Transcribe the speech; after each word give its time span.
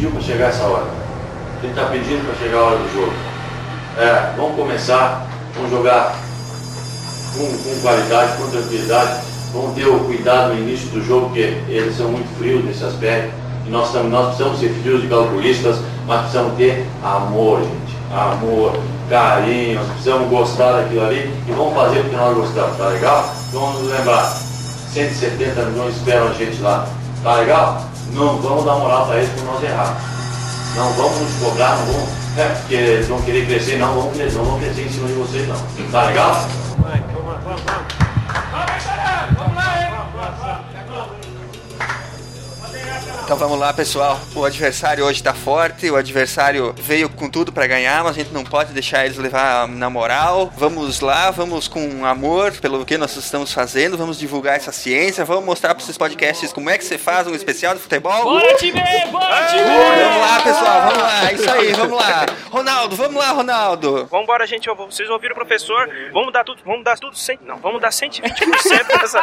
pediu 0.00 0.10
para 0.12 0.20
chegar 0.22 0.48
essa 0.48 0.64
hora. 0.64 0.86
Gente 1.60 1.72
está 1.72 1.84
pedindo 1.86 2.24
para 2.24 2.34
chegar 2.42 2.58
a 2.58 2.62
hora 2.62 2.78
do 2.78 2.94
jogo. 2.94 3.12
É, 3.98 4.32
vamos 4.34 4.56
começar, 4.56 5.26
vamos 5.54 5.70
jogar 5.70 6.16
com, 7.36 7.44
com 7.44 7.80
qualidade, 7.82 8.36
com 8.38 8.50
tranquilidade. 8.50 9.20
Vamos 9.52 9.74
ter 9.74 9.86
o 9.86 10.00
cuidado 10.00 10.54
no 10.54 10.60
início 10.60 10.88
do 10.88 11.04
jogo, 11.04 11.26
porque 11.26 11.40
eles 11.68 11.96
são 11.96 12.10
muito 12.10 12.38
frios 12.38 12.64
nesse 12.64 12.82
aspecto. 12.82 13.30
E 13.66 13.70
nós, 13.70 13.88
estamos, 13.88 14.10
nós 14.10 14.28
precisamos 14.28 14.58
ser 14.58 14.70
frios 14.82 15.04
e 15.04 15.06
calculistas, 15.06 15.76
mas 16.06 16.20
precisamos 16.20 16.56
ter 16.56 16.86
amor, 17.02 17.60
gente. 17.60 18.00
Amor, 18.10 18.72
carinho, 19.10 19.80
nós 19.80 19.88
precisamos 19.88 20.30
gostar 20.30 20.72
daquilo 20.72 21.04
ali 21.04 21.30
e 21.46 21.52
vamos 21.52 21.74
fazer 21.74 22.00
porque 22.00 22.16
nós 22.16 22.36
gostamos, 22.36 22.76
tá 22.76 22.86
legal? 22.86 23.34
Vamos 23.52 23.82
nos 23.82 23.92
lembrar, 23.92 24.36
170 24.92 25.62
milhões 25.66 25.96
esperam 25.96 26.28
a 26.28 26.32
gente 26.32 26.60
lá, 26.60 26.88
tá 27.22 27.36
legal? 27.36 27.89
Não 28.12 28.40
vamos 28.40 28.64
dar 28.64 28.74
moral 28.76 29.06
para 29.06 29.18
eles 29.18 29.30
por 29.30 29.44
nós 29.44 29.62
errar. 29.62 29.96
Não 30.76 30.92
vamos 30.92 31.18
nos 31.20 31.32
cobrar, 31.34 31.76
não 31.78 31.86
vamos, 31.86 32.08
é, 32.36 32.48
porque 32.48 32.74
eles 32.74 33.08
vão 33.08 33.20
querer 33.22 33.46
crescer, 33.46 33.76
não 33.78 33.94
vamos 33.94 34.16
crescer, 34.16 34.38
não 34.38 34.44
vamos 34.44 34.60
crescer 34.60 34.82
em 34.82 34.88
cima 34.88 35.08
de 35.08 35.14
vocês 35.14 35.48
não. 35.48 35.90
Tá 35.90 36.06
legal? 36.06 36.32
Vai, 36.78 37.00
vamos, 37.12 37.44
vamos, 37.44 37.62
vamos. 37.62 38.09
Então 43.30 43.38
vamos 43.38 43.60
lá, 43.60 43.72
pessoal. 43.72 44.20
O 44.34 44.44
adversário 44.44 45.04
hoje 45.04 45.22
tá 45.22 45.32
forte, 45.32 45.88
o 45.88 45.94
adversário 45.94 46.74
veio 46.76 47.08
com 47.08 47.30
tudo 47.30 47.52
para 47.52 47.64
ganhar, 47.64 48.02
mas 48.02 48.16
a 48.16 48.18
gente 48.18 48.32
não 48.32 48.42
pode 48.42 48.72
deixar 48.72 49.04
eles 49.04 49.16
levar 49.18 49.68
na 49.68 49.88
moral. 49.88 50.52
Vamos 50.56 50.98
lá, 50.98 51.30
vamos 51.30 51.68
com 51.68 52.04
amor 52.04 52.50
pelo 52.60 52.84
que 52.84 52.98
nós 52.98 53.14
estamos 53.14 53.52
fazendo, 53.52 53.96
vamos 53.96 54.18
divulgar 54.18 54.56
essa 54.56 54.72
ciência, 54.72 55.24
vamos 55.24 55.44
mostrar 55.44 55.76
para 55.76 55.84
esses 55.84 55.96
podcasts 55.96 56.52
como 56.52 56.70
é 56.70 56.76
que 56.76 56.84
você 56.84 56.98
faz 56.98 57.28
um 57.28 57.32
especial 57.32 57.72
de 57.72 57.80
futebol. 57.80 58.24
Bora, 58.24 58.56
time! 58.56 58.82
Bora, 59.12 59.46
time! 59.46 59.62
Vamos 59.62 60.20
lá, 60.20 60.42
pessoal, 60.42 60.82
vamos 60.88 60.98
lá. 60.98 61.32
Isso 61.32 61.50
aí, 61.52 61.72
vamos 61.72 61.96
lá. 61.96 62.26
Ronaldo, 62.50 62.96
vamos 62.96 63.16
lá, 63.16 63.30
Ronaldo. 63.30 64.08
Vambora, 64.10 64.44
gente. 64.44 64.68
Vocês 64.68 65.08
ouviram 65.08 65.34
o 65.34 65.38
professor. 65.38 65.88
Vamos 66.12 66.32
dar 66.32 66.42
tudo, 66.42 66.62
vamos 66.66 66.82
dar 66.82 66.98
tudo, 66.98 67.16
cem, 67.16 67.38
não, 67.46 67.58
vamos 67.58 67.80
dar 67.80 67.90
120% 67.90 68.22
nessa, 69.00 69.22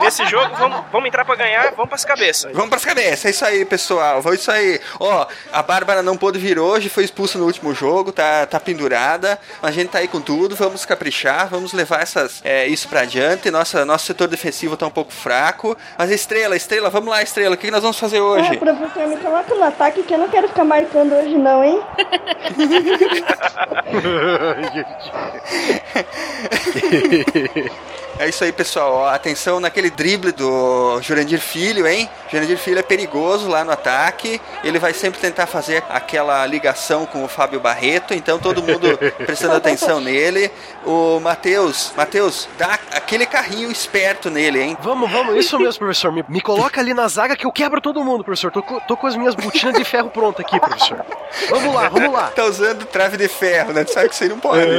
nesse 0.00 0.24
jogo. 0.24 0.56
Vamos, 0.56 0.84
vamos 0.90 1.06
entrar 1.06 1.26
para 1.26 1.34
ganhar, 1.34 1.64
vamos 1.72 1.88
para 1.88 1.96
as 1.96 2.04
cabeças. 2.06 2.50
Vamos 2.54 2.70
para 2.70 2.78
as 2.78 2.84
cabeças, 2.86 3.26
é 3.26 3.30
isso 3.30 3.41
aí, 3.44 3.64
pessoal. 3.64 4.22
Vamos 4.22 4.40
isso 4.40 4.50
aí. 4.50 4.80
Ó, 4.98 5.26
a 5.52 5.62
Bárbara 5.62 6.02
não 6.02 6.16
pôde 6.16 6.38
vir 6.38 6.58
hoje, 6.58 6.88
foi 6.88 7.04
expulsa 7.04 7.38
no 7.38 7.46
último 7.46 7.74
jogo, 7.74 8.12
tá, 8.12 8.46
tá 8.46 8.60
pendurada. 8.60 9.38
A 9.62 9.70
gente 9.70 9.90
tá 9.90 9.98
aí 9.98 10.08
com 10.08 10.20
tudo, 10.20 10.56
vamos 10.56 10.84
caprichar, 10.84 11.48
vamos 11.48 11.72
levar 11.72 12.02
essas, 12.02 12.40
é, 12.44 12.66
isso 12.66 12.88
para 12.88 13.00
adiante. 13.00 13.50
Nossa, 13.50 13.84
nosso 13.84 14.06
setor 14.06 14.28
defensivo 14.28 14.76
tá 14.76 14.86
um 14.86 14.90
pouco 14.90 15.12
fraco. 15.12 15.76
Mas 15.98 16.10
Estrela, 16.10 16.56
Estrela, 16.56 16.90
vamos 16.90 17.10
lá, 17.10 17.22
Estrela, 17.22 17.54
o 17.54 17.58
que, 17.58 17.66
que 17.66 17.70
nós 17.70 17.82
vamos 17.82 17.98
fazer 17.98 18.20
hoje? 18.20 18.50
Ah, 18.52 18.56
professor, 18.56 19.08
me 19.08 19.16
coloca 19.16 19.54
no 19.54 19.64
ataque 19.64 20.02
que 20.02 20.14
eu 20.14 20.18
não 20.18 20.28
quero 20.28 20.48
ficar 20.48 20.64
marcando 20.64 21.14
hoje 21.14 21.36
não, 21.36 21.64
hein? 21.64 21.80
É 28.18 28.28
isso 28.28 28.44
aí, 28.44 28.52
pessoal. 28.52 29.08
Atenção 29.08 29.58
naquele 29.58 29.90
drible 29.90 30.32
do 30.32 31.00
Jurandir 31.00 31.40
Filho, 31.40 31.86
hein? 31.86 32.08
Jurandir 32.30 32.58
Filho 32.58 32.78
é 32.78 32.82
perigoso 32.82 33.48
lá 33.48 33.64
no 33.64 33.72
ataque. 33.72 34.40
Ele 34.62 34.78
vai 34.78 34.92
sempre 34.92 35.20
tentar 35.20 35.46
fazer 35.46 35.82
aquela 35.88 36.44
ligação 36.46 37.06
com 37.06 37.24
o 37.24 37.28
Fábio 37.28 37.58
Barreto. 37.58 38.14
Então 38.14 38.38
todo 38.38 38.62
mundo 38.62 38.98
prestando 39.26 39.54
atenção 39.54 40.00
nele. 40.00 40.50
O 40.84 41.20
Matheus, 41.20 41.92
Matheus, 41.96 42.48
dá 42.58 42.78
aquele 42.92 43.26
carrinho 43.26 43.70
esperto 43.70 44.30
nele, 44.30 44.60
hein? 44.60 44.76
Vamos, 44.80 45.10
vamos, 45.10 45.36
isso 45.36 45.58
mesmo, 45.58 45.78
professor. 45.78 46.12
Me, 46.12 46.24
me 46.28 46.40
coloca 46.40 46.80
ali 46.80 46.94
na 46.94 47.08
zaga 47.08 47.36
que 47.36 47.46
eu 47.46 47.52
quebro 47.52 47.80
todo 47.80 48.04
mundo, 48.04 48.22
professor. 48.22 48.50
Tô, 48.50 48.62
tô 48.62 48.96
com 48.96 49.06
as 49.06 49.16
minhas 49.16 49.34
botinas 49.34 49.74
de 49.74 49.84
ferro 49.84 50.10
prontas 50.10 50.44
aqui, 50.44 50.58
professor. 50.60 51.04
Vamos 51.48 51.74
lá, 51.74 51.88
vamos 51.88 52.12
lá. 52.12 52.28
Tá 52.28 52.44
usando 52.44 52.84
trave 52.84 53.16
de 53.16 53.28
ferro, 53.28 53.72
né? 53.72 53.84
Tu 53.84 53.92
sabe 53.92 54.08
que 54.08 54.14
isso 54.14 54.24
aí 54.24 54.30
não 54.30 54.38
pode. 54.38 54.62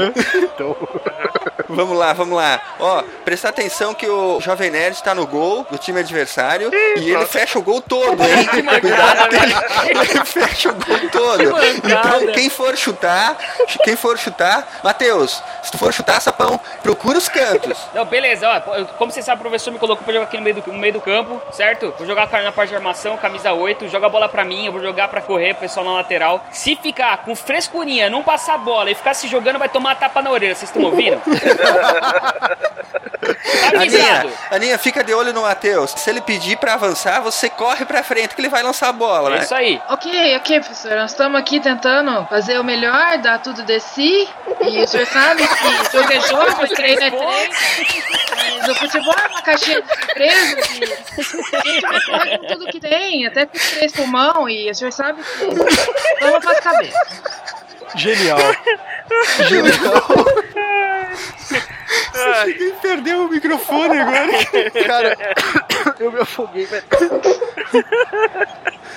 Então, 0.54 0.76
Vamos 1.74 1.98
lá, 1.98 2.14
vamos 2.14 2.36
lá. 2.36 2.62
Ó, 2.80 3.04
prestar 3.26 3.50
atenção 3.50 3.94
que 3.94 4.08
o 4.08 4.40
Jovem 4.40 4.70
Nerd 4.70 5.02
tá 5.04 5.14
no 5.16 5.26
gol 5.26 5.66
do 5.70 5.78
time 5.78 6.00
adversário 6.00 6.70
e 6.98 7.12
ele 7.12 7.26
fecha 7.26 7.60
o 7.60 7.62
gol 7.62 7.82
todo, 7.82 8.22
hein? 8.24 8.48
Cuidado 8.80 9.30
que 9.30 9.36
ele, 9.36 10.00
ele 10.14 10.26
fecha 10.26 10.70
o 10.70 10.74
gol 10.74 11.10
todo. 11.12 11.44
Então, 11.84 12.34
quem 12.34 12.50
for 12.50 12.76
chutar, 12.78 13.38
quem 13.84 13.96
for 13.96 14.18
chutar, 14.18 14.68
Matheus, 14.84 15.42
se 15.62 15.72
tu 15.72 15.78
for 15.78 15.94
chutar, 15.94 16.22
sapão, 16.22 16.60
procura 16.82 17.18
os 17.18 17.28
cantos. 17.28 17.78
Não, 17.94 18.06
beleza, 18.06 18.48
ó. 18.48 18.86
Como 18.98 19.12
você 19.12 19.22
sabe, 19.22 19.40
o 19.40 19.42
professor 19.42 19.72
me 19.72 19.80
colocou 19.80 20.04
pra 20.04 20.14
jogar 20.14 20.26
aqui 20.26 20.38
no 20.38 20.44
meio 20.44 20.56
do, 20.56 20.72
no 20.72 20.80
meio 20.80 20.94
do 20.94 21.02
campo, 21.02 21.42
certo? 21.52 21.94
Vou 21.98 22.08
jogar 22.08 22.30
na 22.44 22.52
parte 22.52 22.70
de 22.70 22.76
armação, 22.76 23.18
camisa 23.18 23.54
8, 23.54 23.88
joga 23.90 24.08
a 24.08 24.10
bola 24.10 24.30
pra 24.30 24.44
mim, 24.44 24.66
eu 24.66 24.72
vou 24.72 24.82
jogar 24.82 25.08
pra 25.08 25.22
correr, 25.22 25.54
pessoal 25.56 25.86
na 25.86 25.94
lateral. 25.94 26.44
Se 26.52 26.76
ficar 26.76 27.18
com 27.18 27.36
frescurinha, 27.36 28.10
não 28.10 28.24
passar 28.24 28.56
a 28.56 28.58
bola 28.58 28.92
e 28.92 28.96
ficar 28.96 29.14
se 29.14 29.28
jogando, 29.28 29.60
vai 29.60 29.70
tomar 29.70 29.96
tapa 29.96 30.22
na 30.22 30.32
orelha, 30.32 30.56
vocês 30.56 30.70
estão 30.70 30.84
ouvindo? 30.84 31.22
Tá 31.63 32.57
Aninha. 33.81 34.25
Aninha, 34.51 34.78
fica 34.78 35.03
de 35.03 35.13
olho 35.13 35.34
no 35.34 35.41
Matheus. 35.44 35.91
Se 35.91 36.09
ele 36.09 36.22
pedir 36.22 36.57
pra 36.57 36.74
avançar, 36.74 37.22
você 37.22 37.50
corre 37.50 37.85
pra 37.85 38.03
frente 38.03 38.35
que 38.35 38.41
ele 38.41 38.50
vai 38.50 38.62
lançar 38.62 38.90
a 38.90 38.91
bola, 38.91 39.29
É 39.29 39.38
né? 39.38 39.44
isso 39.44 39.56
aí. 39.56 39.81
Ok, 39.90 40.35
ok, 40.38 40.59
professor. 40.59 40.91
Nós 40.97 41.12
estamos 41.12 41.40
aqui 41.40 41.59
tentando 41.59 42.25
fazer 42.28 42.59
o 42.59 42.63
melhor, 42.63 43.18
dar 43.19 43.40
tudo 43.40 43.63
de 43.63 43.79
si. 43.79 44.28
E 44.62 44.84
o 44.84 44.88
senhor 44.88 45.07
sabe 45.07 45.47
que 45.47 45.97
jogo 45.97 46.12
é 46.12 46.19
jogo, 46.22 46.68
treino 46.75 47.03
é 47.03 47.12
treino. 47.12 47.50
Mas 48.59 48.68
o 48.69 48.75
futebol 48.75 49.16
é 49.24 49.28
uma 49.28 49.41
caixinha 49.41 49.81
de 49.81 49.88
surpresas 49.88 50.80
e 50.80 50.84
a 50.84 50.85
gente 51.72 52.12
vai 52.12 52.38
com 52.38 52.47
tudo 52.47 52.66
que 52.68 52.80
tem, 52.80 53.25
até 53.25 53.45
com 53.45 53.57
os 53.57 53.72
três 53.72 53.91
pulmão. 53.94 54.50
E 54.50 54.69
o 54.69 54.75
senhor 54.75 54.91
sabe 54.91 55.24
que 55.24 55.45
vamos 56.22 56.40
para 56.44 56.51
as 56.51 56.59
cabeças. 56.59 56.94
genial. 57.95 58.38
Ninguém 62.46 62.72
perdeu 62.76 63.26
o 63.26 63.30
microfone 63.30 64.00
agora. 64.00 64.31
Cara, 64.86 65.18
eu 66.00 66.12
me 66.12 66.20
afoguei, 66.20 66.66
velho. 66.66 66.84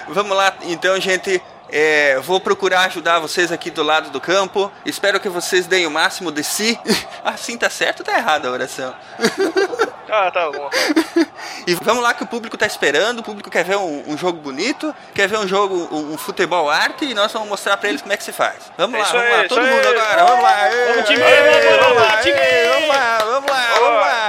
Vamos 0.09 0.37
lá, 0.37 0.55
então, 0.62 1.01
gente. 1.01 1.43
É, 1.69 2.21
vou 2.21 2.39
procurar 2.41 2.83
ajudar 2.83 3.19
vocês 3.19 3.51
aqui 3.51 3.71
do 3.71 3.83
lado 3.83 4.11
do 4.11 4.21
campo. 4.21 4.71
Espero 4.84 5.19
que 5.19 5.29
vocês 5.29 5.67
deem 5.67 5.87
o 5.87 5.91
máximo 5.91 6.31
de 6.31 6.45
si. 6.45 6.79
Assim 7.25 7.59
tá 7.59 7.69
certo 7.69 8.01
ou 8.01 8.07
tá 8.07 8.17
errado 8.17 8.47
a 8.47 8.51
oração? 8.53 8.95
Ah, 10.09 10.31
tá 10.31 10.50
bom. 10.50 10.71
E 11.67 11.75
vamos 11.75 12.00
lá 12.03 12.15
que 12.15 12.22
o 12.22 12.27
público 12.27 12.56
tá 12.56 12.65
esperando. 12.67 13.19
O 13.19 13.22
público 13.25 13.50
quer 13.50 13.65
ver 13.65 13.77
um, 13.77 14.05
um 14.12 14.17
jogo 14.17 14.39
bonito, 14.39 14.94
quer 15.12 15.27
ver 15.28 15.37
um 15.39 15.49
jogo, 15.49 15.89
um, 15.91 16.12
um 16.12 16.19
futebol 16.19 16.71
arte 16.71 17.05
e 17.05 17.12
nós 17.15 17.33
vamos 17.33 17.49
mostrar 17.49 17.77
pra 17.77 17.89
eles 17.89 18.00
como 18.03 18.12
é 18.12 18.16
que 18.16 18.22
se 18.22 18.31
faz. 18.33 18.71
Vamos 18.78 18.95
É 18.95 19.03
lá, 19.03 19.09
vamos 19.09 19.22
aí, 19.27 19.43
lá, 19.43 19.49
todo 19.49 19.61
aí. 19.61 19.71
mundo 19.75 19.89
agora. 19.89 20.25
Vamos 20.25 20.43
lá. 20.45 20.56
Vamos, 20.93 21.09
time, 21.09 21.19
vamos, 21.19 21.37
lá, 21.37 21.83
vamos 21.83 22.89
lá, 22.89 23.19
vamos 23.25 23.50
lá, 23.50 23.75
vamos 23.81 24.00
lá. 24.00 24.26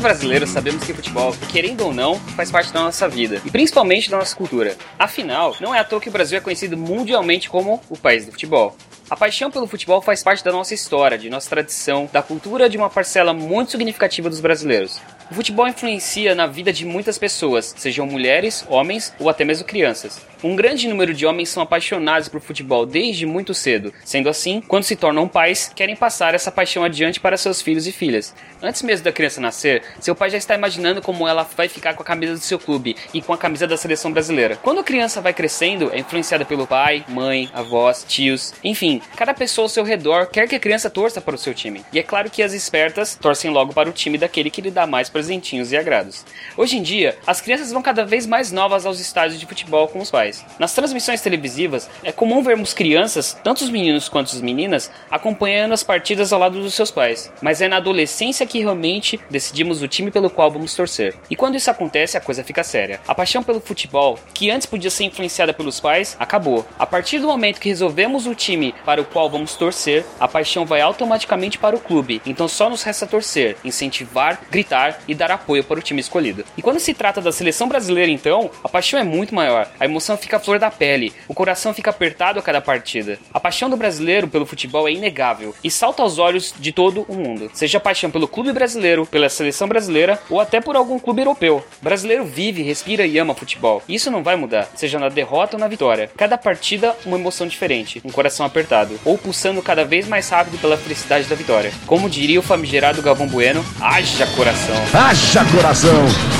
Nós 0.00 0.14
brasileiros 0.14 0.48
sabemos 0.48 0.82
que 0.82 0.94
futebol, 0.94 1.34
querendo 1.52 1.84
ou 1.84 1.92
não, 1.92 2.18
faz 2.18 2.50
parte 2.50 2.72
da 2.72 2.80
nossa 2.80 3.06
vida 3.06 3.38
e 3.44 3.50
principalmente 3.50 4.10
da 4.10 4.16
nossa 4.16 4.34
cultura. 4.34 4.74
Afinal, 4.98 5.54
não 5.60 5.74
é 5.74 5.78
à 5.78 5.84
toa 5.84 6.00
que 6.00 6.08
o 6.08 6.12
Brasil 6.12 6.38
é 6.38 6.40
conhecido 6.40 6.74
mundialmente 6.74 7.50
como 7.50 7.82
o 7.90 7.98
país 7.98 8.24
do 8.24 8.32
futebol. 8.32 8.74
A 9.10 9.14
paixão 9.14 9.50
pelo 9.50 9.66
futebol 9.66 10.00
faz 10.00 10.22
parte 10.22 10.42
da 10.42 10.52
nossa 10.52 10.72
história, 10.72 11.18
de 11.18 11.28
nossa 11.28 11.50
tradição, 11.50 12.08
da 12.10 12.22
cultura 12.22 12.66
de 12.66 12.78
uma 12.78 12.88
parcela 12.88 13.34
muito 13.34 13.72
significativa 13.72 14.30
dos 14.30 14.40
brasileiros. 14.40 14.98
O 15.30 15.34
futebol 15.34 15.68
influencia 15.68 16.34
na 16.34 16.46
vida 16.46 16.72
de 16.72 16.86
muitas 16.86 17.18
pessoas, 17.18 17.74
sejam 17.76 18.06
mulheres, 18.06 18.64
homens 18.70 19.12
ou 19.20 19.28
até 19.28 19.44
mesmo 19.44 19.66
crianças. 19.66 20.29
Um 20.42 20.56
grande 20.56 20.88
número 20.88 21.12
de 21.12 21.26
homens 21.26 21.50
são 21.50 21.62
apaixonados 21.62 22.26
por 22.26 22.40
futebol 22.40 22.86
desde 22.86 23.26
muito 23.26 23.52
cedo. 23.52 23.92
Sendo 24.02 24.28
assim, 24.30 24.62
quando 24.66 24.84
se 24.84 24.96
tornam 24.96 25.28
pais, 25.28 25.70
querem 25.74 25.94
passar 25.94 26.34
essa 26.34 26.50
paixão 26.50 26.82
adiante 26.82 27.20
para 27.20 27.36
seus 27.36 27.60
filhos 27.60 27.86
e 27.86 27.92
filhas. 27.92 28.34
Antes 28.62 28.82
mesmo 28.82 29.04
da 29.04 29.12
criança 29.12 29.38
nascer, 29.38 29.82
seu 30.00 30.14
pai 30.14 30.30
já 30.30 30.38
está 30.38 30.54
imaginando 30.54 31.02
como 31.02 31.28
ela 31.28 31.46
vai 31.56 31.68
ficar 31.68 31.92
com 31.92 32.02
a 32.02 32.06
camisa 32.06 32.32
do 32.32 32.40
seu 32.40 32.58
clube 32.58 32.96
e 33.12 33.20
com 33.20 33.34
a 33.34 33.38
camisa 33.38 33.66
da 33.66 33.76
seleção 33.76 34.12
brasileira. 34.12 34.56
Quando 34.56 34.80
a 34.80 34.84
criança 34.84 35.20
vai 35.20 35.34
crescendo, 35.34 35.90
é 35.92 35.98
influenciada 35.98 36.44
pelo 36.46 36.66
pai, 36.66 37.04
mãe, 37.08 37.50
avós, 37.52 38.04
tios, 38.08 38.54
enfim, 38.64 39.02
cada 39.16 39.34
pessoa 39.34 39.66
ao 39.66 39.68
seu 39.68 39.84
redor 39.84 40.26
quer 40.26 40.48
que 40.48 40.56
a 40.56 40.60
criança 40.60 40.88
torça 40.88 41.20
para 41.20 41.34
o 41.34 41.38
seu 41.38 41.52
time. 41.52 41.84
E 41.92 41.98
é 41.98 42.02
claro 42.02 42.30
que 42.30 42.42
as 42.42 42.54
espertas 42.54 43.14
torcem 43.14 43.50
logo 43.50 43.74
para 43.74 43.90
o 43.90 43.92
time 43.92 44.16
daquele 44.16 44.50
que 44.50 44.62
lhe 44.62 44.70
dá 44.70 44.86
mais 44.86 45.10
presentinhos 45.10 45.70
e 45.70 45.76
agrados. 45.76 46.24
Hoje 46.56 46.78
em 46.78 46.82
dia, 46.82 47.18
as 47.26 47.42
crianças 47.42 47.72
vão 47.72 47.82
cada 47.82 48.06
vez 48.06 48.26
mais 48.26 48.50
novas 48.50 48.86
aos 48.86 49.00
estádios 49.00 49.38
de 49.38 49.44
futebol 49.44 49.86
com 49.88 49.98
os 49.98 50.10
pais. 50.10 50.29
Nas 50.58 50.74
transmissões 50.74 51.20
televisivas, 51.20 51.88
é 52.02 52.12
comum 52.12 52.42
vermos 52.42 52.72
crianças, 52.72 53.36
tanto 53.42 53.62
os 53.64 53.70
meninos 53.70 54.08
quanto 54.08 54.34
as 54.34 54.40
meninas, 54.40 54.90
acompanhando 55.10 55.72
as 55.72 55.82
partidas 55.82 56.32
ao 56.32 56.40
lado 56.40 56.60
dos 56.60 56.74
seus 56.74 56.90
pais. 56.90 57.32
Mas 57.42 57.60
é 57.60 57.68
na 57.68 57.76
adolescência 57.76 58.46
que 58.46 58.60
realmente 58.60 59.18
decidimos 59.30 59.82
o 59.82 59.88
time 59.88 60.10
pelo 60.10 60.30
qual 60.30 60.50
vamos 60.50 60.74
torcer. 60.74 61.14
E 61.28 61.36
quando 61.36 61.56
isso 61.56 61.70
acontece, 61.70 62.16
a 62.16 62.20
coisa 62.20 62.44
fica 62.44 62.62
séria. 62.62 63.00
A 63.06 63.14
paixão 63.14 63.42
pelo 63.42 63.60
futebol, 63.60 64.18
que 64.32 64.50
antes 64.50 64.66
podia 64.66 64.90
ser 64.90 65.04
influenciada 65.04 65.52
pelos 65.52 65.80
pais, 65.80 66.16
acabou. 66.18 66.66
A 66.78 66.86
partir 66.86 67.18
do 67.18 67.26
momento 67.26 67.60
que 67.60 67.68
resolvemos 67.68 68.26
o 68.26 68.34
time 68.34 68.74
para 68.84 69.00
o 69.00 69.04
qual 69.04 69.28
vamos 69.28 69.54
torcer, 69.54 70.04
a 70.18 70.28
paixão 70.28 70.64
vai 70.64 70.80
automaticamente 70.80 71.58
para 71.58 71.76
o 71.76 71.80
clube. 71.80 72.20
Então 72.24 72.48
só 72.48 72.68
nos 72.68 72.82
resta 72.82 73.06
torcer, 73.06 73.56
incentivar, 73.64 74.40
gritar 74.50 75.00
e 75.06 75.14
dar 75.14 75.30
apoio 75.30 75.64
para 75.64 75.78
o 75.78 75.82
time 75.82 76.00
escolhido. 76.00 76.44
E 76.56 76.62
quando 76.62 76.80
se 76.80 76.94
trata 76.94 77.20
da 77.20 77.32
seleção 77.32 77.68
brasileira, 77.68 78.10
então, 78.10 78.50
a 78.62 78.68
paixão 78.68 78.98
é 78.98 79.04
muito 79.04 79.34
maior. 79.34 79.68
A 79.78 79.84
emoção 79.84 80.16
fica 80.20 80.36
à 80.36 80.40
flor 80.40 80.58
da 80.58 80.70
pele, 80.70 81.12
o 81.26 81.34
coração 81.34 81.74
fica 81.74 81.90
apertado 81.90 82.38
a 82.38 82.42
cada 82.42 82.60
partida. 82.60 83.18
A 83.32 83.40
paixão 83.40 83.68
do 83.68 83.76
brasileiro 83.76 84.28
pelo 84.28 84.46
futebol 84.46 84.88
é 84.88 84.92
inegável 84.92 85.54
e 85.64 85.70
salta 85.70 86.02
aos 86.02 86.18
olhos 86.18 86.54
de 86.58 86.72
todo 86.72 87.04
o 87.08 87.14
mundo. 87.14 87.50
Seja 87.52 87.78
a 87.78 87.80
paixão 87.80 88.10
pelo 88.10 88.28
clube 88.28 88.52
brasileiro, 88.52 89.06
pela 89.06 89.28
seleção 89.28 89.66
brasileira 89.66 90.18
ou 90.28 90.40
até 90.40 90.60
por 90.60 90.76
algum 90.76 90.98
clube 90.98 91.22
europeu. 91.22 91.64
O 91.80 91.84
brasileiro 91.84 92.24
vive, 92.24 92.62
respira 92.62 93.06
e 93.06 93.18
ama 93.18 93.34
futebol. 93.34 93.82
Isso 93.88 94.10
não 94.10 94.22
vai 94.22 94.36
mudar, 94.36 94.68
seja 94.74 94.98
na 94.98 95.08
derrota 95.08 95.56
ou 95.56 95.60
na 95.60 95.68
vitória. 95.68 96.10
Cada 96.16 96.38
partida, 96.38 96.94
uma 97.04 97.18
emoção 97.18 97.46
diferente, 97.46 98.00
um 98.04 98.10
coração 98.10 98.44
apertado, 98.44 98.98
ou 99.04 99.16
pulsando 99.18 99.62
cada 99.62 99.84
vez 99.84 100.06
mais 100.06 100.28
rápido 100.28 100.58
pela 100.60 100.76
felicidade 100.76 101.26
da 101.26 101.34
vitória. 101.34 101.72
Como 101.86 102.10
diria 102.10 102.38
o 102.38 102.42
famigerado 102.42 103.02
Galvão 103.02 103.26
Bueno, 103.26 103.64
haja 103.80 104.26
coração. 104.36 104.76
Haja 104.92 105.44
coração! 105.56 106.39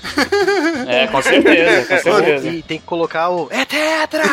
É, 0.87 1.07
com 1.07 1.21
certeza, 1.21 1.85
com 1.87 1.97
certeza. 2.01 2.47
E 2.49 2.61
tem 2.61 2.79
que 2.79 2.85
colocar 2.85 3.29
o. 3.29 3.47
É 3.51 3.65
tetra! 3.65 4.23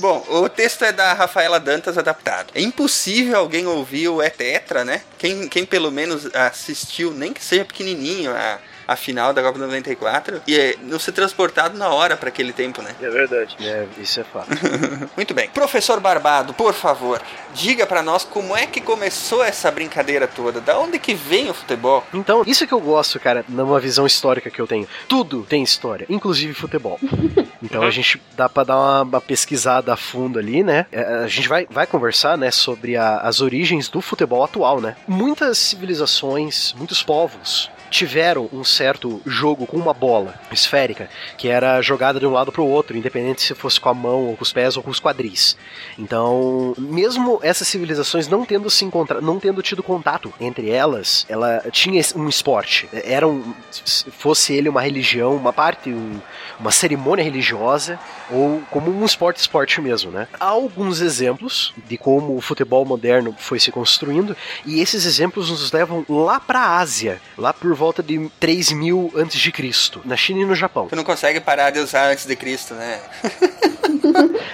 Bom, 0.00 0.24
o 0.28 0.48
texto 0.48 0.84
é 0.84 0.92
da 0.92 1.12
Rafaela 1.12 1.60
Dantas 1.60 1.98
adaptado. 1.98 2.48
É 2.54 2.60
impossível 2.60 3.38
alguém 3.38 3.66
ouvir 3.66 4.08
o 4.08 4.22
É 4.22 4.30
Tetra, 4.30 4.84
né? 4.84 5.02
Quem, 5.18 5.48
quem 5.48 5.64
pelo 5.64 5.90
menos 5.90 6.28
assistiu, 6.34 7.12
nem 7.12 7.32
que 7.32 7.44
seja 7.44 7.64
pequenininho, 7.64 8.32
a, 8.32 8.58
a 8.86 8.96
final 8.96 9.32
da 9.32 9.42
Copa 9.42 9.58
94, 9.58 10.42
e 10.46 10.58
é, 10.58 10.76
não 10.82 10.98
ser 10.98 11.12
transportado 11.12 11.78
na 11.78 11.88
hora 11.88 12.16
para 12.16 12.28
aquele 12.28 12.52
tempo, 12.52 12.82
né? 12.82 12.90
É 13.00 13.08
verdade. 13.10 13.56
É, 13.60 13.86
isso 13.98 14.20
é 14.20 14.24
fato. 14.24 14.48
Muito 15.16 15.32
bem. 15.34 15.48
Professor 15.50 16.00
Barbado, 16.00 16.52
por 16.54 16.72
favor, 16.74 17.20
diga 17.54 17.86
para 17.86 18.02
nós 18.02 18.24
como 18.24 18.56
é 18.56 18.66
que 18.66 18.80
começou 18.80 19.42
essa 19.44 19.70
brincadeira 19.70 20.26
toda. 20.26 20.60
Da 20.60 20.78
onde 20.78 20.98
que 20.98 21.14
vem 21.14 21.50
o 21.50 21.54
futebol? 21.54 22.04
Então, 22.12 22.42
isso 22.46 22.66
que 22.66 22.72
eu 22.74 22.80
gosto, 22.80 23.18
cara, 23.20 23.44
numa 23.48 23.78
visão 23.80 24.06
histórica 24.06 24.50
que 24.50 24.60
eu 24.60 24.66
tenho. 24.66 24.86
Tudo 25.08 25.42
tem 25.44 25.62
história, 25.62 26.06
inclusive 26.08 26.54
futebol. 26.54 26.98
Então 27.64 27.82
a 27.84 27.90
gente 27.92 28.20
dá 28.36 28.48
pra 28.48 28.64
dar 28.64 28.76
uma, 28.76 29.02
uma 29.02 29.20
pesquisada 29.20 29.92
a 29.92 29.96
fundo 29.96 30.36
ali, 30.36 30.64
né? 30.64 30.84
É, 30.90 31.00
A 31.22 31.28
gente 31.28 31.48
vai, 31.48 31.64
vai 31.70 31.86
conversar, 31.86 32.36
né, 32.36 32.50
sobre 32.50 32.96
a- 32.96 33.18
as 33.18 33.40
origens 33.40 33.88
do 33.88 34.00
futebol 34.00 34.42
atual, 34.42 34.80
né? 34.80 34.96
Muitas 35.06 35.58
civilizações, 35.58 36.72
muitos 36.76 37.02
povos 37.04 37.70
tiveram 37.92 38.48
um 38.52 38.64
certo 38.64 39.20
jogo 39.26 39.66
com 39.66 39.76
uma 39.76 39.92
bola 39.92 40.34
esférica 40.50 41.08
que 41.36 41.46
era 41.46 41.80
jogada 41.82 42.18
de 42.18 42.26
um 42.26 42.32
lado 42.32 42.50
para 42.50 42.62
o 42.62 42.66
outro, 42.68 42.96
independente 42.96 43.42
se 43.42 43.54
fosse 43.54 43.78
com 43.78 43.90
a 43.90 43.94
mão 43.94 44.26
ou 44.28 44.36
com 44.36 44.42
os 44.42 44.52
pés 44.52 44.76
ou 44.76 44.82
com 44.82 44.90
os 44.90 44.98
quadris. 44.98 45.56
Então, 45.98 46.74
mesmo 46.78 47.38
essas 47.42 47.68
civilizações 47.68 48.26
não 48.28 48.44
tendo 48.46 48.70
se 48.70 48.84
encontrado, 48.84 49.22
não 49.22 49.38
tendo 49.38 49.62
tido 49.62 49.82
contato 49.82 50.32
entre 50.40 50.70
elas, 50.70 51.26
ela 51.28 51.62
tinha 51.70 52.02
um 52.16 52.28
esporte. 52.28 52.88
Era 52.92 53.28
um, 53.28 53.54
se 53.70 54.10
fosse 54.10 54.54
ele 54.54 54.68
uma 54.70 54.80
religião, 54.80 55.36
uma 55.36 55.52
parte, 55.52 55.90
um- 55.90 56.18
uma 56.62 56.70
cerimônia 56.70 57.24
religiosa 57.24 57.98
ou 58.30 58.62
como 58.70 58.90
um 58.90 59.04
esporte 59.04 59.40
esporte 59.40 59.80
mesmo, 59.80 60.10
né? 60.12 60.28
Há 60.38 60.46
alguns 60.46 61.00
exemplos 61.00 61.74
de 61.88 61.98
como 61.98 62.36
o 62.36 62.40
futebol 62.40 62.84
moderno 62.84 63.34
foi 63.36 63.58
se 63.58 63.72
construindo 63.72 64.36
e 64.64 64.80
esses 64.80 65.04
exemplos 65.04 65.50
nos 65.50 65.72
levam 65.72 66.06
lá 66.08 66.38
para 66.38 66.60
a 66.60 66.78
Ásia, 66.78 67.20
lá 67.36 67.52
por 67.52 67.74
volta 67.74 68.02
de 68.02 68.30
3000 68.38 69.12
antes 69.16 69.40
de 69.40 69.50
Cristo, 69.50 70.00
na 70.04 70.16
China 70.16 70.40
e 70.40 70.44
no 70.44 70.54
Japão. 70.54 70.86
Tu 70.86 70.96
não 70.96 71.04
consegue 71.04 71.40
parar 71.40 71.70
de 71.70 71.80
usar 71.80 72.10
antes 72.10 72.24
de 72.24 72.36
Cristo, 72.36 72.74
né? 72.74 73.00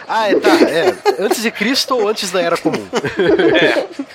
Ah, 0.06 0.30
é, 0.30 0.34
tá. 0.38 0.48
É, 0.68 0.94
antes 1.18 1.42
de 1.42 1.50
Cristo 1.50 1.94
ou 1.94 2.08
antes 2.08 2.30
da 2.30 2.40
Era 2.40 2.56
Comum? 2.56 2.86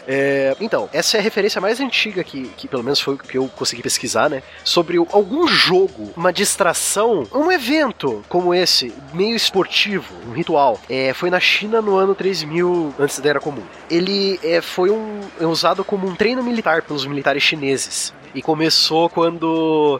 É, 0.06 0.54
então, 0.60 0.90
essa 0.92 1.16
é 1.16 1.20
a 1.22 1.24
referência 1.24 1.62
mais 1.62 1.80
antiga 1.80 2.26
que, 2.26 2.50
que 2.58 2.68
pelo 2.68 2.84
menos 2.84 3.00
foi 3.00 3.14
o 3.14 3.18
que 3.18 3.38
eu 3.38 3.48
consegui 3.56 3.82
pesquisar, 3.82 4.30
né? 4.30 4.44
Sobre 4.62 4.98
algum 4.98 5.48
jogo, 5.48 6.12
uma 6.18 6.34
distração, 6.34 7.26
um 7.34 7.50
evento 7.50 7.83
como 8.30 8.54
esse, 8.54 8.94
meio 9.13 9.36
esportivo, 9.36 10.13
um 10.28 10.34
ritual. 10.34 10.80
É, 10.90 11.13
foi 11.13 11.30
na 11.30 11.40
China 11.40 11.82
no 11.82 11.96
ano 11.98 12.13
3000 12.13 12.96
antes 13.00 13.20
da 13.20 13.30
Era 13.30 13.40
Comum. 13.40 13.63
Ele 13.90 14.40
é, 14.44 14.62
foi 14.62 14.90
um, 14.90 15.22
é 15.40 15.46
usado 15.46 15.84
como 15.84 16.08
um 16.08 16.16
treino 16.16 16.44
militar 16.44 16.82
pelos 16.82 17.06
militares 17.06 17.44
chineses. 17.44 18.13
E 18.36 18.42
começou 18.42 19.10
quando 19.10 20.00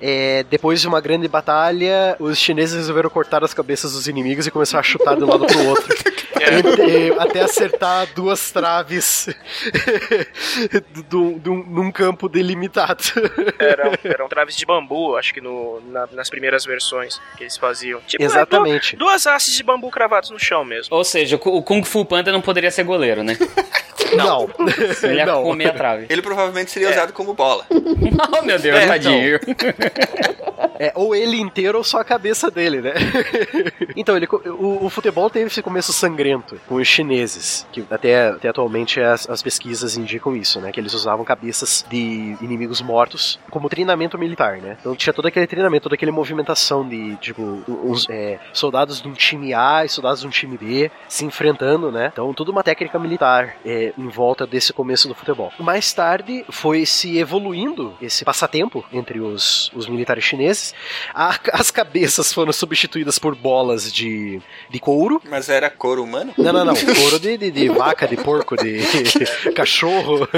é, 0.00 0.44
depois 0.50 0.80
de 0.80 0.88
uma 0.88 1.00
grande 1.00 1.28
batalha, 1.28 2.16
os 2.18 2.38
chineses 2.38 2.76
resolveram 2.76 3.10
cortar 3.10 3.44
as 3.44 3.52
cabeças 3.52 3.92
dos 3.92 4.06
inimigos 4.06 4.46
e 4.46 4.50
começar 4.50 4.78
a 4.78 4.82
chutar 4.82 5.16
de 5.16 5.24
um 5.24 5.26
lado 5.26 5.46
pro 5.46 5.66
outro. 5.66 5.94
Entre- 6.40 7.18
até 7.18 7.40
acertar 7.42 8.06
duas 8.14 8.50
traves 8.50 9.28
do, 11.08 11.32
do- 11.38 11.54
num 11.54 11.90
campo 11.90 12.28
delimitado. 12.28 13.02
Eram, 13.58 13.92
eram 14.04 14.28
traves 14.28 14.56
de 14.56 14.64
bambu, 14.66 15.16
acho 15.16 15.32
que 15.34 15.40
no, 15.40 15.80
na- 15.90 16.08
nas 16.12 16.28
primeiras 16.30 16.64
versões 16.64 17.20
que 17.36 17.44
eles 17.44 17.56
faziam. 17.56 18.00
Tipo, 18.06 18.22
é, 18.22 18.26
Exatamente. 18.26 18.96
du- 18.96 19.04
duas 19.06 19.26
hastes 19.26 19.54
de 19.56 19.62
bambu 19.62 19.90
cravados 19.90 20.30
no 20.30 20.38
chão 20.38 20.64
mesmo. 20.64 20.94
Ou 20.96 21.04
seja, 21.04 21.36
o 21.36 21.62
Kung 21.62 21.82
Fu 21.84 22.04
Panda 22.04 22.32
não 22.32 22.40
poderia 22.40 22.70
ser 22.70 22.84
goleiro, 22.84 23.22
né? 23.22 23.36
Não. 24.16 24.48
Ele 25.02 25.16
ia 25.16 25.26
Não. 25.26 25.42
comer 25.42 25.68
a 25.68 25.72
trave. 25.72 26.06
Ele 26.08 26.22
provavelmente 26.22 26.70
seria 26.70 26.90
usado 26.90 27.12
como 27.12 27.34
bola. 27.34 27.64
Oh, 28.36 28.42
meu 28.42 28.58
Deus, 28.58 28.76
É, 28.76 28.86
tadinho. 28.86 29.40
É, 30.78 30.92
ou 30.96 31.14
ele 31.14 31.38
inteiro 31.38 31.78
ou 31.78 31.84
só 31.84 32.00
a 32.00 32.04
cabeça 32.04 32.50
dele, 32.50 32.80
né? 32.80 32.94
então, 33.96 34.16
ele, 34.16 34.26
o, 34.26 34.86
o 34.86 34.90
futebol 34.90 35.30
teve 35.30 35.46
esse 35.46 35.62
começo 35.62 35.92
sangrento 35.92 36.60
com 36.66 36.76
os 36.76 36.88
chineses, 36.88 37.66
que 37.70 37.84
até, 37.90 38.28
até 38.28 38.48
atualmente 38.48 39.00
as, 39.00 39.28
as 39.28 39.40
pesquisas 39.42 39.96
indicam 39.96 40.34
isso, 40.36 40.60
né? 40.60 40.72
Que 40.72 40.80
eles 40.80 40.92
usavam 40.92 41.24
cabeças 41.24 41.84
de 41.88 42.36
inimigos 42.40 42.82
mortos 42.82 43.38
como 43.50 43.68
treinamento 43.68 44.18
militar, 44.18 44.56
né? 44.58 44.76
Então 44.80 44.96
tinha 44.96 45.12
todo 45.12 45.26
aquele 45.26 45.46
treinamento, 45.46 45.84
toda 45.84 45.94
aquela 45.94 46.10
movimentação 46.10 46.86
de, 46.88 47.14
tipo, 47.16 47.62
uns 47.68 48.08
é, 48.10 48.38
soldados 48.52 49.00
de 49.00 49.08
um 49.08 49.12
time 49.12 49.54
A 49.54 49.84
e 49.84 49.88
soldados 49.88 50.20
de 50.22 50.26
um 50.26 50.30
time 50.30 50.56
B 50.58 50.90
se 51.08 51.24
enfrentando, 51.24 51.92
né? 51.92 52.10
Então, 52.12 52.32
tudo 52.34 52.50
uma 52.50 52.64
técnica 52.64 52.98
militar 52.98 53.56
é, 53.64 53.83
em 53.98 54.08
volta 54.08 54.46
desse 54.46 54.72
começo 54.72 55.08
do 55.08 55.14
futebol. 55.14 55.52
Mais 55.58 55.92
tarde 55.92 56.44
foi 56.50 56.86
se 56.86 57.18
evoluindo 57.18 57.94
esse 58.00 58.24
passatempo 58.24 58.84
entre 58.92 59.20
os, 59.20 59.70
os 59.74 59.86
militares 59.88 60.24
chineses. 60.24 60.74
A- 61.12 61.38
as 61.52 61.70
cabeças 61.70 62.32
foram 62.32 62.52
substituídas 62.52 63.18
por 63.18 63.34
bolas 63.34 63.92
de, 63.92 64.40
de 64.70 64.78
couro. 64.78 65.20
Mas 65.28 65.48
era 65.48 65.68
couro 65.70 66.02
humano? 66.04 66.32
Não, 66.38 66.52
não, 66.52 66.64
não. 66.64 66.74
Couro 66.74 67.18
de, 67.18 67.36
de, 67.36 67.50
de 67.50 67.68
vaca, 67.68 68.06
de 68.06 68.16
porco, 68.16 68.56
de 68.56 68.78
cachorro. 69.54 70.28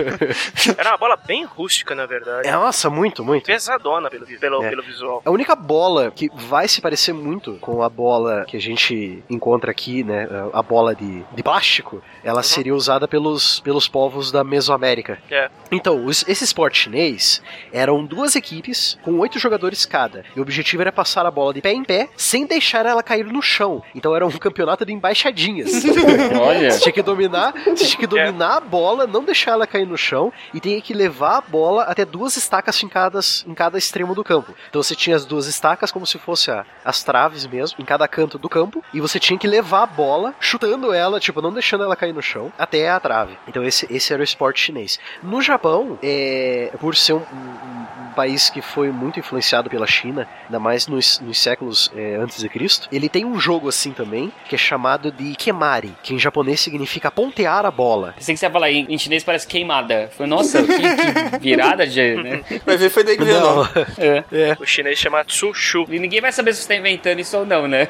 Era 0.76 0.91
uma 0.91 0.99
bola 0.99 1.17
bem 1.17 1.45
rústica, 1.45 1.95
na 1.95 2.07
verdade. 2.07 2.49
É, 2.49 2.53
nossa, 2.53 2.88
muito, 2.91 3.25
muito. 3.25 3.45
Pesadona 3.47 4.11
pelo, 4.11 4.26
pelo, 4.26 4.65
É. 4.65 4.71
pelo 4.71 4.83
visual. 4.83 5.23
A 5.25 5.31
única 5.31 5.55
bola 5.55 6.11
que 6.11 6.31
vai 6.35 6.69
se 6.69 6.81
parecer 6.81 7.12
muito 7.12 7.55
com 7.61 7.83
a 7.83 7.88
bola 7.88 8.45
que 8.47 8.57
a 8.57 8.61
gente 8.61 9.23
encontra 9.29 9.71
aqui, 9.71 10.03
né? 10.05 10.29
A 10.53 10.62
bola 10.62 10.95
de, 10.95 11.25
de 11.33 11.43
plástico, 11.43 12.03
ela 12.23 12.43
seria 12.43 12.75
usada 12.75 13.07
pelos, 13.09 13.36
pelos 13.61 13.87
povos 13.88 14.31
da 14.33 14.43
Mesoamérica. 14.45 15.19
É. 15.31 15.49
Então, 15.71 16.05
os- 16.05 16.25
esse 16.28 16.45
esporte 16.45 16.78
chinês 16.85 17.43
eram 17.73 18.05
duas 18.05 18.35
equipes 18.37 18.99
com 19.02 19.19
oito 19.19 19.38
jogadores 19.38 19.85
cada. 19.85 20.25
E 20.35 20.38
o 20.38 20.43
objetivo 20.43 20.83
era 20.83 20.93
passar 20.93 21.26
a 21.26 21.31
bola 21.31 21.52
de 21.55 21.61
pé 21.61 21.73
em 21.73 21.85
pé 21.85 22.09
sem 22.16 22.47
deixar 22.47 22.87
ela 22.87 23.02
cair 23.02 23.26
no 23.26 23.43
chão. 23.43 23.83
Então 23.95 24.14
era 24.14 24.26
um 24.26 24.31
campeonato 24.31 24.85
de 24.85 24.93
embaixadinhas. 24.93 25.71
Olha. 26.40 26.71
Você 26.71 26.81
tinha 26.81 26.93
que 26.93 27.02
dominar, 27.02 27.52
tinha 27.75 27.97
que 27.97 28.07
dominar 28.07 28.57
a 28.57 28.61
bola, 28.61 29.07
não 29.07 29.25
deixar 29.25 29.52
ela 29.52 29.66
cair 29.66 29.87
no 29.87 29.97
chão 29.97 30.33
e 30.55 30.61
tinha 30.61 30.81
que 30.81 30.95
levar 30.95 31.38
a 31.38 31.40
bola 31.40 31.83
até 31.85 32.05
duas 32.05 32.37
estacas 32.37 32.78
fincadas 32.78 33.45
em 33.47 33.55
cada 33.55 33.76
extremo 33.78 34.14
do 34.14 34.25
campo. 34.25 34.55
Então 34.69 34.83
você 34.83 34.95
tinha 34.95 35.16
as 35.16 35.25
duas 35.25 35.47
estacas 35.47 35.90
como 35.90 36.07
se 36.07 36.19
fosse 36.19 36.50
a- 36.50 36.64
as 36.85 37.02
traves 37.02 37.47
mesmo, 37.47 37.76
em 37.81 37.85
cada 37.85 38.07
canto 38.09 38.38
do 38.38 38.49
campo, 38.49 38.83
e 38.95 39.00
você 39.00 39.19
tinha 39.19 39.38
que 39.38 39.47
levar 39.47 39.83
a 39.83 39.87
bola, 39.87 40.35
chutando 40.40 40.93
ela, 40.93 41.19
tipo, 41.21 41.43
não 41.43 41.52
deixando 41.52 41.85
ela 41.85 41.97
cair 41.97 42.12
no 42.12 42.23
chão, 42.23 42.52
até 42.59 42.88
a 42.90 43.00
trave. 43.00 43.25
Então 43.49 43.62
esse, 43.64 43.87
esse 43.90 44.12
era 44.12 44.21
o 44.21 44.25
esporte 44.25 44.61
chinês. 44.61 44.99
No 45.23 45.40
Japão, 45.42 45.99
é, 46.02 46.71
por 46.80 46.95
ser 46.97 47.14
um, 47.14 47.16
um- 47.18 47.87
um 48.06 48.11
país 48.16 48.49
que 48.49 48.62
foi 48.62 48.90
muito 48.90 49.18
influenciado 49.21 49.68
pela 49.68 49.87
China, 49.87 50.26
ainda 50.47 50.59
mais 50.59 50.87
nos, 50.87 51.21
nos 51.21 51.38
séculos 51.38 51.92
é, 51.95 52.16
antes 52.16 52.38
de 52.38 52.49
Cristo, 52.49 52.88
ele 52.90 53.09
tem 53.11 53.25
um 53.26 53.38
jogo 53.38 53.68
assim 53.68 53.92
também, 53.92 54.33
que 54.49 54.54
é 54.54 54.59
chamado 54.59 55.11
de 55.12 55.35
Kemari, 55.35 55.92
que 56.02 56.14
em 56.14 56.18
japonês 56.18 56.61
significa 56.61 57.11
pontear 57.11 57.66
a 57.66 57.71
bola. 57.71 58.14
Pensei 58.16 58.35
que 58.35 58.38
você 58.38 58.47
ia 58.47 58.50
falar 58.50 58.71
em, 58.71 58.87
em 58.88 58.97
chinês 58.99 59.23
parece 59.23 59.47
queimada. 59.47 60.11
Foi, 60.16 60.26
nossa, 60.26 60.62
que, 60.62 60.73
que 60.73 61.38
virada 61.40 61.87
de. 61.87 62.14
Né? 62.16 62.42
Vai 62.64 62.76
ver, 62.78 62.88
foi 62.88 63.04
daí 63.04 63.18
que 63.18 63.25
veio 63.25 63.38
Não. 63.38 63.64
É. 63.99 64.25
é. 64.33 64.56
O 64.59 64.64
chinês 64.64 64.99
chama 64.99 65.23
Tsushu. 65.25 65.85
E 65.90 65.99
ninguém 65.99 66.21
vai 66.21 66.33
saber 66.33 66.54
se 66.54 66.62
você 66.62 66.68
tá 66.68 66.75
inventando 66.75 67.18
isso 67.21 67.37
ou 67.37 67.45
não, 67.45 67.68
né? 67.68 67.88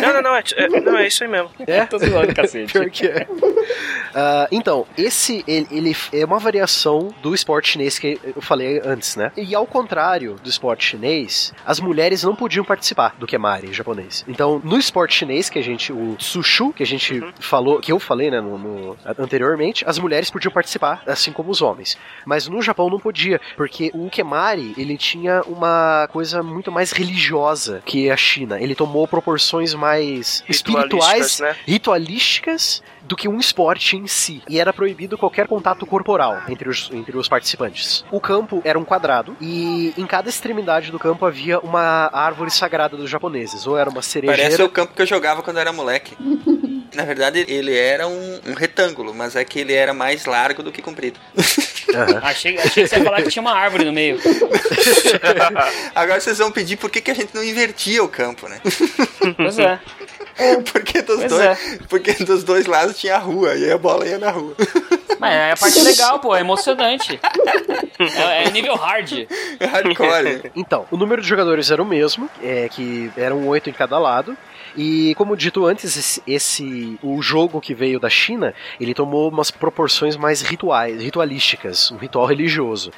Não, 0.00 0.12
não, 0.14 0.22
não, 0.22 0.34
é, 0.36 0.42
é- 0.56 0.68
não, 0.80 0.96
é 0.96 1.06
isso 1.06 1.22
aí 1.24 1.28
mesmo. 1.30 1.50
É? 1.66 1.84
Tô 1.86 1.98
zoando, 1.98 2.34
cacete. 2.34 2.72
Pior 2.72 2.88
que 2.90 3.06
é. 3.06 3.26
Ah, 4.14 4.48
então, 4.56 4.86
esse 4.96 5.44
ele, 5.46 5.66
ele 5.70 5.96
é 6.12 6.24
uma 6.24 6.38
variação 6.38 7.12
do 7.22 7.34
esporte 7.34 7.70
chinês 7.70 7.98
que 7.98 8.20
eu 8.22 8.40
falei 8.42 8.80
antes, 8.84 9.16
né? 9.16 9.32
E 9.36 9.54
ao 9.54 9.66
contrário 9.66 10.36
do 10.42 10.48
esporte 10.48 10.84
chinês, 10.84 11.52
as 11.64 11.80
mulheres 11.80 12.22
não 12.22 12.34
podiam 12.34 12.64
participar 12.64 13.14
do 13.18 13.26
kemari 13.26 13.72
japonês. 13.72 14.24
Então, 14.28 14.60
no 14.64 14.78
esporte 14.78 15.14
chinês, 15.14 15.48
que 15.48 15.58
a 15.58 15.62
gente, 15.62 15.92
o 15.92 16.16
sushu, 16.18 16.72
que 16.72 16.82
a 16.82 16.86
gente 16.86 17.22
falou, 17.40 17.80
que 17.80 17.92
eu 17.92 17.98
falei, 17.98 18.30
né, 18.30 18.40
no, 18.40 18.58
no- 18.58 18.96
anteriormente, 19.18 19.84
as 19.86 19.98
mulheres 19.98 20.30
podiam 20.30 20.52
participar, 20.52 21.02
assim 21.06 21.32
como 21.32 21.50
os 21.50 21.62
homens. 21.62 21.96
Mas 22.24 22.46
no 22.48 22.60
Japão 22.62 22.88
não 22.90 22.98
podia, 22.98 23.40
porque 23.56 23.90
o 23.94 24.08
kemari, 24.10 24.74
ele 24.76 24.96
tinha 24.96 25.42
uma 25.46 26.08
coisa 26.12 26.42
muito 26.42 26.70
mais 26.70 26.92
religiosa 26.92 27.82
que 27.84 28.10
a 28.10 28.16
China. 28.16 28.60
Ele 28.60 28.74
tomou 28.74 29.06
proporções 29.08 29.74
mais 29.74 30.42
espirituais, 30.48 31.40
né? 31.40 31.56
ritualísticas 31.66 32.82
do 33.04 33.16
que 33.16 33.28
um 33.28 33.38
esporte 33.38 33.96
em 33.96 34.06
si. 34.06 34.42
E 34.48 34.58
era 34.58 34.72
proibido 34.72 35.18
qualquer 35.18 35.46
contato 35.46 35.84
corporal 35.86 36.42
entre 36.48 36.68
os, 36.68 36.90
entre 36.92 37.16
os 37.16 37.28
participantes. 37.28 38.04
O 38.10 38.20
campo 38.20 38.60
era 38.64 38.78
um 38.78 38.84
quadrado 38.84 39.36
e 39.40 39.92
em 39.96 40.06
cada 40.06 40.28
extremidade 40.28 40.90
do 40.90 40.98
campo 40.98 41.24
havia 41.26 41.58
uma 41.60 42.10
árvore 42.12 42.50
sagrada 42.50 42.96
dos 42.96 43.10
japoneses. 43.10 43.66
Ou 43.66 43.76
era 43.76 43.90
uma 43.90 44.02
cerejeira. 44.02 44.42
Parece 44.42 44.62
o 44.62 44.68
campo 44.68 44.94
que 44.94 45.02
eu 45.02 45.06
jogava 45.06 45.42
quando 45.42 45.58
era 45.58 45.72
moleque. 45.72 46.16
Na 46.94 47.04
verdade, 47.04 47.44
ele 47.48 47.74
era 47.74 48.06
um, 48.06 48.40
um 48.46 48.52
retângulo, 48.54 49.14
mas 49.14 49.34
é 49.34 49.44
que 49.44 49.58
ele 49.58 49.72
era 49.72 49.94
mais 49.94 50.26
largo 50.26 50.62
do 50.62 50.70
que 50.70 50.82
comprido. 50.82 51.18
Achei, 52.22 52.56
achei 52.58 52.84
que 52.84 52.88
você 52.88 52.96
ia 52.96 53.04
falar 53.04 53.22
que 53.22 53.28
tinha 53.28 53.42
uma 53.42 53.52
árvore 53.54 53.84
no 53.84 53.92
meio. 53.92 54.18
Agora 55.94 56.20
vocês 56.20 56.38
vão 56.38 56.50
pedir 56.50 56.78
por 56.78 56.88
que, 56.88 57.02
que 57.02 57.10
a 57.10 57.14
gente 57.14 57.34
não 57.34 57.44
invertia 57.44 58.02
o 58.02 58.08
campo, 58.08 58.48
né? 58.48 58.60
Pois 59.36 59.58
é. 59.58 59.78
Porque 60.72 61.02
dos, 61.02 61.18
Pois 61.18 61.30
dois, 61.30 61.58
porque 61.88 62.12
dos 62.24 62.44
dois 62.44 62.66
lados 62.66 62.98
tinha 62.98 63.16
a 63.16 63.18
rua, 63.18 63.54
e 63.54 63.64
aí 63.64 63.72
a 63.72 63.78
bola 63.78 64.06
ia 64.06 64.18
na 64.18 64.30
rua. 64.30 64.54
Mas 65.18 65.34
é 65.34 65.52
a 65.52 65.56
parte 65.56 65.80
legal, 65.82 66.18
pô, 66.18 66.34
é 66.34 66.40
emocionante. 66.40 67.20
É, 67.98 68.44
é 68.44 68.50
nível 68.50 68.74
hard. 68.74 69.26
Hardcore. 69.60 70.50
Então, 70.56 70.86
o 70.90 70.96
número 70.96 71.22
de 71.22 71.28
jogadores 71.28 71.70
era 71.70 71.82
o 71.82 71.86
mesmo, 71.86 72.28
é, 72.42 72.68
que 72.68 73.10
eram 73.16 73.46
oito 73.48 73.70
em 73.70 73.72
cada 73.72 73.98
lado. 73.98 74.36
E 74.76 75.14
como 75.16 75.36
dito 75.36 75.66
antes, 75.66 75.96
esse, 75.96 76.22
esse- 76.26 76.98
o 77.02 77.20
jogo 77.20 77.60
que 77.60 77.74
veio 77.74 78.00
da 78.00 78.08
China, 78.08 78.54
ele 78.80 78.94
tomou 78.94 79.28
umas 79.28 79.50
proporções 79.50 80.16
mais 80.16 80.40
rituais, 80.40 81.02
ritualísticas, 81.02 81.90
um 81.90 81.96
ritual 81.96 82.24
religioso, 82.26 82.90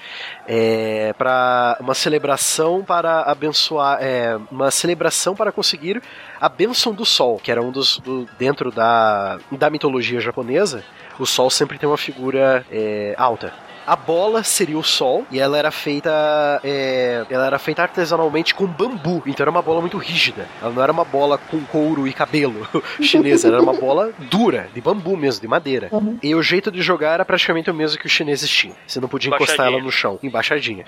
é, 0.47 1.13
para 1.19 1.77
uma 1.81 1.95
celebração 1.95 2.85
para 2.85 3.23
abençoar, 3.23 3.99
é, 4.01 4.39
uma 4.51 4.71
celebração 4.71 5.35
para 5.35 5.51
conseguir 5.51 6.01
a 6.41 6.49
bênção 6.49 6.93
do 6.93 7.05
sol, 7.05 7.39
que 7.43 7.51
era 7.51 7.61
um 7.63 7.71
dos 7.71 7.99
do- 7.99 8.29
dentro 8.39 8.71
da 8.71 9.39
da 9.51 9.71
mitologia 9.71 10.21
japonesa. 10.21 10.85
O 11.19 11.27
sol 11.27 11.49
sempre 11.51 11.79
tem 11.79 11.89
uma 11.89 11.97
figura 11.99 12.65
é, 12.71 13.15
alta. 13.17 13.53
A 13.87 13.97
bola 13.97 14.43
seria 14.43 14.79
o 14.79 14.83
sol 14.83 15.27
e 15.31 15.39
ela 15.39 15.59
era 15.59 15.71
feita 15.71 16.61
é, 16.63 17.25
ela 17.29 17.47
era 17.47 17.59
feita 17.59 17.83
artesanalmente 17.83 18.55
com 18.55 18.67
bambu, 18.67 19.23
então 19.27 19.45
era 19.45 19.51
uma 19.51 19.63
bola 19.63 19.81
muito 19.81 19.99
rígida. 19.99 20.49
Ela 20.61 20.73
não 20.73 20.83
era 20.83 20.93
uma 20.93 21.05
bola 21.05 21.39
com 21.39 21.61
couro 21.65 22.07
e 22.09 22.13
cabelo 22.13 22.67
chinesa, 23.01 23.49
era 23.49 23.63
uma 23.63 23.75
bola 23.75 24.13
dura, 24.31 24.69
de 24.75 24.81
bambu 24.81 25.17
mesmo, 25.17 25.41
de 25.41 25.49
madeira. 25.49 25.91
E 26.23 26.35
o 26.35 26.43
jeito 26.43 26.71
de 26.71 26.83
jogar 26.83 27.15
era 27.15 27.25
praticamente 27.25 27.71
o 27.71 27.75
mesmo 27.75 27.99
que 27.99 28.07
os 28.07 28.13
chineses 28.13 28.49
tinham. 28.49 28.77
Você 28.87 29.01
não 29.01 29.09
podia 29.09 29.35
encostar 29.35 29.67
ela 29.67 29.81
no 29.81 29.91
chão, 29.91 30.19
embaixadinha. 30.23 30.85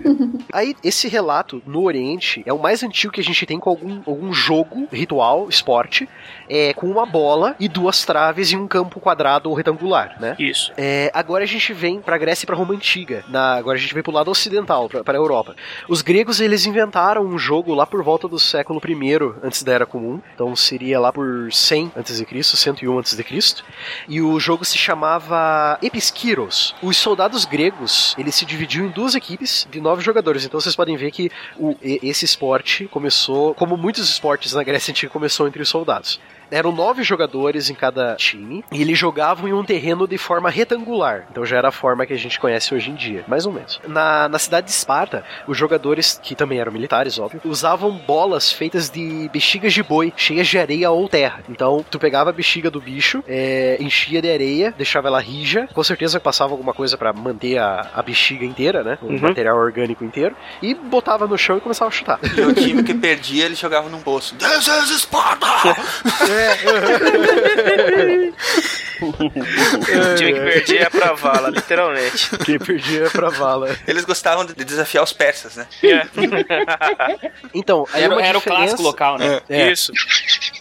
Aí, 0.52 0.74
esse 0.82 1.08
relato 1.08 1.62
no 1.66 1.82
Oriente 1.82 2.42
é 2.44 2.52
o 2.52 2.58
mais 2.58 2.82
antigo 2.82 3.12
que 3.12 3.20
a 3.20 3.24
gente 3.24 3.46
tem 3.46 3.58
com 3.58 3.70
algum, 3.70 4.00
algum 4.06 4.32
jogo, 4.32 4.88
ritual, 4.92 5.48
esporte, 5.48 6.08
é, 6.48 6.74
com 6.74 6.86
uma 6.86 7.06
bola 7.06 7.54
e 7.60 7.68
duas 7.68 8.04
traves 8.04 8.50
e 8.50 8.56
um 8.56 8.66
campo 8.66 9.00
quadrado 9.00 9.48
ou 9.48 9.54
retangular, 9.54 10.16
né? 10.20 10.34
Isso. 10.38 10.72
É, 10.76 11.10
agora 11.14 11.44
a 11.44 11.46
gente 11.46 11.72
vem 11.72 12.00
pra 12.00 12.18
Grécia 12.18 12.39
e 12.42 12.46
pra 12.46 12.56
Roma 12.56 12.74
Antiga. 12.74 13.24
Na, 13.28 13.54
agora 13.54 13.76
a 13.76 13.80
gente 13.80 13.94
vem 13.94 14.02
pro 14.02 14.12
lado 14.12 14.30
ocidental, 14.30 14.88
pra, 14.88 15.02
pra 15.04 15.16
Europa. 15.18 15.54
Os 15.88 16.02
gregos, 16.02 16.40
eles 16.40 16.66
inventaram 16.66 17.22
um 17.24 17.38
jogo 17.38 17.74
lá 17.74 17.86
por 17.86 18.02
volta 18.02 18.26
do 18.28 18.38
século 18.38 18.80
I 18.84 19.18
antes 19.42 19.62
da 19.62 19.72
Era 19.72 19.86
Comum. 19.86 20.20
Então 20.34 20.54
seria 20.56 20.98
lá 21.00 21.12
por 21.12 21.52
100 21.52 21.92
a.C., 21.96 22.42
101 22.42 22.98
a.C. 22.98 23.62
E 24.08 24.20
o 24.20 24.38
jogo 24.40 24.64
se 24.64 24.76
chamava 24.78 25.78
Episkyros. 25.82 26.74
Os 26.82 26.96
soldados 26.96 27.44
gregos, 27.44 28.14
eles 28.18 28.34
se 28.34 28.44
dividiam 28.44 28.86
em 28.86 28.90
duas 28.90 29.14
equipes 29.14 29.66
de 29.70 29.80
nove 29.80 30.02
jogadores. 30.02 30.44
Então 30.44 30.60
vocês 30.60 30.76
podem 30.76 30.96
ver 30.96 31.10
que 31.10 31.30
o- 31.58 31.76
esse 31.82 32.24
esporte 32.24 32.86
começou, 32.88 33.54
como 33.54 33.76
muitos 33.76 34.08
esportes 34.08 34.54
na 34.54 34.62
Grécia 34.62 34.90
Antiga, 34.92 35.12
começou 35.12 35.46
entre 35.46 35.62
os 35.62 35.68
soldados. 35.68 36.20
Eram 36.50 36.72
nove 36.72 37.02
jogadores 37.02 37.70
em 37.70 37.74
cada 37.74 38.14
time 38.16 38.64
e 38.72 38.82
eles 38.82 38.98
jogavam 38.98 39.48
em 39.48 39.52
um 39.52 39.64
terreno 39.64 40.06
de 40.06 40.18
forma 40.18 40.50
retangular. 40.50 41.26
Então 41.30 41.44
já 41.44 41.56
era 41.58 41.68
a 41.68 41.72
forma 41.72 42.04
que 42.04 42.12
a 42.12 42.18
gente 42.18 42.40
conhece 42.40 42.74
hoje 42.74 42.90
em 42.90 42.94
dia, 42.94 43.24
mais 43.28 43.46
ou 43.46 43.52
menos. 43.52 43.80
Na, 43.86 44.28
na 44.28 44.38
cidade 44.38 44.66
de 44.66 44.72
Esparta, 44.72 45.24
os 45.46 45.56
jogadores, 45.56 46.18
que 46.22 46.34
também 46.34 46.58
eram 46.58 46.72
militares, 46.72 47.18
óbvio, 47.18 47.40
usavam 47.44 47.92
bolas 47.92 48.52
feitas 48.52 48.90
de 48.90 49.28
bexigas 49.32 49.72
de 49.72 49.82
boi 49.82 50.12
cheias 50.16 50.48
de 50.48 50.58
areia 50.58 50.90
ou 50.90 51.08
terra. 51.08 51.40
Então 51.48 51.84
tu 51.88 51.98
pegava 51.98 52.30
a 52.30 52.32
bexiga 52.32 52.70
do 52.70 52.80
bicho, 52.80 53.22
é, 53.28 53.76
enchia 53.80 54.20
de 54.20 54.30
areia, 54.30 54.74
deixava 54.76 55.08
ela 55.08 55.20
rija, 55.20 55.68
com 55.72 55.84
certeza 55.84 56.18
passava 56.18 56.52
alguma 56.52 56.74
coisa 56.74 56.98
pra 56.98 57.12
manter 57.12 57.58
a, 57.58 57.90
a 57.94 58.02
bexiga 58.02 58.44
inteira, 58.44 58.82
né? 58.82 58.98
O 59.02 59.12
material 59.20 59.56
orgânico 59.56 60.04
inteiro, 60.04 60.34
e 60.62 60.74
botava 60.74 61.26
no 61.26 61.38
chão 61.38 61.56
e 61.56 61.60
começava 61.60 61.88
a 61.88 61.92
chutar. 61.92 62.18
E 62.36 62.40
o 62.40 62.52
time 62.52 62.82
que 62.82 62.94
perdia, 62.94 63.44
ele 63.44 63.54
jogava 63.54 63.88
num 63.88 64.00
poço. 64.00 64.34
This 64.36 64.66
is 64.66 65.00
Sparta! 65.00 65.46
O 69.00 70.14
time 70.16 70.32
que 70.34 70.40
perdia 70.40 70.82
é 70.82 70.90
pra 70.90 71.12
vala, 71.14 71.48
literalmente. 71.48 72.36
Quem 72.44 72.58
perdia 72.58 73.06
é 73.06 73.08
pra 73.08 73.30
vala. 73.30 73.74
Eles 73.88 74.04
gostavam 74.04 74.44
de 74.44 74.52
desafiar 74.64 75.02
os 75.02 75.12
persas, 75.12 75.56
né? 75.56 75.66
É. 75.82 76.06
Então, 77.54 77.86
aí 77.92 78.04
Era, 78.04 78.14
era 78.22 78.38
o 78.38 78.40
diferença- 78.40 78.64
clássico 78.66 78.82
local, 78.82 79.18
né? 79.18 79.40
É. 79.48 79.72
Isso. 79.72 79.90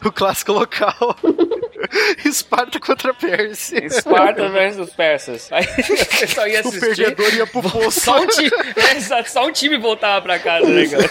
O 0.06 0.12
clássico 0.12 0.54
local. 0.54 1.16
Esparta 2.26 2.80
contra 2.80 3.14
Pérsia. 3.14 3.84
Esparta 3.86 4.48
versus 4.50 4.90
persas. 4.92 5.50
Aí 5.52 5.64
o 5.66 6.20
pessoal 6.20 6.48
ia 6.48 6.58
O 6.64 6.68
assistir. 6.68 6.80
perdedor 6.80 7.34
ia 7.34 7.48
pro 7.48 7.62
poço. 7.62 8.00
Só 8.02 8.20
um, 8.20 8.28
time, 8.28 8.50
é, 8.76 9.24
só 9.24 9.46
um 9.46 9.52
time 9.52 9.78
voltava 9.78 10.22
pra 10.22 10.40
casa, 10.40 10.68
né, 10.68 10.88
cara? 10.88 11.10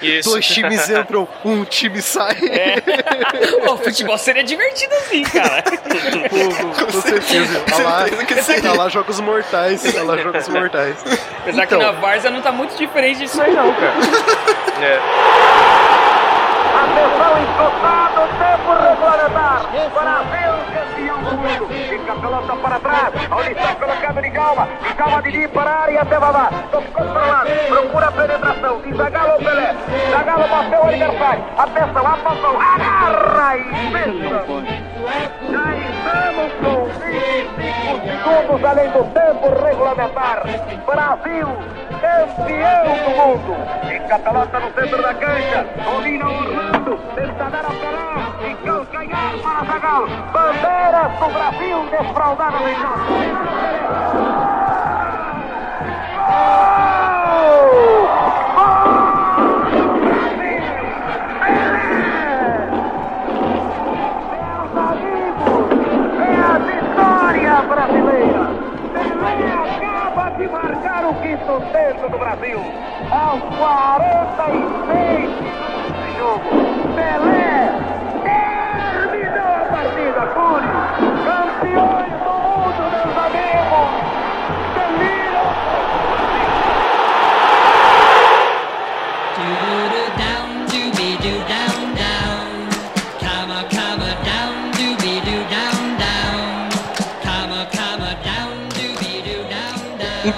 Isso. 0.00 0.30
Dois 0.30 0.46
times 0.46 0.88
entram, 0.88 1.28
um 1.44 1.64
time 1.64 2.00
sai. 2.00 2.36
É. 2.48 3.68
O 3.70 3.76
futebol 3.76 4.16
seria 4.18 4.42
divertido 4.44 4.94
assim, 4.94 5.22
cara. 5.24 5.62
Com, 5.62 6.84
com 6.84 7.00
certeza. 7.00 7.60
Tá 7.60 7.78
lá, 7.78 8.06
tá 8.62 8.72
lá 8.72 8.88
jogos 8.88 9.20
mortais. 9.20 9.82
Tá 9.82 10.02
lá 10.02 10.16
jogos 10.16 10.48
mortais. 10.48 10.96
Apesar 11.42 11.66
que 11.66 11.74
Então. 11.74 11.92
na 11.92 12.00
Várzea 12.00 12.30
não 12.30 12.40
tá 12.40 12.52
muito 12.52 12.76
diferente 12.76 13.18
disso 13.20 13.40
aí, 13.42 13.52
não, 13.52 13.72
cara. 13.74 13.94
É. 14.80 15.77
Atenção, 16.78 17.32
encostado, 17.42 18.20
tempo 18.38 18.70
regulamentar. 18.72 19.62
Brasil, 19.98 20.52
campeão 20.72 21.22
do 21.22 21.36
mundo. 21.36 21.68
Fica 21.88 22.12
a 22.12 22.16
pelota 22.16 22.56
para 22.56 22.78
trás. 22.78 23.14
Onde 23.32 23.50
está 23.50 23.74
colocado 23.74 24.22
de 24.22 24.30
calma. 24.30 24.68
De 24.82 24.94
calma 24.94 25.22
de 25.22 25.48
para 25.48 25.70
a 25.70 25.82
área 25.82 26.02
até 26.02 26.18
Vavá. 26.18 26.50
Toque 26.70 26.88
controlado. 26.92 27.50
Procura 27.68 28.06
a 28.06 28.12
penetração. 28.12 28.80
De 28.82 28.94
Zagallo 28.94 29.32
ou 29.32 29.38
Pelé. 29.38 29.74
Zagallo 30.10 30.48
bateu 30.48 30.80
o 30.80 30.88
adversário. 30.88 31.44
Atenção, 31.58 32.06
apontou. 32.06 32.60
Agarra 32.60 33.56
e 33.56 33.92
pensa. 33.92 34.87
Já 35.08 35.74
estamos 35.74 36.52
com 36.60 36.84
25 37.00 37.96
segundos 38.06 38.64
além 38.64 38.90
do 38.90 39.04
tempo 39.04 39.48
regulamentar. 39.64 40.42
Brasil, 40.84 41.48
campeão 42.00 42.84
do 43.04 43.10
mundo. 43.16 43.56
Fica 43.88 44.14
a 44.14 44.18
pelota 44.18 44.60
no 44.60 44.72
centro 44.74 45.02
da 45.02 45.14
cancha. 45.14 45.66
Domina 45.84 46.28
Orlando. 46.28 46.98
Tenta 47.14 47.44
dar 47.50 47.64
a 47.64 47.70
Pelé. 47.70 48.50
E 48.50 48.54
calcanhar 48.64 49.32
para 49.42 49.64
Zagal. 49.64 50.06
Bandeiras 50.32 51.12
do 51.18 51.28
Brasil 51.32 51.86
desfraldadas 51.90 52.60
em 52.60 52.74
campo. 52.74 53.12
Meus 56.28 56.77
marcar 71.38 71.52
o 71.52 71.60
quinto 71.60 71.60
tempo 71.72 72.10
do 72.10 72.18
Brasil. 72.18 72.60
Aos 73.10 73.42
46 73.56 75.30
minutos 75.40 75.92
de 75.94 76.18
jogo. 76.18 76.48
Pelé 76.94 77.72
terminou 78.24 79.52
a 79.54 79.66
partida, 79.70 80.22
Curi. 80.34 80.68
Campeões 81.24 82.17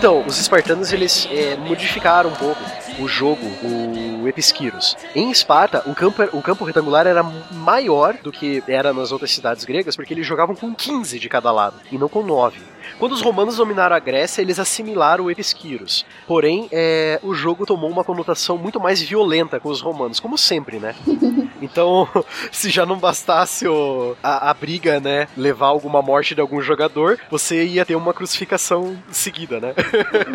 Então, 0.01 0.25
os 0.27 0.41
espartanos 0.41 0.95
eles 0.95 1.29
é, 1.31 1.59
modificaram 1.59 2.31
um 2.31 2.35
pouco 2.35 2.59
o 2.99 3.07
jogo, 3.07 3.43
o 3.63 4.27
Episquiros. 4.27 4.97
Em 5.15 5.31
Esparta, 5.31 5.83
o 5.85 5.95
campo, 5.95 6.23
o 6.33 6.41
campo 6.41 6.65
retangular 6.65 7.07
era 7.07 7.23
maior 7.23 8.17
do 8.23 8.33
que 8.33 8.63
era 8.67 8.95
nas 8.95 9.13
outras 9.13 9.31
cidades 9.31 9.63
gregas, 9.67 9.95
porque 9.95 10.15
eles 10.15 10.27
jogavam 10.27 10.57
com 10.57 10.75
15 10.75 11.19
de 11.19 11.29
cada 11.29 11.53
lado, 11.53 11.77
e 11.93 11.99
não 11.99 12.09
com 12.09 12.23
9. 12.23 12.59
Quando 13.01 13.13
os 13.13 13.23
romanos 13.23 13.57
dominaram 13.57 13.97
a 13.97 13.99
Grécia, 13.99 14.43
eles 14.43 14.59
assimilaram 14.59 15.25
o 15.25 15.31
Episquiros. 15.31 16.05
Porém, 16.27 16.69
é, 16.71 17.19
o 17.23 17.35
jogo 17.35 17.65
tomou 17.65 17.89
uma 17.91 18.05
conotação 18.05 18.59
muito 18.59 18.79
mais 18.79 19.01
violenta 19.01 19.59
com 19.59 19.71
os 19.71 19.81
romanos, 19.81 20.21
como 20.21 20.37
sempre, 20.37 20.79
né? 20.79 20.95
Então, 21.63 22.09
se 22.51 22.71
já 22.71 22.87
não 22.87 22.97
bastasse 22.99 23.69
o- 23.69 24.17
a, 24.23 24.49
a 24.49 24.55
briga, 24.55 24.99
né, 24.99 25.29
levar 25.37 25.67
alguma 25.67 26.01
morte 26.01 26.35
de 26.35 26.41
algum 26.41 26.59
jogador, 26.63 27.19
você 27.31 27.63
ia 27.67 27.85
ter 27.85 27.95
uma 27.97 28.15
crucificação 28.15 28.97
seguida, 29.11 29.61
né? 29.61 29.75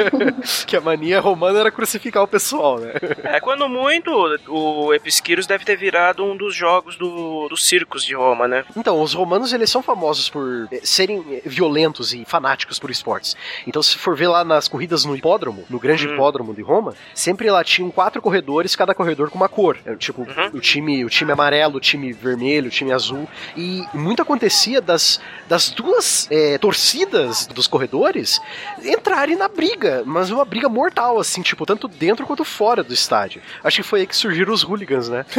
que 0.68 0.78
a 0.78 0.82
mania 0.82 1.20
romana 1.20 1.62
era 1.62 1.72
crucificar 1.72 2.22
o 2.22 2.28
pessoal, 2.28 2.78
né? 2.78 2.94
É, 3.24 3.40
quando 3.40 3.68
muito, 3.68 4.12
o 4.48 4.94
Episquiros 4.94 5.48
deve 5.48 5.66
ter 5.66 5.76
virado 5.76 6.24
um 6.24 6.38
dos 6.38 6.54
jogos 6.54 6.96
do, 6.96 7.48
dos 7.50 7.66
circos 7.66 8.04
de 8.06 8.14
Roma, 8.14 8.48
né? 8.48 8.64
Então, 8.78 9.02
os 9.02 9.16
romanos 9.16 9.52
eles 9.52 9.72
são 9.72 9.82
famosos 9.82 10.30
por 10.30 10.68
eh, 10.72 10.82
serem 10.84 11.26
eh, 11.32 11.42
violentos 11.44 12.14
e 12.14 12.24
fanáticos 12.24 12.55
por 12.80 12.90
esportes. 12.90 13.36
Então, 13.68 13.82
se 13.84 13.98
for 13.98 14.16
ver 14.16 14.28
lá 14.30 14.44
nas 14.46 14.68
corridas 14.68 15.04
no 15.06 15.16
hipódromo, 15.16 15.66
no 15.70 15.78
grande 15.80 16.08
Hum. 16.08 16.14
hipódromo 16.14 16.54
de 16.54 16.62
Roma, 16.62 16.94
sempre 17.14 17.50
lá 17.52 17.64
tinham 17.64 17.92
quatro 17.92 18.22
corredores, 18.22 18.76
cada 18.76 18.94
corredor 18.96 19.30
com 19.30 19.36
uma 19.38 19.50
cor. 19.50 19.78
É, 19.86 19.96
Tipo, 19.96 20.22
Uhum. 20.22 20.52
o 20.54 20.60
time, 20.60 21.04
o 21.04 21.10
time 21.10 21.32
amarelo, 21.32 21.78
o 21.78 21.80
time 21.80 22.14
vermelho, 22.14 22.68
o 22.68 22.72
time 22.72 22.92
azul. 22.94 23.28
E 23.58 23.84
muito 23.94 24.22
acontecia 24.22 24.80
das, 24.80 25.20
das 25.48 25.70
duas 25.72 26.28
eh, 26.32 26.58
torcidas 26.60 27.48
dos 27.48 27.68
corredores 27.68 28.40
entrarem 28.84 29.36
na 29.36 29.48
briga, 29.48 30.04
mas 30.06 30.30
uma 30.32 30.46
briga 30.46 30.70
mortal, 30.70 31.20
assim, 31.20 31.42
tipo, 31.42 31.66
tanto 31.66 31.88
dentro 31.88 32.26
quanto 32.26 32.44
fora 32.46 32.84
do 32.84 32.94
estádio. 32.94 33.42
Acho 33.64 33.78
que 33.78 33.84
foi 33.88 34.02
aí 34.02 34.08
que 34.08 34.16
surgiram 34.16 34.54
os 34.54 34.64
hooligans, 34.64 35.10
né? 35.10 35.26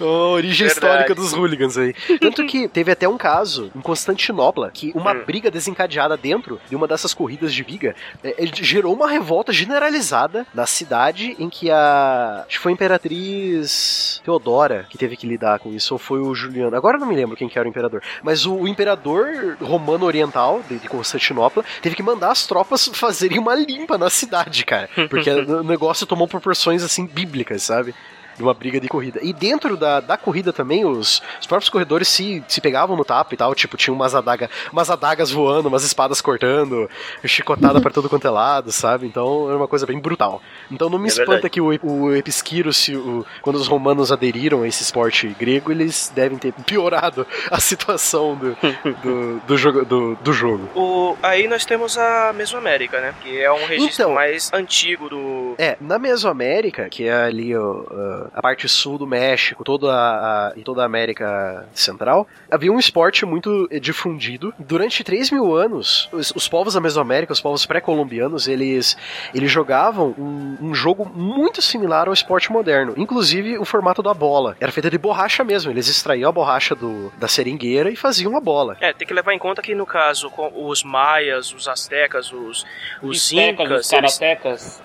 A 0.00 0.04
origem 0.04 0.66
Verdade. 0.68 0.72
histórica 0.86 1.14
dos 1.14 1.32
hooligans 1.32 1.76
aí. 1.76 1.94
Tanto 2.20 2.44
que 2.46 2.68
teve 2.68 2.92
até 2.92 3.08
um 3.08 3.16
caso 3.16 3.70
em 3.74 3.80
Constantinopla 3.80 4.70
que 4.72 4.92
uma 4.94 5.12
Hum. 5.12 5.24
Briga 5.34 5.50
desencadeada 5.50 6.16
dentro 6.16 6.60
de 6.68 6.76
uma 6.76 6.86
dessas 6.86 7.12
corridas 7.12 7.52
de 7.52 7.64
viga 7.64 7.96
é, 8.22 8.46
gerou 8.54 8.94
uma 8.94 9.10
revolta 9.10 9.52
generalizada 9.52 10.46
na 10.54 10.64
cidade 10.64 11.34
em 11.40 11.50
que 11.50 11.72
a. 11.72 12.44
Acho 12.46 12.56
que 12.56 12.62
foi 12.62 12.70
a 12.70 12.74
Imperatriz 12.74 14.20
Teodora 14.24 14.86
que 14.88 14.96
teve 14.96 15.16
que 15.16 15.26
lidar 15.26 15.58
com 15.58 15.72
isso, 15.72 15.94
ou 15.94 15.98
foi 15.98 16.20
o 16.20 16.32
Juliano. 16.36 16.76
Agora 16.76 16.96
eu 16.96 17.00
não 17.00 17.08
me 17.08 17.16
lembro 17.16 17.36
quem 17.36 17.48
que 17.48 17.58
era 17.58 17.66
o 17.66 17.70
imperador. 17.70 18.00
Mas 18.22 18.46
o, 18.46 18.54
o 18.54 18.68
imperador 18.68 19.56
romano 19.60 20.06
oriental 20.06 20.62
de, 20.68 20.78
de 20.78 20.88
Constantinopla 20.88 21.64
teve 21.82 21.96
que 21.96 22.02
mandar 22.02 22.30
as 22.30 22.46
tropas 22.46 22.88
fazerem 22.94 23.40
uma 23.40 23.56
limpa 23.56 23.98
na 23.98 24.10
cidade, 24.10 24.64
cara. 24.64 24.88
Porque 25.10 25.30
o 25.30 25.64
negócio 25.64 26.06
tomou 26.06 26.28
proporções 26.28 26.84
assim 26.84 27.06
bíblicas, 27.06 27.64
sabe? 27.64 27.92
De 28.36 28.42
uma 28.42 28.54
briga 28.54 28.80
de 28.80 28.88
corrida. 28.88 29.20
E 29.22 29.32
dentro 29.32 29.76
da, 29.76 30.00
da 30.00 30.16
corrida 30.16 30.52
também, 30.52 30.84
os, 30.84 31.22
os 31.40 31.46
próprios 31.46 31.68
corredores 31.68 32.08
se, 32.08 32.42
se 32.48 32.60
pegavam 32.60 32.96
no 32.96 33.04
tapa 33.04 33.34
e 33.34 33.36
tal, 33.36 33.54
tipo, 33.54 33.76
tinha 33.76 33.94
umas, 33.94 34.14
adaga, 34.14 34.48
umas 34.72 34.90
adagas 34.90 35.30
voando, 35.30 35.68
umas 35.68 35.84
espadas 35.84 36.20
cortando, 36.20 36.88
chicotada 37.24 37.80
pra 37.80 37.90
todo 37.90 38.08
quanto 38.08 38.26
é 38.26 38.30
lado, 38.30 38.72
sabe? 38.72 39.06
Então 39.06 39.48
era 39.48 39.56
uma 39.56 39.68
coisa 39.68 39.86
bem 39.86 39.98
brutal. 39.98 40.42
Então 40.70 40.88
não 40.90 40.98
me 40.98 41.06
É 41.06 41.08
espanta 41.08 41.30
verdade. 41.32 41.50
que 41.50 41.60
o, 41.60 41.78
o 41.82 42.14
Episquiro, 42.14 42.72
se 42.72 42.96
o, 42.96 43.24
quando 43.42 43.56
os 43.56 43.66
romanos 43.68 44.10
aderiram 44.12 44.62
a 44.62 44.68
esse 44.68 44.82
esporte 44.82 45.28
grego, 45.38 45.70
eles 45.72 46.12
devem 46.14 46.38
ter 46.38 46.52
piorado 46.52 47.26
a 47.50 47.60
situação 47.60 48.34
do, 48.36 48.56
do, 49.02 49.40
do, 49.46 49.56
jogo, 49.56 49.84
do, 49.84 50.14
do 50.16 50.32
jogo. 50.32 50.68
O, 50.74 51.16
aí 51.22 51.46
nós 51.48 51.64
temos 51.64 51.96
a 51.98 52.32
Mesoamérica, 52.34 53.00
né? 53.00 53.14
Que 53.22 53.38
é 53.40 53.50
um 53.52 53.66
registro 53.66 54.04
Então. 54.04 54.14
mais 54.14 54.52
antigo 54.52 55.08
do. 55.08 55.54
É, 55.58 55.76
na 55.80 55.98
Mesoamérica, 55.98 56.88
que 56.88 57.04
é 57.06 57.14
ali 57.14 57.56
ó, 57.56 58.23
a 58.34 58.40
parte 58.42 58.68
sul 58.68 58.96
do 58.98 59.06
México, 59.06 59.64
toda 59.64 59.92
a, 59.92 60.52
e 60.56 60.62
toda 60.62 60.82
a 60.82 60.86
América 60.86 61.66
Central, 61.74 62.26
havia 62.50 62.72
um 62.72 62.78
esporte 62.78 63.24
muito 63.26 63.68
eh, 63.70 63.78
difundido. 63.80 64.52
Durante 64.58 65.02
3 65.04 65.30
mil 65.30 65.54
anos, 65.54 66.08
os, 66.12 66.32
os 66.34 66.48
povos 66.48 66.74
da 66.74 66.80
Mesoamérica, 66.80 67.32
os 67.32 67.40
povos 67.40 67.66
pré-colombianos, 67.66 68.48
eles, 68.48 68.96
eles 69.34 69.50
jogavam 69.50 70.14
um, 70.18 70.56
um 70.60 70.74
jogo 70.74 71.04
muito 71.04 71.60
similar 71.60 72.06
ao 72.08 72.14
esporte 72.14 72.50
moderno. 72.52 72.94
Inclusive 72.96 73.58
o 73.58 73.64
formato 73.64 74.02
da 74.02 74.14
bola. 74.14 74.56
Era 74.60 74.72
feita 74.72 74.90
de 74.90 74.98
borracha 74.98 75.42
mesmo. 75.44 75.70
Eles 75.70 75.88
extraíam 75.88 76.28
a 76.28 76.32
borracha 76.32 76.74
do, 76.74 77.12
da 77.18 77.28
seringueira 77.28 77.90
e 77.90 77.96
faziam 77.96 78.30
uma 78.30 78.40
bola. 78.40 78.76
É, 78.80 78.92
tem 78.92 79.06
que 79.06 79.14
levar 79.14 79.32
em 79.32 79.38
conta 79.38 79.60
que 79.62 79.74
no 79.74 79.86
caso, 79.86 80.30
com 80.30 80.50
os 80.68 80.82
maias, 80.82 81.52
os 81.52 81.66
astecas, 81.68 82.32
os, 82.32 82.64
os 83.02 83.32
incas, 83.32 83.70
os 83.86 83.92
eles- 83.92 84.18
karatecas. 84.18 84.82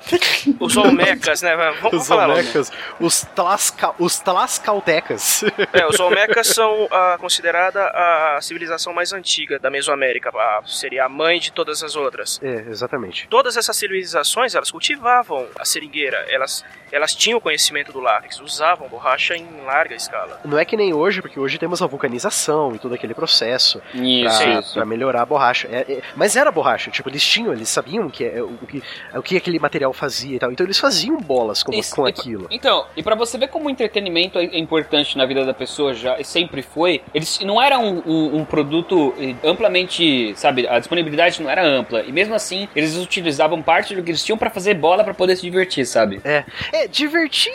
os 0.60 0.78
olmecas, 0.78 1.42
né? 1.42 1.56
Vamos, 1.56 1.80
vamos 1.82 2.02
Os 2.02 2.08
falar 2.08 2.30
olmecas, 2.30 2.72
os, 3.00 3.26
tlasca, 3.36 3.94
os 4.00 4.20
tlascaltecas. 4.20 5.44
É, 5.74 5.86
os 5.88 6.00
Olmecas 6.00 6.48
são 6.48 6.88
ah, 6.92 7.18
considerada 7.20 7.84
a 7.88 8.40
civilização 8.42 8.92
mais 8.94 9.14
antiga 9.14 9.60
da 9.60 9.70
Mesoamérica, 9.70 10.32
ah, 10.34 10.62
seria 10.66 11.06
a 11.06 11.10
mãe 11.10 11.40
de 11.40 11.52
todas 11.52 11.84
as 11.84 11.96
outras. 11.96 12.40
é, 12.44 12.66
exatamente. 12.70 13.28
Todas 13.30 13.56
essas 13.56 13.76
civilizações, 13.78 14.56
elas 14.56 14.72
cultivavam 14.72 15.48
a 15.58 15.64
seringueira, 15.66 16.26
elas, 16.30 16.66
elas 16.92 17.14
tinham 17.14 17.40
conhecimento 17.40 17.92
do 17.92 18.00
látex, 18.00 18.40
usavam 18.40 18.88
borracha 18.88 19.36
em 19.36 19.48
larga 19.66 19.96
escala. 19.96 20.40
Não 20.44 20.58
é 20.58 20.66
que 20.66 20.76
nem 20.76 20.94
hoje, 20.94 21.22
porque 21.22 21.40
hoje 21.40 21.58
temos 21.58 21.82
a 21.82 21.88
vulcanização 21.88 22.74
e 22.76 22.80
todo 22.80 22.96
aquele 22.96 23.14
processo 23.14 23.82
Isso, 23.94 24.38
pra, 24.44 24.60
isso. 24.60 24.74
pra 24.74 24.86
melhorar 24.86 25.22
a 25.22 25.26
borracha. 25.26 25.68
É- 25.72 25.86
é- 25.94 26.02
mas 26.16 26.36
era 26.36 26.52
borracha, 26.52 26.90
tipo, 26.92 27.10
eles 27.10 27.24
tinham, 27.24 27.54
eles 27.54 27.70
sabiam 27.70 28.10
que, 28.10 28.26
é, 28.26 28.42
o, 28.42 28.50
que, 28.68 28.84
o 29.14 29.22
que 29.22 29.38
aquele 29.38 29.60
material 29.60 29.94
fazia 29.94 30.36
e 30.36 30.40
tal. 30.40 30.52
Então 30.52 30.66
eles 30.66 30.80
faziam 30.80 31.18
bolas 31.18 31.62
com, 31.64 31.74
Isso, 31.74 31.96
com 31.96 32.08
e 32.08 32.10
aquilo. 32.10 32.48
Então, 32.50 32.88
e 32.96 33.04
pra 33.04 33.16
você 33.20 33.38
ver 33.38 33.50
como 33.50 33.68
o 33.68 33.70
entretenimento 33.70 34.40
é 34.40 34.58
importante 34.58 35.16
na 35.18 35.26
vida 35.26 35.46
da 35.46 35.54
pessoa, 35.54 35.94
já 35.94 36.18
sempre 36.24 36.62
foi, 36.64 37.02
eles 37.14 37.40
não 37.42 37.62
era 37.62 37.78
um, 37.78 38.02
um- 38.06 38.38
um 38.38 38.46
produto 38.46 39.14
eh, 39.20 39.36
amplamente, 39.48 40.34
sabe, 40.36 40.68
a 40.68 40.80
disponibilidade 40.80 41.42
não 41.44 41.50
era 41.50 41.64
ampla. 41.64 42.02
E 42.02 42.12
mesmo 42.12 42.34
assim, 42.34 42.68
eles 42.76 42.96
utilizavam 42.98 43.62
parte 43.62 43.94
do 43.94 44.02
que 44.02 44.10
eles 44.10 44.24
tinham 44.24 44.38
pra 44.38 44.50
fazer 44.50 44.74
bola 44.74 45.04
pra 45.04 45.14
poder 45.14 45.36
se 45.36 45.42
divertir, 45.44 45.86
sabe? 45.86 46.20
É, 46.24 46.44
é 46.74 46.88
divertir. 46.88 47.52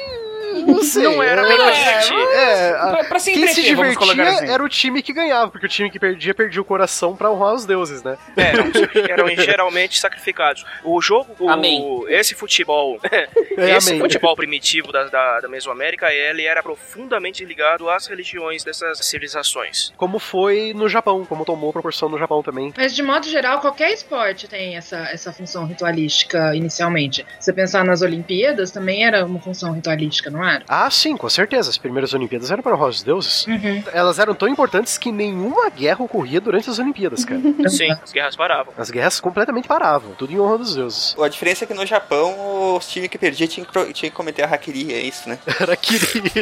Não 0.67 0.83
sei. 0.83 1.03
Não 1.03 1.23
era 1.23 1.43
bem 1.43 1.53
é, 1.61 1.73
divertir. 1.73 2.19
É, 2.35 2.71
a- 2.71 2.87
Pra- 2.91 3.05
pra 3.05 3.19
se 3.19 3.33
quem 3.33 3.47
se 3.49 3.63
divertia 3.63 4.29
assim. 4.29 4.49
era 4.49 4.63
o 4.63 4.69
time 4.69 5.03
que 5.03 5.13
ganhava, 5.13 5.51
porque 5.51 5.67
o 5.67 5.69
time 5.69 5.91
que 5.91 5.99
perdia, 5.99 6.35
perdia 6.35 6.61
o 6.61 6.65
coração 6.65 7.17
pra 7.17 7.31
honrar 7.31 7.55
os 7.55 7.65
deuses, 7.67 8.03
né? 8.03 8.17
Eram, 8.37 8.65
eram 9.09 9.29
geralmente 9.43 9.99
sacrificados. 9.99 10.65
O 10.83 11.01
jogo, 11.01 11.35
o- 11.39 11.49
Amém. 11.49 12.05
esse 12.09 12.35
futebol, 12.35 12.99
É, 13.57 13.77
esse 13.77 13.91
amém. 13.91 14.01
futebol 14.01 14.35
primitivo 14.37 14.91
da, 14.93 15.05
da, 15.05 15.41
da 15.41 15.49
Mesoamérica, 15.49 16.13
ele 16.13 16.45
era 16.45 16.63
profundamente 16.63 17.45
ligado 17.45 17.89
às 17.89 18.07
religiões 18.07 18.63
dessas 18.65 18.99
civilizações. 19.05 19.93
Como 19.97 20.19
foi 20.19 20.73
no 20.75 20.89
Japão, 20.89 21.25
como 21.25 21.45
tomou 21.45 21.73
proporção 21.73 22.09
no 22.09 22.19
Japão 22.19 22.43
também. 22.43 22.73
Mas 22.77 22.95
de 22.95 23.03
modo 23.03 23.27
geral, 23.29 23.61
qualquer 23.61 23.93
esporte 23.93 24.49
tem 24.49 24.77
essa, 24.77 24.99
essa 25.11 25.33
função 25.33 25.67
ritualística 25.67 26.55
inicialmente. 26.55 27.25
Se 27.39 27.47
você 27.47 27.53
pensar 27.53 27.85
nas 27.85 28.03
Olimpíadas, 28.03 28.71
também 28.71 29.05
era 29.07 29.25
uma 29.25 29.41
função 29.41 29.73
ritualística, 29.73 30.31
não 30.31 30.44
era? 30.49 30.65
Ah, 30.69 30.91
sim, 30.91 31.17
com 31.17 31.29
certeza. 31.29 31.71
As 31.71 31.79
primeiras 31.79 32.15
Olimpíadas 32.15 32.51
eram 32.51 32.63
para 32.63 32.75
honrar 32.75 32.89
os 32.89 33.03
deuses. 33.03 33.47
Uhum. 33.47 33.83
Elas 33.93 34.19
eram 34.19 34.35
tão 34.35 34.49
importantes 34.49 34.99
que 34.99 35.11
nenhuma 35.11 35.71
guerra 35.71 36.03
ocorria 36.03 36.41
durante 36.41 36.71
as 36.71 36.79
Olimpíadas, 36.79 37.25
cara. 37.25 37.41
Sim, 37.69 37.91
as 37.91 38.13
guerras 38.13 38.37
paravam. 38.37 38.73
As 38.77 38.91
guerras 38.91 39.21
completamente 39.21 39.67
paravam, 39.67 40.13
tudo 40.15 40.33
em 40.33 40.41
honra 40.41 40.59
dos 40.59 40.75
deuses. 40.75 41.17
A 41.19 41.29
diferença 41.29 41.65
é 41.65 41.67
que 41.67 41.75
no 41.75 41.85
Japão, 41.87 42.77
os 42.77 42.89
times 42.89 43.09
que 43.09 43.19
perdiam 43.19 43.49
tinham 43.49 43.67
que, 43.67 44.11
cometer 44.11 44.43
a 44.43 44.47
hackeri, 44.47 44.93
é 44.93 45.01
isso, 45.01 45.29
né? 45.29 45.39
Era 45.61 45.77
queria. 45.77 46.33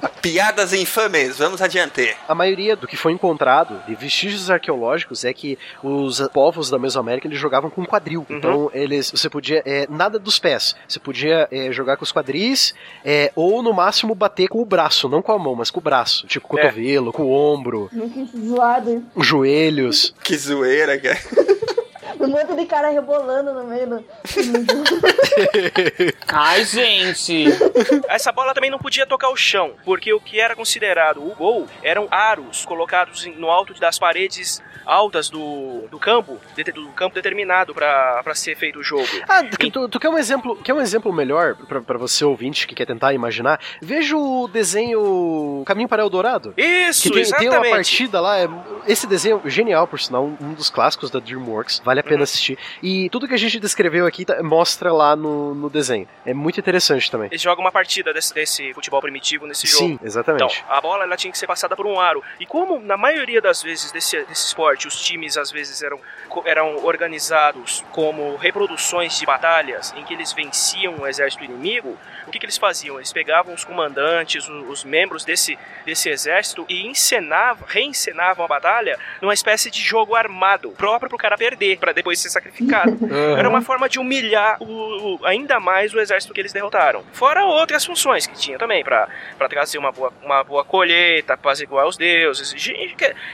Piadas 0.22 0.72
infames, 0.74 1.38
vamos 1.38 1.62
adiante. 1.62 2.14
A 2.28 2.34
maioria 2.34 2.76
do 2.76 2.86
que 2.86 2.96
foi 2.96 3.12
encontrado 3.12 3.82
de 3.86 3.94
vestígios 3.94 4.50
arqueológicos 4.50 5.24
é 5.24 5.32
que 5.32 5.58
os 5.82 6.20
povos 6.32 6.68
da 6.68 6.78
Mesoamérica 6.78 7.26
eles 7.26 7.38
jogavam 7.38 7.70
com 7.70 7.84
quadril. 7.86 8.26
Então 8.28 8.70
eles, 8.74 9.10
você 9.10 9.30
podia 9.30 9.62
é, 9.64 9.86
nada 9.88 10.18
dos 10.18 10.38
pés. 10.38 10.76
Você 10.86 10.98
podia 11.00 11.48
é, 11.50 11.72
jogar 11.72 11.96
com 11.96 12.04
os 12.04 12.12
quadris 12.12 12.74
é, 13.04 13.32
ou 13.34 13.62
no 13.62 13.72
máximo 13.72 14.14
bater 14.14 14.48
com 14.48 14.60
o 14.60 14.64
braço, 14.66 15.08
não 15.08 15.22
com 15.22 15.32
a 15.32 15.38
mão, 15.38 15.54
mas 15.54 15.70
com 15.70 15.80
o 15.80 15.82
braço, 15.82 16.26
tipo 16.26 16.46
com 16.46 16.56
o 16.56 16.58
É. 16.58 16.62
cotovelo, 16.64 17.12
com 17.12 17.22
o 17.22 17.32
ombro, 17.32 17.88
Muito 17.92 18.26
zoado 18.46 19.02
joelhos. 19.16 20.14
Que 20.22 20.36
zoeira, 20.36 20.98
cara. 20.98 21.18
Um 22.20 22.28
monte 22.28 22.54
de 22.54 22.66
cara 22.66 22.90
rebolando 22.90 23.54
no 23.54 23.64
meio 23.64 23.88
do. 23.88 24.04
Ai, 26.28 26.64
gente! 26.64 27.44
Essa 28.08 28.32
bola 28.32 28.54
também 28.54 28.70
não 28.70 28.78
podia 28.78 29.06
tocar 29.06 29.30
o 29.30 29.36
chão, 29.36 29.72
porque 29.84 30.12
o 30.12 30.20
que 30.20 30.40
era 30.40 30.54
considerado 30.54 31.18
o 31.22 31.34
gol 31.34 31.66
eram 31.82 32.06
aros 32.10 32.64
colocados 32.64 33.26
no 33.36 33.50
alto 33.50 33.74
das 33.80 33.98
paredes 33.98 34.62
altas 34.86 35.28
do, 35.28 35.86
do 35.90 35.98
campo, 35.98 36.38
de- 36.56 36.64
do 36.72 36.88
campo 36.92 37.14
determinado 37.14 37.74
para 37.74 38.22
ser 38.34 38.56
feito 38.56 38.78
o 38.78 38.82
jogo. 38.82 39.06
Ah, 39.28 39.42
tu, 39.44 39.88
tu 39.88 40.00
quer 40.00 40.08
um 40.08 40.18
exemplo, 40.18 40.56
quer 40.56 40.72
um 40.72 40.80
exemplo 40.80 41.12
melhor 41.12 41.54
pra- 41.54 41.80
pra 41.82 41.98
você 41.98 42.24
ouvinte 42.24 42.66
que 42.66 42.74
quer 42.74 42.86
tentar 42.86 43.12
imaginar? 43.12 43.60
Veja 43.80 44.16
o 44.16 44.48
desenho 44.48 45.62
Caminho 45.66 45.88
para 45.88 46.02
Eldorado. 46.02 46.54
Isso, 46.56 47.02
Que 47.04 47.10
tem, 47.10 47.22
tem 47.24 47.32
uma 47.32 47.38
exatamente. 47.58 47.70
partida 47.70 48.20
lá, 48.20 48.38
é- 48.40 48.48
esse 48.86 49.06
desenho 49.06 49.40
genial, 49.44 49.86
por 49.86 50.00
sinal, 50.00 50.24
um 50.24 50.54
dos 50.54 50.70
clássicos 50.70 51.10
da 51.10 51.20
DreamWorks, 51.20 51.80
vale 51.84 52.00
a. 52.00 52.02
pena 52.10 52.24
assistir. 52.24 52.58
E 52.82 53.08
tudo 53.10 53.26
que 53.28 53.34
a 53.34 53.38
gente 53.38 53.58
descreveu 53.60 54.06
aqui 54.06 54.24
tá- 54.24 54.42
mostra 54.42 54.92
lá 54.92 55.14
no, 55.16 55.54
no 55.54 55.70
desenho. 55.70 56.08
É 56.26 56.34
muito 56.34 56.58
interessante 56.60 57.10
também. 57.10 57.28
Eles 57.30 57.40
jogam 57.42 57.64
uma 57.64 57.72
partida 57.72 58.12
desse, 58.12 58.34
desse 58.34 58.74
futebol 58.74 59.00
primitivo 59.00 59.46
nesse 59.46 59.66
Sim, 59.66 59.92
jogo. 59.92 60.00
exatamente. 60.04 60.62
Então, 60.62 60.76
a 60.76 60.80
bola 60.80 61.04
ela 61.04 61.16
tinha 61.16 61.30
que 61.32 61.38
ser 61.38 61.46
passada 61.46 61.76
por 61.76 61.86
um 61.86 61.98
aro. 62.00 62.22
E 62.38 62.46
como 62.46 62.78
na 62.80 62.96
maioria 62.96 63.40
das 63.40 63.62
vezes 63.62 63.92
desse, 63.92 64.16
desse 64.24 64.46
esporte, 64.46 64.86
os 64.88 65.00
times 65.00 65.36
às 65.36 65.50
vezes 65.50 65.82
eram, 65.82 65.98
eram 66.44 66.84
organizados 66.84 67.84
como 67.92 68.36
reproduções 68.36 69.18
de 69.18 69.26
batalhas 69.26 69.92
em 69.96 70.04
que 70.04 70.14
eles 70.14 70.32
venciam 70.32 70.96
o 71.00 71.06
exército 71.06 71.44
inimigo, 71.44 71.96
o 72.26 72.30
que, 72.30 72.38
que 72.38 72.44
eles 72.46 72.56
faziam? 72.58 72.96
Eles 72.96 73.12
pegavam 73.12 73.54
os 73.54 73.64
comandantes, 73.64 74.48
o- 74.48 74.64
os, 74.70 74.84
membros 74.84 75.24
desse, 75.24 75.58
desse 75.84 76.08
exército 76.08 76.64
e 76.68 76.86
encenavam, 76.86 77.66
reencenavam 77.68 78.44
a 78.44 78.48
batalha 78.48 78.98
numa 79.20 79.34
espécie 79.34 79.70
de 79.70 79.80
jogo 79.82 80.14
armado, 80.14 80.70
próprio 80.72 81.08
pro 81.08 81.18
cara 81.18 81.36
perder, 81.36 81.78
para 81.78 81.92
depois 82.00 82.18
ser 82.18 82.30
sacrificado. 82.30 82.98
Era 83.38 83.48
uma 83.48 83.62
forma 83.62 83.88
de 83.88 83.98
humilhar 83.98 84.56
o, 84.62 84.64
o- 85.16 85.26
ainda 85.26 85.60
mais 85.60 85.92
o 85.94 86.00
exército 86.00 86.32
que 86.34 86.40
eles 86.40 86.52
derrotaram. 86.52 87.02
Fora 87.12 87.44
outras 87.44 87.84
funções 87.84 88.26
que 88.26 88.34
tinha 88.38 88.58
também, 88.58 88.82
pra 88.82 89.08
pra 89.38 89.48
trazer 89.48 89.78
uma 89.78 89.92
boa, 89.92 90.12
uma 90.22 90.42
boa 90.44 90.64
colheita, 90.64 91.34
apaziguar 91.34 91.86
os 91.86 91.96
deuses. 91.96 92.54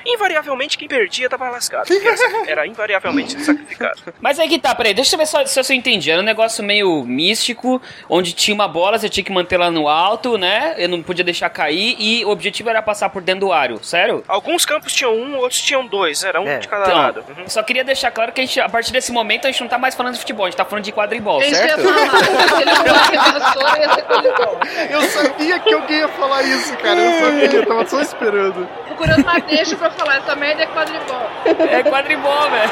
Invariavelmente, 0.04 0.78
quem 0.78 0.88
perdia 0.88 1.28
tava 1.28 1.48
lascado. 1.50 1.88
Era, 1.92 2.16
era 2.50 2.66
invariavelmente 2.66 3.40
sacrificado. 3.40 4.00
Mas 4.20 4.38
aí 4.38 4.48
que 4.48 4.58
tá, 4.58 4.74
peraí, 4.74 4.94
deixa 4.94 5.14
eu 5.14 5.18
ver 5.18 5.26
só, 5.26 5.44
se 5.44 5.60
eu 5.72 5.76
entendi. 5.76 6.10
Era 6.10 6.20
um 6.20 6.24
negócio 6.24 6.62
meio 6.64 7.04
místico, 7.04 7.80
onde 8.08 8.32
tinha 8.32 8.54
uma 8.54 8.68
bola, 8.68 8.98
você 8.98 9.08
tinha 9.08 9.24
que 9.24 9.32
manter 9.32 9.56
lá 9.56 9.70
no 9.70 9.88
alto, 9.88 10.36
né? 10.38 10.74
Eu 10.78 10.88
não 10.88 11.02
podia 11.02 11.24
deixar 11.24 11.48
cair, 11.50 11.96
e 11.98 12.24
o 12.24 12.30
objetivo 12.30 12.68
era 12.70 12.82
passar 12.82 13.08
por 13.10 13.22
dentro 13.22 13.46
do 13.46 13.52
aro, 13.52 13.82
sério? 13.84 14.24
Alguns 14.28 14.64
campos 14.64 14.92
tinham 14.92 15.14
um, 15.14 15.36
outros 15.36 15.60
tinham 15.60 15.86
dois. 15.86 16.22
Era 16.24 16.40
um 16.40 16.46
É. 16.48 16.58
de 16.58 16.68
cada 16.68 16.84
Então, 16.86 16.96
lado. 16.96 17.24
Uhum. 17.36 17.48
só 17.48 17.62
queria 17.62 17.84
deixar 17.84 18.10
claro 18.10 18.32
que 18.32 18.40
a, 18.40 18.44
gente, 18.44 18.55
a 18.60 18.68
partir 18.68 18.92
desse 18.92 19.12
momento 19.12 19.46
a 19.46 19.50
gente 19.50 19.60
não 19.60 19.68
tá 19.68 19.78
mais 19.78 19.94
falando 19.94 20.14
de 20.14 20.20
futebol, 20.20 20.46
a 20.46 20.48
gente 20.50 20.56
tá 20.56 20.64
falando 20.64 20.84
de 20.84 20.92
quadribol, 20.92 21.40
É 21.42 21.46
eu 21.46 21.50
ia 21.50 21.56
certo? 21.56 21.82
falar. 21.82 22.06
Ia 23.80 23.94
ser 23.94 24.02
quadribol. 24.02 24.58
Eu 24.90 25.02
sabia 25.02 25.58
que 25.60 25.74
alguém 25.74 25.98
ia 25.98 26.08
falar 26.08 26.42
isso, 26.42 26.76
cara. 26.78 26.98
Eu 27.00 27.24
sabia, 27.24 27.58
eu 27.60 27.66
tava 27.66 27.86
só 27.86 28.00
esperando. 28.00 28.68
Procurando 28.86 29.22
uma 29.22 29.38
deixa 29.40 29.76
pra 29.76 29.90
falar, 29.90 30.16
essa 30.16 30.34
merda 30.34 30.62
é 30.62 30.66
quadribol. 30.66 31.30
É 31.44 31.82
quadribol, 31.82 32.50
velho. 32.50 32.70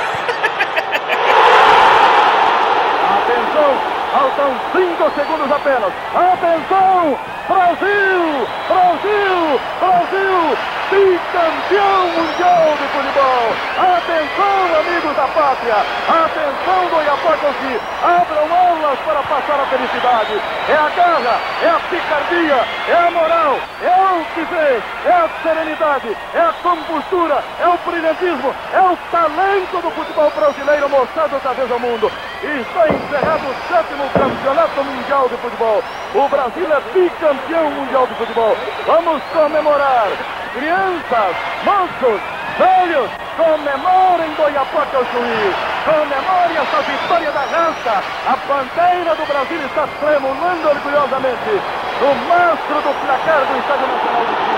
Atenção, 3.15 3.79
faltam 4.13 4.55
5 4.73 5.11
segundos 5.15 5.53
apenas. 5.53 5.93
Atenção, 6.15 7.19
Brasil, 7.47 8.49
Brasil, 8.69 9.61
Brasil, 9.79 10.57
bicampeão 10.89 12.07
mundial 12.17 12.73
de 12.81 12.87
futebol. 12.89 13.47
Atenção, 13.77 14.81
amigos 14.81 15.15
da 15.15 15.29
pátria. 15.29 15.77
Atenção, 16.09 16.89
Goiapacos, 16.89 17.57
abram 18.03 18.49
aulas 18.49 18.99
para 19.01 19.23
passar 19.29 19.61
a 19.61 19.67
felicidade. 19.67 20.41
É 20.71 20.75
a 20.75 20.89
garra, 20.97 21.41
é 21.63 21.69
a 21.69 21.81
picardia, 21.91 22.65
é 22.89 23.09
a 23.09 23.11
moral, 23.11 23.59
é 23.83 24.15
o 24.15 24.25
que 24.35 24.45
vê, 24.49 24.83
é 25.05 25.13
a 25.13 25.29
serenidade, 25.43 26.17
é 26.33 26.41
a 26.41 26.55
compostura, 26.63 27.45
é 27.61 27.69
o 27.69 27.79
brilhantismo, 27.85 28.55
é 28.73 28.81
o 28.81 28.97
talento 29.11 29.83
do 29.83 29.91
futebol 29.91 30.31
brasileiro 30.31 30.89
mostrado 30.89 31.35
outra 31.35 31.53
vez 31.53 31.71
ao 31.71 31.79
mundo. 31.79 32.11
Está 32.43 32.89
encerrado 32.89 33.45
o 33.45 33.69
sétimo 33.69 34.09
campeonato 34.15 34.85
mundial 34.85 35.29
de 35.29 35.37
futebol. 35.37 35.83
O 36.15 36.29
Brasil 36.29 36.69
é 36.73 36.81
bicampeão 36.93 37.34
mundial 37.71 38.07
de 38.07 38.15
futebol. 38.15 38.57
Vamos 38.87 39.23
comemorar. 39.33 40.09
Crianças, 40.55 41.37
moços, 41.65 42.21
velhos, 42.59 43.11
comemorem 43.37 44.35
Goiapoca 44.35 44.97
ao 44.97 45.05
juiz. 45.05 45.55
Comemore 45.85 46.57
essa 46.57 46.83
vitória 46.83 47.33
da 47.33 47.41
raça. 47.41 48.05
A 48.27 48.37
bandeira 48.47 49.15
do 49.17 49.27
Brasil 49.27 49.61
está 49.67 49.87
tremulando 50.01 50.69
orgulhosamente 50.69 51.63
no 52.01 52.15
mastro 52.29 52.77
do 52.77 52.95
placar 53.05 53.45
do 53.45 53.59
Estádio 53.59 53.87
Nacional 53.89 54.25
do 54.25 54.35
Sul. 54.47 54.54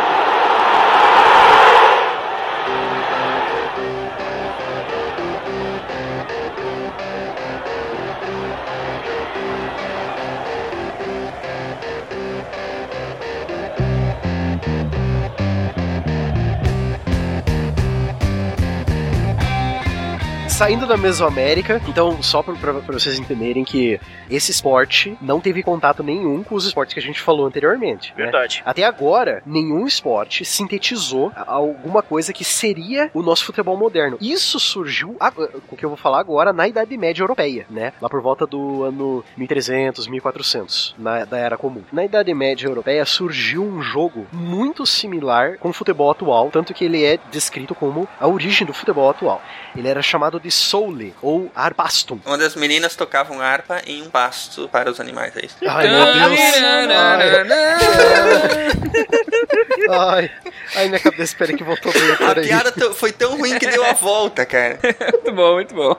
Saindo 20.57 20.87
da 20.87 20.97
Mesoamérica, 20.97 21.83
então, 21.87 22.23
só 22.23 22.43
pra, 22.43 22.55
pra- 22.55 22.73
pra 22.81 22.99
vocês 22.99 23.19
entenderem 23.19 23.63
que 23.63 24.01
esse 24.31 24.51
esporte 24.51 25.15
não 25.21 25.39
teve 25.39 25.63
contato 25.63 26.03
nenhum 26.03 26.43
com 26.43 26.55
os 26.55 26.65
esportes 26.65 26.95
que 26.95 26.99
a 27.01 27.03
gente 27.03 27.21
falou 27.21 27.45
anteriormente. 27.47 28.15
né? 28.17 28.23
Verdade. 28.25 28.63
Até 28.65 28.83
agora, 28.85 29.43
nenhum 29.45 29.87
esporte 29.87 30.47
sintetizou 30.47 31.31
alguma 31.47 32.03
coisa 32.03 32.33
que 32.33 32.43
seria 32.43 33.11
o 33.13 33.21
nosso 33.23 33.45
futebol 33.45 33.77
moderno. 33.77 34.17
Isso 34.19 34.59
surgiu, 34.59 35.15
com 35.69 35.75
o 35.75 35.77
que 35.77 35.85
eu 35.85 35.91
vou 35.91 35.99
falar 35.99 36.21
agora, 36.21 36.55
na 36.55 36.67
Idade 36.67 36.97
Média 36.97 37.23
Europeia, 37.23 37.67
né? 37.69 37.93
Lá 38.01 38.09
por 38.09 38.23
volta 38.23 38.47
do 38.47 38.83
ano 38.83 39.23
1300, 39.37 40.07
1400, 40.07 40.95
na, 40.99 41.27
da 41.27 41.37
Era 41.37 41.59
Comum. 41.59 41.83
Na 41.93 42.03
Idade 42.03 42.33
Média 42.33 42.67
Europeia 42.67 43.05
surgiu 43.05 43.63
um 43.63 43.83
jogo 43.83 44.27
muito 44.33 44.87
similar 44.87 45.59
com 45.59 45.69
o 45.69 45.73
futebol 45.75 46.11
atual, 46.11 46.49
tanto 46.51 46.73
que 46.73 46.87
ele 46.87 47.05
é 47.05 47.19
descrito 47.31 47.75
como 47.75 48.09
a 48.19 48.27
origem 48.27 48.67
do 48.67 48.73
futebol 48.73 49.11
atual. 49.11 49.43
Ele 49.77 49.87
era 49.87 50.01
chamado 50.01 50.41
de 50.41 50.46
de 50.47 50.53
soule, 50.53 51.13
ou 51.21 51.51
arbastum. 51.57 52.21
Onde 52.25 52.45
as 52.45 52.55
meninas 52.55 52.95
tocavam 52.95 53.41
harpa 53.41 53.83
em 53.85 54.01
um 54.03 54.09
pasto 54.09 54.69
para 54.69 54.89
os 54.89 55.01
animais, 55.01 55.37
é 55.37 55.45
isso? 55.45 55.57
Ai, 55.67 55.89
meu 55.89 56.05
Deus. 56.05 56.41
Ai, 59.91 60.31
ai, 60.77 60.89
minha 60.89 61.01
cabeça, 61.01 61.23
espera 61.25 61.53
que 61.53 61.65
voltou 61.65 61.93
bem, 61.93 62.03
A 62.13 62.35
piada 62.35 62.73
foi 62.95 63.11
tão 63.13 63.37
ruim 63.37 63.59
que 63.59 63.67
deu 63.67 63.85
a 63.85 63.93
volta, 63.93 64.47
cara. 64.47 64.79
Muito 65.27 65.33
bom, 65.33 65.55
muito 65.55 65.75
bom. 65.75 65.97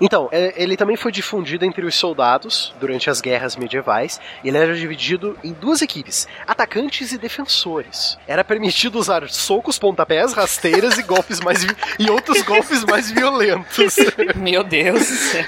Então, 0.00 0.28
é, 0.32 0.54
ele 0.56 0.76
também 0.76 0.96
foi 0.96 1.12
difundido 1.12 1.64
entre 1.64 1.84
os 1.84 1.94
soldados 1.94 2.74
durante 2.80 3.10
as 3.10 3.20
guerras 3.20 3.56
medievais. 3.56 4.20
Ele 4.42 4.56
era 4.56 4.74
dividido 4.74 5.38
em 5.44 5.52
duas 5.52 5.82
equipes, 5.82 6.26
atacantes 6.46 7.12
e 7.12 7.18
defensores. 7.18 8.18
Era 8.26 8.42
permitido 8.42 8.98
usar 8.98 9.28
socos, 9.28 9.78
pontapés, 9.78 10.32
rasteiras 10.32 10.96
e 10.98 11.02
golpes 11.02 11.40
mais 11.40 11.66
e 11.98 12.10
outros 12.10 12.42
golpes 12.42 12.84
mais 12.84 13.10
violentos. 13.10 13.57
Meu 14.36 14.62
Deus 14.64 15.00
do 15.00 15.14
céu. 15.16 15.44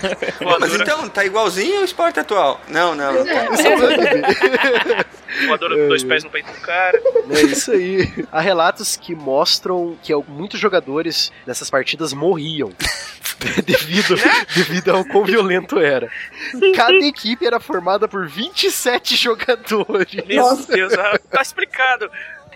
Mas 0.61 0.75
então, 0.75 1.09
tá 1.09 1.25
igualzinho 1.25 1.79
ao 1.79 1.85
esporte 1.85 2.21
atual. 2.21 2.61
Não, 2.69 2.95
não. 2.95 3.17
É 3.17 3.77
unânime. 3.77 4.23
Voadora 5.47 5.77
com 5.77 5.89
dois 5.89 6.03
pés 6.03 6.25
no 6.25 6.31
peito 6.31 6.51
do 6.51 6.61
cara. 6.61 7.01
É 7.31 7.43
isso 7.43 7.73
aí. 7.73 8.27
Há 8.33 8.41
relatos 8.41 8.97
que 8.97 9.15
mostram 9.15 9.97
que 10.03 10.15
muitos 10.29 10.59
jogadores 10.59 11.33
nessas 11.47 11.71
partidas 11.71 12.13
morriam. 12.13 12.73
devido, 13.65 14.17
devido 14.55 14.91
ao 14.91 15.05
quão 15.05 15.25
violento 15.25 15.79
era. 15.79 16.11
Cada 16.75 16.99
equipe 17.07 17.47
era 17.47 17.59
formada 17.59 18.07
por 18.07 18.29
27 18.29 19.17
jogadores. 19.17 20.25
Meu 20.27 20.57
Deus, 20.67 20.93
ah, 20.95 21.19
tá 21.31 21.41
explicado. 21.41 22.11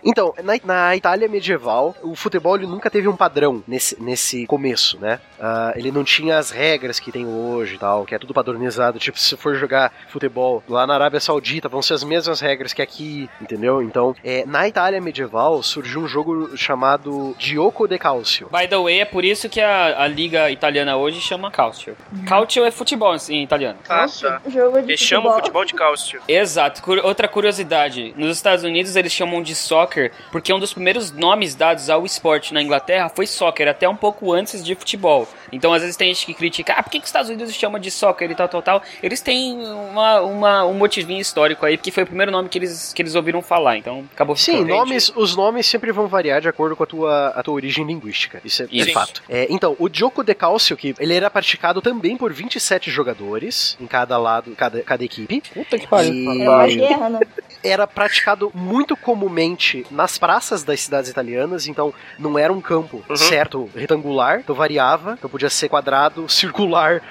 Então, 0.04 0.34
na, 0.42 0.54
na 0.64 0.96
Itália 0.96 1.28
medieval, 1.28 1.94
o 2.02 2.14
futebol 2.14 2.56
ele 2.56 2.66
nunca 2.66 2.90
teve 2.90 3.08
um 3.08 3.16
padrão 3.16 3.62
nesse, 3.66 4.00
nesse 4.02 4.46
começo, 4.46 4.98
né? 5.00 5.20
Ah, 5.40 5.72
ele 5.76 5.90
não 5.90 6.04
tinha 6.04 6.38
as 6.38 6.50
regras 6.50 6.98
que 7.00 7.10
tem 7.10 7.26
hoje 7.26 7.74
e 7.76 7.78
tal, 7.78 8.04
que 8.04 8.14
é 8.14 8.18
tudo 8.18 8.34
padronizado. 8.34 8.98
Tipo, 8.98 9.18
se 9.18 9.36
for 9.36 9.54
jogar 9.54 9.92
futebol 10.08 10.62
lá 10.68 10.86
na 10.86 10.94
Arábia 10.94 11.20
Saudita, 11.20 11.68
vão 11.68 11.80
ser 11.82 11.94
as 11.94 12.04
mesmas 12.04 12.40
regras 12.40 12.72
que 12.72 12.82
aqui, 12.82 13.28
entendeu? 13.40 13.82
Então, 13.82 14.14
é, 14.24 14.44
na 14.46 14.66
Itália 14.68 15.00
medieval 15.00 15.62
surgiu 15.62 16.02
um 16.02 16.08
jogo 16.08 16.56
chamado 16.56 17.34
Gioco 17.38 17.86
de 17.88 17.98
Calcio. 17.98 18.48
By 18.52 18.68
the 18.68 18.76
way, 18.76 19.00
é 19.00 19.04
por 19.04 19.24
isso 19.24 19.48
que 19.48 19.60
a, 19.60 20.02
a 20.02 20.06
liga 20.06 20.50
italiana 20.50 20.96
hoje 20.96 21.20
chama 21.20 21.50
Calcio. 21.50 21.96
Calcio 22.26 22.64
é 22.64 22.70
futebol 22.70 23.14
em 23.28 23.42
italiano. 23.42 23.78
Ah, 23.88 24.06
tá. 24.06 24.40
Jogo 24.48 24.80
de 24.82 24.90
Eles 24.90 25.00
chamam 25.00 25.32
futebol. 25.32 25.40
futebol 25.40 25.64
de 25.64 25.74
cálcio. 25.74 26.20
Exato. 26.28 26.82
Cur- 26.82 27.00
outra 27.04 27.26
curiosidade: 27.28 28.14
nos 28.16 28.36
Estados 28.36 28.64
Unidos 28.64 28.96
eles 28.96 29.12
chamam 29.12 29.42
de 29.42 29.54
soccer 29.54 29.93
porque 30.30 30.52
um 30.52 30.58
dos 30.58 30.72
primeiros 30.72 31.10
nomes 31.10 31.54
dados 31.54 31.88
ao 31.90 32.04
esporte 32.04 32.52
na 32.52 32.62
Inglaterra 32.62 33.08
foi 33.08 33.26
soccer, 33.26 33.68
até 33.68 33.88
um 33.88 33.96
pouco 33.96 34.32
antes 34.32 34.64
de 34.64 34.74
futebol. 34.74 35.28
Então, 35.54 35.72
às 35.72 35.82
vezes 35.82 35.96
tem 35.96 36.12
gente 36.12 36.26
que 36.26 36.34
critica, 36.34 36.74
ah, 36.76 36.82
por 36.82 36.90
que, 36.90 36.98
que 36.98 37.04
os 37.04 37.08
Estados 37.08 37.30
Unidos 37.30 37.52
chama 37.54 37.78
de 37.80 37.90
soccer 37.90 38.30
e 38.30 38.34
tal, 38.34 38.48
tal, 38.48 38.62
tal? 38.62 38.82
Eles 39.02 39.20
têm 39.20 39.58
uma, 39.62 40.20
uma- 40.20 40.64
um 40.66 40.74
motivinho 40.74 41.20
histórico 41.20 41.64
aí, 41.64 41.76
porque 41.76 41.90
foi 41.90 42.02
o 42.02 42.06
primeiro 42.06 42.30
nome 42.32 42.48
que 42.48 42.58
eles, 42.58 42.92
que 42.92 43.02
eles 43.02 43.14
ouviram 43.14 43.40
falar. 43.42 43.76
Então, 43.78 44.04
acabou 44.12 44.36
Sim, 44.36 44.52
ficando. 44.58 44.68
nomes, 44.68 45.12
os 45.14 45.36
nomes 45.36 45.66
sempre 45.66 45.92
vão 45.92 46.06
variar 46.06 46.40
de 46.40 46.48
acordo 46.48 46.74
com 46.76 46.82
a 46.82 46.86
tua, 46.86 47.28
a 47.28 47.42
tua 47.42 47.54
origem 47.54 47.84
linguística. 47.84 48.40
Isso 48.44 48.62
é, 48.62 48.66
é 48.66 48.68
Isso. 48.70 48.92
fato. 48.92 49.22
É, 49.28 49.46
então, 49.50 49.76
o 49.78 49.88
Gioco 49.92 50.22
de 50.24 50.34
Calcio, 50.34 50.76
que 50.76 50.94
ele 50.98 51.14
era 51.14 51.30
praticado 51.30 51.80
também 51.80 52.16
por 52.16 52.32
27 52.32 52.90
jogadores 52.90 53.76
em 53.80 53.86
cada 53.86 54.18
lado, 54.18 54.52
cada, 54.56 54.80
cada 54.82 55.04
equipe. 55.04 55.42
Puta 55.52 55.78
que 55.78 55.84
E- 55.86 56.42
É 56.42 56.50
uma 56.50 56.66
guerra, 56.66 57.08
né? 57.10 57.20
era 57.62 57.86
praticado 57.86 58.50
muito 58.54 58.94
comumente 58.96 59.86
nas 59.90 60.18
praças 60.18 60.62
das 60.62 60.80
cidades 60.80 61.08
italianas, 61.10 61.66
então 61.66 61.94
não 62.18 62.38
era 62.38 62.52
um 62.52 62.60
campo 62.60 63.02
certo, 63.16 63.70
retangular, 63.74 64.40
então 64.40 64.54
variava, 64.54 65.14
então 65.16 65.30
podia 65.30 65.43
ser 65.50 65.68
quadrado, 65.68 66.28
circular. 66.32 67.02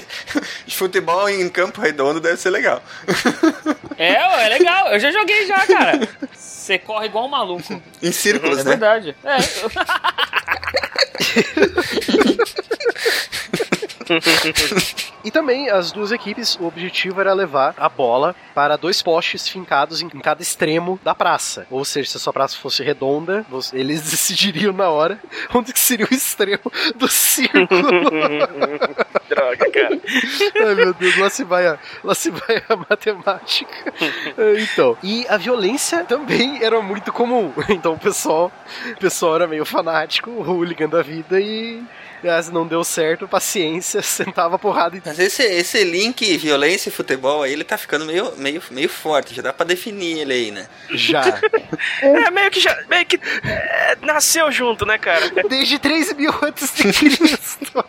Futebol 0.68 1.28
em 1.28 1.48
campo 1.48 1.80
redondo 1.80 2.20
deve 2.20 2.36
ser 2.38 2.50
legal. 2.50 2.82
É, 3.98 4.12
é 4.46 4.48
legal. 4.48 4.88
Eu 4.88 4.98
já 5.00 5.10
joguei 5.10 5.46
já, 5.46 5.66
cara. 5.66 6.08
Você 6.32 6.78
corre 6.78 7.06
igual 7.06 7.26
um 7.26 7.28
maluco. 7.28 7.82
Em 8.02 8.12
círculos, 8.12 8.60
É 8.60 8.64
né? 8.64 8.70
verdade. 8.70 9.16
É. 9.24 9.36
E 15.22 15.30
também 15.30 15.68
as 15.68 15.92
duas 15.92 16.12
equipes, 16.12 16.56
o 16.58 16.66
objetivo 16.66 17.20
era 17.20 17.34
levar 17.34 17.74
a 17.76 17.88
bola 17.88 18.34
para 18.54 18.76
dois 18.76 19.02
postes 19.02 19.46
fincados 19.46 20.00
em, 20.00 20.06
em 20.06 20.20
cada 20.20 20.40
extremo 20.40 20.98
da 21.04 21.14
praça. 21.14 21.66
Ou 21.70 21.84
seja, 21.84 22.10
se 22.10 22.16
a 22.16 22.20
sua 22.20 22.32
praça 22.32 22.56
fosse 22.56 22.82
redonda, 22.82 23.44
eles 23.72 24.00
decidiriam 24.10 24.72
na 24.72 24.88
hora 24.88 25.20
onde 25.54 25.72
que 25.72 25.78
seria 25.78 26.08
o 26.10 26.14
extremo 26.14 26.72
do 26.96 27.06
círculo. 27.06 27.68
Droga, 29.28 29.70
cara. 29.70 30.00
Ai 30.66 30.74
meu 30.74 30.94
Deus, 30.94 31.18
lá 31.18 31.30
se 31.30 31.44
vai 31.44 31.66
a, 31.66 31.78
lá 32.02 32.14
se 32.14 32.30
vai 32.30 32.62
a 32.68 32.76
matemática. 32.76 33.92
É, 34.38 34.60
Então, 34.60 34.96
e 35.02 35.26
a 35.28 35.36
violência 35.36 36.04
também 36.04 36.64
era 36.64 36.80
muito 36.80 37.12
comum. 37.12 37.52
Então 37.68 37.92
o 37.92 37.98
pessoal, 37.98 38.50
o 38.92 38.96
pessoal 38.96 39.36
era 39.36 39.46
meio 39.46 39.64
fanático, 39.64 40.30
hooligan 40.30 40.88
da 40.88 41.02
vida 41.02 41.40
e 41.40 41.82
não 42.52 42.66
deu 42.66 42.82
certo, 42.84 43.28
paciência, 43.28 44.02
sentava 44.02 44.56
a 44.56 44.58
porrada 44.58 44.96
e 44.96 45.02
Mas 45.04 45.18
esse, 45.18 45.42
esse 45.42 45.84
link 45.84 46.36
violência 46.36 46.88
e 46.88 46.92
futebol 46.92 47.42
aí, 47.42 47.52
ele 47.52 47.64
tá 47.64 47.76
ficando 47.76 48.04
meio, 48.04 48.32
meio, 48.36 48.62
meio 48.70 48.88
forte. 48.88 49.34
Já 49.34 49.42
dá 49.42 49.52
pra 49.52 49.66
definir 49.66 50.20
ele 50.20 50.32
aí, 50.32 50.50
né? 50.50 50.66
já. 50.90 51.40
É, 52.02 52.30
meio 52.30 52.50
que 52.50 52.60
já. 52.60 52.76
Meio 52.88 53.06
que. 53.06 53.16
é, 53.44 53.96
nasceu 54.02 54.50
junto, 54.50 54.84
né, 54.84 54.98
cara? 54.98 55.30
Desde 55.48 55.78
3 55.78 56.14
mil 56.14 56.32
antes 56.42 56.74
de 56.74 56.92
Cristo. 56.92 57.84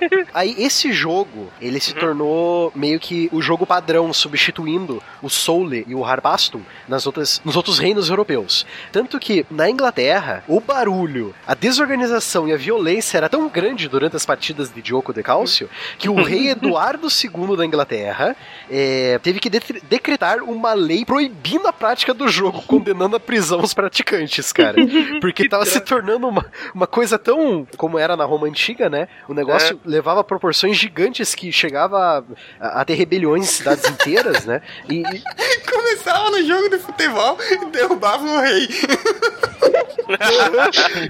Aí 0.32 0.54
esse 0.58 0.92
jogo, 0.92 1.50
ele 1.60 1.80
se 1.80 1.94
tornou 1.94 2.72
meio 2.74 2.98
que 2.98 3.28
o 3.32 3.42
jogo 3.42 3.66
padrão, 3.66 4.12
substituindo 4.12 5.02
o 5.22 5.28
Soule 5.28 5.84
e 5.86 5.94
o 5.94 6.04
Harbastum 6.04 6.62
nas 6.88 7.06
outras, 7.06 7.40
nos 7.44 7.56
outros 7.56 7.78
reinos 7.78 8.08
europeus. 8.08 8.66
Tanto 8.92 9.18
que 9.18 9.44
na 9.50 9.68
Inglaterra, 9.68 10.42
o 10.48 10.60
barulho, 10.60 11.34
a 11.46 11.54
desorganização 11.54 12.48
e 12.48 12.52
a 12.52 12.56
violência 12.56 13.18
era 13.18 13.28
tão 13.30 13.48
grande 13.48 13.88
durante 13.88 14.16
as 14.16 14.26
partidas 14.26 14.70
de 14.72 14.82
Diogo 14.82 15.12
de 15.12 15.22
Cálcio 15.22 15.68
que 15.98 16.08
o 16.08 16.14
rei 16.22 16.48
Eduardo 16.50 17.08
II 17.08 17.56
da 17.56 17.64
Inglaterra 17.64 18.34
eh, 18.70 19.18
teve 19.22 19.38
que 19.40 19.48
de- 19.48 19.80
decretar 19.88 20.42
uma 20.42 20.72
lei 20.72 21.04
proibindo 21.04 21.66
a 21.66 21.72
prática 21.72 22.12
do 22.12 22.26
jogo, 22.28 22.62
condenando 22.62 23.16
à 23.16 23.20
prisão 23.20 23.60
os 23.60 23.72
praticantes, 23.74 24.52
cara. 24.52 24.76
Porque 25.20 25.48
tava 25.48 25.64
se 25.66 25.80
tornando 25.80 26.26
uma, 26.28 26.44
uma 26.74 26.86
coisa 26.86 27.18
tão. 27.18 27.66
como 27.76 27.98
era 27.98 28.16
na 28.16 28.24
Roma 28.24 28.46
Antiga, 28.46 28.88
né? 28.90 29.08
O 29.28 29.34
negócio 29.34 29.78
levava 29.84 30.20
a 30.20 30.24
proporções 30.24 30.76
gigantes 30.76 31.34
que 31.34 31.52
chegava 31.52 32.24
a, 32.60 32.80
a 32.80 32.84
ter 32.84 32.94
rebeliões 32.94 33.44
em 33.44 33.46
cidades 33.46 33.88
inteiras, 33.88 34.44
né? 34.44 34.60
E, 34.88 35.02
e- 35.02 35.22
Começava 35.70 36.30
no 36.30 36.44
jogo 36.46 36.68
de 36.68 36.78
futebol 36.78 37.38
e 37.50 37.64
derrubava 37.66 38.24
o 38.24 38.40
rei. 38.40 38.68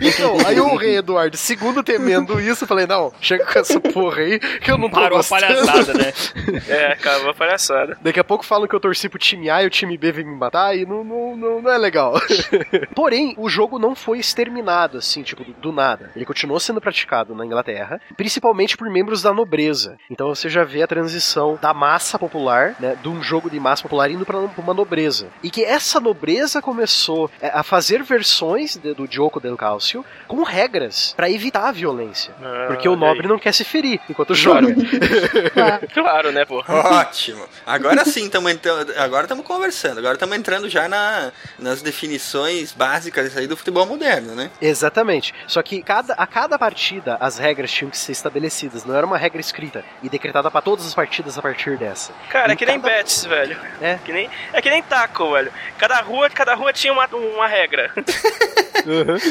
então, 0.01 0.37
aí 0.47 0.61
o 0.61 0.77
rei 0.77 0.97
Eduardo 0.97 1.37
II 1.37 1.83
temendo 1.83 2.10
isso, 2.41 2.65
eu 2.65 2.69
falei, 2.69 2.87
não, 2.87 3.13
chega 3.21 3.45
com 3.45 3.59
essa 3.59 3.81
porra 3.81 4.21
aí 4.23 4.39
que 4.39 4.71
eu 4.71 4.79
não 4.79 4.89
tô 4.89 4.97
Parou 5.01 5.19
a 5.19 5.23
gostando. 5.23 5.41
palhaçada, 5.43 5.95
né? 5.95 6.13
É, 6.69 6.95
cara, 6.97 7.21
uma 7.23 7.35
palhaçada. 7.35 7.97
Daqui 8.01 8.21
a 8.21 8.25
pouco 8.25 8.45
falam 8.45 8.67
que 8.69 8.75
eu 8.75 8.81
torci 8.81 9.09
pro 9.09 9.19
time 9.19 9.49
A 9.51 9.63
e 9.63 9.67
o 9.67 9.71
time 9.71 9.97
B 9.97 10.13
vem 10.13 10.25
me 10.25 10.35
matar 10.37 10.77
e 10.77 10.85
não, 10.85 11.03
não, 11.05 11.37
não, 11.37 11.63
não 11.63 11.71
é 11.71 11.79
legal. 11.79 12.15
Porém, 12.95 13.35
o 13.37 13.49
jogo 13.49 13.79
não 13.79 13.95
foi 13.95 14.19
exterminado, 14.19 14.99
assim, 14.99 15.23
tipo, 15.23 15.45
do, 15.45 15.53
do 15.53 15.73
nada. 15.73 16.11
Ele 16.15 16.25
continuou 16.25 16.59
sendo 16.61 16.81
praticado 16.81 17.35
na 17.35 17.45
Inglaterra, 17.47 18.01
principalmente 18.17 18.77
por 18.77 18.89
membros 18.91 19.23
da 19.23 19.33
nobreza. 19.33 19.97
Então 20.11 20.29
você 20.29 20.49
já 20.49 20.65
vê 20.65 20.83
a 20.83 20.87
transição 20.87 21.59
da 21.61 21.73
massa 21.75 22.19
popular, 22.19 22.75
né, 22.79 22.97
de 23.01 23.09
um 23.09 23.23
jogo 23.23 23.49
de 23.51 23.59
massa 23.61 23.83
popular 23.83 24.11
indo 24.11 24.25
pra 24.27 24.39
uma 24.39 24.75
nobreza. 24.75 25.29
E 25.43 25.51
que 25.51 25.65
essa 25.65 26.01
nobreza 26.01 26.61
começou 26.63 27.31
é, 27.41 27.49
a 27.49 27.63
fazer 27.63 28.03
versões 28.03 28.77
de- 28.77 28.95
do 28.95 29.07
Gioco 29.11 29.41
del 29.41 29.57
Calcio 29.57 30.05
com 30.27 30.43
regras 30.43 31.13
pra 31.17 31.31
evitar 31.31 31.69
a 31.69 31.73
violência. 31.73 32.00
Ah, 32.43 32.65
Porque 32.69 32.89
o 32.89 32.97
nobre 32.97 33.23
aí. 33.23 33.29
não 33.29 33.39
quer 33.39 33.53
se 33.53 33.65
ferir 33.65 34.01
enquanto 34.09 34.35
joga. 34.35 34.69
Claro, 35.93 36.33
né, 36.33 36.45
pô? 36.45 36.63
Ótimo. 36.69 37.45
Agora 37.67 38.05
sim, 38.05 38.29
tamo 38.29 38.49
entrando, 38.49 38.93
agora 38.97 39.25
estamos 39.25 39.45
conversando. 39.45 39.99
Agora 39.99 40.15
estamos 40.15 40.37
entrando 40.37 40.69
já 40.69 40.89
na, 40.89 41.33
nas 41.59 41.83
definições 41.83 42.73
básicas 42.73 43.37
aí 43.37 43.47
do 43.47 43.57
futebol 43.57 43.87
moderno, 43.87 44.35
né? 44.35 44.51
Exatamente. 44.61 45.35
Só 45.47 45.63
que 45.63 45.83
cada, 45.83 46.15
a 46.15 46.27
cada 46.27 46.59
partida 46.59 47.17
as 47.21 47.39
regras 47.39 47.71
tinham 47.71 47.91
que 47.91 47.99
ser 47.99 48.13
estabelecidas. 48.13 48.85
Não 48.85 48.95
era 48.95 49.07
uma 49.07 49.19
regra 49.19 49.41
escrita 49.41 49.85
e 50.03 50.09
decretada 50.09 50.51
pra 50.51 50.61
todas 50.61 50.87
as 50.87 50.95
partidas 50.95 51.37
a 51.39 51.43
partir 51.43 51.77
dessa. 51.77 52.13
Cara, 52.29 52.53
é 52.53 52.55
Em 52.55 52.57
que 52.57 52.67
nem 52.67 52.81
cada- 52.81 52.95
Betis, 52.95 53.25
velho. 53.25 53.57
É. 53.81 53.99
Que 54.05 54.13
nem, 54.13 54.31
é 54.53 54.63
que 54.63 54.71
nem 54.71 54.83
taco, 54.83 55.33
velho. 55.33 55.53
Cada 55.79 56.01
rua, 56.01 56.29
cada 56.31 56.55
rua 56.55 56.73
tinha 56.73 56.93
uma, 56.93 57.07
uma 57.07 57.47
regra. 57.47 57.93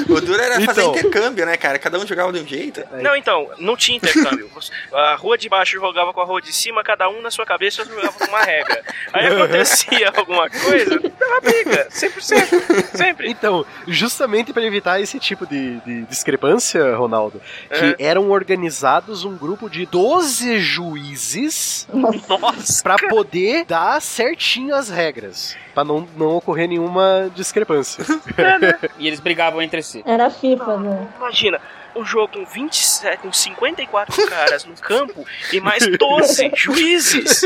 O 0.07 0.21
duro 0.21 0.39
era 0.39 0.61
fazer 0.61 0.81
Então. 0.81 0.91
intercâmbio, 0.95 1.43
né, 1.45 1.57
cara? 1.57 1.79
Cada 1.79 1.97
um 1.97 2.05
jogava 2.05 2.31
de 2.31 2.39
um 2.39 2.45
jeito. 2.47 2.58
Não, 3.01 3.15
então, 3.15 3.49
não 3.57 3.75
tinha 3.75 3.97
intercâmbio. 3.97 4.49
A 4.93 5.15
rua 5.15 5.37
de 5.37 5.47
baixo 5.49 5.73
jogava 5.79 6.11
com 6.13 6.21
a 6.21 6.25
rua 6.25 6.41
de 6.41 6.51
cima, 6.53 6.83
cada 6.83 7.07
um 7.09 7.21
na 7.21 7.31
sua 7.31 7.45
cabeça 7.45 7.83
jogava 7.85 8.11
com 8.13 8.25
uma 8.25 8.41
regra. 8.41 8.83
Aí 9.13 9.27
acontecia 9.27 10.11
alguma 10.15 10.49
coisa, 10.49 10.99
dava 10.99 11.41
briga. 11.41 11.87
100%. 11.89 12.95
Sempre. 12.95 13.29
Então, 13.29 13.65
justamente 13.87 14.51
para 14.51 14.63
evitar 14.63 14.99
esse 14.99 15.19
tipo 15.19 15.45
de, 15.47 15.79
de 15.81 16.01
discrepância, 16.03 16.95
Ronaldo, 16.95 17.41
que 17.69 17.85
Uhum. 17.89 17.95
eram 17.99 18.29
organizados 18.31 19.23
um 19.23 19.37
grupo 19.37 19.69
de 19.69 19.85
12 19.85 20.59
juízes 20.59 21.87
Nossa. 21.93 22.83
para 22.83 22.95
poder 23.07 23.65
dar 23.65 24.01
certinho 24.01 24.75
as 24.75 24.89
regras, 24.89 25.55
para 25.73 25.83
não, 25.83 26.07
não 26.17 26.35
ocorrer 26.37 26.67
nenhuma 26.67 27.31
discrepância. 27.35 28.03
E 28.97 29.07
eles 29.07 29.19
brigavam 29.19 29.61
entre 29.61 29.81
si. 29.81 30.03
Era 30.05 30.29
FIFA, 30.29 30.77
né? 30.77 31.07
Imagina, 31.17 31.59
um 31.95 32.05
jogo 32.05 32.33
com 32.33 32.45
27, 32.45 33.17
com 33.21 33.31
54 33.33 34.27
caras 34.27 34.65
no 34.65 34.73
campo 34.75 35.25
e 35.51 35.59
mais 35.59 35.85
12 35.97 36.51
juízes. 36.55 37.43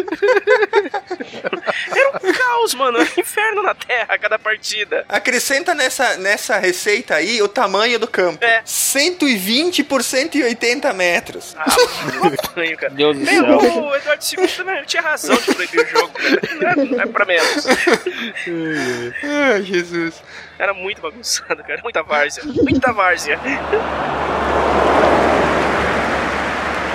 Era 1.92 2.10
um 2.10 2.34
caos, 2.34 2.74
mano. 2.74 2.98
Era 3.00 3.10
um 3.10 3.20
inferno 3.20 3.64
na 3.64 3.74
terra 3.74 4.18
cada 4.18 4.38
partida. 4.40 5.06
Acrescenta 5.10 5.74
nessa, 5.74 6.18
nessa 6.18 6.58
receita 6.58 7.16
aí 7.16 7.42
o 7.42 7.48
tamanho 7.48 8.00
do 8.00 8.08
campo. 8.08 8.44
É. 8.44 8.62
120 8.66 9.84
por 9.84 10.04
180 10.04 10.94
metros. 10.94 11.56
Ah, 11.58 11.66
mano, 12.20 12.38
tamanho, 12.54 12.78
cara. 12.78 12.94
Deus 12.94 13.18
do 13.18 13.26
céu. 13.26 13.44
o 13.58 13.96
Eduardo 13.96 14.24
II 14.38 14.48
também 14.48 14.84
tinha 14.86 15.02
razão 15.02 15.36
de 15.36 15.54
proibir 15.54 15.82
o 15.86 15.88
jogo. 15.88 16.14
cara. 16.14 16.34
Não 16.56 16.70
é, 16.70 16.76
não 16.86 17.02
é 17.02 17.06
pra 17.06 17.26
menos. 17.26 17.66
Ai, 19.24 19.62
Jesus. 19.64 20.22
Era 20.64 20.74
muito 20.74 21.02
bagunçado, 21.02 21.62
cara. 21.62 21.82
Muita 21.84 22.02
várzea. 22.02 22.42
Muita 22.46 22.94
várzea. 22.94 23.38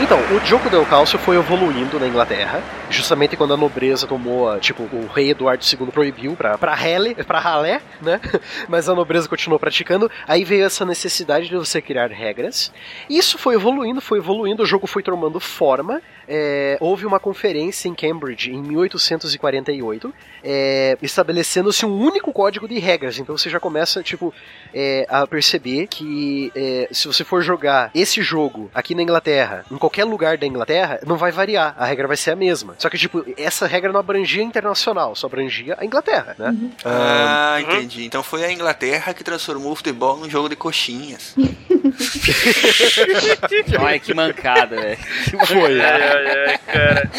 Então, 0.00 0.18
o 0.34 0.46
jogo 0.46 0.70
do 0.70 0.86
cálcio 0.86 1.18
foi 1.18 1.36
evoluindo 1.36 2.00
na 2.00 2.06
Inglaterra, 2.06 2.62
justamente 2.88 3.36
quando 3.36 3.52
a 3.52 3.58
nobreza 3.58 4.06
tomou, 4.06 4.58
tipo, 4.58 4.84
o 4.84 5.06
rei 5.12 5.32
Eduardo 5.32 5.62
II 5.62 5.88
proibiu 5.88 6.34
pra, 6.34 6.56
pra 6.56 6.74
rele, 6.74 7.14
pra 7.14 7.40
ralé, 7.40 7.82
né? 8.00 8.18
Mas 8.68 8.88
a 8.88 8.94
nobreza 8.94 9.28
continuou 9.28 9.58
praticando, 9.58 10.10
aí 10.26 10.44
veio 10.44 10.64
essa 10.64 10.86
necessidade 10.86 11.48
de 11.48 11.56
você 11.56 11.82
criar 11.82 12.10
regras. 12.10 12.72
Isso 13.10 13.36
foi 13.36 13.56
evoluindo, 13.56 14.00
foi 14.00 14.16
evoluindo, 14.16 14.62
o 14.62 14.66
jogo 14.66 14.86
foi 14.86 15.02
tomando 15.02 15.38
forma. 15.40 16.00
É, 16.28 16.76
houve 16.80 17.06
uma 17.06 17.18
conferência 17.18 17.88
em 17.88 17.94
Cambridge 17.94 18.50
em 18.50 18.62
1848, 18.62 20.12
é, 20.44 20.98
estabelecendo-se 21.00 21.86
um 21.86 21.98
único 21.98 22.32
código 22.32 22.68
de 22.68 22.78
regras. 22.78 23.18
Então 23.18 23.36
você 23.36 23.48
já 23.48 23.58
começa, 23.58 24.02
tipo, 24.02 24.34
é, 24.74 25.06
a 25.08 25.26
perceber 25.26 25.86
que 25.86 26.52
é, 26.54 26.88
se 26.92 27.06
você 27.06 27.24
for 27.24 27.42
jogar 27.42 27.90
esse 27.94 28.20
jogo 28.22 28.70
aqui 28.74 28.94
na 28.94 29.02
Inglaterra, 29.02 29.64
em 29.70 29.78
qualquer 29.78 30.04
lugar 30.04 30.36
da 30.36 30.46
Inglaterra, 30.46 31.00
não 31.06 31.16
vai 31.16 31.32
variar, 31.32 31.74
a 31.78 31.86
regra 31.86 32.06
vai 32.06 32.16
ser 32.16 32.32
a 32.32 32.36
mesma. 32.36 32.74
Só 32.78 32.90
que, 32.90 32.98
tipo, 32.98 33.24
essa 33.36 33.66
regra 33.66 33.90
não 33.92 34.00
abrangia 34.00 34.42
internacional, 34.42 35.14
só 35.14 35.26
abrangia 35.26 35.76
a 35.78 35.84
Inglaterra, 35.84 36.36
né? 36.38 36.54
Ah, 36.84 37.58
entendi. 37.60 38.04
Então 38.04 38.22
foi 38.22 38.44
a 38.44 38.52
Inglaterra 38.52 39.14
que 39.14 39.24
transformou 39.24 39.72
o 39.72 39.76
futebol 39.76 40.18
num 40.18 40.28
jogo 40.28 40.48
de 40.48 40.56
coxinhas. 40.56 41.34
Olha 43.80 43.98
que 43.98 44.12
mancada, 44.14 44.76
velho. 44.76 44.98
Foi. 45.46 45.80
Ai, 45.80 46.17
ai, 46.26 46.48
ai, 46.48 46.58
cara. 46.58 47.10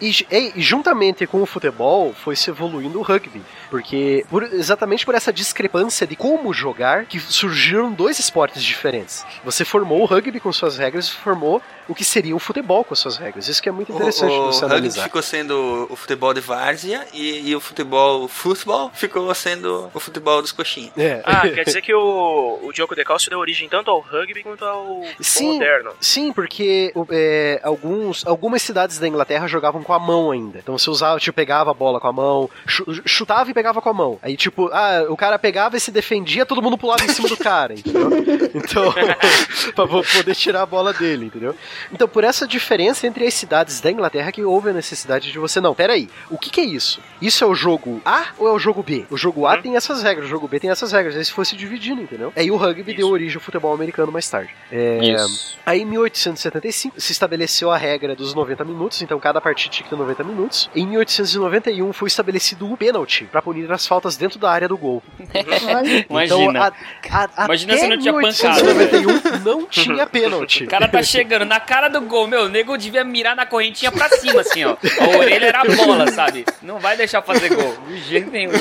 E, 0.00 0.10
e 0.30 0.60
juntamente 0.60 1.26
com 1.26 1.40
o 1.40 1.46
futebol 1.46 2.12
foi 2.12 2.36
se 2.36 2.50
evoluindo 2.50 2.98
o 2.98 3.02
rugby, 3.02 3.40
porque 3.74 4.24
por- 4.30 4.44
exatamente 4.44 5.04
por 5.04 5.16
essa 5.16 5.32
discrepância 5.32 6.06
de 6.06 6.14
como 6.14 6.52
jogar 6.52 7.06
que 7.06 7.18
surgiram 7.18 7.90
dois 7.90 8.20
esportes 8.20 8.62
diferentes. 8.62 9.26
Você 9.44 9.64
formou 9.64 10.00
o 10.02 10.04
rugby 10.04 10.38
com 10.38 10.52
suas 10.52 10.78
regras 10.78 11.08
e 11.08 11.10
formou 11.10 11.60
o 11.88 11.94
que 11.94 12.04
seria 12.04 12.34
o 12.36 12.38
futebol 12.38 12.84
com 12.84 12.94
suas 12.94 13.16
regras. 13.16 13.48
Isso 13.48 13.60
que 13.60 13.68
é 13.68 13.72
muito 13.72 13.90
interessante 13.92 14.30
o, 14.32 14.42
o 14.42 14.46
você 14.46 14.60
rugby 14.60 14.74
analisar. 14.76 15.02
ficou 15.04 15.20
sendo 15.22 15.88
o 15.90 15.96
futebol 15.96 16.32
de 16.32 16.40
várzea 16.40 17.04
e, 17.12 17.50
e 17.50 17.56
o 17.56 17.60
futebol 17.60 18.28
futebol 18.28 18.90
ficou 18.94 19.34
sendo 19.34 19.90
o 19.92 19.98
futebol 19.98 20.40
dos 20.40 20.52
coxinhas. 20.52 20.92
É. 20.96 21.20
Ah, 21.24 21.40
quer 21.50 21.64
dizer 21.64 21.82
que 21.82 21.92
o, 21.92 22.60
o 22.62 22.70
jogo 22.72 22.94
de 22.94 23.04
calcio 23.04 23.28
deu 23.28 23.40
origem 23.40 23.68
tanto 23.68 23.90
ao 23.90 23.98
rugby 23.98 24.44
quanto 24.44 24.64
ao 24.64 25.02
Sim. 25.20 25.54
moderno. 25.54 25.90
Sim, 26.00 26.32
porque 26.32 26.92
o- 26.94 27.06
é, 27.10 27.60
alguns, 27.64 28.24
algumas 28.24 28.62
cidades 28.62 29.00
da 29.00 29.08
Inglaterra 29.08 29.48
jogavam 29.48 29.82
com 29.82 29.92
a 29.92 29.98
mão 29.98 30.30
ainda. 30.30 30.60
Então 30.60 30.78
você 30.78 30.88
usava, 30.88 31.18
tipo, 31.18 31.34
pegava 31.34 31.72
a 31.72 31.74
bola 31.74 31.98
com 31.98 32.06
a 32.08 32.12
mão, 32.12 32.48
chu- 32.66 32.84
chutava 33.04 33.50
e 33.50 33.54
pegava 33.54 33.63
com 33.72 33.88
a 33.88 33.94
mão. 33.94 34.18
Aí, 34.22 34.36
tipo, 34.36 34.68
ah, 34.72 35.06
o 35.08 35.16
cara 35.16 35.38
pegava 35.38 35.76
e 35.76 35.80
se 35.80 35.90
defendia, 35.90 36.44
todo 36.44 36.60
mundo 36.60 36.76
pulava 36.76 37.04
em 37.04 37.08
cima 37.08 37.28
do 37.28 37.36
cara, 37.36 37.74
entendeu? 37.74 38.10
Então, 38.54 38.92
pra 39.74 39.86
po- 39.86 40.02
poder 40.04 40.34
tirar 40.34 40.62
a 40.62 40.66
bola 40.66 40.92
dele, 40.92 41.26
entendeu? 41.26 41.54
Então, 41.92 42.06
por 42.06 42.22
essa 42.24 42.46
diferença 42.46 43.06
entre 43.06 43.26
as 43.26 43.34
cidades 43.34 43.80
da 43.80 43.90
Inglaterra 43.90 44.30
que 44.30 44.42
houve 44.44 44.70
a 44.70 44.72
necessidade 44.72 45.32
de 45.32 45.38
você, 45.38 45.60
não, 45.60 45.74
peraí, 45.74 46.08
o 46.30 46.38
que 46.38 46.50
que 46.50 46.60
é 46.60 46.64
isso? 46.64 47.00
Isso 47.20 47.42
é 47.42 47.46
o 47.46 47.54
jogo 47.54 48.00
A 48.04 48.26
ou 48.38 48.46
é 48.48 48.52
o 48.52 48.58
jogo 48.58 48.82
B? 48.82 49.04
O 49.10 49.16
jogo 49.16 49.46
A 49.46 49.56
tem 49.60 49.76
essas 49.76 50.02
regras, 50.02 50.26
o 50.26 50.28
jogo 50.28 50.46
B 50.48 50.60
tem 50.60 50.70
essas 50.70 50.92
regras. 50.92 51.16
Aí 51.16 51.24
se 51.24 51.32
fosse 51.32 51.56
dividindo, 51.56 52.00
entendeu? 52.02 52.32
Aí 52.36 52.50
o 52.50 52.56
rugby 52.56 52.94
deu 52.94 53.08
origem 53.08 53.36
ao 53.36 53.40
futebol 53.40 53.74
americano 53.74 54.10
mais 54.12 54.28
tarde. 54.28 54.50
É, 54.70 54.98
Isso. 55.02 55.58
Aí 55.66 55.80
em 55.82 55.84
1875 55.84 57.00
se 57.00 57.12
estabeleceu 57.12 57.70
a 57.70 57.76
regra 57.76 58.14
dos 58.14 58.34
90 58.34 58.64
minutos, 58.64 59.02
então 59.02 59.18
cada 59.18 59.40
partida 59.40 59.72
tinha 59.74 59.84
que 59.84 59.90
ter 59.90 59.96
90 59.96 60.24
minutos. 60.24 60.70
Em 60.74 60.86
1891 60.86 61.92
foi 61.92 62.08
estabelecido 62.08 62.70
o 62.70 62.76
pênalti 62.76 63.24
para 63.24 63.42
punir 63.54 63.72
as 63.72 63.86
faltas 63.86 64.16
dentro 64.16 64.38
da 64.38 64.50
área 64.50 64.68
do 64.68 64.76
gol. 64.76 65.02
Olha, 65.34 66.06
Imagina. 66.10 66.72
Então, 67.04 67.12
a, 67.12 67.28
a, 67.36 67.44
Imagina 67.46 67.72
até 67.74 67.82
se 67.82 67.88
não 67.88 67.98
tinha 67.98 68.12
pancada. 68.12 68.62
1891 68.74 69.38
não 69.44 69.66
tinha 69.66 70.06
pênalti. 70.06 70.64
O 70.64 70.68
cara 70.68 70.88
tá 70.88 71.02
chegando 71.02 71.44
na 71.44 71.60
cara 71.60 71.88
do 71.88 72.00
gol, 72.02 72.26
meu, 72.26 72.44
o 72.44 72.48
nego 72.48 72.76
devia 72.76 73.04
mirar 73.04 73.36
na 73.36 73.46
correntinha 73.46 73.90
pra 73.92 74.08
cima, 74.08 74.40
assim, 74.40 74.64
ó. 74.64 74.76
A 75.00 75.18
orelha 75.18 75.46
era 75.46 75.60
a 75.60 75.64
bola, 75.64 76.10
sabe? 76.10 76.44
Não 76.62 76.78
vai 76.78 76.96
deixar 76.96 77.22
fazer 77.22 77.54
gol, 77.54 77.76
de 77.88 77.98
jeito 78.02 78.30
nenhum. 78.30 78.52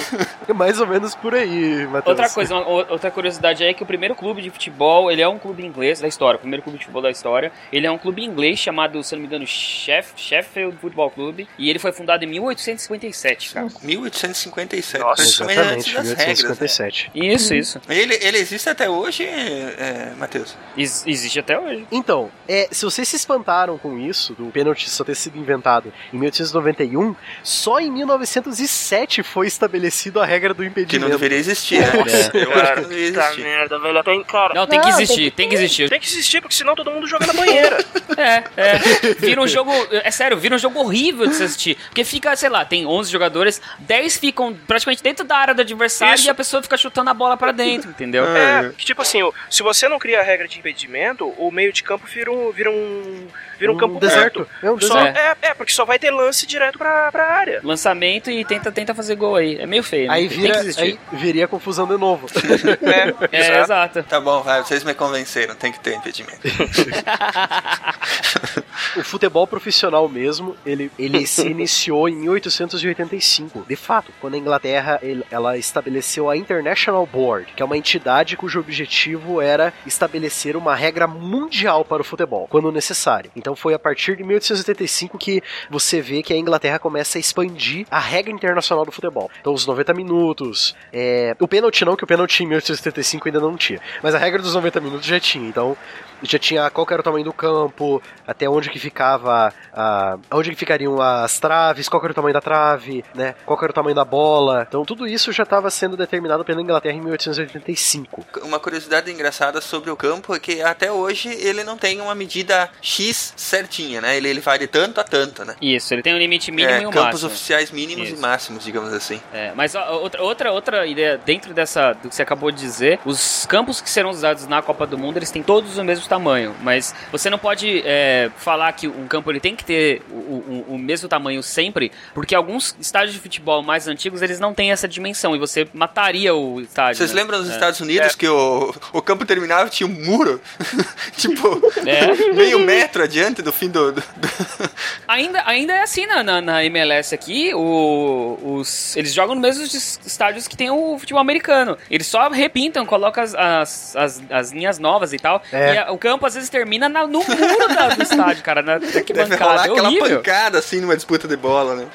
É 0.47 0.53
mais 0.53 0.79
ou 0.79 0.87
menos 0.87 1.15
por 1.15 1.33
aí, 1.33 1.85
Matheus. 1.87 2.05
Outra 2.07 2.29
coisa, 2.29 2.55
uma- 2.55 2.67
outra 2.91 3.09
curiosidade 3.11 3.63
é 3.63 3.73
que 3.73 3.83
o 3.83 3.85
primeiro 3.85 4.15
clube 4.15 4.41
de 4.41 4.49
futebol, 4.49 5.11
ele 5.11 5.21
é 5.21 5.27
um 5.27 5.39
clube 5.39 5.65
inglês 5.65 5.99
da 5.99 6.07
história, 6.07 6.37
o 6.37 6.39
primeiro 6.39 6.61
clube 6.63 6.77
de 6.77 6.85
futebol 6.85 7.01
da 7.01 7.09
história. 7.11 7.51
Ele 7.71 7.87
é 7.87 7.91
um 7.91 7.97
clube 7.97 8.23
inglês 8.23 8.59
chamado, 8.59 9.01
se 9.03 9.13
não 9.15 9.21
me 9.21 9.27
engano, 9.27 9.45
Sheff- 9.47 10.13
Sheffield 10.17 10.77
Football 10.77 11.11
Club, 11.11 11.41
e 11.57 11.69
ele 11.69 11.79
foi 11.79 11.91
fundado 11.91 12.23
em 12.23 12.27
1857, 12.27 13.53
cara. 13.53 13.67
1857, 13.81 14.72
Nossa, 14.99 15.45
praticamente 15.45 15.63
antes 15.73 15.87
Exatamente, 15.87 15.93
das 15.93 16.07
regras. 16.07 16.17
Né? 16.17 16.25
1857. 16.25 17.11
Isso, 17.13 17.53
isso. 17.53 17.81
Ele, 17.89 18.17
ele 18.21 18.37
existe 18.37 18.69
até 18.69 18.89
hoje, 18.89 19.23
é, 19.25 20.13
Matheus? 20.17 20.55
Ex- 20.77 21.03
existe 21.05 21.39
até 21.39 21.59
hoje. 21.59 21.85
Então, 21.91 22.31
é, 22.47 22.67
se 22.71 22.85
vocês 22.85 23.07
se 23.07 23.15
espantaram 23.15 23.77
com 23.77 23.97
isso, 23.99 24.33
do 24.33 24.45
pênalti 24.47 24.89
só 24.89 25.03
ter 25.03 25.15
sido 25.15 25.37
inventado 25.37 25.91
em 26.13 26.17
1891, 26.17 27.15
só 27.43 27.79
em 27.79 27.91
1907 27.91 29.23
foi 29.23 29.47
estabelecido 29.47 30.21
a 30.21 30.25
regra 30.25 30.53
do 30.53 30.63
Que 30.63 30.69
impedimento. 30.69 31.03
não 31.05 31.09
deveria 31.09 31.37
existir, 31.37 31.79
né? 31.79 31.91
Eu 32.33 32.51
acho 32.53 32.73
que 32.73 32.81
não 32.81 32.89
deveria 32.89 33.13
Tá 33.13 33.25
existir. 33.27 33.41
merda, 33.43 33.79
velho. 33.79 33.97
Até 33.99 34.13
em 34.13 34.23
cara. 34.23 34.53
Não, 34.53 34.67
tem 34.67 34.79
que 34.79 34.85
tem 34.87 34.93
existir, 34.95 35.23
que 35.23 35.31
tem 35.31 35.49
que 35.49 35.55
existir. 35.55 35.89
Tem 35.89 35.99
que 35.99 36.07
existir, 36.07 36.41
porque 36.41 36.55
senão 36.55 36.75
todo 36.75 36.91
mundo 36.91 37.07
joga 37.07 37.25
na 37.27 37.33
banheira. 37.33 37.77
É, 38.15 38.43
é. 38.55 38.77
Vira 39.17 39.41
um 39.41 39.47
jogo. 39.47 39.71
É 39.91 40.11
sério, 40.11 40.37
vira 40.37 40.55
um 40.55 40.57
jogo 40.59 40.79
horrível 40.79 41.25
de 41.25 41.33
se 41.33 41.43
assistir. 41.43 41.75
Porque 41.87 42.03
fica, 42.03 42.35
sei 42.35 42.47
lá, 42.47 42.63
tem 42.63 42.85
11 42.85 43.11
jogadores, 43.11 43.59
10 43.79 44.17
ficam 44.17 44.53
praticamente 44.67 45.03
dentro 45.03 45.25
da 45.25 45.37
área 45.37 45.53
do 45.53 45.61
adversário 45.61 46.15
Isso. 46.15 46.27
e 46.27 46.29
a 46.29 46.35
pessoa 46.35 46.61
fica 46.63 46.77
chutando 46.77 47.09
a 47.09 47.13
bola 47.13 47.35
pra 47.37 47.51
dentro, 47.51 47.89
entendeu? 47.89 48.25
É, 48.25 48.71
que 48.77 48.85
tipo 48.85 49.01
assim, 49.01 49.19
se 49.49 49.63
você 49.63 49.87
não 49.87 49.99
cria 49.99 50.19
a 50.19 50.23
regra 50.23 50.47
de 50.47 50.59
impedimento, 50.59 51.27
o 51.37 51.51
meio 51.51 51.71
de 51.73 51.83
campo 51.83 52.05
vira 52.07 52.31
um, 52.31 52.51
vira 52.51 52.69
um, 52.71 53.27
vira 53.59 53.71
um, 53.71 53.75
Um 53.75 53.77
campo 53.77 53.99
deserto. 53.99 54.47
É 54.61 54.71
um 54.71 54.79
Só, 54.79 54.95
deserto. 54.95 55.17
é, 55.17 55.35
é, 55.49 55.53
porque 55.53 55.71
só 55.71 55.85
vai 55.85 55.99
ter 55.99 56.11
lance 56.11 56.45
direto 56.45 56.77
pra, 56.77 57.11
pra 57.11 57.25
área. 57.25 57.59
Lançamento 57.63 58.29
e 58.29 58.43
tenta, 58.45 58.71
tenta 58.71 58.93
fazer 58.93 59.15
gol 59.15 59.35
aí. 59.35 59.57
É 59.57 59.65
meio 59.65 59.83
feio, 59.83 60.07
né? 60.07 60.13
Aí 60.15 60.29
tem 60.29 60.37
vira, 60.39 60.61
aí 60.77 60.99
viria 61.13 61.45
a 61.45 61.47
confusão 61.47 61.87
de 61.87 61.97
novo. 61.97 62.27
É, 62.83 63.13
É, 63.31 63.61
exato. 63.63 63.99
exato. 63.99 64.03
Tá 64.03 64.19
bom, 64.19 64.41
vai, 64.41 64.61
vocês 64.63 64.83
me 64.83 64.93
convenceram, 64.93 65.55
tem 65.55 65.71
que 65.71 65.79
ter 65.79 65.95
impedimento. 65.95 66.41
o 68.97 69.03
futebol 69.03 69.45
profissional 69.47 70.07
mesmo, 70.09 70.55
ele, 70.65 70.91
ele 70.97 71.25
se 71.25 71.47
iniciou 71.47 72.09
em 72.09 72.15
1885. 72.15 73.65
De 73.67 73.75
fato, 73.75 74.11
quando 74.19 74.35
a 74.35 74.37
Inglaterra 74.37 74.52
ele- 75.01 75.23
ela 75.31 75.57
estabeleceu 75.57 76.29
a 76.29 76.37
International 76.37 77.05
Board, 77.05 77.53
que 77.55 77.61
é 77.61 77.65
uma 77.65 77.77
entidade 77.77 78.37
cujo 78.37 78.59
objetivo 78.59 79.41
era 79.41 79.73
estabelecer 79.85 80.55
uma 80.55 80.75
regra 80.75 81.07
mundial 81.07 81.83
para 81.85 82.01
o 82.01 82.05
futebol, 82.05 82.47
quando 82.49 82.71
necessário. 82.71 83.31
Então 83.35 83.55
foi 83.55 83.73
a 83.73 83.79
partir 83.79 84.15
de 84.15 84.23
1885 84.23 85.17
que 85.17 85.41
você 85.69 86.01
vê 86.01 86.21
que 86.23 86.33
a 86.33 86.37
Inglaterra 86.37 86.79
começa 86.79 87.17
a 87.17 87.21
expandir 87.21 87.85
a 87.89 87.99
regra 87.99 88.31
internacional 88.31 88.85
do 88.85 88.91
futebol. 88.91 89.29
Então 89.39 89.53
os 89.53 89.65
90 89.65 89.93
minutos, 89.93 90.75
é, 90.91 91.35
o 91.39 91.47
pênalti 91.47 91.83
não, 91.85 91.95
que 91.95 92.03
o 92.03 92.07
pênalti 92.07 92.41
em 92.43 92.47
1875 92.47 93.27
ainda 93.27 93.39
não 93.39 93.55
tinha, 93.55 93.79
mas 94.01 94.15
a 94.15 94.17
regra 94.17 94.41
dos 94.41 94.53
90 94.55 94.79
minutos 94.79 95.05
já 95.05 95.19
tinha. 95.19 95.47
Então 95.47 95.75
já 96.23 96.39
tinha 96.39 96.69
qual 96.69 96.87
era 96.89 97.01
o 97.01 97.03
tamanho 97.03 97.25
do 97.25 97.33
campo, 97.33 98.01
até 98.25 98.49
onde 98.49 98.69
que 98.69 98.79
ficava 98.79 99.53
a, 99.73 100.17
onde 100.31 100.49
que 100.51 100.55
ficariam 100.55 101.01
as 101.01 101.39
traves, 101.39 101.89
qual 101.89 101.99
que 101.99 102.07
era 102.07 102.11
o 102.11 102.15
tamanho 102.15 102.33
da 102.33 102.41
trave, 102.41 103.03
né? 103.13 103.35
Qual 103.45 103.57
que 103.57 103.65
era 103.65 103.71
o 103.71 103.75
tamanho 103.75 103.95
da 103.95 104.05
bola. 104.05 104.65
Então 104.67 104.85
tudo 104.85 105.07
isso 105.07 105.31
já 105.31 105.43
estava 105.43 105.69
sendo 105.69 105.97
determinado 105.97 106.43
pela 106.43 106.61
Inglaterra 106.61 106.95
em 106.95 107.01
1885. 107.01 108.25
Uma 108.43 108.59
curiosidade 108.59 109.11
engraçada 109.11 109.61
sobre 109.61 109.89
o 109.89 109.95
campo 109.95 110.33
é 110.33 110.39
que 110.39 110.61
até 110.61 110.91
hoje 110.91 111.29
ele 111.29 111.63
não 111.63 111.77
tem 111.77 112.01
uma 112.01 112.15
medida 112.15 112.69
X 112.81 113.33
certinha, 113.35 114.01
né? 114.01 114.17
Ele, 114.17 114.29
ele 114.29 114.39
vai 114.41 114.57
de 114.57 114.67
tanto 114.67 114.99
a 114.99 115.03
tanto, 115.03 115.45
né? 115.45 115.55
Isso, 115.61 115.93
ele 115.93 116.01
tem 116.01 116.13
um 116.13 116.17
limite 116.17 116.51
mínimo 116.51 116.73
é, 116.73 116.81
e 116.81 116.85
um 116.85 116.91
campos 116.91 117.23
máximo. 117.23 117.29
oficiais 117.29 117.71
mínimos 117.71 118.09
Isso. 118.09 118.17
e 118.17 118.19
máximos, 118.19 118.63
digamos 118.63 118.93
assim. 118.93 119.21
É, 119.33 119.51
mas 119.55 119.75
outra, 119.75 120.21
outra, 120.21 120.51
outra 120.51 120.87
ideia, 120.87 121.17
dentro 121.17 121.53
dessa, 121.53 121.93
do 121.93 122.09
que 122.09 122.15
você 122.15 122.21
acabou 122.21 122.51
de 122.51 122.59
dizer, 122.59 122.99
os 123.05 123.45
campos 123.45 123.81
que 123.81 123.89
serão 123.89 124.09
usados 124.09 124.47
na 124.47 124.61
Copa 124.61 124.85
do 124.85 124.97
Mundo, 124.97 125.17
eles 125.17 125.31
têm 125.31 125.43
todos 125.43 125.77
o 125.77 125.83
mesmo 125.83 126.07
tamanho, 126.13 126.55
mas 126.61 126.93
você 127.11 127.29
não 127.29 127.37
pode 127.37 127.81
é, 127.85 128.29
falar 128.37 128.71
que 128.73 128.87
um 128.87 129.07
campo 129.07 129.31
ele 129.31 129.39
tem 129.39 129.55
que 129.55 129.63
ter 129.65 130.01
o, 130.09 130.13
o- 130.13 130.65
o 130.69 130.77
mesmo 130.77 131.07
tamanho 131.09 131.41
sempre, 131.43 131.91
porque 132.13 132.35
alguns 132.35 132.75
estádios 132.79 133.13
de 133.13 133.19
futebol 133.19 133.61
mais 133.63 133.87
antigos, 133.87 134.21
eles 134.21 134.39
não 134.39 134.53
têm 134.53 134.71
essa 134.71 134.87
dimensão, 134.87 135.35
e 135.35 135.39
você 135.39 135.67
mataria 135.73 136.33
o 136.35 136.61
estádio. 136.61 136.97
Vocês 136.97 137.13
né? 137.13 137.21
lembram 137.21 137.39
dos 137.39 137.49
É. 137.49 137.53
Estados 137.53 137.79
Unidos 137.79 138.15
que 138.15 138.27
o, 138.27 138.73
o 138.91 139.01
campo 139.01 139.25
terminava 139.25 139.67
e 139.67 139.69
tinha 139.71 139.87
um 139.87 139.93
muro? 140.05 140.41
tipo, 141.17 141.61
É. 141.85 142.13
meio 142.33 142.59
metro 142.59 143.03
adiante 143.03 143.41
do 143.41 143.51
fim 143.51 143.69
do. 143.69 143.91
do- 143.91 144.03
Ainda, 145.07 145.43
ainda 145.45 145.73
é 145.73 145.81
assim 145.81 146.05
na, 146.05 146.23
na, 146.23 146.41
na 146.41 146.63
MLS 146.65 147.13
aqui, 147.13 147.53
o, 147.53 148.37
os, 148.59 148.95
eles 148.95 149.13
jogam 149.13 149.35
nos 149.35 149.41
mesmos 149.41 149.73
es- 149.73 149.99
estádios 150.05 150.47
que 150.47 150.55
tem 150.55 150.69
o 150.69 150.97
futebol 150.97 151.21
americano. 151.21 151.77
Eles 151.89 152.07
só 152.07 152.29
repintam, 152.29 152.85
colocam 152.85 153.23
as, 153.23 153.35
as, 153.35 153.95
as, 153.95 154.23
as 154.29 154.51
linhas 154.51 154.79
novas 154.79 155.13
e 155.13 155.17
tal. 155.17 155.41
É. 155.51 155.73
E 155.73 155.77
a- 155.77 155.91
o 155.91 155.97
campo 156.03 156.25
às 156.25 156.33
vezes 156.35 156.49
termina 156.49 156.89
na- 156.89 157.07
no 157.07 157.19
muro 157.19 157.67
da- 157.73 157.87
do 157.95 158.03
estádio, 158.03 158.43
cara, 158.43 158.61
na 158.61 158.77
Deve 158.77 158.97
arquibancada. 158.97 159.43
rolar 159.45 159.65
É 159.67 159.69
aquela 159.71 159.87
horrível. 159.87 160.17
pancada 160.17 160.57
assim 160.59 160.81
numa 160.81 160.95
disputa 160.95 161.27
de 161.27 161.37
bola, 161.37 161.75
né? 161.75 161.85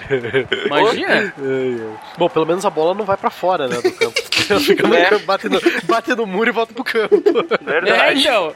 Imagina. 0.66 1.34
Bom, 2.16 2.28
pelo 2.28 2.46
menos 2.46 2.64
a 2.64 2.70
bola 2.70 2.94
não 2.94 3.04
vai 3.04 3.16
pra 3.16 3.28
fora, 3.30 3.68
né, 3.68 3.76
do 3.80 3.92
campo. 3.92 4.18
Ela 4.48 4.60
fica 4.60 4.88
no 4.88 4.94
É. 4.94 5.04
campo, 5.04 5.26
bate 5.26 5.48
no, 5.48 5.60
bate 5.84 6.14
no 6.14 6.26
muro 6.26 6.48
e 6.48 6.52
volta 6.52 6.72
pro 6.72 6.82
campo. 6.84 7.16
É, 7.66 7.80
Verdade. 7.80 8.20
então. 8.20 8.54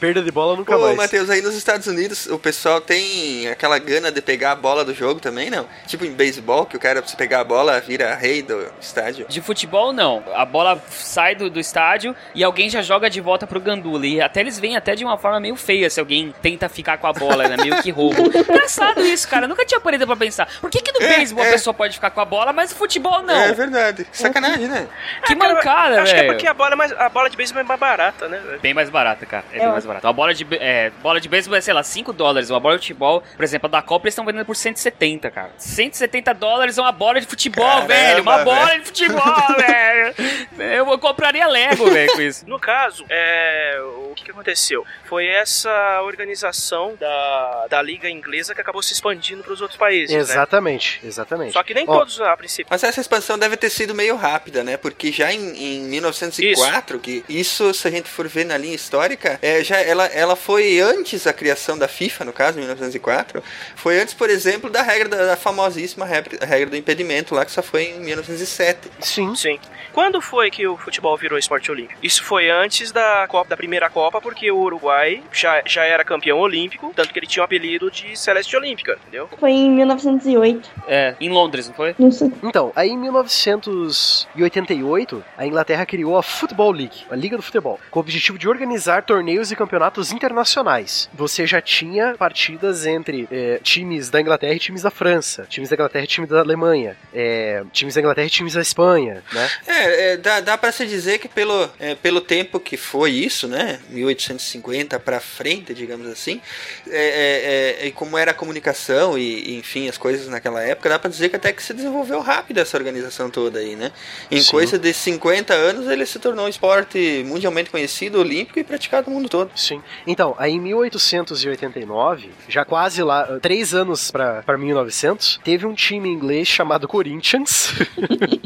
Perda 0.00 0.22
de 0.22 0.30
bola 0.32 0.56
nunca 0.56 0.74
Pô, 0.76 0.82
mais. 0.82 0.96
Matheus, 0.96 1.30
aí 1.30 1.40
nos 1.42 1.54
Estados 1.54 1.86
Unidos 1.86 2.26
o 2.26 2.38
pessoal 2.38 2.80
tem 2.80 3.46
aquela 3.48 3.78
gana 3.78 4.10
de 4.10 4.20
pegar 4.20 4.52
a 4.52 4.56
bola 4.56 4.84
do 4.84 4.92
jogo 4.94 5.20
também, 5.20 5.48
não? 5.50 5.66
Tipo 5.86 6.04
em 6.04 6.12
beisebol, 6.12 6.66
que 6.66 6.76
o 6.76 6.80
cara, 6.80 7.00
pra 7.00 7.08
você 7.08 7.16
pegar 7.16 7.40
a 7.40 7.44
bola, 7.44 7.78
vira 7.80 8.14
rei 8.14 8.42
do 8.42 8.66
estádio. 8.80 9.26
De 9.28 9.40
futebol, 9.40 9.92
não. 9.92 10.22
A 10.34 10.44
bola 10.44 10.82
sai 10.90 11.34
do, 11.34 11.48
do 11.48 11.60
estádio 11.60 12.16
e 12.34 12.42
alguém 12.42 12.68
já 12.68 12.82
joga 12.82 13.08
de 13.08 13.20
volta 13.20 13.46
pro 13.46 13.60
gandula. 13.74 14.06
E 14.06 14.20
até 14.20 14.40
eles 14.40 14.58
vêm 14.58 14.76
até 14.76 14.94
de 14.94 15.04
uma 15.04 15.16
forma 15.18 15.40
meio 15.40 15.56
feia 15.56 15.88
se 15.90 15.98
alguém 16.00 16.34
tenta 16.42 16.68
ficar 16.68 16.98
com 16.98 17.06
a 17.06 17.12
bola, 17.12 17.48
né? 17.48 17.56
Meio 17.56 17.82
que 17.82 17.90
roubo. 17.90 18.22
Engraçado 18.36 19.00
isso, 19.00 19.28
cara. 19.28 19.44
Eu 19.44 19.48
nunca 19.48 19.64
tinha 19.64 19.80
parado 19.80 20.06
pra 20.06 20.16
pensar. 20.16 20.48
Por 20.60 20.70
que, 20.70 20.80
que 20.80 20.92
no 20.92 21.02
É, 21.04 21.16
beisebol 21.16 21.44
é. 21.44 21.48
a 21.48 21.52
pessoa 21.52 21.74
pode 21.74 21.94
ficar 21.94 22.10
com 22.10 22.20
a 22.20 22.24
bola, 22.24 22.52
mas 22.52 22.70
no 22.70 22.76
futebol 22.76 23.22
não? 23.22 23.34
É 23.34 23.52
verdade. 23.52 24.06
Sacanagem, 24.12 24.68
né? 24.68 24.86
Que 25.26 25.32
É, 25.32 25.36
cara, 25.36 25.54
mancada, 25.54 26.02
Acho 26.02 26.12
que 26.14 26.18
é 26.20 26.22
velho. 26.22 26.32
porque 26.34 26.46
a 26.46 26.54
bola, 26.54 26.72
é 26.72 26.76
mais, 26.76 26.92
a 26.92 27.08
bola 27.08 27.28
de 27.30 27.36
beisebol 27.36 27.60
é 27.60 27.64
mais 27.64 27.80
barata, 27.80 28.28
né? 28.28 28.38
velho? 28.44 28.60
Bem 28.60 28.74
mais 28.74 28.90
barata, 28.90 29.26
cara. 29.26 29.44
É, 29.52 29.56
É, 29.56 29.60
bem 29.60 29.68
ó. 29.68 29.72
mais 29.72 29.84
barata. 29.86 30.06
Uma 30.06 30.12
bola 30.12 30.34
de, 30.34 30.46
é, 30.52 30.90
bola 31.02 31.20
de 31.20 31.28
beisebol 31.28 31.56
é, 31.56 31.60
sei 31.60 31.74
lá, 31.74 31.82
5 31.82 32.12
dólares. 32.12 32.50
Uma 32.50 32.60
bola 32.60 32.76
de 32.76 32.82
futebol, 32.82 33.22
por 33.36 33.42
exemplo, 33.44 33.66
a 33.66 33.70
da 33.70 33.82
Copa, 33.82 34.06
eles 34.06 34.12
estão 34.14 34.24
vendendo 34.24 34.44
por 34.46 34.56
170, 34.56 35.30
cara. 35.30 35.50
170 35.56 36.32
dólares 36.34 36.78
é 36.78 36.80
uma 36.82 36.92
bola 36.92 37.20
de 37.20 37.26
futebol, 37.26 37.64
Caramba, 37.66 37.86
velho. 37.88 38.22
Uma 38.22 38.38
bola 38.44 38.66
velho. 38.66 38.80
de 38.80 38.86
futebol, 38.86 39.46
velho. 39.58 40.14
Eu, 40.58 40.90
eu 40.90 40.98
compraria 40.98 41.46
Lego, 41.46 41.90
velho, 41.90 42.12
com 42.12 42.20
isso. 42.20 42.48
No 42.48 42.58
caso, 42.58 43.04
é, 43.08 43.61
o 43.80 44.14
que, 44.14 44.30
aconteceu? 44.30 44.84
Foi 45.04 45.26
essa 45.26 46.02
organização 46.02 46.94
da, 46.98 47.66
da 47.68 47.82
Liga 47.82 48.08
Inglesa 48.08 48.54
que 48.54 48.60
acabou 48.60 48.82
se 48.82 48.92
expandindo 48.92 49.42
para 49.42 49.52
os 49.52 49.60
outros 49.60 49.78
países. 49.78 50.14
Né? 50.14 50.20
Exatamente, 50.20 51.00
exatamente. 51.04 51.52
Só 51.52 51.62
que 51.62 51.74
nem 51.74 51.84
Ó, 51.86 51.98
todos 51.98 52.20
a 52.20 52.36
princípio. 52.36 52.66
Mas 52.70 52.82
essa 52.82 53.00
expansão 53.00 53.38
deve 53.38 53.56
ter 53.56 53.70
sido 53.70 53.94
meio 53.94 54.16
rápida, 54.16 54.62
né? 54.62 54.76
Porque 54.76 55.12
já 55.12 55.32
em, 55.32 55.56
em 55.56 55.80
1904, 55.84 56.98
que 56.98 57.24
isso, 57.28 57.72
se 57.74 57.88
a 57.88 57.90
gente 57.90 58.08
for 58.08 58.28
ver 58.28 58.44
na 58.44 58.56
linha 58.56 58.74
histórica, 58.74 59.38
é, 59.42 59.62
já 59.62 59.78
ela, 59.78 60.06
ela 60.06 60.36
foi 60.36 60.80
antes 60.80 61.24
da 61.24 61.32
criação 61.32 61.78
da 61.78 61.88
FIFA, 61.88 62.24
no 62.24 62.32
caso, 62.32 62.58
em 62.58 62.62
1904. 62.62 63.42
Foi 63.76 64.00
antes, 64.00 64.14
por 64.14 64.30
exemplo, 64.30 64.70
da 64.70 64.82
regra 64.82 65.08
da, 65.08 65.26
da 65.26 65.36
famosíssima 65.36 66.04
regra, 66.04 66.44
regra 66.44 66.70
do 66.70 66.76
impedimento 66.76 67.34
lá, 67.34 67.44
que 67.44 67.52
só 67.52 67.62
foi 67.62 67.84
em 67.84 68.00
1907. 68.00 68.90
Sim. 69.00 69.34
Sim. 69.34 69.58
Quando 69.92 70.20
foi 70.20 70.50
que 70.50 70.66
o 70.66 70.76
futebol 70.76 71.16
virou 71.16 71.38
esporte 71.38 71.70
olímpico? 71.70 71.98
Isso 72.02 72.24
foi 72.24 72.50
antes 72.50 72.90
da 72.90 73.26
Copa, 73.28 73.51
da 73.52 73.56
primeira 73.56 73.88
Copa, 73.90 74.20
porque 74.20 74.50
o 74.50 74.58
Uruguai 74.58 75.22
já, 75.30 75.62
já 75.66 75.84
era 75.84 76.02
campeão 76.02 76.38
olímpico, 76.38 76.90
tanto 76.96 77.12
que 77.12 77.18
ele 77.18 77.26
tinha 77.26 77.42
o 77.42 77.44
apelido 77.44 77.90
de 77.90 78.18
Celeste 78.18 78.56
Olímpica, 78.56 78.96
entendeu? 79.02 79.28
Foi 79.38 79.50
em 79.50 79.70
1908. 79.70 80.70
É, 80.88 81.14
em 81.20 81.28
Londres, 81.28 81.68
não 81.68 81.74
foi? 81.74 81.94
Não 81.98 82.10
sei. 82.10 82.32
Então, 82.42 82.72
aí 82.74 82.88
em 82.88 82.96
1988, 82.96 85.22
a 85.36 85.46
Inglaterra 85.46 85.84
criou 85.84 86.16
a 86.16 86.22
Football 86.22 86.72
League, 86.72 87.04
a 87.10 87.16
Liga 87.16 87.36
do 87.36 87.42
Futebol, 87.42 87.78
com 87.90 87.98
o 87.98 88.02
objetivo 88.02 88.38
de 88.38 88.48
organizar 88.48 89.02
torneios 89.02 89.52
e 89.52 89.56
campeonatos 89.56 90.12
internacionais. 90.12 91.10
Você 91.12 91.46
já 91.46 91.60
tinha 91.60 92.14
partidas 92.14 92.86
entre 92.86 93.28
eh, 93.30 93.60
times 93.62 94.08
da 94.08 94.18
Inglaterra 94.18 94.54
e 94.54 94.58
times 94.58 94.80
da 94.80 94.90
França, 94.90 95.44
times 95.48 95.68
da 95.68 95.76
Inglaterra 95.76 96.04
e 96.04 96.08
times 96.08 96.30
da 96.30 96.40
Alemanha, 96.40 96.96
eh, 97.12 97.62
times 97.70 97.94
da 97.94 98.00
Inglaterra 98.00 98.26
e 98.26 98.30
times 98.30 98.54
da 98.54 98.62
Espanha, 98.62 99.22
né? 99.30 99.50
É, 99.66 100.12
é, 100.12 100.16
dá, 100.16 100.40
dá 100.40 100.56
para 100.56 100.72
se 100.72 100.86
dizer 100.86 101.18
que 101.18 101.28
pelo, 101.28 101.68
é, 101.78 101.94
pelo 101.94 102.22
tempo 102.22 102.58
que 102.58 102.78
foi 102.78 103.10
isso, 103.10 103.41
né, 103.48 103.80
1850 103.90 104.98
para 105.00 105.20
frente, 105.20 105.74
digamos 105.74 106.06
assim, 106.06 106.40
é, 106.88 107.80
é, 107.80 107.84
é, 107.84 107.86
e 107.86 107.92
como 107.92 108.16
era 108.16 108.30
a 108.30 108.34
comunicação 108.34 109.18
e, 109.18 109.50
e, 109.50 109.58
enfim 109.58 109.88
as 109.88 109.98
coisas 109.98 110.28
naquela 110.28 110.62
época, 110.62 110.88
dá 110.88 110.98
para 110.98 111.10
dizer 111.10 111.28
que 111.28 111.36
até 111.36 111.52
que 111.52 111.62
se 111.62 111.74
desenvolveu 111.74 112.20
rápido 112.20 112.58
essa 112.58 112.76
organização 112.76 113.30
toda 113.30 113.58
aí, 113.58 113.76
né? 113.76 113.92
Em 114.30 114.40
Sim. 114.40 114.50
coisa 114.50 114.78
de 114.78 114.92
50 114.92 115.52
anos 115.54 115.88
ele 115.88 116.06
se 116.06 116.18
tornou 116.18 116.46
um 116.46 116.48
esporte 116.48 117.24
mundialmente 117.26 117.70
conhecido, 117.70 118.20
olímpico 118.20 118.58
e 118.58 118.64
praticado 118.64 119.10
no 119.10 119.16
mundo 119.16 119.28
todo. 119.28 119.50
Sim. 119.56 119.82
Então, 120.06 120.34
aí 120.38 120.52
em 120.52 120.60
1889, 120.60 122.30
já 122.48 122.64
quase 122.64 123.02
lá, 123.02 123.38
três 123.40 123.74
anos 123.74 124.10
pra 124.10 124.42
pra 124.42 124.58
1900, 124.58 125.40
teve 125.42 125.66
um 125.66 125.74
time 125.74 126.08
inglês 126.08 126.48
chamado 126.48 126.86
Corinthians. 126.86 127.72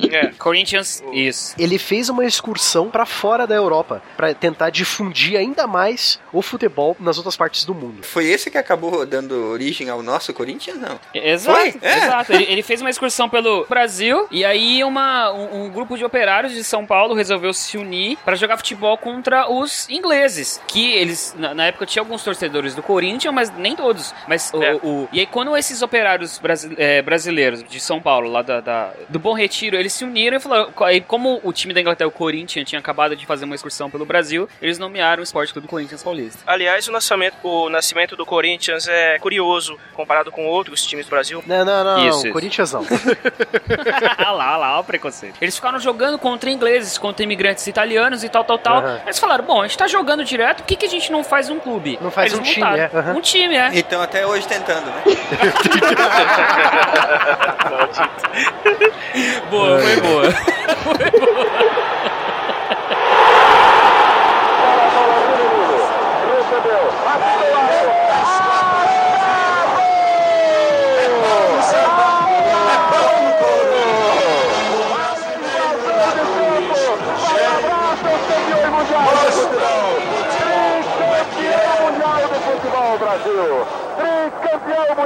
É. 0.09 0.28
Corinthians, 0.38 1.03
isso. 1.12 1.55
Ele 1.59 1.78
fez 1.78 2.09
uma 2.09 2.24
excursão 2.24 2.90
pra 2.90 3.05
fora 3.05 3.47
da 3.47 3.55
Europa 3.55 4.01
pra 4.16 4.32
tentar 4.32 4.70
difundir 4.87 5.37
ainda 5.37 5.66
mais 5.66 6.18
o 6.32 6.41
futebol 6.41 6.97
nas 7.01 7.16
outras 7.16 7.37
partes 7.37 7.64
do 7.64 7.74
mundo. 7.74 8.03
Foi 8.05 8.24
esse 8.26 8.51
que 8.51 8.57
acabou 8.57 9.05
dando 9.05 9.34
origem 9.51 9.91
ao 9.91 10.03
nosso 10.03 10.32
Corinthians, 10.32 10.78
não? 10.78 10.99
Exato, 11.12 11.59
Foi? 11.59 11.74
É. 11.82 11.99
exato. 12.05 12.32
Ele, 12.32 12.45
ele 12.45 12.62
fez 12.62 12.80
uma 12.80 12.89
excursão 12.91 13.28
pelo 13.28 13.66
Brasil 13.68 14.26
e 14.30 14.45
aí 14.45 14.84
uma, 14.84 15.32
um, 15.32 15.64
um 15.64 15.70
grupo 15.70 15.97
de 15.99 16.05
operários 16.05 16.53
de 16.53 16.62
São 16.62 16.87
Paulo 16.87 17.14
resolveu 17.14 17.53
se 17.53 17.76
unir 17.76 18.16
para 18.24 18.37
jogar 18.37 18.57
futebol 18.57 18.97
contra 18.97 19.51
os 19.51 19.89
ingleses. 19.91 20.61
Que 20.68 20.93
eles, 20.95 21.34
na, 21.37 21.53
na 21.55 21.66
época, 21.66 21.84
tinha 21.87 22.01
alguns 22.03 22.22
torcedores 22.22 22.74
do 22.74 22.82
Corinthians, 22.82 23.34
mas 23.34 23.51
nem 23.51 23.74
todos. 23.74 24.14
Mas 24.28 24.53
o, 24.55 24.62
É. 24.62 24.74
o- 24.76 25.09
e 25.12 25.20
aí, 25.20 25.26
quando 25.26 25.57
esses 25.57 25.82
operários 25.82 26.39
brasi- 26.39 26.74
é, 26.78 27.03
brasileiros 27.03 27.64
de 27.64 27.80
São 27.80 28.01
Paulo, 28.01 28.30
lá 28.30 28.43
da, 28.43 28.61
da- 28.61 28.93
do 29.09 29.18
Bom 29.18 29.34
Retiro, 29.34 29.76
eles 29.76 29.93
se 29.93 30.05
uniram 30.05 30.37
e 30.37 30.41
falaram. 30.41 30.72
Aí, 30.82 31.01
como 31.01 31.41
o 31.43 31.53
time 31.53 31.74
da 31.74 31.80
Inglaterra, 31.80 32.09
o 32.09 32.12
Corinthians, 32.12 32.68
tinha 32.68 32.78
acabado 32.78 33.16
de 33.16 33.26
fazer 33.26 33.45
uma 33.45 33.55
excursão 33.55 33.91
pelo 33.91 34.05
Brasil, 34.05 34.49
eles 34.61 34.76
nomearam 34.79 35.20
o 35.20 35.24
Esporte 35.24 35.53
Clube 35.53 35.68
Corinthians 35.68 36.03
Paulista. 36.03 36.39
Aliás, 36.47 36.87
o 36.89 36.93
nascimento, 36.93 37.37
o 37.43 37.68
nascimento 37.68 38.16
do 38.16 38.24
Corinthians 38.27 38.87
é 38.89 39.18
curioso 39.18 39.79
comparado 39.95 40.31
com 40.31 40.47
outros 40.47 40.85
times 40.85 41.07
do 41.07 41.11
Brasil. 41.11 41.43
Não, 41.47 41.64
não, 41.64 41.85
não, 41.85 41.99
Isso, 41.99 42.09
não, 42.09 42.18
isso. 42.24 42.33
Corinthians 42.33 42.72
não. 42.72 42.87
Ah 44.18 44.33
lá, 44.33 44.57
lá, 44.57 44.81
o 44.81 44.85
preconceito. 44.85 45.37
Eles 45.41 45.57
ficaram 45.57 45.79
jogando 45.79 46.18
contra 46.18 46.51
ingleses, 46.51 46.99
contra 46.99 47.22
imigrantes 47.24 47.66
italianos 47.66 48.24
e 48.24 48.29
tal, 48.29 48.45
tal, 48.45 48.59
tal. 48.59 48.79
Aham. 48.79 49.01
Eles 49.05 49.18
falaram, 49.18 49.45
bom, 49.45 49.62
a 49.62 49.66
gente 49.66 49.79
tá 49.79 49.87
jogando 49.87 50.24
direto, 50.24 50.59
por 50.59 50.66
que, 50.66 50.77
que 50.77 50.87
a 50.87 50.91
gente 50.91 51.11
não 51.12 51.22
faz 51.24 51.49
um 51.51 51.59
clube? 51.59 51.99
Não 52.01 52.11
faz 52.11 52.33
Aí 52.33 52.39
um 52.39 52.43
eles 52.43 52.55
time, 52.55 52.79
é, 52.79 52.91
aham. 52.93 53.12
Um 53.14 53.20
time, 53.20 53.57
é. 53.57 53.70
Então 53.74 54.01
até 54.03 54.27
hoje 54.27 54.47
tentando, 54.47 54.87
né? 54.87 55.03
Boa, 59.51 59.79
foi 59.79 60.01
boa. 60.01 60.22
Recebeu. 60.97 62.15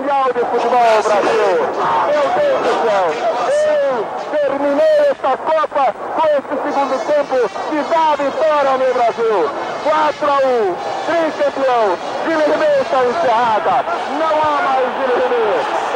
Mundial 0.00 0.32
de 0.32 0.40
futebol, 0.40 1.02
Brasil! 1.04 1.50
Meu 2.06 2.24
Deus 2.40 2.60
do 2.64 2.72
céu! 2.84 3.06
Eu 3.70 4.06
terminei 4.30 4.96
esta 5.10 5.36
Copa 5.36 5.94
com 6.16 6.26
esse 6.26 6.62
segundo 6.62 6.96
tempo 7.06 7.36
que 7.68 7.94
dá 7.94 8.12
a 8.12 8.16
vitória, 8.16 8.78
meu 8.78 8.94
Brasil! 8.94 9.50
4 9.84 10.30
a 10.30 10.36
1! 10.36 11.00
tricampeão. 11.06 11.98
Guilherme 12.24 12.66
está 12.80 13.04
encerrada. 13.04 13.84
Não 14.18 14.26
há 14.26 14.62
mais 14.62 14.88
Guilherme. 14.96 15.89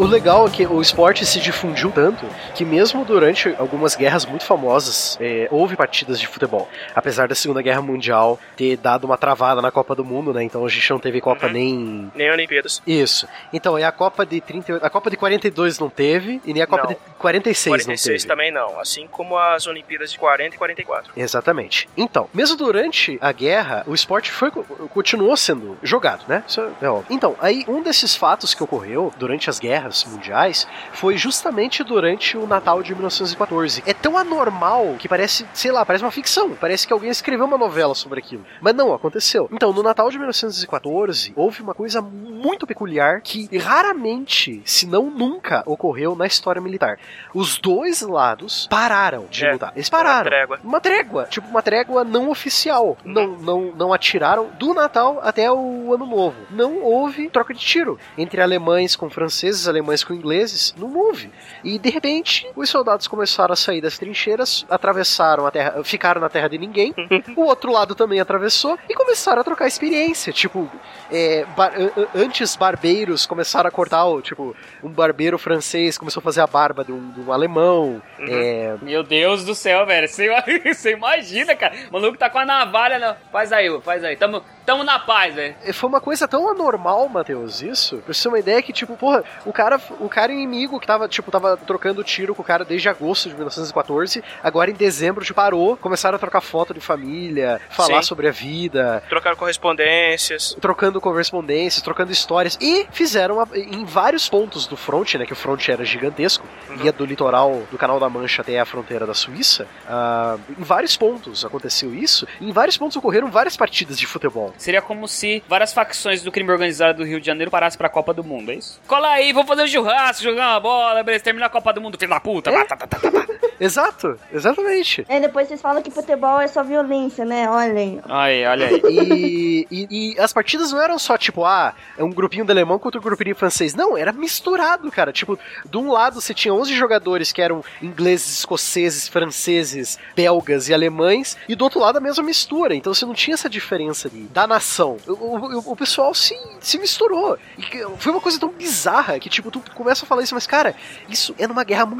O 0.00 0.06
legal 0.06 0.46
é 0.46 0.50
que 0.50 0.66
o 0.66 0.80
esporte 0.80 1.26
se 1.26 1.38
difundiu 1.38 1.90
tanto 1.90 2.24
que 2.60 2.64
mesmo 2.66 3.06
durante 3.06 3.54
algumas 3.58 3.96
guerras 3.96 4.26
muito 4.26 4.44
famosas 4.44 5.16
é, 5.18 5.48
houve 5.50 5.76
partidas 5.76 6.20
de 6.20 6.26
futebol. 6.26 6.68
Apesar 6.94 7.26
da 7.26 7.34
Segunda 7.34 7.62
Guerra 7.62 7.80
Mundial 7.80 8.38
ter 8.54 8.76
dado 8.76 9.04
uma 9.04 9.16
travada 9.16 9.62
na 9.62 9.70
Copa 9.70 9.94
do 9.94 10.04
Mundo, 10.04 10.34
né? 10.34 10.42
Então 10.44 10.62
a 10.62 10.68
gente 10.68 10.90
não 10.90 10.98
teve 10.98 11.22
Copa 11.22 11.48
nem 11.48 12.12
Nem 12.14 12.30
Olimpíadas. 12.30 12.82
isso. 12.86 13.26
Então, 13.50 13.78
e 13.78 13.82
a 13.82 13.90
Copa 13.90 14.26
de 14.26 14.42
38, 14.42 14.84
a 14.84 14.90
Copa 14.90 15.08
de 15.08 15.16
42 15.16 15.78
não 15.78 15.88
teve 15.88 16.38
e 16.44 16.52
nem 16.52 16.62
a 16.62 16.66
Copa 16.66 16.82
Não. 16.82 16.90
de 16.90 16.96
46, 17.18 17.70
46 17.86 18.04
não 18.04 18.18
teve. 18.18 18.28
também 18.28 18.52
não, 18.52 18.78
assim 18.78 19.06
como 19.10 19.38
as 19.38 19.66
Olimpíadas 19.66 20.12
de 20.12 20.18
40 20.18 20.54
e 20.54 20.58
44. 20.58 21.12
Exatamente. 21.16 21.88
Então, 21.96 22.28
mesmo 22.34 22.58
durante 22.58 23.16
a 23.22 23.32
guerra, 23.32 23.84
o 23.86 23.94
esporte 23.94 24.30
foi, 24.30 24.50
continuou 24.92 25.34
sendo 25.34 25.78
jogado, 25.82 26.24
né? 26.28 26.44
Isso 26.46 26.60
é 26.82 26.88
óbvio. 26.90 27.06
Então, 27.08 27.34
aí 27.40 27.64
um 27.66 27.80
desses 27.82 28.14
fatos 28.14 28.52
que 28.52 28.62
ocorreu 28.62 29.10
durante 29.16 29.48
as 29.48 29.58
guerras 29.58 30.04
mundiais 30.04 30.68
foi 30.92 31.16
justamente 31.16 31.82
durante 31.82 32.36
o 32.36 32.49
Natal 32.50 32.82
de 32.82 32.92
1914. 32.94 33.82
É 33.86 33.94
tão 33.94 34.18
anormal 34.18 34.96
que 34.98 35.08
parece, 35.08 35.46
sei 35.54 35.72
lá, 35.72 35.86
parece 35.86 36.04
uma 36.04 36.10
ficção. 36.10 36.50
Parece 36.60 36.86
que 36.86 36.92
alguém 36.92 37.08
escreveu 37.10 37.46
uma 37.46 37.56
novela 37.56 37.94
sobre 37.94 38.18
aquilo. 38.20 38.44
Mas 38.60 38.74
não, 38.74 38.92
aconteceu. 38.92 39.48
Então, 39.52 39.72
no 39.72 39.82
Natal 39.82 40.10
de 40.10 40.18
1914, 40.18 41.32
houve 41.36 41.62
uma 41.62 41.72
coisa 41.74 42.02
muito 42.02 42.66
peculiar 42.66 43.20
que 43.22 43.48
raramente, 43.56 44.62
se 44.64 44.86
não 44.86 45.10
nunca, 45.10 45.62
ocorreu 45.66 46.14
na 46.14 46.26
história 46.26 46.60
militar. 46.60 46.98
Os 47.34 47.58
dois 47.58 48.00
lados 48.02 48.66
pararam 48.68 49.26
de 49.30 49.44
É, 49.46 49.52
lutar. 49.52 49.72
Eles 49.74 49.88
pararam. 49.88 50.20
uma 50.20 50.24
trégua. 50.30 50.60
Uma 50.64 50.80
trégua. 50.80 51.24
Tipo, 51.30 51.48
uma 51.48 51.62
trégua 51.62 52.04
não 52.04 52.28
oficial. 52.30 52.96
Não, 53.04 53.28
não, 53.38 53.72
não 53.76 53.92
atiraram 53.92 54.48
do 54.58 54.74
Natal 54.74 55.20
até 55.22 55.50
o 55.50 55.94
Ano 55.94 56.06
Novo. 56.06 56.36
Não 56.50 56.82
houve 56.82 57.28
troca 57.28 57.54
de 57.54 57.60
tiro 57.60 57.98
entre 58.18 58.40
alemães 58.42 58.96
com 58.96 59.08
franceses, 59.08 59.68
alemães 59.68 60.02
com 60.02 60.12
ingleses. 60.12 60.74
Não 60.76 60.94
houve. 60.96 61.30
E 61.62 61.78
de 61.78 61.90
repente, 61.90 62.29
os 62.56 62.68
soldados 62.68 63.06
começaram 63.08 63.52
a 63.52 63.56
sair 63.56 63.80
das 63.80 63.98
trincheiras, 63.98 64.64
atravessaram 64.70 65.46
a 65.46 65.50
terra, 65.50 65.82
ficaram 65.84 66.20
na 66.20 66.28
terra 66.28 66.48
de 66.48 66.58
ninguém. 66.58 66.94
o 67.36 67.42
outro 67.44 67.72
lado 67.72 67.94
também 67.94 68.20
atravessou 68.20 68.78
e 68.88 68.94
começaram 68.94 69.40
a 69.40 69.44
trocar 69.44 69.66
experiência. 69.66 70.32
Tipo, 70.32 70.70
é, 71.10 71.44
bar- 71.56 71.72
an- 71.76 71.90
an- 72.02 72.08
antes 72.14 72.56
barbeiros 72.56 73.26
começaram 73.26 73.68
a 73.68 73.70
cortar, 73.70 74.04
o, 74.06 74.20
tipo, 74.22 74.54
um 74.82 74.88
barbeiro 74.90 75.38
francês 75.38 75.96
começou 75.98 76.20
a 76.20 76.24
fazer 76.24 76.40
a 76.40 76.46
barba 76.46 76.84
de 76.84 76.92
um, 76.92 77.10
de 77.12 77.20
um 77.20 77.32
alemão. 77.32 78.02
É, 78.20 78.76
Meu 78.82 79.02
Deus 79.02 79.44
do 79.44 79.54
céu, 79.54 79.84
velho. 79.86 80.08
Você, 80.08 80.28
você 80.74 80.92
imagina, 80.92 81.54
cara. 81.56 81.74
O 81.88 81.92
maluco 81.94 82.16
tá 82.18 82.28
com 82.30 82.38
a 82.38 82.44
navalha. 82.44 82.98
Não. 82.98 83.16
Faz 83.32 83.52
aí, 83.52 83.68
faz 83.82 84.04
aí. 84.04 84.16
Tamo, 84.16 84.42
tamo 84.66 84.84
na 84.84 84.98
paz, 84.98 85.34
velho. 85.34 85.54
Foi 85.72 85.88
uma 85.88 86.00
coisa 86.00 86.26
tão 86.28 86.48
anormal, 86.50 87.08
Matheus, 87.08 87.62
isso. 87.62 87.96
Pra 87.98 88.12
você 88.14 88.22
ter 88.24 88.28
uma 88.28 88.38
ideia 88.38 88.62
que, 88.62 88.72
tipo, 88.72 88.96
porra, 88.96 89.24
o 89.44 89.52
cara, 89.52 89.80
o 90.00 90.08
cara 90.08 90.32
inimigo 90.32 90.78
que 90.78 90.86
tava, 90.86 91.08
tipo, 91.08 91.30
tava 91.30 91.56
trocando 91.56 92.04
tiro 92.04 92.19
com 92.34 92.42
o 92.42 92.44
cara 92.44 92.64
desde 92.64 92.88
agosto 92.88 93.28
de 93.28 93.34
1914, 93.34 94.22
agora 94.42 94.70
em 94.70 94.74
dezembro, 94.74 95.24
tipo, 95.24 95.36
parou, 95.36 95.76
começaram 95.76 96.16
a 96.16 96.18
trocar 96.18 96.40
foto 96.40 96.74
de 96.74 96.80
família, 96.80 97.60
falar 97.70 98.02
Sim. 98.02 98.08
sobre 98.08 98.28
a 98.28 98.30
vida, 98.30 99.02
Trocaram 99.08 99.36
correspondências. 99.36 100.56
trocando 100.60 101.00
correspondências, 101.00 101.82
trocando 101.82 102.12
histórias, 102.12 102.58
e 102.60 102.86
fizeram 102.92 103.36
uma- 103.36 103.48
em 103.56 103.84
vários 103.84 104.28
pontos 104.28 104.66
do 104.66 104.76
front, 104.76 105.14
né, 105.14 105.26
que 105.26 105.32
o 105.32 105.36
front 105.36 105.68
era 105.68 105.84
gigantesco, 105.84 106.46
ia 106.82 106.92
do 106.92 107.04
litoral 107.04 107.62
do 107.70 107.78
Canal 107.78 107.98
da 107.98 108.08
Mancha 108.08 108.42
até 108.42 108.58
a 108.60 108.64
fronteira 108.64 109.06
da 109.06 109.14
Suíça, 109.14 109.66
ah, 109.88 110.36
em 110.58 110.62
vários 110.62 110.96
pontos 110.96 111.44
aconteceu 111.44 111.94
isso, 111.94 112.26
e 112.40 112.48
em 112.48 112.52
vários 112.52 112.76
pontos 112.76 112.96
ocorreram 112.96 113.30
várias 113.30 113.56
partidas 113.56 113.98
de 113.98 114.06
futebol. 114.06 114.52
Seria 114.58 114.82
como 114.82 115.06
se 115.08 115.42
várias 115.48 115.72
facções 115.72 116.22
do 116.22 116.30
crime 116.32 116.50
organizado 116.50 116.98
do 116.98 117.04
Rio 117.04 117.20
de 117.20 117.26
Janeiro 117.26 117.50
parassem 117.50 117.78
pra 117.78 117.88
Copa 117.88 118.12
do 118.12 118.22
Mundo, 118.24 118.50
é 118.50 118.54
isso? 118.56 118.80
Cola 118.86 119.08
aí, 119.10 119.32
vamos 119.32 119.48
fazer 119.48 119.62
um 119.62 119.66
churrasco, 119.66 120.22
jogar 120.22 120.52
uma 120.52 120.60
bola, 120.60 121.02
beleza, 121.02 121.24
terminar 121.24 121.46
a 121.46 121.50
Copa 121.50 121.72
do 121.72 121.80
Mundo, 121.80 121.96
filho 122.10 122.14
da 122.14 122.20
puta. 122.20 122.50
Tá, 122.50 122.64
tá, 122.64 122.86
tá, 122.86 122.98
tá, 122.98 123.10
tá. 123.10 123.26
Exato, 123.60 124.18
exatamente. 124.32 125.04
É, 125.06 125.20
depois 125.20 125.46
vocês 125.46 125.60
falam 125.60 125.82
que 125.82 125.90
futebol 125.90 126.40
é 126.40 126.48
só 126.48 126.62
violência, 126.62 127.26
né? 127.26 127.48
Olhem. 127.48 128.00
Aí, 128.08 128.46
olha 128.46 128.68
aí. 128.68 128.80
E, 128.90 129.66
e, 129.70 130.14
e 130.14 130.20
as 130.20 130.32
partidas 130.32 130.72
não 130.72 130.80
eram 130.80 130.98
só 130.98 131.18
tipo, 131.18 131.44
ah, 131.44 131.74
é 131.98 132.02
um 132.02 132.10
grupinho 132.10 132.44
de 132.44 132.50
alemão 132.50 132.78
contra 132.78 132.98
um 132.98 133.02
grupinho 133.04 133.36
francês. 133.36 133.74
Não, 133.74 133.98
era 133.98 134.12
misturado, 134.12 134.90
cara. 134.90 135.12
Tipo, 135.12 135.38
de 135.64 135.76
um 135.76 135.92
lado 135.92 136.20
você 136.20 136.32
tinha 136.32 136.54
11 136.54 136.74
jogadores 136.74 137.32
que 137.32 137.42
eram 137.42 137.62
ingleses, 137.82 138.38
escoceses, 138.38 139.06
franceses, 139.06 139.98
belgas 140.16 140.70
e 140.70 140.74
alemães, 140.74 141.36
e 141.46 141.54
do 141.54 141.62
outro 141.62 141.80
lado 141.80 141.98
a 141.98 142.00
mesma 142.00 142.24
mistura. 142.24 142.74
Então 142.74 142.94
você 142.94 143.04
não 143.04 143.12
tinha 143.14 143.34
essa 143.34 143.48
diferença 143.50 144.08
ali 144.08 144.22
da 144.32 144.46
nação. 144.46 144.96
O, 145.06 145.12
o, 145.12 145.72
o 145.72 145.76
pessoal 145.76 146.14
se, 146.14 146.34
se 146.60 146.78
misturou. 146.78 147.38
E 147.58 147.62
foi 147.98 148.10
uma 148.10 148.22
coisa 148.22 148.40
tão 148.40 148.48
bizarra 148.48 149.18
que, 149.18 149.28
tipo, 149.28 149.50
tu 149.50 149.62
começa 149.74 150.06
a 150.06 150.08
falar 150.08 150.22
isso, 150.22 150.34
mas, 150.34 150.46
cara, 150.46 150.74
isso 151.10 151.34
é 151.38 151.46
numa 151.46 151.62
guerra 151.62 151.84
mundial. 151.84 151.99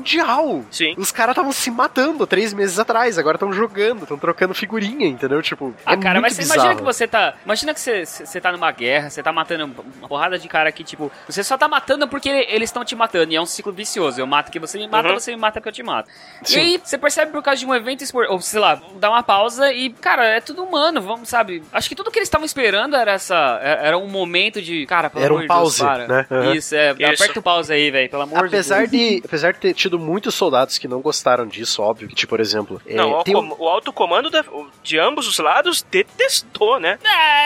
Sim. 0.71 0.95
Os 0.97 1.11
caras 1.13 1.33
estavam 1.33 1.53
se 1.53 1.71
matando 1.71 2.27
três 2.27 2.53
meses 2.53 2.79
atrás, 2.79 3.19
agora 3.19 3.37
estão 3.37 3.53
jogando, 3.53 4.03
estão 4.03 4.19
trocando 4.19 4.55
figurinha, 4.55 5.07
entendeu? 5.07 5.41
Tipo, 5.43 5.75
Ah, 5.85 5.95
é 5.95 5.97
cara, 5.97 6.15
muito 6.21 6.23
mas 6.23 6.33
você 6.35 6.43
bizarro. 6.43 6.61
imagina 6.61 6.77
que 6.77 6.85
você 6.85 7.07
tá. 7.07 7.35
Imagina 7.45 7.75
que 7.75 7.81
você, 7.81 8.05
você 8.07 8.41
tá 8.41 8.53
numa 8.53 8.71
guerra, 8.71 9.11
você 9.11 9.23
tá 9.23 9.33
matando 9.33 9.65
uma 9.99 10.09
porrada 10.09 10.39
de 10.39 10.49
cara 10.49 10.71
que, 10.73 10.83
tipo, 10.85 11.11
você 11.29 11.43
só 11.45 11.57
tá 11.59 11.69
matando 11.69 12.07
porque 12.09 12.29
eles 12.29 12.69
estão 12.71 12.85
te 12.85 12.95
matando. 12.95 13.33
E 13.33 13.37
é 13.37 13.41
um 13.41 13.47
ciclo 13.47 13.73
vicioso. 13.73 14.21
Eu 14.21 14.27
mato 14.27 14.51
que 14.51 14.59
você 14.59 14.79
me 14.79 14.87
mata, 14.89 15.09
Uhum. 15.09 15.15
você 15.15 15.31
me 15.33 15.37
mata 15.41 15.61
que 15.61 15.69
eu 15.69 15.73
te 15.73 15.83
mato. 15.83 16.09
Sim. 16.43 16.57
E 16.57 16.61
aí, 16.61 16.81
você 16.83 16.97
percebe 16.99 17.33
por 17.33 17.43
causa 17.43 17.61
de 17.61 17.67
um 17.67 17.75
evento 17.75 18.03
esportivo, 18.03 18.35
ou 18.35 18.41
sei 18.41 18.61
lá, 18.61 18.81
dá 18.97 19.11
uma 19.11 19.23
pausa 19.23 19.73
e, 19.73 19.91
cara, 19.91 20.25
é 20.27 20.41
tudo 20.41 20.63
humano, 20.63 21.01
vamos, 21.01 21.29
sabe? 21.29 21.63
Acho 21.73 21.89
que 21.89 21.95
tudo 21.95 22.11
que 22.11 22.19
eles 22.19 22.27
estavam 22.29 22.45
esperando 22.45 22.97
era 22.97 23.13
essa. 23.13 23.59
Era 23.63 23.97
um 23.99 24.09
momento 24.09 24.61
de. 24.63 24.87
Cara, 24.87 25.11
pelo 25.11 25.25
Era 25.25 25.33
um 25.35 25.37
amor 25.39 25.43
de 25.43 25.49
Deus, 25.49 25.59
pause, 25.79 25.85
para. 25.85 26.07
né? 26.07 26.27
Uhum. 26.31 26.53
Isso, 26.55 26.75
é. 26.75 26.93
Isso. 26.93 27.23
Aperta 27.23 27.39
o 27.41 27.43
pause 27.43 27.73
aí, 27.73 27.91
velho, 27.91 28.09
pelo 28.11 28.23
amor 28.23 28.47
Apesar 28.47 28.87
de 28.87 28.97
Deus. 28.97 29.21
de, 29.21 29.23
apesar 29.25 29.53
de 29.53 29.59
ter 29.59 29.75
tido 29.75 29.90
muitos 29.99 30.35
soldados 30.35 30.79
que 30.79 30.87
não 30.89 31.01
gostaram 31.01 31.47
disso, 31.47 31.83
óbvio, 31.83 32.09
que, 32.09 32.15
tipo, 32.15 32.31
por 32.31 32.41
exemplo. 32.41 32.81
é, 32.87 32.95
Não, 32.95 33.19
o, 33.19 33.25
tem 33.25 33.35
um- 33.37 33.49
com- 33.49 33.65
o 33.65 33.69
alto 33.69 33.93
comando 33.93 34.31
da- 34.31 34.45
de 34.83 34.99
ambos 34.99 35.27
os 35.27 35.39
lados 35.39 35.83
detestou, 35.91 36.79
né? 36.79 36.99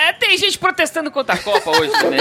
É, 0.06 0.12
tem 0.12 0.36
gente 0.36 0.58
protestando 0.58 1.10
contra 1.10 1.34
a 1.34 1.38
Copa 1.38 1.70
hoje 1.70 1.90
também. 1.98 2.20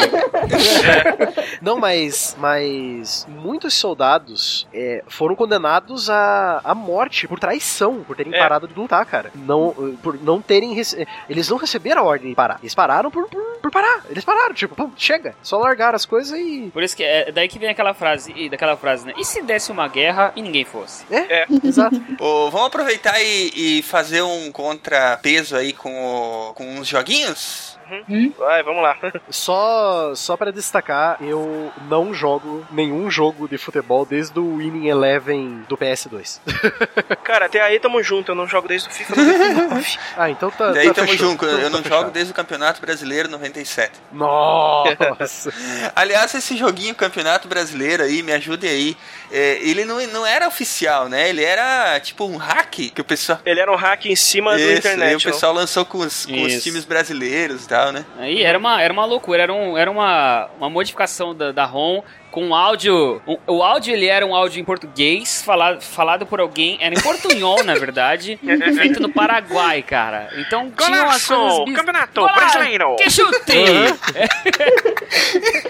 Não, 1.62 1.78
mas, 1.78 2.36
mas 2.40 3.26
muitos 3.30 3.74
soldados 3.74 4.68
é, 4.74 5.04
foram 5.08 5.36
condenados 5.36 6.10
à, 6.10 6.62
à 6.64 6.76
morte 6.76 7.28
por 7.28 7.40
traição, 7.40 8.04
por 8.04 8.16
terem 8.16 8.34
É. 8.34 8.38
parado 8.40 8.68
de 8.68 8.74
lutar, 8.74 9.06
cara. 9.06 9.32
Não, 9.36 9.98
por 10.02 10.20
não 10.22 10.42
terem. 10.42 10.74
rece- 10.74 11.06
Eles 11.30 11.50
não 11.50 11.58
receberam 11.58 12.02
a 12.02 12.06
ordem 12.06 12.30
de 12.30 12.36
parar. 12.36 12.60
Eles 12.62 12.74
pararam 12.76 13.10
por, 13.12 13.28
por, 13.28 13.42
por 13.62 13.72
parar. 13.72 14.04
Eles 14.10 14.24
pararam, 14.24 14.54
tipo, 14.54 14.76
pum, 14.76 14.92
chega. 14.96 15.36
Só 15.42 15.58
largaram 15.58 15.96
as 15.96 16.06
coisas 16.06 16.38
e. 16.38 16.70
Por 16.74 16.84
isso 16.84 16.96
que 16.96 17.04
é 17.04 17.32
daí 17.32 17.48
que 17.48 17.60
vem 17.60 17.70
aquela 17.70 17.94
frase, 17.94 18.50
daquela 18.50 18.78
frase, 18.78 19.06
né? 19.06 19.14
E 19.18 19.26
se 19.26 19.42
desse 19.42 19.72
uma 19.72 19.88
guerra 19.88 20.13
e 20.36 20.42
ninguém 20.42 20.66
fosse? 20.66 21.06
É, 21.12 21.42
É. 21.42 21.46
exato. 21.64 22.02
Ô, 22.20 22.50
vamos 22.52 22.68
aproveitar 22.68 23.22
e, 23.22 23.80
e 23.80 23.82
fazer 23.84 24.22
um 24.22 24.52
contrapeso 24.52 25.56
aí 25.56 25.74
com, 25.74 26.50
o- 26.50 26.54
com 26.54 26.66
uns 26.78 26.88
joguinhos? 26.88 27.74
Vai, 28.40 28.64
vamos 28.64 28.82
lá. 28.82 28.98
Só, 29.30 30.16
só 30.16 30.36
para 30.36 30.52
destacar, 30.52 31.18
eu 31.22 31.72
não 31.88 32.12
jogo 32.14 32.66
nenhum 32.72 33.12
jogo 33.12 33.48
de 33.48 33.58
futebol 33.58 34.04
desde 34.06 34.40
o 34.40 34.58
Winning 34.58 34.88
Eleven 34.88 35.64
do 35.70 35.78
PS2. 35.78 36.40
Cara, 37.24 37.46
até 37.46 37.62
aí 37.62 37.80
tamo 37.80 38.02
junto, 38.02 38.32
eu 38.32 38.36
não 38.36 38.48
jogo 38.48 38.68
desde 38.68 38.88
o 38.88 38.92
FIFA 38.92 39.16
99. 39.16 39.98
ah, 40.18 40.30
então 40.30 40.50
tá. 40.50 40.72
Daí 40.72 40.88
tá 40.88 40.94
tamo 40.96 41.10
fechou. 41.10 41.30
junto, 41.30 41.46
eu 41.46 41.58
tá 41.64 41.70
não 41.70 41.84
fechado. 41.84 42.00
jogo 42.00 42.12
desde 42.12 42.32
o 42.32 42.36
Campeonato 42.36 42.82
Brasileiro 42.82 43.30
97. 43.30 43.92
Nossa! 44.12 45.54
Aliás, 45.96 46.34
esse 46.34 46.56
joguinho 46.58 46.96
Campeonato 46.96 47.48
Brasileiro 47.48 48.02
aí, 48.04 48.24
me 48.24 48.32
ajude 48.32 48.66
aí. 48.68 48.98
É, 49.34 49.58
ele 49.62 49.84
não, 49.84 50.00
não 50.08 50.26
era 50.26 50.48
oficial, 50.48 51.10
né? 51.10 51.28
Ele 51.28 51.44
era 51.44 52.00
tipo 52.00 52.26
um 52.26 52.38
hack 52.38 52.92
que 52.94 53.02
o 53.02 53.04
pessoal. 53.04 53.40
Ele 53.44 53.60
era 53.60 53.72
um 53.72 53.76
hack 53.76 54.06
em 54.06 54.16
cima 54.16 54.54
do 54.54 54.60
Isso, 54.62 54.78
internet. 54.78 55.10
aí 55.10 55.16
o 55.16 55.22
pessoal 55.22 55.52
lançou 55.52 55.84
com 55.84 55.98
os, 55.98 56.28
com 56.28 56.44
os 56.44 56.62
times 56.62 56.86
brasileiros 56.86 57.66
e 57.66 57.68
tal, 57.68 57.92
né? 57.92 58.06
Aí 58.20 58.44
era 58.44 58.58
uma, 58.60 58.80
era 58.80 58.94
uma 58.94 59.06
loucura, 59.06 59.42
era, 59.42 59.54
um, 59.54 59.76
era 59.76 59.90
uma, 59.90 60.50
uma 60.58 60.70
modificação 60.70 61.34
da, 61.34 61.52
da 61.52 61.66
ROM 61.66 62.04
com 62.34 62.54
áudio. 62.56 63.22
o- 63.28 63.40
o 63.48 63.62
áudio 63.64 63.94
ele 63.94 64.08
era 64.08 64.26
um 64.26 64.36
áudio 64.36 64.60
em 64.60 64.64
português, 64.66 65.42
falado, 65.44 65.80
falado 65.82 66.26
por 66.26 66.40
alguém, 66.40 66.78
era 66.82 66.94
em 66.96 67.00
portunhol, 67.00 67.64
na 67.64 67.76
verdade, 67.76 68.40
feito 68.76 69.00
no 69.00 69.08
Paraguai, 69.10 69.84
cara. 69.84 70.28
Então 70.38 70.72
tinha 70.72 71.04
umas 71.04 71.26
Golaço! 71.28 71.58
coisas 71.64 71.76
Campeonato 71.76 72.20
Golaço! 72.22 72.40
brasileiro! 72.40 72.96
Que 72.98 73.10
chute! 73.10 73.54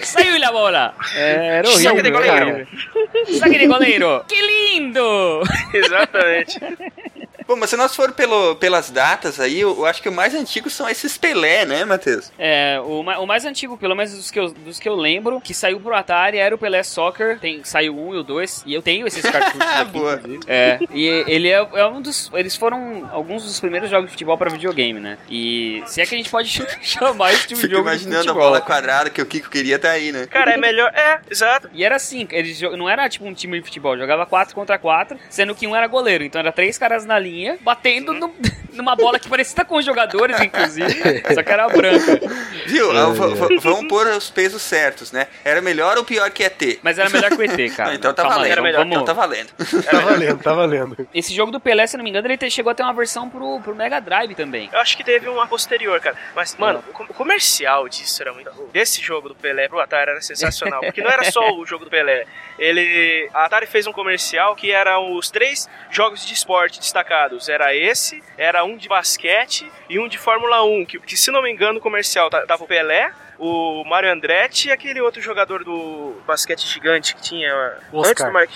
Saiu 0.02 0.42
a 0.44 0.52
bola! 0.52 0.94
É, 1.14 1.58
era 1.58 1.66
Saque 1.68 1.86
horrível, 1.88 2.02
de 2.02 2.02
né, 2.02 2.10
goleiro. 2.10 2.46
cara? 2.46 3.38
Saque 3.38 3.58
de 3.58 3.66
goleiro! 3.66 4.24
Que 4.26 4.40
lindo! 4.42 5.42
Exatamente. 5.72 6.58
Bom, 7.46 7.56
mas 7.56 7.70
se 7.70 7.76
nós 7.76 7.94
for 7.94 8.12
pelo, 8.12 8.56
pelas 8.56 8.90
datas 8.90 9.38
aí, 9.38 9.60
eu, 9.60 9.76
eu 9.76 9.86
acho 9.86 10.00
que 10.02 10.08
o 10.08 10.12
mais 10.12 10.34
antigo 10.34 10.70
são 10.70 10.88
esses 10.88 11.18
Pelé, 11.18 11.64
né, 11.66 11.84
Matheus? 11.84 12.32
É, 12.38 12.80
o, 12.82 13.00
o 13.00 13.26
mais 13.26 13.44
antigo, 13.44 13.76
pelo 13.76 13.94
menos 13.94 14.14
dos 14.14 14.30
que, 14.30 14.38
eu, 14.40 14.50
dos 14.50 14.78
que 14.78 14.88
eu 14.88 14.94
lembro, 14.94 15.40
que 15.40 15.52
saiu 15.52 15.78
pro 15.78 15.94
Atari 15.94 16.38
era 16.38 16.54
o 16.54 16.58
Pelé 16.58 16.82
Soccer. 16.82 17.38
Tem, 17.38 17.62
saiu 17.64 17.98
um 17.98 18.14
e 18.14 18.18
o 18.18 18.22
dois. 18.22 18.62
E 18.64 18.72
eu 18.72 18.80
tenho 18.82 19.06
esses 19.06 19.22
cartuchos 19.22 19.60
aqui, 19.60 19.90
Boa. 19.90 20.20
É, 20.46 20.78
e 20.92 21.06
ele 21.26 21.48
é, 21.48 21.66
é 21.74 21.86
um 21.86 22.00
dos. 22.00 22.30
Eles 22.34 22.56
foram 22.56 23.08
alguns 23.12 23.42
dos 23.44 23.60
primeiros 23.60 23.90
jogos 23.90 24.06
de 24.06 24.12
futebol 24.12 24.38
pra 24.38 24.50
videogame, 24.50 24.98
né? 25.00 25.18
E 25.28 25.82
se 25.86 26.00
é 26.00 26.06
que 26.06 26.14
a 26.14 26.18
gente 26.18 26.30
pode 26.30 26.48
chamar 26.80 27.32
esse 27.32 27.48
tipo 27.48 27.60
de 27.60 27.66
Fico 27.66 27.76
jogo 27.76 27.88
de 27.90 27.96
imaginando 27.96 28.16
a 28.16 28.22
futebol. 28.22 28.42
bola 28.42 28.60
quadrada 28.60 29.10
que 29.10 29.20
o 29.20 29.26
Kiko 29.26 29.50
queria 29.50 29.78
tá 29.78 29.90
aí, 29.90 30.12
né? 30.12 30.26
Cara, 30.26 30.52
é 30.52 30.56
melhor. 30.56 30.90
É, 30.94 31.20
exato. 31.30 31.68
E 31.72 31.84
era 31.84 31.96
assim, 31.96 32.26
eles 32.30 32.60
não 32.60 32.88
era 32.88 33.08
tipo 33.08 33.26
um 33.26 33.34
time 33.34 33.58
de 33.58 33.64
futebol, 33.66 33.98
jogava 33.98 34.24
4 34.24 34.54
contra 34.54 34.78
4, 34.78 35.18
sendo 35.28 35.54
que 35.54 35.66
um 35.66 35.76
era 35.76 35.86
goleiro. 35.86 36.24
Então 36.24 36.38
era 36.38 36.50
três 36.52 36.78
caras 36.78 37.04
na 37.04 37.18
linha, 37.18 37.33
batendo 37.60 38.12
no- 38.12 38.34
numa 38.74 38.96
bola 38.96 39.18
que 39.20 39.28
parecia 39.28 39.64
com 39.64 39.76
os 39.76 39.84
jogadores, 39.84 40.40
inclusive, 40.40 41.22
só 41.32 41.42
que 41.42 41.50
era 41.52 41.68
branca. 41.68 42.20
Viu? 42.66 42.90
Ah, 42.90 43.10
v- 43.10 43.34
v- 43.34 43.58
vamos 43.60 43.86
pôr 43.88 44.06
os 44.08 44.30
pesos 44.30 44.62
certos, 44.62 45.12
né? 45.12 45.28
Era 45.44 45.60
melhor 45.62 45.96
ou 45.96 46.04
pior 46.04 46.28
que 46.30 46.42
ET? 46.42 46.80
Mas 46.82 46.98
era 46.98 47.08
melhor 47.08 47.30
que 47.30 47.36
o 47.36 47.42
ET, 47.42 47.56
cara. 47.76 47.90
Não, 47.90 47.96
então 47.96 48.12
tá 48.12 48.22
Calma 48.22 48.36
valendo. 48.38 48.52
era 48.52 48.62
melhor, 48.62 48.86
Então 48.86 49.04
tá 49.04 49.12
valendo. 49.12 49.48
Tá 49.84 50.00
valendo, 50.00 50.42
tá 50.42 50.54
valendo. 50.54 51.08
Esse 51.14 51.32
jogo 51.32 51.52
do 51.52 51.60
Pelé, 51.60 51.86
se 51.86 51.96
não 51.96 52.02
me 52.02 52.10
engano, 52.10 52.26
ele 52.26 52.50
chegou 52.50 52.70
a 52.70 52.74
ter 52.74 52.82
uma 52.82 52.92
versão 52.92 53.30
pro, 53.30 53.60
pro 53.60 53.74
Mega 53.76 54.00
Drive 54.00 54.34
também. 54.34 54.68
Eu 54.72 54.80
acho 54.80 54.96
que 54.96 55.04
teve 55.04 55.28
uma 55.28 55.46
posterior, 55.46 56.00
cara. 56.00 56.16
Mas, 56.34 56.56
mano, 56.56 56.82
o 57.08 57.14
comercial 57.14 57.88
disso 57.88 58.20
era 58.22 58.32
muito. 58.32 58.50
Desse 58.72 59.00
jogo 59.00 59.28
do 59.28 59.34
Pelé 59.36 59.68
pro 59.68 59.78
Atari 59.80 60.10
era 60.10 60.20
sensacional. 60.20 60.80
Porque 60.80 61.00
não 61.00 61.10
era 61.10 61.30
só 61.30 61.52
o 61.54 61.64
jogo 61.66 61.84
do 61.84 61.90
Pelé. 61.90 62.24
Ele. 62.58 63.28
A 63.32 63.44
Atari 63.44 63.66
fez 63.66 63.86
um 63.86 63.92
comercial 63.92 64.56
que 64.56 64.72
eram 64.72 65.12
os 65.16 65.30
três 65.30 65.68
jogos 65.90 66.26
de 66.26 66.34
esporte 66.34 66.80
destacados. 66.80 67.23
Era 67.48 67.74
esse, 67.74 68.22
era 68.38 68.64
um 68.64 68.76
de 68.76 68.88
basquete 68.88 69.70
e 69.88 69.98
um 69.98 70.08
de 70.08 70.18
Fórmula 70.18 70.62
1. 70.64 70.84
Que, 70.86 70.98
que 71.00 71.16
se 71.16 71.30
não 71.30 71.42
me 71.42 71.50
engano, 71.52 71.78
o 71.78 71.82
comercial 71.82 72.28
ta- 72.30 72.46
tava 72.46 72.64
o 72.64 72.66
Pelé. 72.66 73.12
O 73.36 73.82
Mario 73.84 74.12
Andretti 74.12 74.68
e 74.68 74.70
aquele 74.72 75.00
outro 75.00 75.20
jogador 75.20 75.64
do 75.64 76.22
basquete 76.24 76.68
gigante 76.68 77.16
que 77.16 77.20
tinha 77.20 77.52
antes 77.52 77.82
Oscar. 77.92 78.28
do 78.28 78.32
Mark 78.32 78.48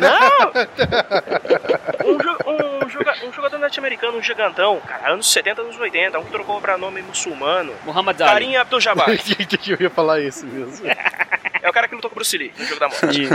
Não! 0.00 0.50
um, 2.04 2.18
jo- 2.18 2.38
um 2.84 2.88
joga- 2.88 3.14
um 3.24 3.32
jogador 3.32 3.58
norte-americano, 3.58 4.18
um 4.18 4.22
gigantão, 4.22 4.80
cara, 4.80 5.12
anos 5.12 5.30
70, 5.32 5.62
anos 5.62 5.78
80, 5.78 6.18
um 6.18 6.24
que 6.24 6.32
trocou 6.32 6.60
pra 6.60 6.76
nome 6.76 7.00
muçulmano. 7.02 7.72
Muhammad 7.84 8.20
Ali. 8.20 8.30
Karim 8.32 8.56
Abdul-Jabbar. 8.56 9.06
eu 9.70 9.76
ia 9.80 9.90
falar 9.90 10.20
isso 10.20 10.44
mesmo. 10.46 10.84
É 11.62 11.70
o 11.70 11.72
cara 11.72 11.86
que 11.86 11.94
lutou 11.94 12.10
com 12.10 12.14
o 12.14 12.18
Bruce 12.18 12.36
Lee 12.36 12.52
no 12.58 12.64
jogo 12.64 12.80
da 12.80 12.88
morte. 12.88 13.28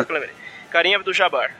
Lembrei. 0.70 0.72
Karim 0.72 0.96
Abdul-Jabbar. 0.96 1.52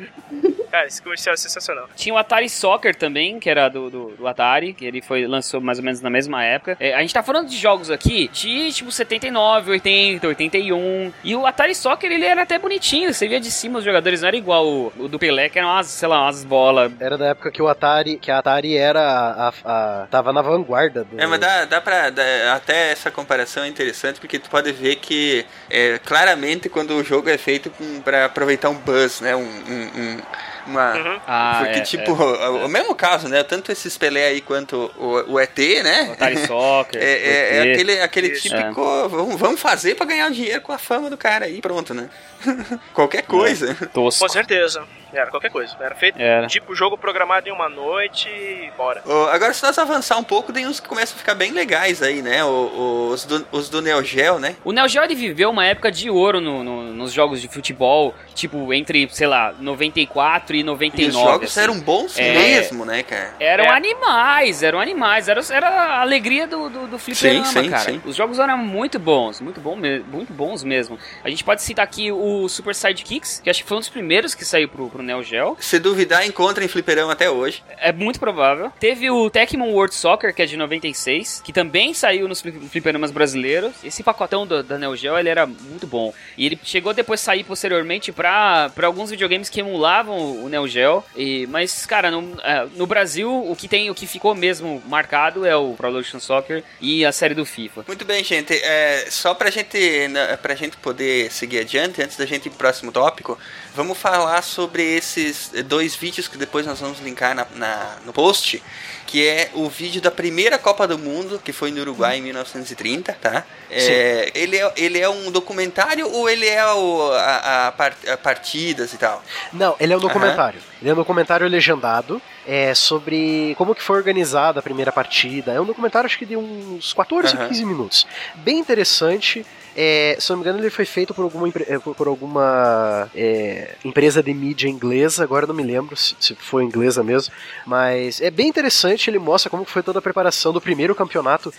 Cara, 0.72 0.86
esse 0.86 1.02
comercial 1.02 1.34
é 1.34 1.38
sensacional. 1.38 1.90
Tinha 1.96 2.14
o 2.14 2.18
Atari 2.18 2.48
Soccer 2.48 2.96
também, 2.96 3.40
que 3.40 3.50
era 3.50 3.68
do, 3.70 3.90
do, 3.90 4.10
do 4.12 4.28
Atari, 4.28 4.72
que 4.74 4.86
ele 4.86 5.02
foi 5.02 5.26
lançou 5.26 5.60
mais 5.60 5.80
ou 5.80 5.84
menos 5.84 6.00
na 6.00 6.12
mesma 6.12 6.44
época. 6.44 6.78
É, 6.80 6.94
a 6.94 7.02
gente 7.02 7.12
tá 7.14 7.24
falando 7.24 7.48
de 7.50 7.58
jogos 7.58 7.90
aqui 7.90 8.28
de 8.32 8.72
tipo 8.72 8.92
79, 8.92 9.72
80, 9.72 10.28
81. 10.28 11.12
E 11.24 11.36
o 11.36 11.48
Atari 11.48 11.74
Soccer 11.74 12.12
ele 12.12 12.24
era 12.24 12.44
até 12.44 12.60
bonitinho, 12.60 13.12
você 13.12 13.28
via 13.28 13.40
de 13.40 13.50
cima 13.50 13.80
os 13.80 13.86
jogadores, 13.86 14.22
não 14.22 14.28
era 14.28 14.38
igual 14.38 14.68
o, 14.68 14.94
o 15.00 15.08
do 15.08 15.18
Pelé, 15.18 15.50
que 15.50 15.58
eram 15.58 15.70
umas, 15.70 15.88
sei 15.88 16.08
lá, 16.08 16.22
umas 16.22 16.44
bolas. 16.46 16.92
Era 17.00 17.18
da 17.18 17.28
época 17.30 17.52
que 17.52 17.62
o 17.64 17.68
Atari, 17.68 18.18
que 18.18 18.30
a 18.30 18.38
Atari 18.38 18.78
era 18.78 19.02
a, 19.02 19.54
a- 19.66 20.08
tava 20.12 20.32
na 20.32 20.44
vanguarda 20.44 21.04
do 21.04 21.20
É, 21.20 21.26
mas 21.26 21.40
dá, 21.40 21.66
dá 21.66 21.82
pra. 21.82 22.12
dá- 22.12 22.54
até 22.54 22.92
essa 22.92 23.10
comparação 23.10 23.64
é 23.64 23.68
interessante 23.68 24.20
porque 24.20 24.38
tu 24.38 24.50
pode 24.52 24.72
ver 24.72 24.98
que 24.98 25.44
é, 25.68 26.00
claramente 26.06 26.70
quando 26.70 26.92
o 26.96 27.04
jogo 27.04 27.28
é 27.28 27.38
feito 27.40 27.72
pra 28.04 28.26
aproveitar 28.26 28.70
um 28.70 28.76
buzz, 29.00 29.22
né? 29.22 29.36
Um- 29.36 29.42
um- 29.44 30.22
uma. 30.70 30.94
Uhum. 30.96 31.20
Ah, 31.28 31.62
porque, 31.64 31.80
é, 31.80 31.82
tipo, 31.82 32.12
é. 32.12 32.50
o, 32.50 32.66
o 32.66 32.70
mesmo 32.70 32.96
caso, 32.96 33.28
né? 33.28 33.44
Tanto 33.44 33.72
esses 33.72 33.98
Pelé 33.98 34.28
aí 34.28 34.42
quanto 34.42 34.92
o, 34.98 35.34
o 35.34 35.40
ET, 35.40 35.58
né? 35.84 36.16
O 36.44 36.48
Soccer. 36.48 37.00
É, 37.02 37.06
é- 37.06 37.58
é 37.58 37.66
ET. 37.68 37.74
aquele, 37.74 38.02
aquele 38.02 38.28
Isso. 38.30 38.50
típico. 38.50 39.10
Vamos, 39.10 39.36
vamos 39.40 39.62
fazer 39.62 39.96
pra 39.96 40.06
ganhar 40.06 40.30
dinheiro 40.32 40.62
com 40.62 40.72
a 40.72 40.78
fama 40.78 41.10
do 41.10 41.18
cara 41.18 41.46
aí, 41.46 41.62
pronto, 41.62 41.94
né? 41.94 42.10
Qualquer 42.94 43.24
coisa. 43.24 43.76
tosco. 43.94 44.22
Com 44.26 44.30
certeza. 44.30 44.84
Era 45.12 45.26
qualquer 45.32 45.50
coisa. 45.50 45.76
Era 45.80 45.96
feito 45.96 46.22
Era. 46.22 46.46
tipo 46.46 46.76
jogo 46.76 46.96
programado 46.96 47.50
em 47.50 47.52
uma 47.52 47.68
noite 47.68 48.30
e 48.30 48.70
bora. 48.78 49.02
Ô, 49.08 49.26
agora, 49.30 49.52
se 49.56 49.64
nós 49.64 49.76
avançar 49.80 50.18
um 50.18 50.24
pouco, 50.24 50.54
tem 50.54 50.68
uns 50.68 50.80
que 50.80 50.88
começam 50.88 51.16
a 51.16 51.18
ficar 51.20 51.34
bem 51.34 51.52
legais 51.52 52.04
aí, 52.04 52.22
né? 52.22 52.44
O- 52.44 52.48
o- 52.48 53.08
os, 53.10 53.26
do, 53.26 53.48
os 53.52 53.70
do 53.70 53.82
Neo 53.82 54.04
Geo, 54.04 54.38
né? 54.38 54.56
O 54.64 54.72
Neo 54.72 54.88
Geo 54.88 55.04
ele 55.04 55.16
viveu 55.16 55.50
uma 55.50 55.66
época 55.66 55.92
de 55.92 56.12
ouro 56.12 56.40
no- 56.40 56.64
no- 56.64 56.94
nos 56.94 57.12
jogos 57.12 57.42
de 57.42 57.48
futebol, 57.48 58.14
tipo, 58.36 58.72
entre, 58.72 59.10
sei 59.12 59.26
lá, 59.26 59.52
94 59.60 60.56
e 60.56 60.59
E 60.60 60.64
99. 60.64 61.08
os 61.10 61.14
jogos 61.32 61.52
assim. 61.52 61.60
eram 61.62 61.80
bons 61.80 62.18
É. 62.18 62.34
mesmo, 62.34 62.86
né, 62.86 63.04
cara? 63.04 63.34
Eram 63.40 63.66
É. 63.66 63.70
animais, 63.70 64.64
eram 64.64 64.80
animais, 64.80 65.28
era, 65.28 65.42
era 65.52 65.68
a 65.70 66.02
alegria 66.02 66.48
do, 66.48 66.70
do, 66.70 66.88
do 66.88 67.00
fliperama, 67.00 67.46
Sim, 67.46 67.64
sim, 67.64 67.70
cara. 67.70 67.84
sim. 67.92 68.02
Os 68.06 68.16
jogos 68.16 68.40
eram 68.40 68.58
muito 68.58 69.00
bons, 69.00 69.42
muito, 69.42 69.60
bom 69.62 69.76
muito 69.76 70.34
bons 70.34 70.64
mesmo. 70.64 70.98
A 71.24 71.30
gente 71.30 71.44
pode 71.44 71.62
citar 71.62 71.84
aqui 71.84 72.12
o 72.12 72.48
Super 72.50 72.76
Sidekicks, 72.76 73.40
que 73.44 73.50
acho 73.50 73.62
que 73.64 73.68
foi 73.68 73.78
um 73.78 73.80
dos 73.80 73.90
primeiros 73.90 74.34
que 74.36 74.44
saiu 74.46 74.68
pro, 74.68 74.90
pro 74.90 75.04
Neo 75.04 75.24
Geo. 75.24 75.58
Se 75.60 75.80
duvidar, 75.80 76.26
encontra 76.26 76.64
em 76.64 76.68
fliperama 76.68 77.14
até 77.14 77.30
hoje. 77.30 77.64
É 77.78 77.92
muito 77.92 78.20
provável. 78.20 78.72
Teve 78.80 79.10
o 79.10 79.30
Tecmo 79.30 79.66
World 79.72 79.94
Soccer, 79.96 80.34
que 80.34 80.42
é 80.42 80.46
de 80.46 80.58
96, 80.58 81.42
que 81.44 81.54
também 81.54 81.94
saiu 81.94 82.28
nos 82.28 82.42
fli- 82.42 82.52
fliperamas 82.70 83.12
brasileiros. 83.12 83.74
Esse 83.84 84.04
pacotão 84.04 84.46
do- 84.46 84.64
da 84.64 84.78
Neo 84.78 84.96
Geo, 84.96 85.18
ele 85.18 85.30
era 85.30 85.46
muito 85.46 85.86
bom. 85.88 86.14
E 86.38 86.46
ele 86.46 86.60
chegou 86.64 86.94
depois 86.94 87.22
a 87.22 87.24
sair 87.26 87.44
posteriormente 87.44 88.12
pra 88.12 88.72
alguns 88.84 89.10
videogames 89.12 89.50
que 89.50 89.60
emulavam 89.60 90.44
o 90.44 90.49
Neo 90.50 90.68
Geo. 90.68 91.04
E, 91.16 91.48
mas, 91.48 91.86
cara, 91.86 92.12
no, 92.12 92.40
é, 92.42 92.68
no 92.76 92.86
Brasil, 92.88 93.32
o 93.50 93.56
que 93.56 93.68
tem, 93.68 93.90
o 93.90 93.96
que 93.96 94.06
ficou 94.08 94.34
mesmo 94.36 94.82
marcado 94.88 95.46
é 95.46 95.56
o 95.56 95.74
Pro 95.76 95.88
Evolution 95.88 96.20
Soccer 96.20 96.64
e 96.82 97.06
a 97.06 97.12
série 97.12 97.34
do 97.34 97.46
FIFA. 97.46 97.84
Muito 97.88 98.04
bem, 98.06 98.24
gente. 98.24 98.54
É, 98.54 99.08
só 99.10 99.34
pra 99.34 99.50
gente, 99.50 100.08
na- 100.10 100.38
pra 100.38 100.56
gente 100.56 100.76
poder 100.78 101.32
seguir 101.32 101.60
adiante, 101.60 102.02
antes 102.02 102.18
da 102.18 102.26
gente 102.26 102.48
ir 102.48 102.50
pro 102.50 102.60
próximo 102.60 102.92
tópico, 102.92 103.38
vamos 103.76 103.98
falar 103.98 104.42
sobre 104.42 104.84
esses 104.84 105.52
dois 105.66 105.96
vídeos 105.96 106.28
que 106.28 106.38
depois 106.38 106.66
nós 106.66 106.80
vamos 106.80 107.00
linkar 107.00 107.36
na, 107.36 107.46
na- 107.56 107.98
no 108.06 108.12
post, 108.14 108.62
que 109.10 109.28
é 109.28 109.50
o 109.56 109.68
vídeo 109.68 110.00
da 110.00 110.12
primeira 110.12 110.60
Copa 110.60 110.88
do 110.88 110.96
Mundo, 110.96 111.42
que 111.44 111.52
foi 111.52 111.72
no 111.72 111.82
Uruguai 111.82 112.20
em 112.20 112.22
1930, 112.22 113.14
tá? 113.14 113.44
É, 113.68 114.32
ele, 114.36 114.56
é, 114.56 114.72
ele 114.78 115.00
é 115.00 115.10
um 115.10 115.32
documentário 115.32 116.08
ou 116.14 116.30
ele 116.30 116.46
é 116.46 116.64
o, 116.72 117.12
a, 117.14 117.70
a 117.70 118.14
a 118.14 118.18
partidas 118.18 118.94
e 118.94 118.98
tal? 119.00 119.24
Não, 119.52 119.76
ele 119.80 119.94
é 119.94 119.98
um 119.98 120.00
documentário. 120.00 120.62
Ele 120.80 120.92
é 120.92 120.94
um 120.94 120.96
documentário 120.96 121.48
legendado 121.48 122.22
é, 122.48 122.76
sobre 122.76 123.56
como 123.58 123.74
que 123.74 123.82
foi 123.82 123.98
organizada 123.98 124.60
a 124.60 124.64
primeira 124.64 124.92
partida. 124.92 125.54
É 125.54 125.60
um 125.60 125.66
documentário, 125.66 126.06
acho 126.06 126.20
que 126.20 126.26
de 126.28 126.38
uns 126.38 126.94
14 126.94 127.36
Aham. 127.36 127.48
15 127.48 127.66
minutos. 127.66 128.08
Bem 128.36 128.60
interessante. 128.60 129.44
É, 129.82 130.18
se 130.20 130.30
não 130.30 130.36
me 130.36 130.44
engano, 130.44 130.60
ele 130.60 130.70
foi 130.70 130.84
feito 130.84 131.14
por 131.14 131.24
alguma, 131.24 131.48
eh, 131.48 131.80
por 131.80 132.10
alguma 132.10 133.10
é, 133.16 133.76
empresa 133.86 134.22
de 134.22 134.34
mídia 134.34 134.68
inglesa, 134.68 135.24
agora 135.24 135.48
não 135.48 135.56
me 135.56 135.64
lembro 135.64 135.96
se, 135.96 136.18
se 136.20 136.36
foi 136.36 136.66
inglesa 136.66 137.02
mesmo, 137.02 137.34
mas 137.66 138.20
é 138.20 138.30
bem 138.30 138.50
interessante, 138.50 139.10
ele 139.10 139.18
mostra 139.18 139.50
como 139.50 139.64
foi 139.64 139.82
toda 139.82 140.00
a 140.00 140.02
preparação 140.02 140.52
do 140.52 140.60
primeiro 140.60 140.94
campeonato 140.94 141.54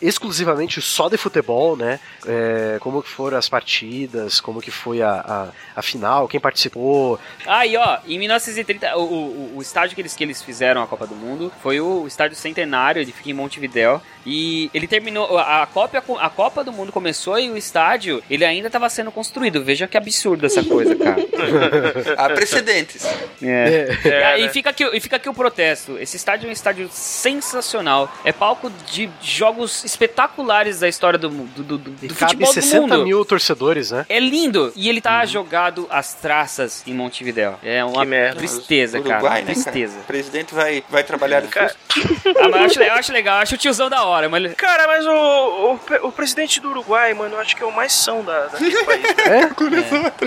exclusivamente 0.00 0.80
só 0.80 1.08
de 1.08 1.16
futebol, 1.16 1.76
né? 1.76 2.00
É, 2.26 2.78
como 2.80 3.02
que 3.02 3.08
foram 3.08 3.38
as 3.38 3.48
partidas, 3.48 4.40
como 4.40 4.60
que 4.60 4.70
foi 4.70 5.02
a, 5.02 5.12
a, 5.12 5.48
a 5.76 5.82
final, 5.82 6.28
quem 6.28 6.40
participou, 6.40 7.18
Aí, 7.46 7.76
ó, 7.76 7.98
em 8.06 8.18
1930, 8.18 8.96
o, 8.96 9.02
o, 9.02 9.56
o 9.56 9.62
estádio 9.62 9.94
que 9.94 10.00
eles, 10.00 10.14
que 10.14 10.24
eles 10.24 10.42
fizeram 10.42 10.82
a 10.82 10.86
Copa 10.86 11.06
do 11.06 11.14
Mundo 11.14 11.52
foi 11.62 11.80
o 11.80 12.06
estádio 12.06 12.36
Centenário, 12.36 13.00
ele 13.00 13.12
fica 13.12 13.30
em 13.30 13.32
Montevidéu. 13.32 14.00
E 14.24 14.70
ele 14.72 14.86
terminou. 14.86 15.36
A, 15.38 15.62
a 15.62 15.66
Copa, 15.66 16.02
a 16.20 16.30
Copa 16.30 16.62
do 16.62 16.72
Mundo 16.72 16.92
começou 16.92 17.38
e 17.38 17.50
o 17.50 17.56
estádio 17.56 18.22
ele 18.30 18.44
ainda 18.44 18.68
estava 18.68 18.88
sendo 18.88 19.10
construído. 19.10 19.64
Veja 19.64 19.88
que 19.88 19.96
absurdo 19.96 20.46
essa 20.46 20.62
coisa, 20.62 20.94
cara. 20.94 21.16
Há 22.16 22.30
precedentes. 22.30 23.04
É. 23.42 23.98
É, 24.04 24.08
e, 24.08 24.22
aí 24.24 24.42
né? 24.42 24.48
fica 24.48 24.70
aqui, 24.70 24.84
e 24.84 25.00
fica 25.00 25.16
aqui 25.16 25.28
o 25.28 25.34
protesto. 25.34 25.98
Esse 25.98 26.16
estádio 26.16 26.46
é 26.46 26.50
um 26.50 26.52
estádio 26.52 26.88
sensacional. 26.92 28.12
É 28.24 28.32
palco 28.32 28.70
de 28.90 29.10
jogos 29.20 29.71
espetaculares 29.84 30.80
da 30.80 30.88
história 30.88 31.18
do, 31.18 31.28
do, 31.28 31.62
do, 31.62 31.78
do 31.78 31.90
E 32.04 32.08
cabe 32.08 32.32
futebol 32.32 32.48
do 32.48 32.52
60 32.54 32.80
mundo. 32.80 33.04
mil 33.04 33.24
torcedores, 33.24 33.90
né? 33.90 34.06
É 34.08 34.18
lindo. 34.20 34.72
E 34.76 34.88
ele 34.88 35.00
tá 35.00 35.20
Uhum. 35.20 35.26
jogado 35.26 35.86
às 35.90 36.14
traças 36.14 36.82
em 36.86 36.94
Montevidéu. 36.94 37.56
É 37.62 37.84
uma 37.84 38.04
tristeza, 38.36 38.98
Uruguai, 38.98 39.20
cara. 39.20 39.34
né, 39.40 39.44
Tristeza. 39.52 39.92
cara? 39.92 40.02
O 40.02 40.06
presidente 40.06 40.54
vai, 40.54 40.82
vai 40.88 41.02
trabalhar 41.04 41.40
de 41.40 41.48
Cara, 41.48 41.74
Ah, 42.40 42.48
mas 42.48 42.54
eu 42.54 42.64
acho, 42.64 42.82
eu 42.82 42.92
acho 42.94 43.12
legal, 43.12 43.36
eu 43.36 43.42
acho 43.42 43.54
o 43.54 43.58
tiozão 43.58 43.88
da 43.90 44.04
hora, 44.04 44.28
mas 44.28 44.54
Cara, 44.54 44.86
mas 44.86 45.06
o, 45.06 45.10
o, 45.12 46.06
o 46.08 46.12
presidente 46.12 46.60
do 46.60 46.70
Uruguai, 46.70 47.12
mano, 47.14 47.34
eu 47.36 47.40
acho 47.40 47.54
que 47.56 47.62
é 47.62 47.66
o 47.66 47.72
mais 47.72 47.92
são 47.92 48.22
da, 48.24 48.46
daquele 48.46 48.82
país. 48.84 49.02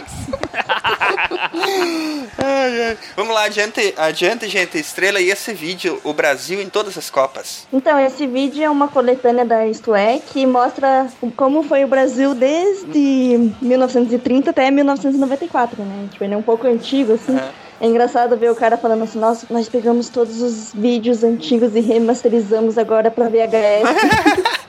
Ai, 2.37 2.81
ai. 2.89 2.97
Vamos 3.15 3.33
lá, 3.33 3.43
adiante, 3.45 3.93
adiante, 3.97 4.47
gente. 4.47 4.77
Estrela 4.77 5.19
e 5.19 5.29
esse 5.29 5.53
vídeo, 5.53 5.99
o 6.03 6.13
Brasil 6.13 6.61
em 6.61 6.69
todas 6.69 6.97
as 6.97 7.09
Copas. 7.09 7.67
Então, 7.71 7.99
esse 7.99 8.25
vídeo 8.27 8.63
é 8.63 8.69
uma 8.69 8.87
coletânea 8.87 9.24
da 9.33 9.65
Isto 9.65 9.95
É 9.95 10.19
que 10.19 10.45
mostra 10.45 11.07
como 11.35 11.63
foi 11.63 11.83
o 11.83 11.87
Brasil 11.87 12.35
desde 12.35 13.51
1930 13.61 14.51
até 14.51 14.69
1994, 14.69 15.83
né? 15.83 16.07
Tipo, 16.11 16.23
ele 16.23 16.33
é 16.33 16.37
um 16.37 16.41
pouco 16.41 16.67
antigo, 16.67 17.13
assim. 17.13 17.37
É 17.79 17.87
engraçado 17.87 18.37
ver 18.37 18.51
o 18.51 18.55
cara 18.55 18.77
falando 18.77 19.03
assim, 19.03 19.19
nossa, 19.19 19.45
nós 19.49 19.67
pegamos 19.67 20.09
todos 20.09 20.41
os 20.41 20.73
vídeos 20.73 21.23
antigos 21.23 21.75
e 21.75 21.79
remasterizamos 21.79 22.77
agora 22.77 23.11
pra 23.11 23.27
VHS. 23.27 24.55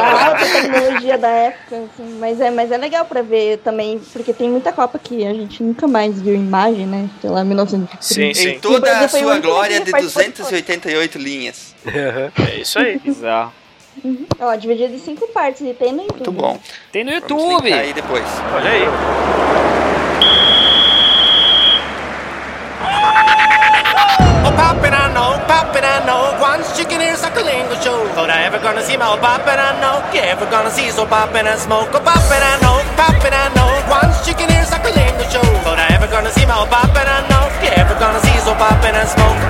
a 0.00 0.26
alta 0.26 0.46
tecnologia 0.46 1.18
da 1.18 1.28
época, 1.28 1.76
assim, 1.76 2.18
mas 2.18 2.40
é, 2.40 2.50
mas 2.50 2.70
é 2.70 2.76
legal 2.76 3.04
pra 3.04 3.22
ver 3.22 3.58
também, 3.58 4.00
porque 4.12 4.32
tem 4.32 4.50
muita 4.50 4.72
Copa 4.72 4.98
que 4.98 5.24
a 5.24 5.32
gente 5.32 5.62
nunca 5.62 5.86
mais 5.86 6.20
viu 6.20 6.34
imagem, 6.34 6.86
né? 6.86 7.08
Sei 7.20 7.30
lá, 7.30 7.44
1930. 7.44 8.02
Sim, 8.02 8.34
sim. 8.34 8.48
Em 8.50 8.60
toda 8.60 8.98
a 8.98 9.08
sua 9.08 9.38
glória 9.38 9.80
de 9.80 9.90
participou 9.90 10.22
de 10.22 10.30
288 10.30 11.18
linhas. 11.18 11.74
É 11.86 12.56
isso 12.60 12.78
aí. 12.78 12.98
Bizarro. 12.98 13.52
Uhum. 14.02 14.26
Ó, 14.40 14.54
dividido 14.56 14.94
em 14.94 14.98
cinco 14.98 15.28
partes 15.28 15.60
e 15.60 15.72
tem 15.72 15.92
no 15.92 16.02
YouTube. 16.02 16.26
Muito 16.26 16.32
bom. 16.32 16.58
Tem 16.90 17.04
no 17.04 17.12
YouTube. 17.12 17.72
aí 17.72 17.92
depois. 17.92 18.24
Olha 18.52 18.70
aí. 18.70 18.84
Poppin', 25.74 25.90
I 25.90 26.06
know, 26.06 26.30
I. 26.30 26.54
Once 26.54 26.70
chicken 26.78 27.02
ears 27.02 27.22
like 27.26 27.34
a 27.34 27.42
lingo 27.42 27.74
show. 27.82 27.98
Thought 28.14 28.30
I 28.30 28.46
ever 28.46 28.62
gonna 28.62 28.78
see 28.86 28.94
my 28.96 29.10
oh, 29.10 29.18
poppin', 29.18 29.58
I 29.58 29.74
know. 29.82 29.98
You 30.14 30.22
ever 30.22 30.46
gonna 30.46 30.70
see 30.70 30.86
so 30.94 31.02
poppin' 31.02 31.50
and 31.50 31.58
smoke? 31.58 31.90
Oh, 31.90 31.98
poppin', 31.98 32.46
I 32.46 32.62
know, 32.62 32.78
poppin', 32.94 33.34
I 33.34 33.50
know. 33.58 33.74
Once 33.90 34.22
chicken 34.22 34.46
ears 34.54 34.70
like 34.70 34.86
a 34.86 34.94
lingo 34.94 35.26
show. 35.34 35.42
Thought 35.66 35.82
I 35.82 35.90
ever 35.98 36.06
gonna 36.06 36.30
see 36.30 36.46
my 36.46 36.54
oh, 36.62 36.70
poppin', 36.70 37.10
I 37.10 37.26
know. 37.26 37.50
You 37.58 37.74
ever 37.74 37.98
gonna 37.98 38.22
see 38.22 38.38
so 38.46 38.54
poppin' 38.54 38.94
and 38.94 39.10
smoke? 39.10 39.40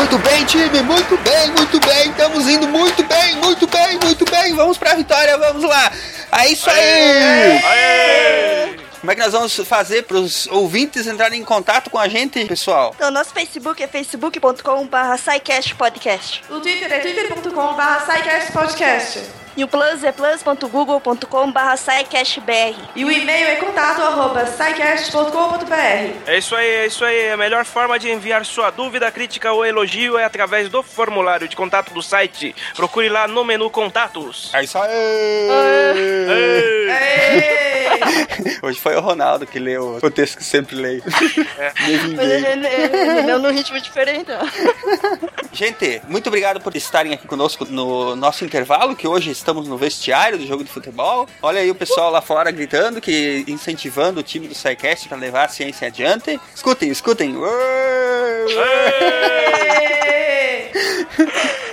Muito 0.00 0.16
bem, 0.24 0.40
time, 0.48 0.80
muito 0.88 1.20
bem, 1.20 1.52
muito 1.52 1.76
bem. 1.84 2.16
Estamos 2.16 2.48
indo 2.48 2.66
muito 2.66 3.04
bem, 3.04 3.36
muito 3.44 3.66
bem, 3.68 3.98
muito 4.00 4.24
bem. 4.24 4.56
Vamos 4.56 4.78
pra 4.78 4.94
vitória, 4.94 5.36
vamos 5.36 5.68
lá. 5.68 5.92
É 6.32 6.48
isso 6.48 6.70
aí. 6.70 8.53
Como 9.04 9.12
é 9.12 9.14
que 9.16 9.20
nós 9.20 9.32
vamos 9.32 9.54
fazer 9.68 10.04
para 10.04 10.16
os 10.16 10.46
ouvintes 10.46 11.06
entrarem 11.06 11.38
em 11.38 11.44
contato 11.44 11.90
com 11.90 11.98
a 11.98 12.08
gente, 12.08 12.42
pessoal? 12.46 12.94
Então, 12.96 13.10
nosso 13.10 13.34
Facebook 13.34 13.82
é 13.82 13.86
facebook.com.br 13.86 15.74
podcast. 15.76 16.42
O 16.48 16.58
Twitter 16.58 16.90
é 16.90 17.00
twitter.com.br 17.00 18.52
podcast. 18.54 19.43
E 19.56 19.62
o 19.62 19.68
Plus 19.68 20.02
é 20.02 20.10
plus.google.com.br 20.10 21.76
SciCastBR. 21.76 22.76
E 22.96 23.04
o 23.04 23.10
e-mail 23.10 23.48
é 23.48 23.56
contato 23.56 24.02
arroba. 24.02 24.44
É 26.26 26.38
isso 26.38 26.56
aí, 26.56 26.66
é 26.66 26.86
isso 26.86 27.04
aí. 27.04 27.30
A 27.30 27.36
melhor 27.36 27.64
forma 27.64 27.98
de 27.98 28.10
enviar 28.10 28.44
sua 28.44 28.70
dúvida, 28.70 29.10
crítica 29.10 29.52
ou 29.52 29.64
elogio 29.64 30.18
é 30.18 30.24
através 30.24 30.68
do 30.68 30.82
formulário 30.82 31.46
de 31.46 31.54
contato 31.54 31.94
do 31.94 32.02
site. 32.02 32.54
Procure 32.74 33.08
lá 33.08 33.28
no 33.28 33.44
menu 33.44 33.70
Contatos. 33.70 34.50
É 34.54 34.64
isso 34.64 34.78
aí. 34.78 34.90
Hoje 38.62 38.80
foi 38.80 38.96
o 38.96 39.00
Ronaldo 39.00 39.46
que 39.46 39.58
leu 39.58 39.98
o 40.02 40.10
texto 40.10 40.38
que 40.38 40.44
sempre 40.44 40.76
leio. 40.76 41.02
Me 41.86 41.96
vinguei. 41.96 42.44
Ele 42.44 43.22
deu 43.22 43.38
num 43.38 43.52
ritmo 43.52 43.80
diferente. 43.80 44.30
Gente, 45.52 46.02
muito 46.08 46.26
obrigado 46.26 46.60
por 46.60 46.74
estarem 46.74 47.14
aqui 47.14 47.26
conosco 47.26 47.64
no 47.64 48.16
nosso 48.16 48.44
intervalo, 48.44 48.96
que 48.96 49.06
hoje 49.06 49.30
estamos 49.44 49.68
no 49.68 49.76
vestiário 49.76 50.38
do 50.38 50.46
jogo 50.46 50.64
de 50.64 50.70
futebol. 50.70 51.28
Olha 51.42 51.60
aí 51.60 51.70
o 51.70 51.74
pessoal 51.74 52.10
lá 52.10 52.22
fora 52.22 52.50
gritando, 52.50 52.98
que 53.00 53.44
incentivando 53.46 54.20
o 54.20 54.22
time 54.22 54.48
do 54.48 54.54
SciCast 54.54 55.06
para 55.06 55.18
levar 55.18 55.44
a 55.44 55.48
ciência 55.48 55.86
adiante. 55.86 56.40
Escutem, 56.54 56.88
escutem. 56.90 57.36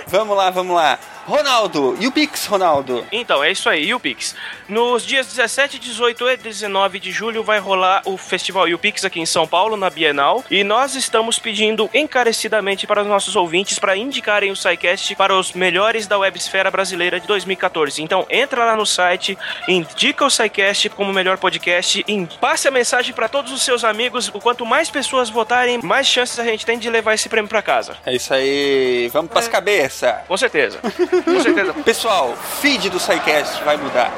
vamos 0.06 0.36
lá, 0.36 0.50
vamos 0.50 0.76
lá. 0.76 0.98
Ronaldo, 1.26 1.96
e 2.00 2.06
o 2.08 2.12
Pix, 2.12 2.46
Ronaldo? 2.46 3.06
Então, 3.12 3.44
é 3.44 3.52
isso 3.52 3.68
aí, 3.68 3.94
UPix. 3.94 4.34
Nos 4.68 5.06
dias 5.06 5.26
17, 5.26 5.78
18 5.78 6.28
e 6.28 6.36
19 6.36 6.98
de 6.98 7.12
julho 7.12 7.44
vai 7.44 7.60
rolar 7.60 8.02
o 8.04 8.16
Festival 8.16 8.66
UPix 8.66 9.04
aqui 9.04 9.20
em 9.20 9.26
São 9.26 9.46
Paulo, 9.46 9.76
na 9.76 9.88
Bienal. 9.88 10.44
E 10.50 10.64
nós 10.64 10.96
estamos 10.96 11.38
pedindo 11.38 11.88
encarecidamente 11.94 12.86
para 12.86 13.02
os 13.02 13.06
nossos 13.06 13.36
ouvintes 13.36 13.78
para 13.78 13.96
indicarem 13.96 14.50
o 14.50 14.56
SciCast 14.56 15.14
para 15.14 15.36
os 15.36 15.52
melhores 15.52 16.06
da 16.08 16.18
websfera 16.18 16.70
brasileira 16.70 17.20
de 17.20 17.26
2014. 17.28 18.02
Então, 18.02 18.26
entra 18.28 18.64
lá 18.64 18.76
no 18.76 18.86
site, 18.86 19.38
indica 19.68 20.24
o 20.24 20.30
SciCast 20.30 20.88
como 20.90 21.12
melhor 21.12 21.38
podcast 21.38 22.04
e 22.06 22.26
passe 22.40 22.66
a 22.66 22.70
mensagem 22.70 23.14
para 23.14 23.28
todos 23.28 23.52
os 23.52 23.62
seus 23.62 23.84
amigos. 23.84 24.28
O 24.34 24.40
quanto 24.40 24.66
mais 24.66 24.90
pessoas 24.90 25.30
votarem, 25.30 25.80
mais 25.82 26.08
chances 26.08 26.38
a 26.38 26.44
gente 26.44 26.66
tem 26.66 26.78
de 26.78 26.90
levar 26.90 27.14
esse 27.14 27.28
prêmio 27.28 27.48
para 27.48 27.62
casa. 27.62 27.96
É 28.04 28.12
isso 28.14 28.34
aí, 28.34 29.08
vamos 29.12 29.30
pras 29.30 29.46
cabeças. 29.46 30.16
Com 30.26 30.36
certeza. 30.36 30.80
Com 31.24 31.40
certeza. 31.42 31.74
Pessoal, 31.84 32.34
feed 32.60 32.88
do 32.88 32.98
SciCast 32.98 33.62
vai 33.64 33.76
mudar. 33.76 34.10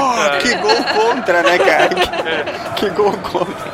Oh, 0.00 0.38
que 0.40 0.54
gol 0.54 0.84
contra, 0.94 1.42
né, 1.42 1.58
cara? 1.58 1.88
Que, 2.74 2.88
que 2.88 2.90
gol 2.90 3.12
contra. 3.18 3.68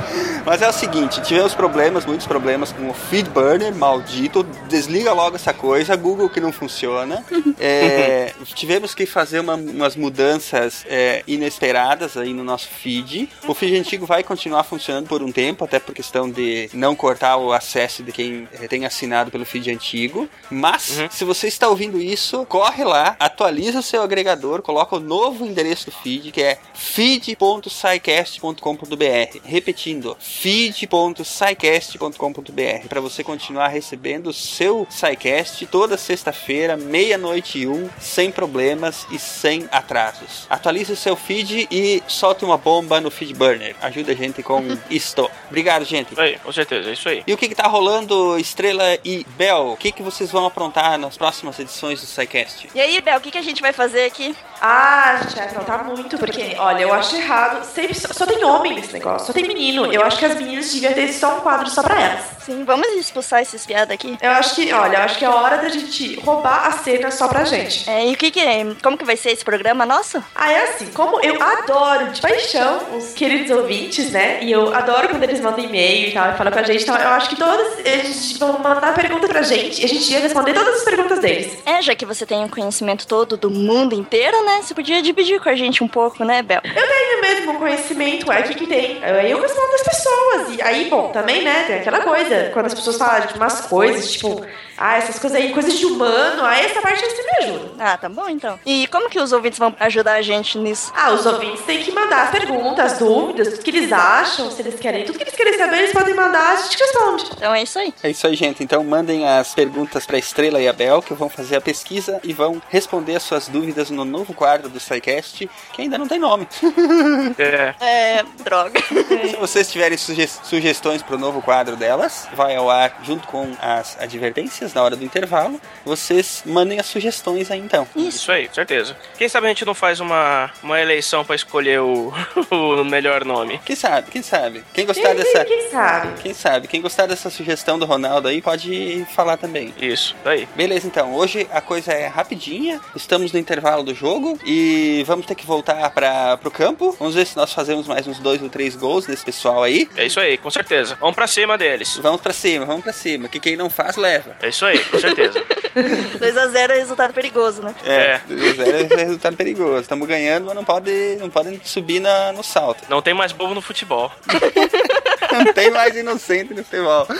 Mas 0.47 0.61
é 0.61 0.68
o 0.68 0.72
seguinte, 0.72 1.22
tivemos 1.22 1.55
problemas, 1.55 2.05
muitos 2.05 2.26
problemas 2.26 2.70
com 2.70 2.90
o 2.90 2.95
feed 2.95 3.30
burner 3.30 3.74
maldito. 3.74 4.42
Desliga 4.68 5.11
logo 5.14 5.36
essa 5.36 5.55
coisa, 5.55 5.97
Google 5.97 6.28
que 6.28 6.38
não 6.40 6.53
funciona. 6.53 7.24
É, 7.66 8.32
tivemos 8.55 8.95
que 8.95 9.07
fazer 9.07 9.38
uma- 9.40 9.55
umas 9.55 9.95
mudanças 9.97 10.84
é, 10.88 11.22
inesperadas 11.26 12.14
aí 12.16 12.34
no 12.34 12.42
nosso 12.45 12.66
feed. 12.68 13.28
O 13.47 13.55
feed 13.55 13.76
antigo 13.78 14.05
vai 14.05 14.22
continuar 14.24 14.64
funcionando 14.64 15.07
por 15.07 15.22
um 15.22 15.30
tempo, 15.32 15.64
até 15.64 15.78
por 15.78 15.95
questão 15.95 16.28
de 16.28 16.68
não 16.74 16.95
cortar 16.97 17.36
o 17.36 17.53
acesso 17.53 18.03
de 18.03 18.11
quem 18.12 18.47
é, 18.61 18.66
tem 18.68 18.84
assinado 18.84 19.30
pelo 19.30 19.47
feed 19.47 19.70
antigo. 19.70 20.28
Mas, 20.51 21.01
se 21.11 21.24
você 21.24 21.47
está 21.47 21.68
ouvindo 21.68 21.99
isso, 22.01 22.45
corre 22.47 22.82
lá, 22.84 23.16
atualiza 23.18 23.78
o 23.78 23.82
seu 23.82 24.03
agregador, 24.03 24.61
coloca 24.61 24.97
o 24.97 25.01
novo 25.01 25.47
endereço 25.47 25.86
do 25.86 25.92
feed, 25.92 26.32
que 26.32 26.42
é 26.42 26.59
feed.scicast.com.br. 26.74 29.38
Repetindo, 29.45 30.16
feed.scicast.com.br 30.35 32.89
para 32.89 33.01
você 33.01 33.24
continuar 33.24 33.68
recebendo 33.68 34.26
o 34.28 34.32
seu 34.32 34.87
SciCast 34.91 35.66
toda 35.66 35.97
sexta-feira, 35.97 36.76
meia-noite 36.76 37.61
e 37.61 37.66
um, 37.66 37.89
sem 37.99 38.30
problemas 38.30 39.07
e 39.11 39.18
sem 39.18 39.66
atrasos. 39.70 40.47
Atualize 40.51 40.93
o 40.93 40.97
seu 40.97 41.16
feed 41.16 41.66
e 41.70 42.03
solte 42.07 42.45
uma 42.45 42.59
bomba 42.59 43.01
no 43.01 43.11
feed 43.11 43.32
burner. 43.32 43.74
Ajuda 43.80 44.12
a 44.12 44.14
gente 44.14 44.43
com 44.43 44.61
isto. 44.91 45.30
Obrigado, 45.49 45.85
gente. 45.85 46.18
Aí, 46.20 46.39
com 46.39 46.53
certeza, 46.53 46.91
é 46.91 46.93
isso 46.93 47.09
aí. 47.09 47.22
E 47.26 47.32
o 47.32 47.39
que, 47.39 47.49
que 47.49 47.55
tá 47.55 47.68
rolando, 47.68 48.39
Estrela 48.39 48.99
e 49.05 49.24
Bel? 49.37 49.72
O 49.72 49.76
que, 49.76 49.93
que 49.93 50.03
vocês 50.03 50.30
vão 50.30 50.45
aprontar 50.45 50.99
nas 50.99 51.16
próximas 51.16 51.59
edições 51.59 52.01
do 52.01 52.07
SciCast? 52.07 52.68
E 52.74 52.80
aí, 52.80 53.01
Bel, 53.01 53.18
o 53.18 53.20
que, 53.20 53.30
que 53.30 53.39
a 53.39 53.43
gente 53.43 53.62
vai 53.62 53.72
fazer 53.72 54.05
aqui? 54.05 54.35
Ah, 54.66 55.10
a 55.10 55.16
gente 55.18 55.36
vai 55.36 55.44
aprontar 55.44 55.84
muito, 55.84 56.16
porque, 56.16 56.56
olha, 56.58 56.84
eu 56.84 56.94
acho 56.94 57.14
errado. 57.16 57.62
Sempre 57.66 57.94
só, 57.94 58.08
só 58.14 58.24
tem 58.24 58.42
homem 58.42 58.74
nesse 58.74 58.94
negócio, 58.94 59.26
só 59.26 59.32
tem 59.34 59.46
menino. 59.46 59.92
Eu 59.92 60.02
acho 60.02 60.18
que 60.18 60.24
as 60.24 60.34
meninas 60.36 60.72
deviam 60.72 60.94
ter 60.94 61.12
só 61.12 61.36
um 61.36 61.40
quadro 61.40 61.68
só 61.68 61.82
pra 61.82 62.00
elas. 62.00 62.24
Sim, 62.40 62.64
vamos 62.64 62.86
expulsar 62.94 63.42
esses 63.42 63.66
piadas 63.66 63.94
aqui? 63.94 64.16
Eu 64.22 64.30
acho 64.30 64.54
que, 64.54 64.72
olha, 64.72 64.96
eu 64.96 65.02
acho 65.02 65.18
que 65.18 65.24
é 65.24 65.28
hora 65.28 65.58
da 65.58 65.68
gente 65.68 66.18
roubar 66.20 66.66
a 66.66 66.72
cena 66.72 67.10
só 67.10 67.28
pra 67.28 67.44
gente. 67.44 67.88
É, 67.90 68.06
e 68.08 68.14
o 68.14 68.16
que 68.16 68.30
que 68.30 68.40
é? 68.40 68.66
Como 68.82 68.96
que 68.96 69.04
vai 69.04 69.16
ser 69.18 69.32
esse 69.32 69.44
programa 69.44 69.84
nosso? 69.84 70.22
Ah, 70.34 70.50
é 70.50 70.64
assim, 70.64 70.86
como 70.92 71.20
eu 71.20 71.42
adoro 71.42 72.10
de 72.10 72.22
paixão 72.22 72.96
os 72.96 73.12
queridos 73.12 73.50
ouvintes, 73.50 74.10
né? 74.12 74.42
E 74.42 74.50
eu 74.50 74.74
adoro 74.74 75.10
quando 75.10 75.24
eles 75.24 75.40
mandam 75.40 75.62
e-mail 75.62 76.08
e 76.08 76.12
tal, 76.12 76.30
e 76.30 76.36
falam 76.38 76.52
com 76.52 76.58
a 76.58 76.62
gente. 76.62 76.82
Então, 76.82 76.96
eu 76.96 77.08
acho 77.10 77.28
que 77.28 77.36
todos 77.36 77.78
eles 77.84 78.38
vão 78.38 78.58
mandar 78.58 78.94
pergunta 78.94 79.28
pra 79.28 79.42
gente 79.42 79.82
e 79.82 79.84
a 79.84 79.88
gente 79.88 80.10
ia 80.10 80.20
responder 80.20 80.54
todas 80.54 80.76
as 80.76 80.84
perguntas 80.84 81.18
deles. 81.18 81.58
É, 81.66 81.82
já 81.82 81.94
que 81.94 82.06
você 82.06 82.24
tem 82.24 82.44
o 82.44 82.48
conhecimento 82.48 83.06
todo 83.06 83.36
do 83.36 83.50
mundo 83.50 83.94
inteiro, 83.94 84.42
né? 84.44 84.53
Você 84.62 84.74
podia 84.74 85.02
dividir 85.02 85.40
com 85.40 85.48
a 85.48 85.55
gente 85.55 85.82
um 85.82 85.88
pouco, 85.88 86.24
né, 86.24 86.42
Bel? 86.42 86.61
Eu 86.64 86.86
tenho 86.86 87.20
mesmo 87.20 87.59
conhecimento, 87.59 88.30
é 88.30 88.42
que, 88.42 88.55
que 88.55 88.66
tem. 88.66 89.02
Aí 89.02 89.30
eu 89.30 89.40
respondo 89.40 89.74
as 89.74 89.82
pessoas. 89.82 90.57
E 90.57 90.62
aí, 90.62 90.88
bom, 90.88 91.11
também, 91.11 91.42
né, 91.42 91.64
tem 91.66 91.76
aquela 91.76 92.00
coisa. 92.00 92.50
Quando 92.52 92.66
as 92.66 92.74
pessoas 92.74 92.96
falam 92.96 93.26
de 93.26 93.34
umas 93.34 93.61
coisas, 93.62 94.12
tipo, 94.12 94.44
ah, 94.76 94.96
essas 94.96 95.18
coisas 95.18 95.38
aí, 95.38 95.52
coisas 95.52 95.78
de 95.78 95.86
humano, 95.86 96.44
aí 96.44 96.64
essa 96.66 96.80
parte 96.80 97.00
você 97.04 97.22
me 97.22 97.44
ajuda. 97.44 97.70
Ah, 97.78 97.96
tá 97.96 98.08
bom 98.08 98.28
então. 98.28 98.58
E 98.66 98.86
como 98.88 99.08
que 99.08 99.18
os 99.18 99.32
ouvintes 99.32 99.58
vão 99.58 99.74
ajudar 99.80 100.14
a 100.14 100.22
gente 100.22 100.58
nisso? 100.58 100.92
Ah, 100.96 101.12
os 101.12 101.24
ouvintes 101.26 101.62
têm 101.64 101.82
que 101.82 101.92
mandar 101.92 102.24
as 102.24 102.30
perguntas, 102.30 102.92
as 102.92 102.98
dúvidas, 102.98 103.48
o 103.54 103.58
que 103.58 103.70
eles 103.70 103.92
acham, 103.92 104.50
se 104.50 104.62
eles 104.62 104.78
querem. 104.78 105.04
Tudo 105.04 105.16
que 105.18 105.24
eles 105.24 105.34
querem 105.34 105.56
saber, 105.58 105.78
eles 105.78 105.92
podem 105.92 106.14
mandar, 106.14 106.52
a 106.52 106.56
gente 106.56 106.78
responde. 106.78 107.24
Então 107.36 107.54
é 107.54 107.62
isso 107.62 107.78
aí. 107.78 107.94
É 108.02 108.10
isso 108.10 108.26
aí, 108.26 108.34
gente. 108.34 108.62
Então 108.62 108.82
mandem 108.84 109.26
as 109.28 109.54
perguntas 109.54 110.06
para 110.06 110.18
Estrela 110.18 110.60
e 110.60 110.68
a 110.68 110.72
Bel, 110.72 111.02
que 111.02 111.14
vão 111.14 111.28
fazer 111.28 111.56
a 111.56 111.60
pesquisa 111.60 112.20
e 112.22 112.32
vão 112.32 112.60
responder 112.70 113.16
as 113.16 113.22
suas 113.22 113.48
dúvidas 113.48 113.90
no 113.90 114.04
novo 114.04 114.32
quadro 114.34 114.68
do 114.68 114.80
SciCast, 114.80 115.48
que 115.72 115.82
ainda 115.82 115.98
não 115.98 116.06
tem 116.08 116.18
nome. 116.18 116.46
É. 117.38 117.74
É, 117.80 118.24
droga. 118.44 118.80
Se 119.28 119.36
vocês 119.36 119.70
tiverem 119.70 119.96
suge- 119.98 120.28
sugestões 120.42 121.02
para 121.02 121.16
o 121.16 121.18
novo 121.18 121.42
quadro 121.42 121.76
delas, 121.76 122.28
vai 122.34 122.54
ao 122.56 122.70
ar 122.70 123.00
junto 123.02 123.26
com 123.28 123.52
as 123.60 123.96
advertências 124.00 124.63
notícias 124.64 124.74
na 124.74 124.82
hora 124.82 124.96
do 124.96 125.04
intervalo. 125.04 125.60
Vocês 125.84 126.42
mandem 126.46 126.80
as 126.80 126.86
sugestões 126.86 127.50
aí 127.50 127.60
então. 127.60 127.86
Isso 127.94 128.32
aí, 128.32 128.48
certeza. 128.52 128.96
Quem 129.18 129.28
sabe 129.28 129.46
a 129.46 129.48
gente 129.50 129.64
não 129.64 129.74
faz 129.74 130.00
uma, 130.00 130.50
uma 130.62 130.80
eleição 130.80 131.24
pra 131.24 131.36
escolher 131.36 131.80
o, 131.80 132.12
o 132.50 132.84
melhor 132.84 133.24
nome. 133.24 133.60
Quem 133.64 133.76
sabe, 133.76 134.10
quem 134.10 134.22
sabe? 134.22 134.64
Quem 134.72 134.86
gostar 134.86 135.14
dessa. 135.14 135.44
Quem 135.44 135.70
sabe? 135.70 136.22
Quem 136.22 136.34
sabe? 136.34 136.68
Quem 136.68 136.80
gostar 136.80 137.06
dessa 137.06 137.30
sugestão 137.30 137.78
do 137.78 137.84
Ronaldo 137.84 138.28
aí 138.28 138.40
pode 138.40 139.06
falar 139.14 139.36
também. 139.36 139.74
Isso, 139.80 140.16
aí. 140.24 140.48
Beleza, 140.56 140.86
então. 140.86 141.14
Hoje 141.14 141.46
a 141.52 141.60
coisa 141.60 141.92
é 141.92 142.06
rapidinha. 142.06 142.80
Estamos 142.96 143.32
no 143.32 143.38
intervalo 143.38 143.82
do 143.82 143.94
jogo 143.94 144.38
e 144.44 145.04
vamos 145.06 145.26
ter 145.26 145.34
que 145.34 145.46
voltar 145.46 145.90
para 145.90 146.36
pro 146.38 146.50
campo. 146.50 146.96
Vamos 146.98 147.14
ver 147.14 147.26
se 147.26 147.36
nós 147.36 147.52
fazemos 147.52 147.86
mais 147.86 148.06
uns 148.06 148.18
dois 148.18 148.40
ou 148.42 148.48
três 148.48 148.74
gols 148.74 149.06
desse 149.06 149.24
pessoal 149.24 149.62
aí. 149.62 149.88
É 149.96 150.06
isso 150.06 150.20
aí, 150.20 150.38
com 150.38 150.50
certeza. 150.50 150.96
Vamos 151.00 151.14
pra 151.14 151.26
cima 151.26 151.58
deles. 151.58 151.96
Vamos 151.98 152.20
pra 152.20 152.32
cima, 152.32 152.64
vamos 152.64 152.82
pra 152.82 152.92
cima. 152.92 153.28
Que 153.28 153.40
quem 153.40 153.56
não 153.56 153.68
faz, 153.68 153.96
leva. 153.96 154.36
É 154.40 154.50
isso 154.55 154.64
aí, 154.64 154.78
com 154.84 154.98
certeza. 154.98 155.40
2x0 155.74 156.70
é 156.70 156.78
resultado 156.78 157.12
perigoso, 157.12 157.62
né? 157.62 157.74
É, 157.84 158.20
2x0 158.28 158.92
é 158.92 159.05
resultado 159.05 159.36
perigoso. 159.36 159.80
Estamos 159.80 160.07
ganhando, 160.07 160.46
mas 160.46 160.55
não 160.55 160.64
pode, 160.64 161.16
não 161.16 161.28
podem 161.28 161.61
subir 161.64 162.00
na, 162.00 162.32
no 162.32 162.44
salto. 162.44 162.84
Não 162.88 163.02
tem 163.02 163.12
mais 163.12 163.32
bobo 163.32 163.55
no 163.55 163.61
futebol. 163.61 164.11
Não 165.32 165.52
tem 165.52 165.68
mais 165.68 165.96
inocente 165.96 166.55
no 166.55 166.62
futebol. 166.62 167.09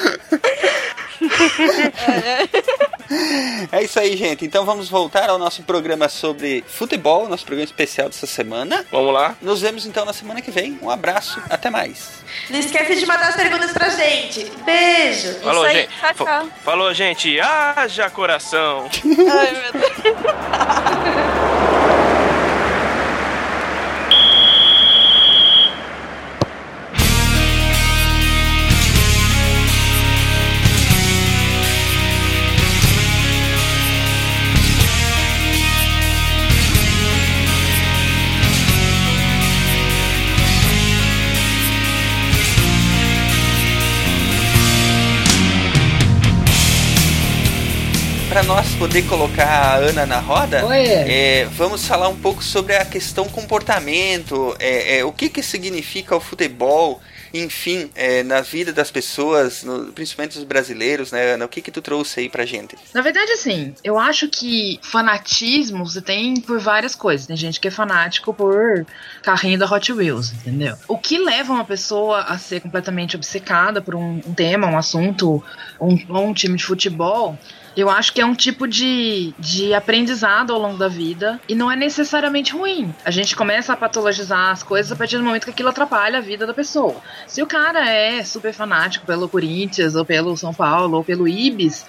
É 2.07 3.54
isso 3.83 3.99
aí, 4.01 4.17
gente. 4.17 4.45
Então 4.45 4.65
vamos 4.65 4.89
voltar 4.89 5.29
ao 5.29 5.39
nosso 5.39 5.63
programa 5.63 6.09
sobre 6.09 6.65
futebol, 6.67 7.29
nosso 7.29 7.45
programa 7.45 7.65
especial 7.65 8.09
dessa 8.09 8.27
semana. 8.27 8.85
Vamos 8.91 9.13
lá. 9.13 9.37
Nos 9.41 9.61
vemos 9.61 9.87
então 9.87 10.05
na 10.05 10.13
semana 10.13 10.41
que 10.41 10.51
vem. 10.51 10.79
Um 10.83 10.91
abraço, 10.91 11.41
até 11.49 11.71
mais. 11.71 12.11
Não 12.51 12.59
esquece 12.59 12.97
de 12.97 13.07
mandar 13.07 13.29
as 13.29 13.37
perguntas 13.37 13.73
pra 13.73 13.89
gente. 13.89 14.51
Beijo. 14.65 15.35
Falou, 15.41 15.67
Isso 15.67 15.77
aí, 15.77 15.83
gente. 15.83 15.99
tchau, 16.01 16.27
tchau. 16.27 16.49
Falou, 16.65 16.95
gente. 16.95 17.41
Haja 17.41 18.11
coração. 18.11 18.89
Ai, 19.31 19.53
meu 19.53 19.73
Deus. 19.73 20.15
Para 48.35 48.43
nós 48.43 48.75
poder 48.75 49.03
colocar 49.07 49.47
a 49.47 49.77
Ana 49.77 50.05
na 50.05 50.19
roda, 50.19 50.61
é, 51.09 51.45
vamos 51.53 51.87
falar 51.87 52.09
um 52.09 52.17
pouco 52.17 52.43
sobre 52.43 52.75
a 52.75 52.85
questão 52.85 53.29
comportamento, 53.29 54.57
é, 54.59 54.99
é, 54.99 55.05
o 55.05 55.13
que, 55.13 55.29
que 55.29 55.41
significa 55.41 56.17
o 56.17 56.21
futebol, 56.21 57.01
enfim, 57.33 57.89
é, 57.95 58.25
na 58.25 58.41
vida 58.41 58.73
das 58.73 58.91
pessoas, 58.91 59.63
no- 59.63 59.93
principalmente 59.93 60.35
dos 60.35 60.43
brasileiros, 60.43 61.13
né, 61.13 61.35
Ana? 61.35 61.45
O 61.45 61.49
que 61.49 61.63
que 61.63 61.71
tu 61.71 61.81
trouxe 61.81 62.19
aí 62.21 62.29
pra 62.29 62.45
gente? 62.45 62.75
Na 62.93 63.03
verdade, 63.03 63.31
assim, 63.31 63.73
eu 63.85 63.97
acho 64.01 64.29
que 64.29 64.81
fanatismo 64.83 65.87
você 65.87 66.03
tem 66.03 66.41
por 66.41 66.59
várias 66.59 66.97
coisas. 66.97 67.29
Tem 67.29 67.37
gente 67.37 67.61
que 67.61 67.69
é 67.69 67.71
fanático 67.71 68.35
por 68.35 68.85
carrinho 69.23 69.61
da 69.61 69.67
Hot 69.67 69.93
Wheels, 69.93 70.33
entendeu? 70.33 70.77
O 70.89 70.99
que 70.99 71.19
leva 71.19 71.53
uma 71.53 71.65
pessoa 71.65 72.23
a 72.23 72.37
ser 72.37 72.61
completamente 72.61 73.15
obcecada 73.15 73.81
por 73.81 73.95
um, 73.95 74.21
um 74.27 74.35
tema, 74.35 74.67
um 74.67 74.77
assunto, 74.77 75.41
um, 75.81 75.97
ou 76.09 76.27
um 76.27 76.35
time 76.35 76.57
de 76.57 76.65
futebol. 76.65 77.39
Eu 77.77 77.91
acho 77.91 78.13
que 78.13 78.21
é 78.21 78.27
um 78.27 78.35
tipo 78.35 78.69
de, 78.69 79.35
de 79.39 79.75
aprendizado 79.75 80.53
ao 80.53 80.61
longo 80.61 80.79
da 80.79 80.89
vida 80.89 81.41
e 81.49 81.55
não 81.55 81.71
é 81.71 81.77
necessariamente 81.77 82.53
ruim. 82.53 82.95
A 83.05 83.11
gente 83.11 83.35
começa 83.35 83.73
a 83.73 83.77
patologizar 83.77 84.51
as 84.51 84.63
coisas 84.63 84.93
a 84.93 84.97
partir 84.97 85.17
do 85.17 85.25
momento 85.25 85.45
que 85.45 85.51
aquilo 85.51 85.69
atrapalha 85.69 86.19
a 86.19 86.23
vida 86.23 86.47
da 86.47 86.55
pessoa. 86.55 86.97
Se 87.27 87.43
o 87.43 87.47
cara 87.47 87.89
é 87.89 88.23
super 88.23 88.53
fanático 88.53 89.07
pelo 89.07 89.29
Corinthians, 89.29 89.95
ou 89.95 90.05
pelo 90.05 90.37
São 90.37 90.55
Paulo, 90.55 90.99
ou 90.99 91.05
pelo 91.05 91.27
Ibis, 91.27 91.85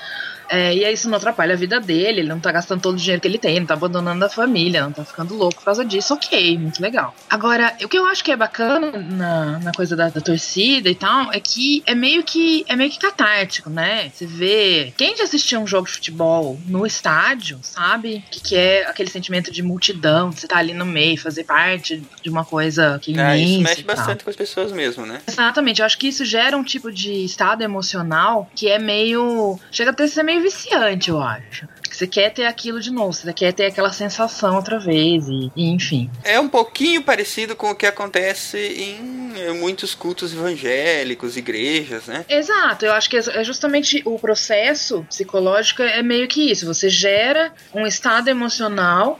é, 0.50 0.76
e 0.76 0.86
aí 0.86 0.94
isso 0.94 1.10
não 1.10 1.18
atrapalha 1.18 1.54
a 1.54 1.58
vida 1.58 1.80
dele, 1.80 2.22
ele 2.22 2.30
não 2.30 2.40
tá 2.40 2.52
gastando 2.52 2.82
todo 2.82 2.96
o 2.96 2.98
dinheiro 2.98 3.22
que 3.22 3.28
ele 3.28 3.38
tem, 3.38 3.60
não 3.60 3.68
tá 3.68 3.74
abandonando 3.74 4.24
a 4.26 4.30
família, 4.30 4.84
não 4.84 4.92
tá 4.92 5.04
ficando 5.04 5.36
louco 5.36 5.56
por 5.56 5.66
causa 5.66 5.84
disso, 5.84 6.14
ok, 6.14 6.58
muito 6.58 6.82
legal. 6.82 7.16
Agora, 7.30 7.76
o 7.84 7.88
que 7.88 7.98
eu 7.98 8.06
acho 8.06 8.24
que 8.24 8.32
é 8.32 8.36
bacana 8.36 8.92
na, 8.92 9.60
na 9.60 9.72
coisa 9.72 9.96
da, 9.96 10.10
da 10.10 10.22
torcida 10.22 10.90
e 10.90 10.96
tal, 10.96 11.32
é 11.32 11.40
que 11.40 11.84
é 11.86 11.96
meio 11.96 12.24
que 12.24 12.66
é 12.68 12.76
meio 12.76 12.90
que 12.90 13.00
catártico, 13.00 13.70
né? 13.70 14.12
Você 14.14 14.26
vê. 14.26 14.94
Quem 14.98 15.16
já 15.18 15.24
assistiu 15.24 15.60
um 15.60 15.68
jogo 15.68 15.88
de 15.88 15.94
futebol 15.94 16.60
no 16.68 16.86
estádio, 16.86 17.60
sabe? 17.62 18.24
O 18.28 18.32
que, 18.32 18.40
que 18.42 18.56
é 18.56 18.88
aquele 18.88 19.10
sentimento 19.10 19.52
de 19.52 19.62
multidão, 19.62 20.30
de 20.30 20.40
você 20.40 20.48
tá 20.48 20.58
ali 20.58 20.74
no 20.74 20.86
meio, 20.86 21.18
fazer 21.18 21.44
parte 21.44 22.02
de 22.22 22.30
uma 22.30 22.46
coisa 22.46 23.00
que 23.02 23.12
isso 23.12 23.20
imensa 23.20 23.64
mexe 23.64 23.82
e 23.82 23.84
tal. 23.84 23.96
bastante 23.96 24.24
com 24.24 24.30
as 24.30 24.36
pessoas 24.36 24.72
mesmo, 24.72 25.06
né? 25.06 25.22
Exatamente, 25.28 25.80
eu 25.80 25.86
acho 25.86 25.98
que 25.98 26.08
isso 26.08 26.26
gera 26.26 26.58
um 26.58 26.64
tipo 26.64 26.92
de 26.92 27.24
estado 27.24 27.64
emocional 27.64 28.50
que 28.56 28.68
é 28.68 28.80
meio. 28.80 29.60
chega 29.72 29.92
até 29.92 30.04
a 30.04 30.08
ser 30.08 30.24
meio 30.24 30.35
viciante, 30.40 31.10
eu 31.10 31.22
acho. 31.22 31.68
Você 31.90 32.06
quer 32.06 32.30
ter 32.30 32.46
aquilo 32.46 32.82
de 32.82 32.92
novo, 32.92 33.14
você 33.14 33.32
quer 33.32 33.54
ter 33.54 33.68
aquela 33.68 33.92
sensação 33.94 34.56
outra 34.58 34.78
vez, 34.78 35.30
e, 35.30 35.50
e 35.56 35.70
enfim. 35.70 36.10
É 36.26 36.38
um 36.38 36.50
pouquinho 36.50 37.02
parecido 37.02 37.56
com 37.56 37.72
o 37.72 37.76
que 37.76 37.86
acontece 37.86 38.58
em 38.58 39.32
eh, 39.38 39.54
muitos 39.54 39.96
cultos 39.96 40.34
evangélicos, 40.34 41.38
igrejas, 41.38 42.08
né? 42.08 42.26
Exato, 42.28 42.86
eu 42.86 42.92
acho 42.92 43.10
que 43.10 43.18
é 43.18 43.44
justamente 43.46 44.02
o 44.04 44.20
processo 44.20 45.06
psicológico 45.08 45.84
é 45.84 46.04
meio 46.04 46.28
que 46.28 46.52
isso. 46.52 46.66
Você 46.66 46.90
gera 46.90 47.54
um 47.74 47.88
estado 47.88 48.28
emocional 48.28 49.18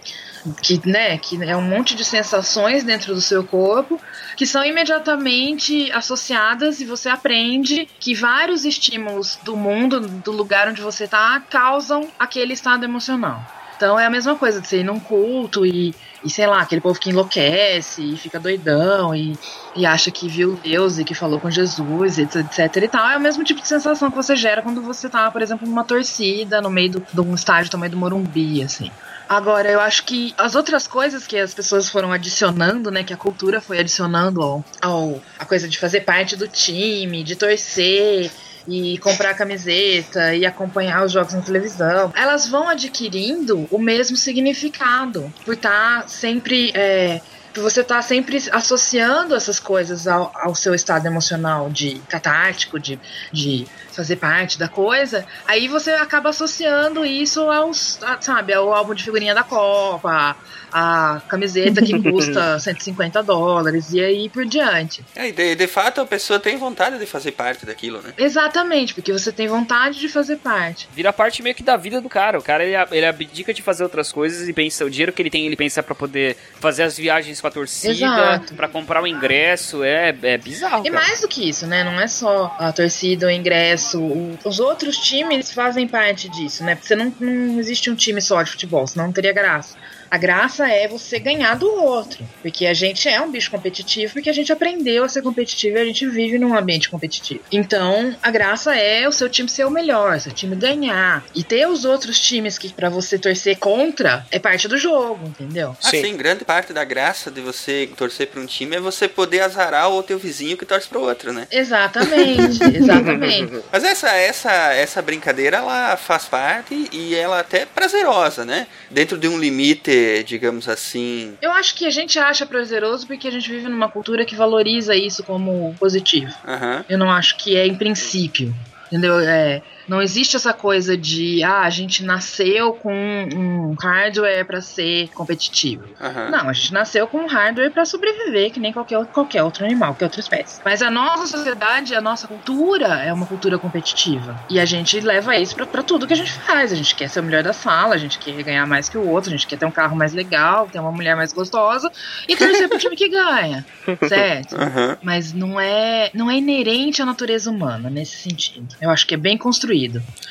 que, 0.62 0.82
né, 0.88 1.18
que 1.18 1.42
é 1.44 1.56
um 1.56 1.62
monte 1.62 1.96
de 1.96 2.06
sensações 2.06 2.84
dentro 2.84 3.14
do 3.14 3.22
seu 3.22 3.44
corpo 3.44 4.00
que 4.36 4.46
são 4.46 4.64
imediatamente 4.64 5.92
associadas 5.92 6.82
e 6.82 6.86
você 6.86 7.10
aprende 7.10 7.88
que 8.00 8.14
vários 8.14 8.66
estímulos 8.66 9.40
do 9.44 9.56
mundo, 9.56 10.00
do 10.00 10.32
lugar 10.32 10.68
onde 10.68 10.82
você 10.82 11.08
tá, 11.08 11.42
causam 11.50 12.08
aquele 12.20 12.54
estado 12.54 12.84
emocional. 12.84 13.44
Então 13.76 14.00
é 14.00 14.06
a 14.06 14.10
mesma 14.10 14.36
coisa 14.36 14.62
de 14.62 14.68
você 14.68 14.80
ir 14.80 14.84
num 14.84 15.00
culto 15.00 15.66
e, 15.66 15.94
e 16.24 16.30
sei 16.30 16.48
lá, 16.48 16.62
aquele 16.62 16.80
povo 16.80 17.00
que 17.00 17.10
enlouquece 17.10 18.02
e 18.02 18.18
fica 18.18 18.40
doidão 18.40 19.14
e, 19.14 19.38
e 19.76 19.86
acha 19.86 20.10
que 20.10 20.30
viu 20.30 20.58
Deus 20.64 20.98
e 20.98 21.04
que 21.04 21.14
falou 21.14 21.40
com 21.40 21.52
Jesus, 21.52 22.18
etc, 22.18 22.46
etc 22.46 22.84
e 22.84 22.88
tal. 22.88 23.10
É 23.10 23.18
o 23.18 23.22
mesmo 23.22 23.44
tipo 23.44 23.62
de 23.62 23.68
sensação 23.68 24.10
que 24.10 24.16
você 24.16 24.36
gera 24.36 24.62
quando 24.62 24.82
você 24.82 25.10
tá, 25.10 25.30
por 25.30 25.42
exemplo, 25.42 25.68
numa 25.68 25.84
torcida, 25.84 26.62
no 26.62 26.70
meio 26.70 27.04
de 27.14 27.22
um 27.22 27.36
estádio 27.36 27.72
tamanho 27.72 27.92
do 27.92 27.98
Morumbi, 27.98 28.64
assim. 28.64 28.90
Agora, 29.28 29.70
eu 29.70 29.80
acho 29.80 30.04
que 30.06 30.34
as 30.38 30.56
outras 30.56 30.88
coisas 30.88 31.26
que 31.26 31.38
as 31.38 31.54
pessoas 31.54 31.90
foram 31.90 32.12
adicionando, 32.12 32.92
né, 32.92 33.04
que 33.04 33.14
a 33.14 33.18
cultura 33.18 33.60
foi 33.60 33.80
adicionando 33.80 34.42
ao, 34.42 34.66
ao 34.82 35.22
a 35.40 35.46
coisa 35.46 35.68
de 35.68 35.78
fazer 35.78 36.02
parte 36.02 36.36
do 36.36 36.48
time, 36.48 37.24
de 37.24 37.36
torcer 37.36 38.32
e 38.68 38.98
comprar 38.98 39.34
camiseta 39.34 40.34
e 40.34 40.46
acompanhar 40.46 41.04
os 41.04 41.12
jogos 41.12 41.34
na 41.34 41.42
televisão, 41.42 42.12
elas 42.16 42.48
vão 42.48 42.68
adquirindo 42.68 43.68
o 43.70 43.78
mesmo 43.78 44.18
significado 44.18 45.32
por 45.44 45.54
estar 45.54 46.08
sempre 46.10 46.72
é, 46.74 47.22
você 47.62 47.82
estar 47.82 48.02
sempre 48.02 48.38
associando 48.52 49.36
essas 49.36 49.60
coisas 49.60 50.08
ao, 50.08 50.32
ao 50.36 50.56
seu 50.56 50.74
estado 50.74 51.06
emocional 51.06 51.70
de 51.70 52.02
catártico, 52.10 52.80
de, 52.80 53.00
de 53.32 53.66
fazer 53.96 54.18
parte 54.18 54.58
da 54.60 54.68
coisa, 54.68 55.26
aí 55.48 55.68
você 55.68 55.92
acaba 55.92 56.30
associando 56.30 57.06
isso 57.06 57.50
aos, 57.50 58.00
a- 58.04 58.18
sabe, 58.22 58.54
ao 58.54 58.74
álbum 58.74 58.94
de 58.94 59.04
figurinha 59.04 59.34
da 59.34 59.44
Copa, 59.44 60.36
a 60.72 61.22
camiseta 61.30 61.82
que 61.82 61.98
custa 62.12 62.60
150 62.60 63.24
dólares 63.24 63.92
e 63.94 64.04
aí 64.04 64.30
por 64.30 64.46
diante. 64.46 65.04
É, 65.16 65.30
e 65.30 65.32
de, 65.32 65.56
de 65.56 65.68
fato 65.68 66.02
a 66.02 66.06
pessoa 66.06 66.40
tem 66.40 66.58
vontade 66.58 66.98
de 67.00 67.06
fazer 67.06 67.32
parte 67.32 67.66
daquilo, 67.66 68.02
né? 68.02 68.14
Exatamente, 68.18 68.94
porque 68.94 69.12
você 69.14 69.32
tem 69.32 69.48
vontade 69.48 70.00
de 70.00 70.10
fazer 70.10 70.38
parte. 70.38 70.90
Vira 70.94 71.14
parte 71.14 71.42
meio 71.42 71.56
que 71.56 71.64
da 71.64 71.78
vida 71.78 72.02
do 72.02 72.10
cara. 72.10 72.38
O 72.38 72.42
cara 72.42 72.64
ele, 72.64 72.76
ele 72.92 73.06
abdica 73.06 73.54
de 73.54 73.62
fazer 73.62 73.84
outras 73.84 74.12
coisas 74.12 74.48
e 74.50 74.54
pensa 74.54 74.84
o 74.84 74.90
dinheiro 74.90 75.14
que 75.14 75.22
ele 75.22 75.30
tem, 75.30 75.46
ele 75.46 75.56
pensa 75.56 75.82
pra 75.82 75.96
poder 75.96 76.36
fazer 76.60 76.84
as 76.84 76.98
viagens 76.98 77.40
com 77.40 77.48
a 77.48 77.52
torcida, 77.52 78.42
pra 78.56 78.68
comprar 78.68 79.02
o 79.02 79.08
ingresso. 79.08 79.84
É, 79.84 80.16
é 80.24 80.38
bizarro. 80.38 80.86
E 80.86 80.90
cara. 80.90 81.06
mais 81.06 81.22
do 81.22 81.28
que 81.28 81.48
isso, 81.48 81.66
né? 81.66 81.84
Não 81.84 82.00
é 82.00 82.08
só 82.08 82.54
a 82.60 82.72
torcida, 82.74 83.28
o 83.28 83.32
ingresso. 83.32 83.85
Os 83.94 84.60
outros 84.60 84.98
times 84.98 85.52
fazem 85.52 85.88
parte 85.88 86.30
disso, 86.30 86.64
né? 86.64 86.76
Porque 86.76 86.88
você 86.88 86.96
não, 86.96 87.14
não 87.20 87.60
existe 87.60 87.90
um 87.90 87.96
time 87.96 88.22
só 88.22 88.42
de 88.42 88.52
futebol, 88.52 88.88
senão 88.88 89.06
não 89.06 89.14
teria 89.14 89.34
graça. 89.34 89.76
A 90.16 90.18
graça 90.18 90.66
é 90.70 90.88
você 90.88 91.20
ganhar 91.20 91.56
do 91.56 91.70
outro. 91.70 92.26
Porque 92.42 92.66
a 92.66 92.74
gente 92.74 93.10
é 93.10 93.20
um 93.20 93.30
bicho 93.30 93.52
competitivo, 93.52 94.14
porque 94.14 94.30
a 94.30 94.34
gente 94.34 94.50
aprendeu 94.50 95.04
a 95.04 95.10
ser 95.10 95.22
competitivo 95.22 95.78
e 95.78 95.82
a 95.82 95.84
gente 95.84 96.08
vive 96.08 96.40
num 96.40 96.58
ambiente 96.58 96.90
competitivo. 96.90 97.42
Então, 97.52 98.16
a 98.24 98.32
graça 98.32 98.74
é 98.78 99.06
o 99.10 99.12
seu 99.12 99.28
time 99.28 99.50
ser 99.50 99.66
o 99.66 99.70
melhor, 99.70 100.18
seu 100.22 100.32
time 100.32 100.56
ganhar. 100.56 101.26
E 101.36 101.44
ter 101.44 101.68
os 101.68 101.84
outros 101.84 102.18
times 102.18 102.58
que 102.58 102.72
para 102.72 102.90
você 102.90 103.20
torcer 103.20 103.58
contra 103.58 104.26
é 104.32 104.40
parte 104.40 104.70
do 104.70 104.78
jogo, 104.78 105.28
entendeu? 105.28 105.76
Assim, 105.84 106.16
grande 106.16 106.46
parte 106.46 106.72
da 106.72 106.86
graça 106.86 107.30
de 107.30 107.42
você 107.42 107.90
torcer 107.98 108.28
pra 108.28 108.40
um 108.40 108.46
time 108.46 108.78
é 108.78 108.80
você 108.80 109.10
poder 109.10 109.42
azarar 109.42 109.92
o 109.92 110.02
teu 110.02 110.18
vizinho 110.18 110.56
que 110.56 110.66
torce 110.66 110.88
pro 110.88 111.02
outro, 111.02 111.34
né? 111.34 111.46
Exatamente, 111.52 112.64
exatamente. 112.74 113.62
Mas 113.70 113.84
essa, 113.84 114.16
essa, 114.16 114.74
essa 114.74 115.02
brincadeira, 115.02 115.58
ela 115.58 115.98
faz 115.98 116.24
parte 116.24 116.88
e 116.94 117.14
ela 117.16 117.42
até 117.42 117.64
é 117.64 117.66
prazerosa, 117.66 118.46
né? 118.46 118.66
Dentro 118.90 119.18
de 119.18 119.28
um 119.28 119.38
limite, 119.38 120.05
digamos 120.24 120.68
assim. 120.68 121.38
Eu 121.42 121.52
acho 121.52 121.76
que 121.76 121.86
a 121.86 121.90
gente 121.90 122.18
acha 122.20 122.46
prazeroso 122.46 123.08
porque 123.08 123.28
a 123.28 123.32
gente 123.32 123.50
vive 123.50 123.68
numa 123.68 123.90
cultura 123.90 124.26
que 124.26 124.36
valoriza 124.36 124.96
isso 124.96 125.24
como 125.24 125.76
positivo. 125.80 126.34
Aham. 126.48 126.86
Eu 126.90 126.98
não 126.98 127.10
acho 127.10 127.38
que 127.38 127.56
é 127.56 127.66
em 127.66 127.76
princípio. 127.76 128.54
Entendeu? 128.88 129.20
É, 129.20 129.62
não 129.88 130.02
existe 130.02 130.36
essa 130.36 130.54
coisa 130.54 130.98
de, 130.98 131.44
ah, 131.44 131.62
a 131.62 131.70
gente 131.70 132.04
nasceu 132.04 132.74
com 132.74 132.94
um 132.94 133.76
hardware 133.82 134.46
pra 134.46 134.62
ser 134.62 135.10
competitivo. 135.14 135.84
Aham. 136.02 136.30
Não, 136.30 136.50
a 136.50 136.54
gente 136.54 136.74
nasceu 136.74 137.08
com 137.08 137.20
um 137.20 137.28
hardware 137.28 137.72
pra 137.72 137.86
sobreviver, 137.86 138.52
que 138.52 138.60
nem 138.60 138.74
qualquer, 138.74 138.98
outro- 138.98 139.14
qualquer 139.14 139.44
outro 139.44 139.66
animal, 139.66 139.90
qualquer 139.94 140.06
outra 140.06 140.20
espécie. 140.20 140.60
Mas 140.64 140.82
a 140.82 140.90
nossa 140.90 141.28
sociedade, 141.28 141.94
a 141.96 142.02
nossa 142.02 142.28
cultura 142.28 142.88
é 143.04 143.12
uma 143.14 143.26
cultura 143.26 143.58
competitiva. 143.60 144.40
E 144.50 144.60
a 144.60 144.66
gente 144.66 145.00
leva 145.00 145.36
isso 145.38 145.56
pra, 145.56 145.66
pra 145.66 145.84
tudo 145.84 146.08
que 146.08 146.14
a 146.14 146.18
gente 146.18 146.32
faz. 146.32 146.72
A 146.72 146.76
gente 146.76 146.96
quer 146.96 147.10
ser 147.10 147.20
o 147.20 147.24
melhor 147.24 147.44
da 147.44 147.54
sala, 147.54 147.96
a 147.96 147.98
gente 147.98 148.18
quer 148.20 148.42
ganhar 148.44 148.66
mais 148.66 148.90
que 148.90 148.98
o 148.98 149.08
outro, 149.08 149.30
a 149.30 149.36
gente 149.36 149.48
quer 149.48 149.58
ter 149.58 149.66
um 149.66 149.72
carro 149.72 149.96
mais 149.96 150.14
legal, 150.14 150.68
ter 150.72 150.80
uma 150.80 150.92
mulher 150.92 151.16
mais 151.16 151.32
gostosa 151.34 151.92
e 152.28 152.36
torcer 152.36 152.68
pro 152.70 152.78
time 152.78 152.96
que 152.96 153.10
ganha. 153.10 153.66
Certo? 154.08 154.56
Aham. 154.56 154.98
Mas 155.04 155.34
não 155.34 155.60
é, 155.60 156.10
não 156.14 156.30
é 156.30 156.38
inerente 156.38 157.02
à 157.02 157.06
natureza 157.06 157.50
humana 157.50 157.90
nesse 157.90 158.18
sentido. 158.18 158.76
Eu 158.82 158.90
acho 158.90 159.06
que 159.06 159.14
é 159.14 159.18
bem 159.18 159.38
construído. 159.38 159.75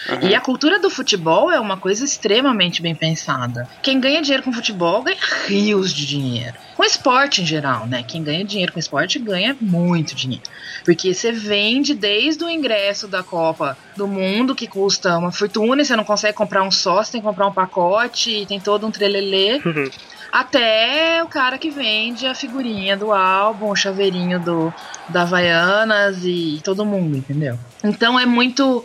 Aham. 0.09 0.29
E 0.29 0.35
a 0.35 0.41
cultura 0.41 0.79
do 0.79 0.91
futebol 0.91 1.51
é 1.51 1.61
uma 1.61 1.77
coisa 1.77 2.05
extremamente 2.05 2.83
bem 2.83 2.95
pensada. 2.95 3.69
Quem 3.83 4.01
ganha 4.01 4.21
dinheiro 4.23 4.43
com 4.43 4.53
futebol 4.53 5.03
ganha 5.03 5.17
rios 5.47 5.93
de 5.93 6.07
dinheiro. 6.07 6.55
Com 6.77 6.85
esporte 6.85 7.43
em 7.43 7.47
geral, 7.47 7.87
né? 7.87 8.03
Quem 8.03 8.23
ganha 8.23 8.45
dinheiro 8.45 8.73
com 8.73 8.79
esporte 8.79 9.19
ganha 9.19 9.57
muito 9.61 10.15
dinheiro. 10.15 10.45
Porque 10.85 11.15
você 11.15 11.33
vende 11.33 11.95
desde 11.95 12.45
o 12.45 12.51
ingresso 12.51 13.07
da 13.07 13.23
Copa 13.23 13.77
do 13.97 14.07
Mundo, 14.07 14.55
que 14.55 14.67
custa 14.67 15.17
uma 15.17 15.31
fortuna, 15.31 15.83
e 15.83 15.85
você 15.85 15.97
não 15.97 16.05
consegue 16.05 16.37
comprar 16.37 16.63
um 16.63 16.71
só, 16.71 17.03
você 17.03 17.13
tem 17.13 17.21
que 17.21 17.27
comprar 17.27 17.47
um 17.47 17.53
pacote, 17.53 18.31
e 18.31 18.47
tem 18.47 18.61
todo 18.61 18.87
um 18.87 18.91
trelelê. 18.91 19.61
Até 20.35 21.23
o 21.23 21.29
cara 21.29 21.57
que 21.59 21.71
vende 21.71 22.27
a 22.27 22.35
figurinha 22.35 22.97
do 22.97 23.13
álbum, 23.13 23.71
o 23.71 23.77
chaveirinho 23.77 24.41
do, 24.41 24.75
da 25.09 25.23
Havaianas 25.23 26.25
e 26.25 26.61
todo 26.65 26.85
mundo, 26.85 27.17
entendeu? 27.17 27.57
Então 27.85 28.19
é 28.19 28.27
muito. 28.27 28.85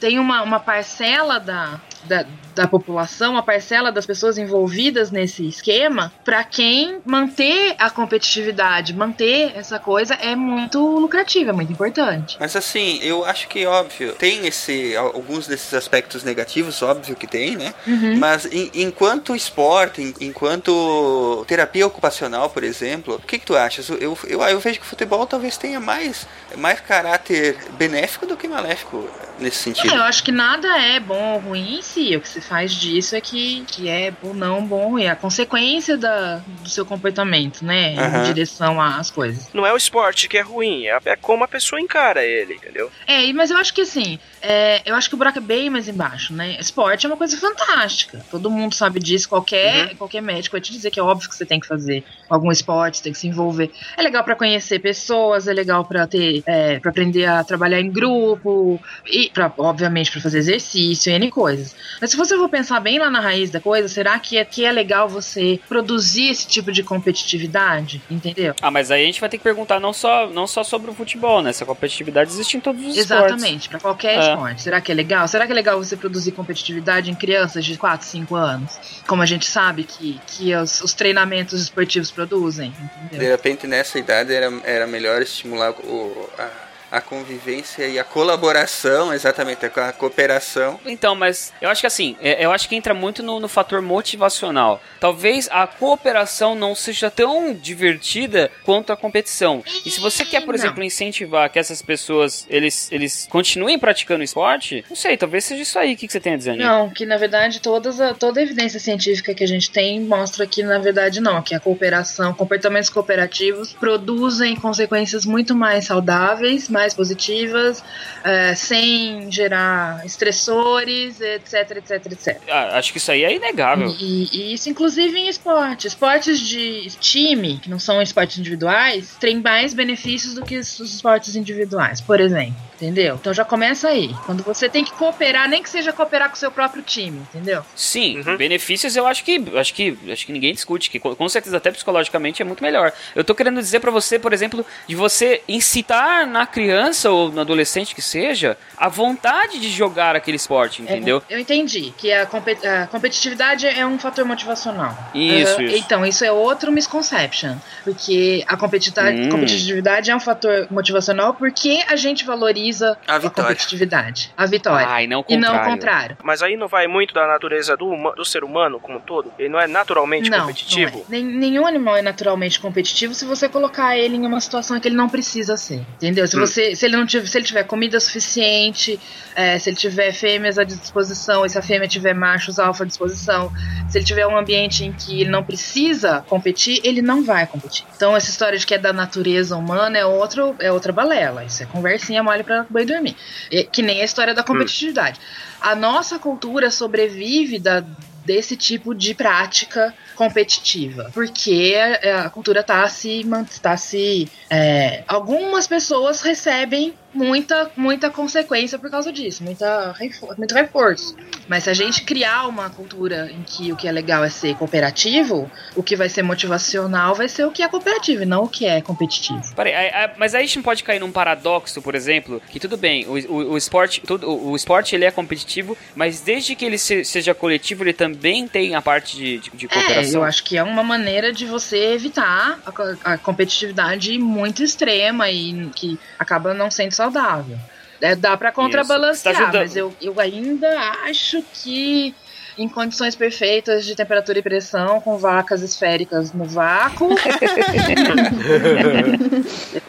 Tem 0.00 0.18
uma, 0.18 0.42
uma 0.42 0.60
parcela 0.60 1.40
da, 1.40 1.80
da, 2.04 2.24
da 2.58 2.66
população, 2.66 3.32
uma 3.32 3.42
parcela 3.42 3.90
das 3.92 4.04
pessoas 4.04 4.36
envolvidas 4.36 5.10
nesse 5.10 5.46
esquema, 5.46 6.12
para 6.24 6.42
quem 6.44 6.98
manter 7.06 7.74
a 7.78 7.88
competitividade, 7.88 8.92
manter 8.94 9.52
essa 9.56 9.78
coisa 9.78 10.14
é 10.14 10.34
muito 10.34 10.78
lucrativo, 10.98 11.50
é 11.50 11.52
muito 11.52 11.72
importante. 11.72 12.36
Mas 12.40 12.54
assim, 12.56 12.98
eu 13.02 13.24
acho 13.24 13.46
que 13.48 13.64
óbvio, 13.64 14.12
tem 14.14 14.46
esse 14.46 14.96
alguns 14.96 15.46
desses 15.46 15.72
aspectos 15.72 16.24
negativos, 16.24 16.82
óbvio 16.82 17.14
que 17.16 17.26
tem, 17.26 17.56
né? 17.56 17.72
Uhum. 17.86 18.16
Mas 18.18 18.44
em- 18.46 18.70
enquanto 18.74 19.34
esporte, 19.36 20.14
enquanto 20.20 21.44
terapia 21.46 21.86
ocupacional, 21.86 22.50
por 22.50 22.64
exemplo, 22.64 23.14
o 23.14 23.20
que, 23.20 23.38
que 23.38 23.46
tu 23.46 23.56
achas? 23.56 23.88
Eu, 23.88 24.18
eu, 24.26 24.42
eu 24.42 24.60
vejo 24.60 24.80
que 24.80 24.84
o 24.86 24.88
futebol 24.88 25.24
talvez 25.26 25.56
tenha 25.56 25.78
mais, 25.80 26.26
mais 26.56 26.80
caráter 26.80 27.56
benéfico 27.78 28.26
do 28.26 28.36
que 28.36 28.48
maléfico 28.48 29.08
nesse 29.38 29.58
sentido. 29.58 29.94
É, 29.94 29.96
eu 29.98 30.02
acho 30.02 30.24
que 30.24 30.32
nada 30.32 30.68
é 30.80 30.98
bom 30.98 31.34
ou 31.34 31.38
ruim 31.40 31.78
em 31.78 31.82
si. 31.82 32.16
O 32.16 32.20
que 32.20 32.28
se 32.28 32.40
faz 32.48 32.72
disso 32.72 33.14
é 33.14 33.20
que, 33.20 33.64
que 33.66 33.88
é 33.88 34.12
ou 34.22 34.34
não 34.34 34.64
bom. 34.64 34.98
É 34.98 35.08
a 35.08 35.16
consequência 35.16 35.96
da, 35.96 36.36
do 36.62 36.68
seu 36.68 36.84
comportamento, 36.84 37.64
né? 37.64 37.94
Aham. 37.96 38.22
Em 38.22 38.32
direção 38.32 38.80
às 38.80 39.10
coisas. 39.10 39.48
Não 39.52 39.66
é 39.66 39.72
o 39.72 39.76
esporte 39.76 40.28
que 40.28 40.38
é 40.38 40.40
ruim, 40.40 40.86
é, 40.86 40.98
é 41.04 41.16
como 41.16 41.44
a 41.44 41.48
pessoa 41.48 41.80
encara 41.80 42.24
ele, 42.24 42.54
entendeu? 42.54 42.90
É, 43.06 43.30
mas 43.32 43.50
eu 43.50 43.56
acho 43.56 43.74
que 43.74 43.82
assim, 43.82 44.18
é, 44.42 44.82
eu 44.84 44.94
acho 44.94 45.08
que 45.08 45.14
o 45.14 45.18
buraco 45.18 45.38
é 45.38 45.42
bem 45.42 45.70
mais 45.70 45.88
embaixo, 45.88 46.32
né? 46.32 46.56
Esporte 46.58 47.06
é 47.06 47.08
uma 47.08 47.16
coisa 47.16 47.36
fantástica. 47.36 48.24
Todo 48.30 48.50
mundo 48.50 48.74
sabe 48.74 49.00
disso. 49.00 49.28
Qualquer, 49.28 49.94
qualquer 49.96 50.20
médico 50.20 50.52
vai 50.52 50.60
te 50.60 50.72
dizer 50.72 50.90
que 50.90 51.00
é 51.00 51.02
óbvio 51.02 51.28
que 51.28 51.34
você 51.34 51.44
tem 51.44 51.60
que 51.60 51.66
fazer 51.66 52.04
algum 52.28 52.50
esporte, 52.50 53.02
tem 53.02 53.12
que 53.12 53.18
se 53.18 53.26
envolver. 53.26 53.70
É 53.96 54.02
legal 54.02 54.22
pra 54.22 54.34
conhecer 54.34 54.78
pessoas, 54.78 55.48
é 55.48 55.52
legal 55.52 55.84
pra 55.84 56.06
ter, 56.06 56.42
é, 56.46 56.78
para 56.78 56.90
aprender 56.90 57.24
a 57.24 57.42
trabalhar 57.42 57.80
em 57.80 57.90
grupo 57.90 58.80
e, 59.06 59.30
pra, 59.30 59.52
obviamente, 59.58 60.10
pra 60.10 60.20
fazer 60.20 60.38
exercício, 60.38 61.12
N 61.12 61.30
coisas. 61.30 61.74
Mas 62.00 62.10
se 62.10 62.16
você 62.16 62.36
for 62.36 62.48
pensar 62.48 62.80
bem 62.80 62.98
lá 62.98 63.10
na 63.10 63.20
raiz 63.20 63.50
da 63.50 63.60
coisa, 63.60 63.88
será 63.88 64.18
que 64.18 64.36
é, 64.36 64.44
que 64.44 64.64
é 64.64 64.72
legal 64.72 65.08
você 65.08 65.58
produzir 65.68 66.30
esse 66.30 66.46
tipo 66.46 66.70
de 66.70 66.82
competitividade? 66.82 68.00
Entendeu? 68.10 68.54
Ah, 68.60 68.70
mas 68.70 68.90
aí 68.90 69.02
a 69.02 69.06
gente 69.06 69.20
vai 69.20 69.28
ter 69.28 69.38
que 69.38 69.44
perguntar 69.44 69.80
não 69.80 69.92
só, 69.92 70.28
não 70.28 70.46
só 70.46 70.62
sobre 70.62 70.90
o 70.90 70.94
futebol, 70.94 71.42
né? 71.42 71.50
Essa 71.50 71.64
competitividade 71.64 72.30
existe 72.30 72.56
em 72.56 72.60
todos 72.60 72.82
os 72.84 72.96
esportes. 72.96 73.32
Exatamente, 73.32 73.68
pra 73.68 73.80
qualquer 73.80 74.18
É. 74.18 74.27
esporte. 74.32 74.62
Será 74.62 74.80
que 74.80 74.92
é 74.92 74.94
legal? 74.94 75.26
Será 75.28 75.46
que 75.46 75.52
é 75.52 75.54
legal 75.54 75.78
você 75.82 75.96
produzir 75.96 76.32
competitividade 76.32 77.10
em 77.10 77.14
crianças 77.14 77.64
de 77.64 77.76
4, 77.76 78.06
5 78.06 78.34
anos? 78.34 78.78
Como 79.06 79.22
a 79.22 79.26
gente 79.26 79.46
sabe 79.46 79.84
que, 79.84 80.20
que 80.26 80.54
os, 80.54 80.80
os 80.80 80.92
treinamentos 80.94 81.60
esportivos 81.60 82.10
produzem, 82.10 82.70
De 82.70 83.06
entendeu? 83.06 83.30
repente, 83.30 83.66
nessa 83.66 83.98
idade, 83.98 84.32
era, 84.34 84.50
era 84.64 84.86
melhor 84.86 85.22
estimular 85.22 85.70
o, 85.70 86.30
a, 86.38 86.48
a 86.90 87.00
convivência 87.00 87.86
e 87.86 87.98
a 87.98 88.04
colaboração, 88.04 89.12
exatamente, 89.12 89.64
a 89.66 89.92
cooperação. 89.92 90.78
Então, 90.86 91.14
mas 91.14 91.52
eu 91.60 91.68
acho 91.68 91.80
que 91.80 91.86
assim, 91.86 92.16
é- 92.20 92.44
eu 92.44 92.50
acho 92.52 92.68
que 92.68 92.76
entra 92.76 92.94
muito 92.94 93.22
no, 93.22 93.38
no 93.40 93.48
fator 93.48 93.82
motivacional. 93.82 94.80
Talvez 95.00 95.48
a 95.50 95.66
cooperação 95.66 96.54
não 96.54 96.74
seja 96.74 97.10
tão 97.10 97.52
divertida 97.54 98.50
quanto 98.64 98.92
a 98.92 98.96
competição. 98.96 99.62
E 99.84 99.90
se 99.90 100.00
você 100.00 100.24
quer, 100.24 100.40
por 100.40 100.48
Não. 100.48 100.54
exemplo, 100.54 100.82
incentivar 100.82 101.50
que 101.50 101.58
essas 101.58 101.82
pessoas 101.82 102.46
eles, 102.48 102.90
eles 102.90 103.26
continuem 103.30 103.78
praticando 103.78 104.22
esporte, 104.24 104.84
não 104.88 104.96
sei, 104.96 105.16
talvez 105.16 105.44
seja 105.44 105.62
isso 105.62 105.78
aí. 105.78 105.94
O 105.94 105.96
que, 105.96 106.06
que 106.06 106.12
você 106.12 106.20
tem 106.20 106.34
a 106.34 106.36
dizer, 106.36 106.50
Aninha? 106.52 106.68
Não, 106.68 106.90
que 106.90 107.04
na 107.04 107.16
verdade 107.16 107.60
todas 107.60 108.00
a, 108.00 108.14
toda 108.14 108.40
a 108.40 108.42
evidência 108.42 108.80
científica 108.80 109.34
que 109.34 109.44
a 109.44 109.48
gente 109.48 109.70
tem 109.70 110.00
mostra 110.00 110.46
que 110.46 110.62
na 110.62 110.78
verdade 110.78 111.20
não, 111.20 111.42
que 111.42 111.54
a 111.54 111.60
cooperação, 111.60 112.32
comportamentos 112.34 112.90
cooperativos 112.90 113.72
produzem 113.72 114.56
consequências 114.56 115.24
muito 115.24 115.54
mais 115.54 115.86
saudáveis, 115.86 116.68
mais 116.78 116.94
positivas, 116.94 117.82
eh, 118.22 118.54
sem 118.54 119.30
gerar 119.32 120.06
estressores, 120.06 121.20
etc, 121.20 121.76
etc, 121.78 122.12
etc. 122.12 122.40
Ah, 122.48 122.78
acho 122.78 122.92
que 122.92 122.98
isso 122.98 123.10
aí 123.10 123.24
é 123.24 123.34
inegável. 123.34 123.94
E, 123.98 124.28
e 124.32 124.54
isso, 124.54 124.70
inclusive, 124.70 125.18
em 125.18 125.28
esporte. 125.28 125.88
Esportes 125.88 126.38
de 126.38 126.88
time, 127.00 127.58
que 127.58 127.68
não 127.68 127.80
são 127.80 128.00
esportes 128.00 128.38
individuais, 128.38 129.16
têm 129.18 129.40
mais 129.40 129.74
benefícios 129.74 130.34
do 130.34 130.44
que 130.44 130.56
os 130.56 130.78
esportes 130.78 131.34
individuais, 131.34 132.00
por 132.00 132.20
exemplo. 132.20 132.67
Entendeu? 132.80 133.16
Então 133.16 133.34
já 133.34 133.44
começa 133.44 133.88
aí. 133.88 134.14
Quando 134.24 134.44
você 134.44 134.68
tem 134.68 134.84
que 134.84 134.92
cooperar, 134.92 135.48
nem 135.48 135.60
que 135.62 135.68
seja 135.68 135.92
cooperar 135.92 136.28
com 136.28 136.36
o 136.36 136.38
seu 136.38 136.50
próprio 136.50 136.80
time, 136.80 137.18
entendeu? 137.34 137.64
Sim, 137.74 138.22
benefícios 138.38 138.94
eu 138.94 139.04
acho 139.04 139.24
que 139.24 139.42
acho 139.56 139.74
que 139.74 139.98
acho 140.12 140.24
que 140.24 140.32
ninguém 140.32 140.52
discute 140.54 140.88
que 140.88 141.00
com 141.00 141.28
certeza 141.28 141.56
até 141.56 141.72
psicologicamente 141.72 142.40
é 142.40 142.44
muito 142.44 142.62
melhor. 142.62 142.92
Eu 143.16 143.24
tô 143.24 143.34
querendo 143.34 143.58
dizer 143.60 143.80
pra 143.80 143.90
você, 143.90 144.16
por 144.16 144.32
exemplo, 144.32 144.64
de 144.86 144.94
você 144.94 145.42
incitar 145.48 146.24
na 146.24 146.46
criança 146.46 147.10
ou 147.10 147.32
no 147.32 147.40
adolescente 147.40 147.94
que 147.96 148.02
seja 148.02 148.56
a 148.76 148.88
vontade 148.88 149.58
de 149.58 149.70
jogar 149.70 150.14
aquele 150.14 150.36
esporte, 150.36 150.80
entendeu? 150.80 151.20
É, 151.28 151.34
eu 151.34 151.38
entendi 151.40 151.92
que 151.98 152.12
a, 152.12 152.26
compe- 152.26 152.64
a 152.64 152.86
competitividade 152.86 153.66
é 153.66 153.84
um 153.84 153.98
fator 153.98 154.24
motivacional. 154.24 154.96
Isso, 155.12 155.58
Ah, 155.58 155.62
isso. 155.64 155.76
Então, 155.76 156.06
isso 156.06 156.24
é 156.24 156.30
outro 156.30 156.70
misconception. 156.70 157.56
Porque 157.82 158.44
a 158.46 158.56
competita- 158.56 159.02
Hum. 159.10 159.28
competitividade 159.30 160.10
é 160.10 160.14
um 160.16 160.20
fator 160.20 160.68
motivacional 160.70 161.34
porque 161.34 161.82
a 161.88 161.96
gente 161.96 162.24
valoriza 162.24 162.67
A 163.06 163.14
a, 163.14 163.18
vitória. 163.18 163.50
competitividade. 163.50 164.32
A 164.36 164.46
vitória. 164.46 164.86
Ai, 164.86 165.06
não 165.06 165.20
o 165.20 165.24
e 165.28 165.36
não 165.36 165.48
o 165.48 165.52
contrário. 165.52 165.72
contrário. 165.72 166.16
Mas 166.22 166.42
aí 166.42 166.56
não 166.56 166.68
vai 166.68 166.86
muito 166.86 167.12
da 167.14 167.26
natureza 167.26 167.76
do, 167.76 167.94
do 168.16 168.24
ser 168.24 168.44
humano 168.44 168.78
como 168.80 168.98
um 168.98 169.00
todo? 169.00 169.32
Ele 169.38 169.48
não 169.48 169.60
é 169.60 169.66
naturalmente 169.66 170.30
não, 170.30 170.40
competitivo? 170.40 171.04
não 171.08 171.18
é. 171.18 171.22
Nenhum 171.22 171.66
animal 171.66 171.96
é 171.96 172.02
naturalmente 172.02 172.58
competitivo 172.60 173.14
se 173.14 173.24
você 173.24 173.48
colocar 173.48 173.96
ele 173.96 174.16
em 174.16 174.26
uma 174.26 174.40
situação 174.40 174.78
que 174.80 174.88
ele 174.88 174.96
não 174.96 175.08
precisa 175.08 175.56
ser. 175.56 175.84
Entendeu? 175.96 176.26
Se, 176.26 176.36
Hum. 176.36 176.40
você, 176.40 176.74
se, 176.76 176.84
ele, 176.86 176.96
não 176.96 177.06
tiver, 177.06 177.26
se 177.26 177.38
ele 177.38 177.44
tiver 177.46 177.64
comida 177.64 177.98
suficiente, 178.00 178.98
é, 179.34 179.58
se 179.58 179.70
ele 179.70 179.76
tiver 179.76 180.12
fêmeas 180.12 180.58
à 180.58 180.64
disposição, 180.64 181.44
e 181.44 181.50
se 181.50 181.58
a 181.58 181.62
fêmea 181.62 181.88
tiver 181.88 182.14
machos 182.14 182.58
alfa 182.58 182.84
à 182.84 182.86
disposição, 182.86 183.52
se 183.88 183.98
ele 183.98 184.04
tiver 184.04 184.26
um 184.26 184.36
ambiente 184.36 184.84
em 184.84 184.92
que 184.92 185.20
ele 185.20 185.30
não 185.30 185.42
precisa 185.42 186.24
competir, 186.28 186.80
ele 186.84 187.02
não 187.02 187.24
vai 187.24 187.46
competir. 187.46 187.84
Então, 187.96 188.16
essa 188.16 188.30
história 188.30 188.58
de 188.58 188.66
que 188.66 188.74
é 188.74 188.78
da 188.78 188.92
natureza 188.92 189.56
humana 189.56 189.98
é, 189.98 190.04
outro, 190.04 190.54
é 190.58 190.70
outra 190.70 190.92
balela. 190.92 191.44
Isso 191.44 191.62
é 191.62 191.66
conversinha 191.66 192.22
mole 192.22 192.44
pra 192.64 192.72
boi 192.72 192.84
dormir. 192.84 193.16
É, 193.50 193.62
que 193.62 193.82
nem 193.82 194.00
a 194.00 194.04
história 194.04 194.34
da 194.34 194.42
competitividade. 194.42 195.20
A 195.60 195.74
nossa 195.74 196.18
cultura 196.18 196.70
sobrevive 196.70 197.58
da 197.58 197.84
desse 198.28 198.58
tipo 198.58 198.94
de 198.94 199.14
prática 199.14 199.94
competitiva, 200.14 201.10
porque 201.14 201.74
a, 202.04 202.26
a 202.26 202.30
cultura 202.30 202.62
tá 202.62 202.86
se 202.86 203.22
tá 203.62 203.74
se 203.74 204.30
é, 204.50 205.02
algumas 205.08 205.66
pessoas 205.66 206.20
recebem 206.20 206.92
muita 207.18 207.70
muita 207.76 208.08
consequência 208.10 208.78
por 208.78 208.90
causa 208.90 209.12
disso, 209.12 209.42
muita 209.42 209.94
muito 210.38 210.54
reforço. 210.54 211.16
Mas 211.48 211.64
se 211.64 211.70
a 211.70 211.74
gente 211.74 212.02
criar 212.02 212.46
uma 212.46 212.70
cultura 212.70 213.30
em 213.32 213.42
que 213.42 213.72
o 213.72 213.76
que 213.76 213.88
é 213.88 213.92
legal 213.92 214.22
é 214.24 214.30
ser 214.30 214.54
cooperativo, 214.56 215.50
o 215.74 215.82
que 215.82 215.96
vai 215.96 216.08
ser 216.08 216.22
motivacional 216.22 217.14
vai 217.14 217.28
ser 217.28 217.44
o 217.44 217.50
que 217.50 217.62
é 217.62 217.68
cooperativo 217.68 218.22
e 218.22 218.26
não 218.26 218.44
o 218.44 218.48
que 218.48 218.66
é 218.66 218.80
competitivo. 218.80 219.42
Peraí, 219.54 219.74
aí- 219.74 219.90
aí- 219.90 220.10
mas 220.16 220.34
aí 220.34 220.42
a 220.42 220.46
gente 220.46 220.56
não 220.56 220.62
pode 220.62 220.82
cair 220.84 221.00
num 221.00 221.10
paradoxo, 221.12 221.82
por 221.82 221.94
exemplo, 221.94 222.40
que 222.50 222.60
tudo 222.60 222.76
bem, 222.76 223.06
o, 223.06 223.12
o, 223.32 223.52
o 223.52 223.56
esporte, 223.56 224.00
tudo, 224.06 224.28
o, 224.30 224.50
o 224.50 224.56
esporte 224.56 224.94
ele 224.94 225.04
é 225.04 225.10
competitivo, 225.10 225.76
mas 225.96 226.20
desde 226.20 226.54
que 226.54 226.64
ele 226.64 226.78
se- 226.78 227.04
seja 227.04 227.34
coletivo, 227.34 227.82
ele 227.84 227.92
também 227.92 228.46
tem 228.46 228.74
a 228.74 228.82
parte 228.82 229.16
de, 229.16 229.38
de, 229.38 229.50
de 229.50 229.66
É, 229.66 229.68
cooperação. 229.68 230.20
eu 230.20 230.24
acho 230.24 230.44
que 230.44 230.56
é 230.56 230.62
uma 230.62 230.82
maneira 230.82 231.32
de 231.32 231.44
você 231.46 231.94
evitar 231.94 232.58
a, 233.04 233.12
a 233.14 233.18
competitividade 233.18 234.18
muito 234.18 234.62
extrema 234.62 235.30
e 235.30 235.70
que 235.74 235.98
acaba 236.18 236.52
não 236.54 236.70
sendo 236.70 236.92
saudável. 237.10 237.58
É, 238.00 238.14
dá 238.14 238.36
pra 238.36 238.52
contrabalancear, 238.52 239.34
Isso. 239.34 239.44
Tá 239.52 239.58
mas 239.58 239.76
eu, 239.76 239.92
eu 240.00 240.20
ainda 240.20 240.68
acho 241.04 241.42
que 241.52 242.14
em 242.58 242.68
condições 242.68 243.14
perfeitas 243.14 243.84
de 243.86 243.94
temperatura 243.94 244.38
e 244.38 244.42
pressão, 244.42 245.00
com 245.00 245.16
vacas 245.16 245.62
esféricas 245.62 246.32
no 246.32 246.44
vácuo. 246.44 247.08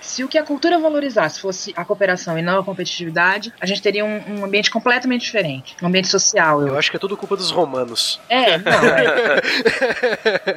Se 0.02 0.24
o 0.24 0.28
que 0.28 0.38
a 0.38 0.44
cultura 0.44 0.78
valorizasse 0.80 1.40
fosse 1.40 1.74
a 1.76 1.84
cooperação 1.86 2.38
e 2.38 2.42
não 2.42 2.60
a 2.60 2.64
competitividade, 2.64 3.54
a 3.60 3.66
gente 3.66 3.82
teria 3.82 4.04
um, 4.06 4.22
um 4.40 4.46
ambiente 4.46 4.70
completamente 4.72 5.22
diferente. 5.22 5.76
Um 5.82 5.88
ambiente 5.88 6.08
social. 6.08 6.62
Eu, 6.62 6.70
Eu 6.70 6.78
acho 6.78 6.90
que 6.92 6.98
é 6.98 7.00
tudo 7.00 7.16
culpa 7.18 7.36
dos 7.36 7.52
romanos. 7.52 8.20
É, 8.30 8.58
não, 8.60 8.72
é. 8.72 9.42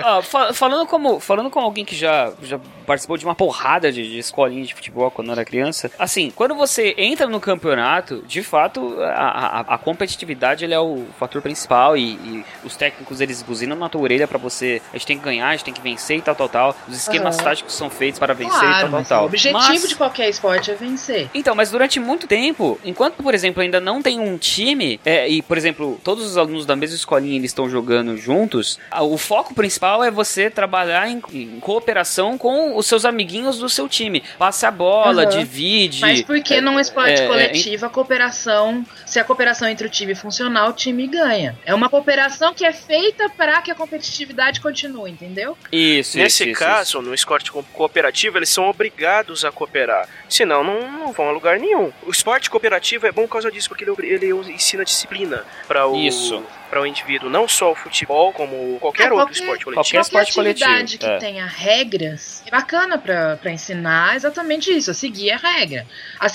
Ah, 0.02 0.22
fa- 0.22 0.52
falando, 0.52 0.86
como, 0.86 1.20
falando 1.20 1.50
como 1.50 1.64
alguém 1.66 1.84
que 1.84 1.94
já, 1.94 2.32
já 2.42 2.58
participou 2.86 3.16
de 3.16 3.24
uma 3.24 3.34
porrada 3.34 3.90
de, 3.92 4.02
de 4.10 4.18
escolinha 4.18 4.64
de 4.64 4.74
futebol 4.74 5.10
quando 5.10 5.30
era 5.32 5.44
criança, 5.44 5.90
assim, 5.98 6.30
quando 6.34 6.54
você 6.54 6.94
entra 6.98 7.26
no 7.26 7.40
campeonato, 7.40 8.22
de 8.26 8.42
fato, 8.42 8.96
a, 9.02 9.60
a, 9.60 9.60
a 9.74 9.78
competitividade 9.78 10.64
ele 10.64 10.74
é 10.74 10.80
o 10.80 11.04
fator 11.18 11.40
principal 11.42 11.96
e, 12.02 12.38
e 12.38 12.44
os 12.64 12.76
técnicos 12.76 13.20
eles 13.20 13.42
buzinam 13.42 13.76
na 13.76 13.88
tua 13.88 14.00
orelha 14.00 14.26
pra 14.28 14.38
você, 14.38 14.80
a 14.92 14.96
gente 14.96 15.06
tem 15.06 15.18
que 15.18 15.24
ganhar, 15.24 15.48
a 15.48 15.52
gente 15.52 15.64
tem 15.64 15.74
que 15.74 15.80
vencer 15.80 16.18
e 16.18 16.22
tal, 16.22 16.34
tal, 16.34 16.48
tal. 16.48 16.76
Os 16.88 16.96
esquemas 16.96 17.36
Aham. 17.36 17.44
táticos 17.44 17.74
são 17.74 17.88
feitos 17.90 18.18
para 18.18 18.34
vencer 18.34 18.56
e 18.56 18.60
Claro, 18.60 18.72
tal, 18.72 18.80
tal, 18.82 18.90
mas 18.90 19.08
tal. 19.08 19.22
o 19.22 19.26
objetivo 19.26 19.58
Mas- 19.58 19.88
de 19.88 19.94
qualquer 19.96 20.28
esporte 20.28 20.70
é 20.70 20.74
vencer. 20.74 21.28
então, 21.34 21.54
mas 21.54 21.70
durante 21.70 21.98
muito 22.00 22.26
tempo, 22.26 22.78
enquanto, 22.84 23.22
por 23.22 23.34
exemplo, 23.34 23.62
ainda 23.62 23.80
não 23.80 24.02
tem 24.02 24.18
um 24.20 24.36
time, 24.36 25.00
é, 25.04 25.28
e, 25.28 25.42
por 25.42 25.56
exemplo, 25.56 26.00
todos 26.04 26.24
os 26.24 26.36
alunos 26.38 26.66
da 26.66 26.74
mesma 26.76 26.96
escolinha 26.96 27.36
eles 27.36 27.50
estão 27.50 27.68
jogando 27.68 28.16
juntos, 28.16 28.78
o 29.00 29.16
foco 29.18 29.54
principal 29.54 30.02
é 30.02 30.10
você 30.10 30.50
trabalhar 30.50 31.08
em, 31.08 31.22
em 31.32 31.60
cooperação 31.60 32.36
com 32.38 32.76
os 32.76 32.86
seus 32.86 33.04
amiguinhos 33.04 33.58
do 33.58 33.68
seu 33.68 33.88
time. 33.88 34.22
Passe 34.38 34.66
a 34.66 34.70
bola, 34.70 35.22
Aham. 35.24 35.30
divide. 35.38 36.00
Mas 36.00 36.22
porque 36.22 36.60
num 36.60 36.78
esporte 36.78 37.20
é, 37.20 37.24
é, 37.24 37.26
coletivo, 37.28 37.86
a 37.86 37.90
cooperação, 37.90 38.84
se 39.06 39.18
a 39.18 39.24
cooperação 39.24 39.68
entre 39.68 39.86
o 39.86 39.90
time 39.90 40.14
funcionar, 40.14 40.68
o 40.68 40.72
time 40.72 41.06
ganha. 41.06 41.58
É 41.64 41.74
uma 41.74 41.88
cooperação 41.92 42.54
que 42.54 42.64
é 42.64 42.72
feita 42.72 43.28
para 43.28 43.60
que 43.60 43.70
a 43.70 43.74
competitividade 43.74 44.62
continue, 44.62 45.10
entendeu? 45.10 45.56
Isso, 45.70 46.16
Nesse 46.16 46.42
isso, 46.44 46.50
isso, 46.52 46.58
caso, 46.58 47.02
no 47.02 47.12
esporte 47.12 47.52
co- 47.52 47.62
cooperativo, 47.74 48.38
eles 48.38 48.48
são 48.48 48.64
obrigados 48.68 49.44
a 49.44 49.52
cooperar. 49.52 50.08
Senão, 50.26 50.64
não, 50.64 50.90
não 50.90 51.12
vão 51.12 51.28
a 51.28 51.32
lugar 51.32 51.58
nenhum. 51.58 51.92
O 52.02 52.10
esporte 52.10 52.48
cooperativo 52.48 53.06
é 53.06 53.12
bom 53.12 53.22
por 53.26 53.32
causa 53.32 53.50
disso, 53.50 53.68
porque 53.68 53.84
ele, 53.84 53.94
ele 54.00 54.30
ensina 54.50 54.84
disciplina 54.86 55.44
para 55.68 55.86
o, 55.86 55.94
Isso. 55.96 56.42
Para 56.72 56.80
o 56.80 56.86
indivíduo. 56.86 57.28
Não 57.28 57.46
só 57.46 57.72
o 57.72 57.74
futebol, 57.74 58.32
como 58.32 58.78
qualquer 58.80 59.02
É, 59.08 59.12
outro 59.12 59.26
qualquer- 59.26 59.32
esporte 59.40 59.64
coletivo. 59.66 59.84
Qualquer 59.84 60.00
esporte 60.00 60.30
atividade 60.30 60.98
coletivo, 60.98 60.98
que 60.98 61.06
é. 61.06 61.18
tenha 61.18 61.44
regras 61.46 62.42
é 62.46 62.50
bacana 62.50 62.96
pra 62.96 63.36
pra 63.36 63.50
ensinar 63.50 64.16
exatamente 64.16 64.70
isso, 64.72 64.90
a 64.90 64.94
seguir 64.94 65.32
a 65.32 65.36
regra. 65.36 65.86
A, 66.18 66.26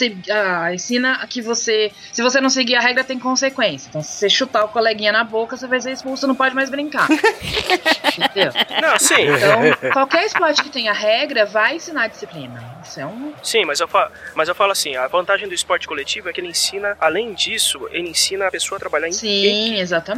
a- 0.68 0.74
ensina 0.76 1.26
que 1.28 1.42
você, 1.42 1.92
se 2.12 2.22
você 2.22 2.40
não 2.40 2.52
seguir 2.52 2.76
a 2.76 2.80
regra, 2.80 3.04
tem 3.04 3.18
consequência. 3.18 3.90
Então, 3.90 4.04
se 4.04 4.12
você 4.12 4.30
chutar 4.30 4.64
o 4.66 4.68
coleguinha 4.68 5.12
na 5.12 5.24
boca, 5.24 5.58
você 5.58 5.66
vai 5.66 5.82
ser 5.82 5.92
expulso, 5.94 6.28
não 6.28 6.36
pode 6.36 6.54
mais 6.54 6.70
brincar. 6.70 7.08
Entendeu? 8.18 8.52
Não, 8.82 9.00
sim. 9.00 9.16
Então, 9.28 9.92
qualquer 9.92 10.26
esporte 10.26 10.62
que 10.64 10.70
tenha 10.70 10.94
regra 10.94 11.46
vai 11.46 11.76
ensinar 11.78 12.08
disciplina. 12.10 12.78
Isso 12.84 13.00
é 13.00 13.06
um. 13.06 13.34
Sim, 13.44 13.66
mas 13.66 13.80
eu, 13.80 13.88
fa 13.88 14.12
mas 14.36 14.48
eu 14.48 14.56
falo 14.56 14.72
assim, 14.72 14.96
a 14.96 15.08
vantagem 15.08 15.48
do 15.48 15.54
esporte 15.54 15.88
coletivo 15.88 16.30
é 16.30 16.34
que 16.34 16.40
ele 16.40 16.48
ensina, 16.50 16.96
além 17.00 17.34
disso, 17.34 17.88
ele 17.92 18.10
ensina 18.10 18.48
a 18.48 18.52
pessoa 18.52 18.78
a 18.78 18.80
trabalhar 18.80 19.08
em 19.08 19.12
equipe. 19.12 19.28
Sim, 19.28 19.76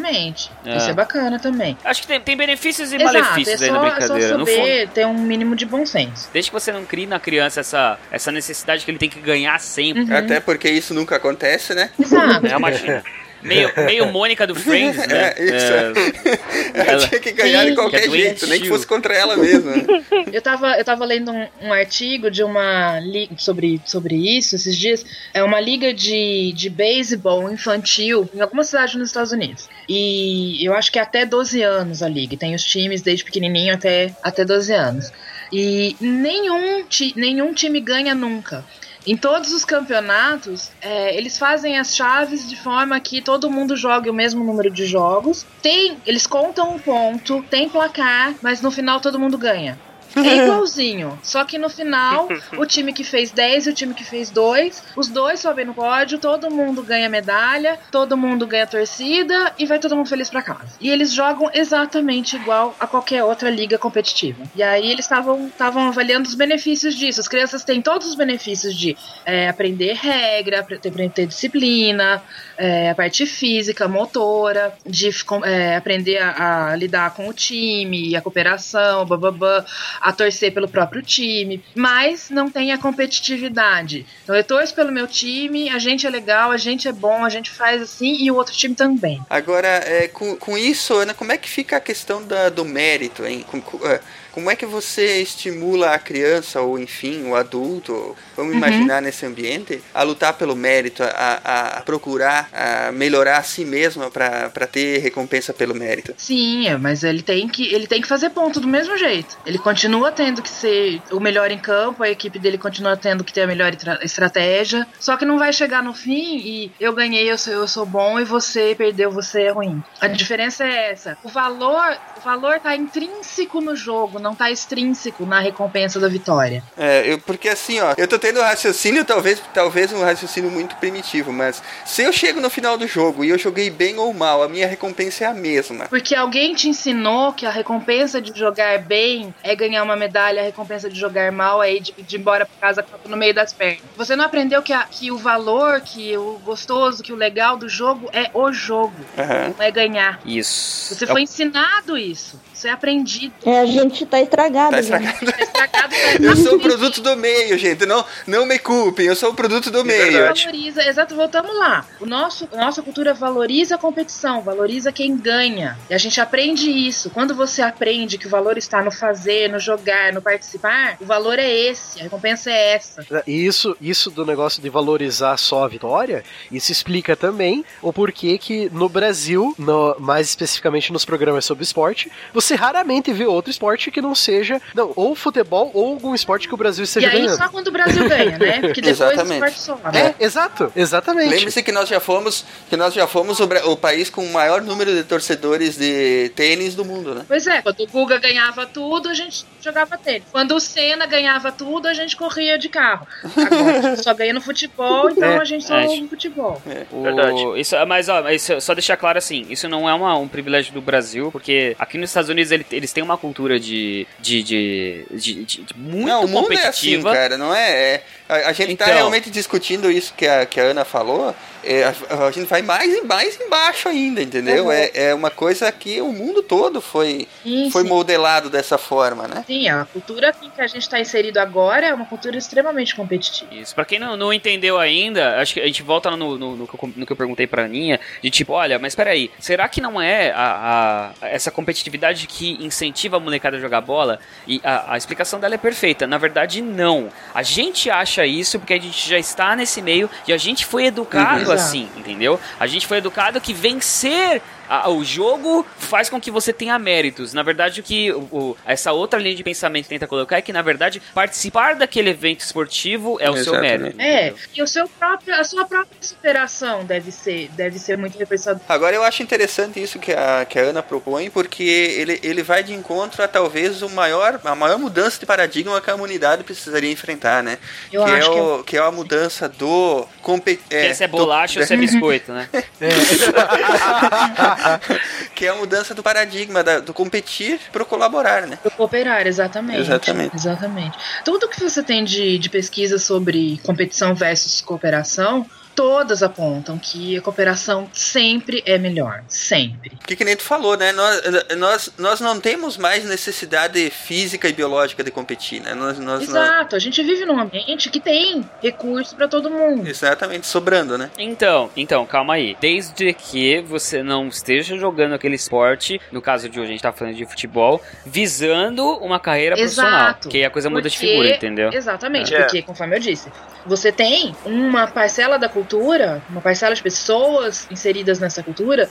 exatamente. 0.10 0.51
É. 0.66 0.78
Isso 0.78 0.89
é 0.89 0.93
bacana 0.93 1.39
também. 1.39 1.78
Acho 1.84 2.01
que 2.01 2.07
tem, 2.07 2.20
tem 2.20 2.38
benefícios 2.38 2.91
e 2.91 2.95
Exato, 2.95 3.14
malefícios 3.14 3.62
é 3.62 3.66
aí 3.66 3.72
na 3.72 3.80
só, 3.80 3.86
é 3.86 3.89
só 3.89 4.14
brincadeira. 4.14 4.38
No 4.38 4.45
fundo, 4.45 4.57
saber 4.57 4.89
ter 4.89 5.05
um 5.05 5.14
mínimo 5.14 5.55
de 5.55 5.66
bom 5.66 5.86
senso. 5.86 6.30
desde 6.34 6.51
que 6.51 6.60
você 6.60 6.72
não 6.72 6.86
crie 6.86 7.05
na 7.05 7.20
criança 7.20 7.60
essa, 7.60 7.97
essa 8.12 8.32
necessidade 8.32 8.84
que 8.84 8.91
ele 8.91 8.97
tem 8.97 9.10
que 9.10 9.20
ganhar 9.20 9.60
sempre. 9.60 10.03
Uhum. 10.03 10.18
Até 10.18 10.39
porque 10.39 10.70
isso 10.70 10.93
nunca 10.93 11.16
acontece, 11.16 11.74
né? 11.74 11.89
Exato. 11.99 12.47
É 12.47 12.57
uma 12.57 12.70
meio, 13.42 13.72
meio 13.86 14.06
Mônica 14.08 14.46
do 14.48 14.56
Friends, 14.56 14.98
né? 15.08 15.34
É, 15.38 15.44
isso. 15.44 16.74
Ela 16.74 16.84
ela- 16.92 17.08
tinha 17.08 17.20
que 17.22 17.32
ganhar 17.32 17.66
de 17.66 17.76
qualquer 17.76 18.02
Que 18.02 18.08
é 18.08 18.12
jeito, 18.12 18.48
nem 18.48 18.62
que 18.62 18.68
fosse 18.68 18.86
contra 18.86 19.14
ela 19.16 19.36
mesma. 19.38 19.72
né? 19.72 19.86
Eu 20.32 20.42
tava, 20.42 20.78
eu 20.78 20.86
tava 20.86 21.06
lendo 21.06 21.32
um, 21.32 21.48
um 21.64 21.74
artigo 21.74 22.30
de 22.30 22.44
uma 22.44 23.00
li- 23.00 23.30
sobre, 23.38 23.82
sobre 23.86 24.16
isso 24.16 24.56
esses 24.56 24.78
dias. 24.78 25.04
É 25.34 25.44
uma 25.44 25.60
liga 25.60 25.92
de, 25.94 26.54
de 26.56 26.70
beisebol 26.70 27.52
infantil 27.52 28.30
em 28.34 28.40
alguma 28.42 28.64
cidade 28.64 28.98
nos 28.98 29.10
Estados 29.10 29.32
Unidos. 29.32 29.68
E 29.88 30.64
eu 30.64 30.74
acho 30.76 30.92
que 30.92 31.00
é 31.00 31.02
até 31.02 31.26
12 31.26 31.62
anos 31.64 32.04
a 32.04 32.08
liga. 32.08 32.38
Tem 32.38 32.54
os 32.54 32.64
times 32.64 33.02
desde 33.02 33.24
pequenininho 33.26 33.74
até, 33.74 34.14
até 34.22 34.46
12 34.46 34.72
anos. 34.74 35.12
E 35.52 35.96
nenhum, 36.00 36.84
ti, 36.86 37.12
nenhum 37.16 37.54
time 37.54 37.80
ganha 37.80 38.14
nunca. 38.14 38.64
Em 39.10 39.18
todos 39.18 39.51
os 39.51 39.66
campeonatos, 39.66 40.70
é, 40.84 41.18
eles 41.18 41.36
fazem 41.36 41.80
as 41.80 41.95
chaves 41.95 42.47
de 42.47 42.55
forma 42.55 42.99
que 42.99 43.24
todo 43.24 43.49
mundo 43.49 43.76
jogue 43.76 44.07
o 44.07 44.14
mesmo 44.14 44.43
número 44.43 44.72
de 44.72 44.86
jogos. 44.86 45.47
Tem, 45.64 45.99
eles 46.05 46.28
contam 46.28 46.76
um 46.76 46.80
ponto, 46.80 47.41
tem 47.49 47.68
placar, 47.72 48.38
mas 48.39 48.62
no 48.62 48.70
final 48.70 49.01
todo 49.01 49.20
mundo 49.20 49.36
ganha. 49.36 49.82
É 50.16 50.36
igualzinho. 50.45 51.20
Só 51.24 51.43
que 51.43 51.57
no 51.57 51.70
final, 51.70 52.28
o 52.57 52.66
time 52.66 52.93
que 52.93 53.03
fez 53.03 53.32
10 53.32 53.68
e 53.68 53.70
o 53.70 53.74
time 53.74 53.93
que 53.93 54.03
fez 54.03 54.30
2, 54.30 54.84
os 54.95 55.07
dois 55.07 55.39
sobem 55.39 55.66
no 55.66 55.74
pódio, 55.74 56.18
todo 56.20 56.49
mundo 56.51 56.82
ganha 56.84 57.10
medalha, 57.10 57.80
todo 57.91 58.18
mundo 58.18 58.45
ganha 58.47 58.66
torcida 58.68 59.53
e 59.57 59.66
vai 59.66 59.80
todo 59.80 59.95
mundo 59.95 60.07
feliz 60.10 60.30
pra 60.30 60.41
casa. 60.41 60.74
E 60.80 60.89
eles 60.89 61.14
jogam 61.14 61.49
exatamente 61.53 62.36
igual 62.36 62.76
a 62.80 62.88
qualquer 62.88 63.24
outra 63.24 63.49
liga 63.49 63.78
competitiva. 63.78 64.43
E 64.55 64.64
aí 64.64 64.89
eles 64.91 65.05
estavam 65.05 65.88
avaliando 65.88 66.28
os 66.28 66.36
benefícios 66.36 66.95
disso. 66.95 67.20
As 67.20 67.28
crianças 67.28 67.64
têm 67.64 67.82
todos 67.82 68.07
os 68.07 68.16
benefícios 68.16 68.76
de 68.78 68.97
é, 69.26 69.47
aprender 69.49 69.93
regra, 69.93 70.60
apre- 70.62 70.80
aprender 70.86 71.26
disciplina, 71.28 72.22
é, 72.57 72.89
a 72.89 72.95
parte 72.95 73.26
física, 73.26 73.88
motora, 73.88 74.74
de 74.86 75.10
é, 75.43 75.76
aprender 75.76 76.18
a, 76.18 76.72
a 76.72 76.76
lidar 76.76 77.14
com 77.14 77.28
o 77.28 77.34
time, 77.34 78.16
a 78.16 78.22
cooperação, 78.22 79.05
bababá, 79.05 79.66
a 80.02 80.12
torcer 80.12 80.54
pelo 80.54 80.68
próprio 80.68 81.02
time, 81.02 81.64
mas 81.76 82.30
não 82.30 82.50
tem 82.50 82.72
a 82.72 82.78
competitividade. 82.78 84.06
Então 84.24 84.36
eu 84.36 84.43
torço 84.43 84.74
pelo 84.74 84.91
meu 84.91 85.08
time, 85.08 85.70
a 85.70 85.80
gente 85.80 86.06
é 86.06 86.10
legal, 86.10 86.52
a 86.52 86.58
gente 86.58 86.88
é 86.88 86.91
bom, 86.91 87.24
a 87.26 87.30
gente 87.30 87.50
faz 87.52 87.82
assim 87.82 88.16
e 88.24 88.32
o 88.32 88.36
outro 88.36 88.54
time 88.54 88.76
também. 88.76 89.22
Agora, 89.30 89.68
é, 89.68 90.08
com, 90.08 90.36
com 90.36 90.58
isso, 90.58 90.93
Ana, 90.93 91.14
como 91.14 91.32
é 91.32 91.38
que 91.38 91.50
fica 91.50 91.78
a 91.78 91.82
questão 91.82 92.24
da, 92.26 92.50
do 92.50 92.66
mérito, 92.66 93.26
hein? 93.26 93.45
Com- 93.47 93.62
com- 93.62 93.86
é, 93.88 94.00
como 94.40 94.50
é 94.52 94.56
que 94.56 94.66
você 94.66 95.22
estimula 95.22 95.94
a 95.94 96.00
criança, 96.00 96.62
ou 96.62 96.80
enfim, 96.80 97.24
o 97.28 97.36
adulto, 97.36 98.16
vamos 98.36 98.54
Uhum. 98.54 98.58
imaginar 98.58 99.02
nesse 99.02 99.26
ambiente, 99.26 99.82
a 99.94 100.02
lutar 100.04 100.34
pelo 100.34 100.56
mérito, 100.56 101.04
a, 101.04 101.08
a- 101.44 101.78
a 101.78 101.82
procurar 101.82 102.50
a 102.54 102.92
melhorar 102.92 103.38
a 103.38 103.44
si 103.44 103.66
mesma 103.66 104.10
para 104.10 104.50
ter 104.68 105.00
recompensa 105.00 105.54
pelo 105.54 105.76
mérito? 105.76 106.14
Sim, 106.18 106.68
é, 106.68 106.78
mas 106.78 107.04
ele 107.04 107.22
tem 107.22 107.48
que 107.48 107.74
ele 107.74 107.86
tem 107.88 108.02
que 108.02 108.08
fazer 108.08 108.30
ponto 108.30 108.60
do 108.60 108.68
mesmo 108.68 108.98
jeito. 108.98 109.38
Ele 109.46 109.58
continua 109.58 110.11
tendo 110.11 110.41
que 110.41 110.49
ser 110.49 111.02
o 111.11 111.20
melhor 111.20 111.52
em 111.52 111.60
campo, 111.60 112.02
a 112.03 112.10
equipe 112.10 112.40
dele 112.40 112.57
continua 112.57 112.95
tendo 112.95 113.24
que 113.24 113.34
ter 113.34 113.41
a 113.41 113.48
melhor 113.48 113.74
estra- 113.74 113.99
estratégia. 114.03 114.88
Só 114.99 115.18
que 115.18 115.26
não 115.26 115.38
vai 115.38 115.52
chegar 115.53 115.84
no 115.84 115.94
fim 115.94 116.38
e 116.38 116.72
eu 116.80 116.94
ganhei, 116.94 117.30
eu 117.30 117.38
sou, 117.38 117.53
eu 117.53 117.68
sou 117.68 117.86
bom 117.86 118.20
e 118.20 118.24
você 118.24 118.74
perdeu, 118.76 119.11
você 119.11 119.44
é 119.44 119.49
ruim. 119.52 119.84
A 119.99 120.07
diferença 120.07 120.64
é 120.66 120.91
essa. 120.91 121.18
O 121.24 121.30
valor, 121.30 121.98
o 122.18 122.22
valor 122.22 122.60
tá 122.60 122.76
intrínseco 122.76 123.60
no 123.61 123.76
jogo, 123.76 124.20
não 124.20 124.28
tá 124.35 124.49
extrínseco 124.51 125.26
na 125.26 125.39
recompensa 125.39 125.99
da 125.99 126.07
vitória. 126.07 126.64
É, 126.77 127.11
eu, 127.11 127.19
porque 127.19 127.49
assim, 127.49 127.80
ó, 127.80 127.93
eu 127.97 128.07
tô 128.07 128.18
tendo 128.19 128.39
um 128.39 128.43
raciocínio, 128.43 129.03
talvez, 129.06 129.41
talvez 129.53 129.91
um 129.91 130.01
raciocínio 130.03 130.49
muito 130.51 130.76
primitivo, 130.77 131.31
mas 131.31 131.61
se 131.85 132.01
eu 132.03 132.11
chego 132.14 132.39
no 132.41 132.49
final 132.49 132.77
do 132.77 132.88
jogo 132.88 133.23
e 133.23 133.30
eu 133.30 133.38
joguei 133.38 133.69
bem 133.69 133.97
ou 133.97 134.14
mal, 134.14 134.43
a 134.43 134.47
minha 134.49 134.68
recompensa 134.68 135.26
é 135.26 135.27
a 135.27 135.34
mesma. 135.34 135.85
Porque 135.89 136.15
alguém 136.15 136.53
te 136.53 136.69
ensinou 136.69 137.34
que 137.34 137.45
a 137.45 137.49
recompensa 137.51 138.22
de 138.22 138.38
jogar 138.38 138.80
bem 138.80 139.34
é 139.43 139.56
ganhar 139.56 139.84
uma 139.84 139.95
medalha, 139.95 140.41
a 140.41 140.45
recompensa 140.45 140.89
de 140.89 140.99
jogar 140.99 141.31
mal 141.31 141.61
é 141.64 141.73
ir 141.73 141.80
de, 141.81 141.91
de 141.93 142.18
embora 142.18 142.45
pra 142.45 142.69
casa 142.69 142.85
no 143.06 143.18
meio 143.18 143.34
das 143.34 143.53
pernas. 143.53 143.81
Você 143.97 144.15
não 144.15 144.26
aprendeu 144.26 144.61
que, 144.61 144.73
a- 144.73 144.85
que 144.89 145.11
o 145.11 145.18
valor, 145.18 145.81
que 145.81 146.15
o 146.18 146.39
gostoso, 146.43 147.03
que 147.03 147.11
o 147.14 147.15
legal 147.15 147.57
do 147.57 147.68
jogo 147.69 148.10
é 148.14 148.30
o 148.34 148.51
jogo, 148.51 148.93
Aham. 149.18 149.53
não 149.57 149.65
é 149.65 149.72
ganhar. 149.72 150.19
Isso. 150.26 150.95
Você 150.95 151.06
foi 151.07 151.22
ensinado 151.23 151.97
isso. 151.97 152.39
Isso 152.53 152.68
é 152.68 152.72
aprendido. 152.72 153.34
É, 153.45 153.60
a 153.61 153.65
gente 153.65 154.06
tá 154.10 154.22
estragado. 154.22 154.72
Tá 154.72 154.80
estragado. 154.80 155.18
Estragado 155.40 155.90
pra 155.95 156.26
Eu 156.26 156.36
sou 156.36 156.56
o 156.56 156.60
produto 156.60 157.02
do 157.02 157.15
meio, 157.15 157.57
gente. 157.57 157.86
Não, 157.86 158.03
não 158.27 158.45
me 158.45 158.57
culpem, 158.60 159.06
eu 159.07 159.15
sou 159.15 159.31
o 159.31 159.34
produto 159.34 159.69
do 159.72 159.84
meio. 159.86 160.23
valoriza, 160.27 160.84
exato, 160.88 161.15
voltamos 161.15 161.56
lá. 161.57 161.86
O 161.99 162.06
nosso, 162.06 162.48
a 162.52 162.57
nossa 162.57 162.81
cultura 162.81 163.14
valoriza 163.14 163.76
a 163.76 163.77
competição, 163.77 164.41
valoriza 164.41 164.91
quem 164.91 165.15
ganha. 165.18 165.77
E 165.90 165.94
a 165.94 165.98
gente 165.98 166.19
aprende 166.19 166.69
isso. 166.69 167.10
Quando 167.10 167.36
você 167.36 167.61
aprende 167.61 168.18
que 168.18 168.27
o 168.27 168.30
valor 168.30 168.57
está 168.57 168.81
no 168.81 168.91
fazer, 168.91 169.49
no 169.49 169.60
jogar, 169.60 170.11
no 170.14 170.22
participar, 170.22 170.98
o 170.99 171.06
valor 171.06 171.38
é 171.40 171.49
esse, 171.49 171.99
a 171.99 172.03
recompensa 172.03 172.49
é 172.52 172.73
essa. 172.76 173.06
E 173.27 173.45
isso, 173.45 173.76
isso 173.81 174.10
do 174.11 174.26
negócio 174.26 174.61
de 174.61 174.69
valorizar 174.69 175.38
só 175.38 175.64
a 175.64 175.68
vitória, 175.68 176.23
isso 176.52 176.72
explica 176.72 177.15
também 177.15 177.64
o 177.81 177.91
porquê 177.94 178.38
que 178.38 178.69
no 178.72 178.90
Brasil, 178.90 179.53
no- 179.57 179.95
mais 179.99 180.30
especificamente 180.30 180.91
nos 180.91 181.06
programas 181.06 181.45
sobre 181.45 181.64
esporte, 181.64 182.11
você 182.34 182.56
raramente 182.56 183.11
vê 183.14 183.26
outro 183.26 183.52
esporte 183.52 183.91
que 183.91 183.98
não 184.01 184.15
seja, 184.15 184.61
não, 184.73 184.91
ou 184.95 185.15
futebol 185.15 185.71
ou 185.73 185.88
algum 185.93 186.13
esporte 186.15 186.47
que 186.47 186.53
o 186.53 186.57
Brasil 186.57 186.84
E 186.84 186.85
esteja 186.85 187.07
aí 187.09 187.21
ganhando. 187.21 187.38
só 187.38 187.49
quando 187.49 187.67
o 187.67 187.71
Brasil 187.71 188.07
ganha, 188.07 188.38
né? 188.38 188.59
Porque 188.61 188.81
depois 188.81 188.99
o 188.99 189.03
Exatamente. 189.13 189.34
esporte 189.34 189.59
sobe. 189.59 189.97
É, 189.97 190.15
exato, 190.19 190.71
exatamente. 190.76 191.30
Lembre-se 191.30 191.63
que 191.63 191.71
nós 191.71 191.88
já 191.89 191.99
fomos, 191.99 192.45
que 192.69 192.76
nós 192.77 192.93
já 192.93 193.07
fomos 193.07 193.39
o, 193.39 193.43
o 193.71 193.77
país 193.77 194.09
com 194.09 194.23
o 194.26 194.31
maior 194.31 194.61
número 194.61 194.93
de 194.93 195.03
torcedores 195.03 195.77
de 195.77 196.31
tênis 196.35 196.76
do 196.76 196.85
mundo, 196.85 197.13
né? 197.15 197.26
Pois 197.27 197.45
é, 197.47 197.61
quando 197.61 197.81
o 197.81 197.88
Guga 197.88 198.17
ganhava 198.19 198.65
tudo, 198.65 199.09
a 199.09 199.13
gente 199.13 199.45
jogava 199.64 199.98
tênis. 199.98 200.23
Quando 200.31 200.56
o 200.56 200.60
Senna 200.60 201.06
ganhava 201.06 201.52
tudo, 201.52 201.88
a 201.88 201.94
gente 201.94 202.15
corria 202.15 202.57
de 202.57 202.69
carro. 202.69 203.07
Agora 203.36 203.77
a 203.80 203.81
gente 203.81 204.03
só 204.03 204.14
ganha 204.14 204.34
no 204.34 204.41
futebol, 204.41 205.10
então 205.11 205.30
É, 205.30 205.38
a 205.38 205.45
gente 205.45 205.65
só 205.65 205.77
é. 205.77 205.86
no 205.86 206.07
futebol. 206.07 206.61
O- 206.91 207.03
Verdade. 207.03 207.60
Isso, 207.60 207.76
mas 207.88 208.10
ó, 208.10 208.30
isso, 208.30 208.60
só 208.61 208.73
deixar 208.73 208.98
claro 208.98 209.18
assim, 209.18 209.45
isso 209.49 209.68
não 209.69 209.88
é 209.90 209.94
uma- 209.94 210.18
um 210.18 210.27
privilégio 210.27 210.73
do 210.73 210.81
Brasil, 210.81 211.31
porque 211.31 211.76
aqui 211.80 211.98
nos 211.98 212.10
Estados 212.10 212.30
Unidos 212.30 212.52
ele- 212.52 212.65
eles 212.72 212.91
têm 212.94 213.03
uma 213.03 213.18
cultura 213.18 213.60
de, 213.60 214.06
de, 214.19 214.44
de, 214.44 215.06
de- 215.11 215.44
de- 215.45 215.61
de 215.64 215.77
muito 215.77 216.07
não, 216.07 216.26
o 216.26 216.27
mundo 216.27 216.52
é 216.53 216.56
assim, 216.68 217.02
competitiva. 217.02 217.14
cara, 217.14 217.38
não 217.38 217.53
é? 217.53 217.72
é- 217.95 218.03
a, 218.27 218.36
a 218.49 218.53
gente 218.53 218.76
tá 218.76 218.86
Então. 218.86 218.95
realmente 218.95 219.30
discutindo 219.30 219.91
isso 219.91 220.14
que 220.15 220.26
a, 220.27 220.45
que 220.45 220.60
a 220.60 220.64
Ana 220.64 220.86
falou. 220.86 221.36
É, 221.70 221.84
a, 221.84 222.26
a 222.28 222.32
gente 222.32 222.48
vai 222.48 222.62
mais 222.62 222.91
e 222.94 223.02
mais 223.02 223.40
embaixo 223.40 223.88
ainda, 223.88 224.22
entendeu? 224.22 224.66
Uhum. 224.66 224.72
É, 224.72 224.91
é 224.94 225.14
uma 225.14 225.30
coisa 225.30 225.72
que 225.72 226.02
o 226.02 226.12
mundo 226.12 226.41
todo 226.41 226.82
foi, 226.82 227.28
Sim, 227.44 227.70
foi 227.72 227.84
sim. 227.84 227.88
modelado 227.90 228.50
dessa 228.50 228.78
forma, 228.78 229.28
né? 229.28 229.44
Sim, 229.46 229.70
a 229.70 229.86
cultura 229.86 230.34
em 230.41 230.50
que 230.50 230.62
a 230.62 230.68
gente 230.68 230.82
está 230.82 231.00
inserido 231.00 231.38
agora 231.38 231.86
é 231.88 231.94
uma 231.94 232.06
cultura 232.06 232.38
extremamente 232.38 232.96
competitiva. 232.96 233.54
Isso, 233.54 233.76
pra 233.76 233.86
quem 233.86 234.00
não, 234.00 234.18
não 234.18 234.34
entendeu 234.34 234.78
ainda, 234.80 235.40
acho 235.40 235.54
que 235.54 235.60
a 235.62 235.66
gente 235.68 235.84
volta 235.84 236.10
no, 236.12 236.38
no, 236.38 236.56
no 236.56 236.68
que, 236.68 236.74
eu, 236.76 236.94
no 236.96 237.06
que 237.06 237.12
eu 237.12 237.16
perguntei 237.18 237.46
pra 237.48 237.66
Aninha, 237.66 238.00
de 238.22 238.30
tipo, 238.30 238.54
olha, 238.54 238.80
mas 238.80 238.96
peraí, 238.96 239.30
será 239.40 239.70
que 239.70 239.80
não 239.80 240.02
é 240.02 240.32
a, 240.32 241.14
a- 241.22 241.28
essa 241.28 241.52
competitividade 241.52 242.26
que 242.28 242.58
incentiva 242.64 243.18
a 243.18 243.20
molecada 243.20 243.58
a 243.58 243.60
jogar 243.60 243.82
bola? 243.82 244.20
E 244.48 244.60
a, 244.64 244.94
a 244.94 244.98
explicação 244.98 245.40
dela 245.40 245.54
é 245.56 245.58
perfeita, 245.58 246.08
na 246.08 246.18
verdade 246.18 246.62
não. 246.62 247.10
A 247.34 247.44
gente 247.44 247.90
acha 247.90 248.26
isso 248.26 248.58
porque 248.60 248.74
a 248.74 248.80
gente 248.82 249.08
já 249.08 249.20
está 249.20 249.56
nesse 249.56 249.82
meio 249.82 250.10
e 250.28 250.34
a 250.34 250.38
gente 250.38 250.66
foi 250.66 250.86
educado 250.86 251.20
Uhum. 251.50 251.52
Assim, 251.60 251.90
entendeu? 251.95 252.40
A 252.60 252.68
gente 252.68 252.88
foi 252.88 252.98
educado 252.98 253.40
que 253.41 253.53
vencer 253.53 254.41
a- 254.70 254.90
o 254.90 255.04
jogo 255.04 255.66
faz 255.78 256.10
com 256.10 256.22
que 256.22 256.30
você 256.30 256.54
tenha 256.54 256.78
méritos. 256.78 257.34
Na 257.34 257.41
verdade, 257.44 257.80
o 257.80 257.84
que 257.84 258.12
o- 258.12 258.20
o- 258.32 258.58
essa 258.66 258.91
outra 258.91 259.20
linha 259.20 259.36
de 259.36 259.44
pensamento 259.44 259.88
tenta 259.88 260.06
colocar 260.08 260.38
é 260.38 260.41
que, 260.41 260.54
na 260.54 260.62
verdade, 260.62 261.02
participar 261.14 261.76
daquele 261.76 262.12
evento 262.12 262.41
esportivo 262.41 263.18
é 263.20 263.30
o 263.30 263.34
seu 263.34 263.54
Exatamente. 263.56 263.96
mérito. 263.96 264.02
É, 264.02 264.34
e 264.56 264.62
o 264.62 264.68
seu 264.68 264.88
próprio, 264.88 265.34
a 265.36 265.44
sua 265.44 265.66
própria 265.66 265.98
superação 266.00 266.86
deve 266.86 267.12
ser, 267.12 267.50
deve 267.54 267.80
ser 267.80 267.98
muito 267.98 268.18
reforçada. 268.18 268.62
Agora 268.70 268.96
eu 268.96 269.04
acho 269.04 269.24
interessante 269.24 269.82
isso 269.82 269.98
que 270.00 270.12
a, 270.14 270.46
que 270.48 270.60
a 270.60 270.64
Ana 270.64 270.84
propõe, 270.84 271.30
porque 271.30 271.64
ele, 271.64 272.20
ele 272.24 272.44
vai 272.44 272.64
de 272.64 272.74
encontro 272.74 273.24
a 273.24 273.28
talvez 273.28 273.82
o 273.82 273.90
maior, 273.90 274.40
a 274.44 274.56
maior 274.56 274.78
mudança 274.78 275.20
de 275.20 275.26
paradigma 275.26 275.82
que 275.82 275.90
a 275.90 275.96
humanidade 275.96 276.44
precisaria 276.44 276.91
enfrentar, 276.91 277.41
né? 277.41 277.58
Eu 277.91 278.04
que, 278.04 278.12
é 278.12 278.14
acho 278.18 278.32
que 278.32 278.40
o, 278.40 278.64
que 278.64 278.78
é 278.78 278.80
a 278.82 278.91
mudança 278.91 279.50
do 279.50 280.06
compet... 280.22 280.60
Quer 280.70 280.94
se 280.94 281.04
é 281.04 281.08
bolacha 281.08 281.60
ou 281.60 281.66
se 281.66 281.74
é 281.74 281.78
biscoito, 281.78 282.32
né? 282.32 282.48
que 285.36 285.45
é 285.45 285.49
a 285.49 285.56
mudança 285.56 285.94
do 285.94 286.03
paradigma 286.03 286.64
da- 286.64 286.80
do 286.80 286.94
competir 286.94 287.60
pro 287.72 287.86
colaborar, 287.86 288.45
né? 288.48 288.57
Pro 288.61 288.72
cooperar, 288.72 289.26
exatamente. 289.27 289.80
Exatamente. 289.81 290.36
Exatamente. 290.36 290.98
Tudo 291.23 291.48
que 291.48 291.60
você 291.61 291.81
tem 291.84 292.03
de, 292.03 292.38
de 292.38 292.49
pesquisa 292.49 292.99
sobre 292.99 293.60
competição 293.64 294.14
versus 294.15 294.61
cooperação, 294.61 295.45
todas 295.80 296.22
apontam 296.22 296.77
que 296.77 297.18
a 297.18 297.22
cooperação 297.22 297.89
sempre 297.93 298.61
é 298.65 298.77
melhor. 298.77 299.23
Sempre. 299.30 299.91
Porque 299.91 300.14
que 300.14 300.26
nem 300.26 300.35
tu 300.35 300.43
falou, 300.43 300.76
né? 300.76 300.91
Nós, 300.91 301.22
nós, 301.57 301.93
nós 301.97 302.19
não 302.19 302.38
temos 302.38 302.76
mais 302.77 303.06
necessidade 303.06 303.89
física 303.89 304.49
e 304.49 304.51
biológica 304.51 305.01
de 305.06 305.10
competir, 305.10 305.61
né? 305.61 305.73
Nós, 305.73 305.97
nós, 305.97 306.19
nós- 306.27 306.30
Exato. 306.30 306.76
A 306.76 306.80
gente 306.80 307.01
vive 307.01 307.23
num 307.26 307.39
ambiente 307.39 307.89
que 307.89 308.01
tem 308.01 308.43
recurso 308.61 309.15
pra 309.15 309.26
todo 309.30 309.49
mundo. 309.49 309.88
exatamente, 309.88 310.47
sobrando, 310.47 310.97
né? 310.97 311.10
Então, 311.18 311.69
então, 311.77 312.06
calma 312.06 312.34
aí. 312.34 312.57
Desde 312.60 313.14
que 313.14 313.61
você 313.61 314.03
não 314.03 314.27
esteja 314.27 314.77
jogando 314.77 315.14
aquele 315.14 315.35
esporte, 315.35 316.01
no 316.11 316.22
caso 316.22 316.49
de 316.49 316.60
hoje 316.60 316.68
a 316.68 316.72
gente 316.73 316.81
tá 316.81 316.91
falando 316.91 317.15
de 317.15 317.26
futebol, 317.26 317.81
visando 318.06 318.85
uma 318.97 319.18
carreira 319.18 319.56
profissional. 319.56 319.91
Exato. 320.10 320.27
Que 320.27 320.39
aí 320.39 320.43
a 320.45 320.49
coisa 320.49 320.69
muda 320.69 320.89
de 320.89 320.97
Porque- 320.97 321.07
figura, 321.07 321.30
entendeu? 321.35 321.69
Exatamente, 321.72 322.35
É. 322.35 322.41
porque, 322.41 322.61
conforme 322.61 322.97
eu 322.97 322.99
disse, 322.99 323.31
você 323.65 323.93
tem 323.93 324.35
uma 324.45 324.85
parcela 324.88 325.38
da 325.39 325.47
cultura, 325.47 325.69
uma 325.78 326.41
parcela 326.41 326.74
de 326.74 326.82
pessoas 326.82 327.68
inseridas 327.70 328.20
nessa 328.20 328.41
cultura 328.44 328.90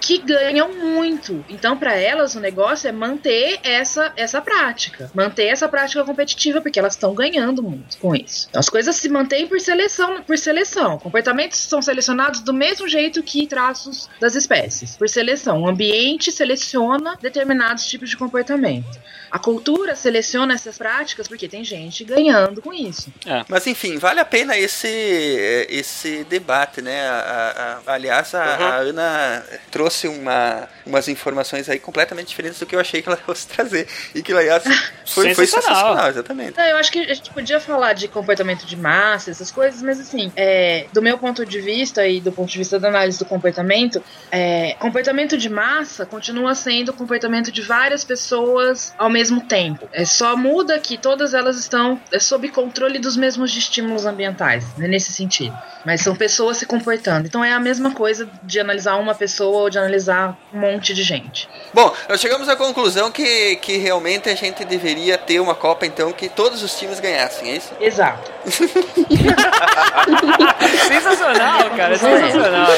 que 0.00 0.18
ganham 0.18 0.72
muito. 0.72 1.44
Então, 1.48 1.76
para 1.76 1.94
elas, 1.94 2.34
o 2.34 2.40
negócio 2.40 2.88
é 2.88 2.92
manter 2.92 3.58
essa, 3.62 4.12
essa 4.16 4.40
prática, 4.40 5.10
manter 5.14 5.46
essa 5.46 5.68
prática 5.68 6.04
competitiva, 6.04 6.60
porque 6.60 6.78
elas 6.78 6.94
estão 6.94 7.14
ganhando 7.14 7.62
muito 7.62 7.98
com 7.98 8.14
isso. 8.14 8.46
Então, 8.48 8.60
as 8.60 8.68
coisas 8.68 8.96
se 8.96 9.08
mantêm 9.08 9.46
por 9.46 9.60
seleção, 9.60 10.22
por 10.22 10.38
seleção. 10.38 10.98
Comportamentos 10.98 11.58
são 11.58 11.82
selecionados 11.82 12.40
do 12.40 12.52
mesmo 12.52 12.88
jeito 12.88 13.22
que 13.22 13.46
traços 13.46 14.08
das 14.20 14.34
espécies, 14.34 14.96
por 14.96 15.08
seleção. 15.08 15.62
O 15.62 15.68
ambiente 15.68 16.30
seleciona 16.30 17.18
determinados 17.20 17.86
tipos 17.86 18.10
de 18.10 18.16
comportamento. 18.16 18.98
A 19.30 19.38
cultura 19.38 19.94
seleciona 19.94 20.54
essas 20.54 20.78
práticas 20.78 21.28
porque 21.28 21.48
tem 21.48 21.62
gente 21.64 22.04
ganhando 22.04 22.62
com 22.62 22.72
isso. 22.72 23.12
Mas 23.48 23.66
enfim, 23.66 23.98
vale 23.98 24.20
a 24.20 24.24
pena 24.24 24.56
esse, 24.56 25.66
esse 25.68 26.24
debate, 26.24 26.80
né? 26.80 27.06
A- 27.08 27.80
a- 27.86 27.92
a- 27.92 27.94
aliás, 27.94 28.34
a, 28.34 28.42
a 28.42 28.76
Ana 28.76 29.44
trouxe 29.70 30.08
uma, 30.08 30.68
umas 30.86 31.08
informações 31.08 31.68
aí 31.68 31.78
completamente 31.78 32.28
diferentes 32.28 32.58
do 32.58 32.66
que 32.66 32.74
eu 32.74 32.80
achei 32.80 33.02
que 33.02 33.08
ela 33.08 33.16
fosse 33.24 33.46
trazer. 33.46 33.86
E 34.14 34.22
que, 34.22 34.32
aliás, 34.32 34.62
foi, 35.06 35.34
foi 35.34 35.46
Sensacional. 35.46 35.76
sensacional, 35.78 36.08
exatamente. 36.10 36.56
Não, 36.56 36.64
eu 36.64 36.76
acho 36.78 36.90
que 36.90 37.00
a 37.00 37.14
gente 37.14 37.30
podia 37.30 37.60
falar 37.60 37.92
de 37.92 38.08
comportamento 38.08 38.64
de 38.64 38.76
massa, 38.76 39.30
essas 39.30 39.50
coisas, 39.50 39.82
mas 39.82 40.00
assim, 40.00 40.32
é, 40.36 40.86
do 40.92 41.02
meu 41.02 41.18
ponto 41.18 41.44
de 41.44 41.60
vista 41.60 42.06
e 42.06 42.20
do 42.20 42.32
ponto 42.32 42.50
de 42.50 42.58
vista 42.58 42.78
da 42.78 42.88
análise 42.88 43.18
do 43.18 43.24
comportamento, 43.26 44.02
é, 44.30 44.74
comportamento 44.78 45.36
de 45.36 45.48
massa 45.50 46.06
continua 46.06 46.54
sendo 46.54 46.90
o 46.90 46.94
comportamento 46.94 47.52
de 47.52 47.60
várias 47.62 48.04
pessoas 48.04 48.94
ao 48.96 49.10
mesmo 49.10 49.17
tempo. 49.48 49.88
É 49.92 50.04
só 50.04 50.36
muda 50.36 50.78
que 50.78 50.96
todas 50.96 51.34
elas 51.34 51.58
estão 51.58 52.00
é, 52.12 52.18
sob 52.18 52.48
controle 52.48 52.98
dos 52.98 53.16
mesmos 53.16 53.56
estímulos 53.56 54.06
ambientais, 54.06 54.64
né, 54.76 54.88
nesse 54.88 55.12
sentido. 55.12 55.56
Mas 55.84 56.00
são 56.00 56.14
pessoas 56.14 56.58
se 56.58 56.66
comportando. 56.66 57.26
Então 57.26 57.44
é 57.44 57.52
a 57.52 57.60
mesma 57.60 57.92
coisa 57.92 58.28
de 58.42 58.60
analisar 58.60 58.96
uma 58.96 59.14
pessoa 59.14 59.62
ou 59.62 59.70
de 59.70 59.78
analisar 59.78 60.36
um 60.52 60.60
monte 60.60 60.94
de 60.94 61.02
gente. 61.02 61.48
Bom, 61.72 61.92
nós 62.08 62.20
chegamos 62.20 62.48
à 62.48 62.56
conclusão 62.56 63.10
que, 63.10 63.56
que 63.56 63.78
realmente 63.78 64.28
a 64.28 64.34
gente 64.34 64.64
deveria 64.64 65.18
ter 65.18 65.40
uma 65.40 65.54
Copa, 65.54 65.86
então, 65.86 66.12
que 66.12 66.28
todos 66.28 66.62
os 66.62 66.78
times 66.78 67.00
ganhassem, 67.00 67.50
é 67.50 67.56
isso? 67.56 67.72
Exato. 67.80 68.30
Sensacional, 70.88 71.70
cara, 71.76 71.96
sensacional. 71.96 72.68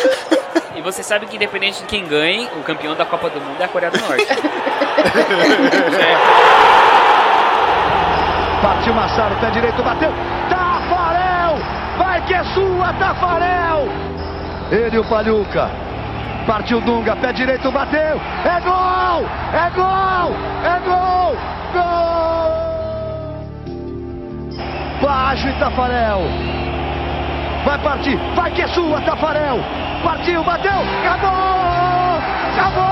E 0.75 0.83
você 0.83 1.03
sabe 1.03 1.27
que 1.27 1.37
independente 1.37 1.81
de 1.81 1.87
quem 1.87 2.07
ganhe, 2.07 2.49
o 2.59 2.63
campeão 2.63 2.95
da 2.95 3.05
Copa 3.05 3.29
do 3.29 3.41
Mundo 3.41 3.61
é 3.61 3.65
a 3.65 3.69
Coreia 3.69 3.91
do 3.91 4.01
Norte. 4.01 4.27
Partiu 8.63 8.95
Massaro, 8.95 9.35
pé 9.37 9.51
direito, 9.51 9.83
bateu. 9.83 10.13
Tafarel! 10.49 11.57
Vai 11.99 12.21
que 12.23 12.35
é 12.35 12.45
sua, 12.45 12.93
Tafarel! 12.95 13.89
Ele 14.71 14.99
o 14.99 15.05
Paluca. 15.05 15.71
Partiu 16.47 16.81
Dunga, 16.81 17.17
pé 17.17 17.33
direito, 17.33 17.71
bateu. 17.71 18.21
É 18.45 18.61
gol! 18.61 19.27
É 19.53 19.71
gol! 19.75 20.35
É 20.65 20.79
gol! 20.85 21.37
Gol! 21.73 22.51
Baixo 25.03 25.49
e 25.49 25.53
Tafarel. 25.55 26.21
Vai 27.65 27.79
partir, 27.79 28.17
vai 28.35 28.51
que 28.51 28.63
é 28.63 28.69
sua, 28.69 29.01
Tafarel. 29.03 29.61
Partiu, 30.03 30.43
bateu, 30.43 30.81
acabou! 31.05 31.31
Acabou! 32.57 32.90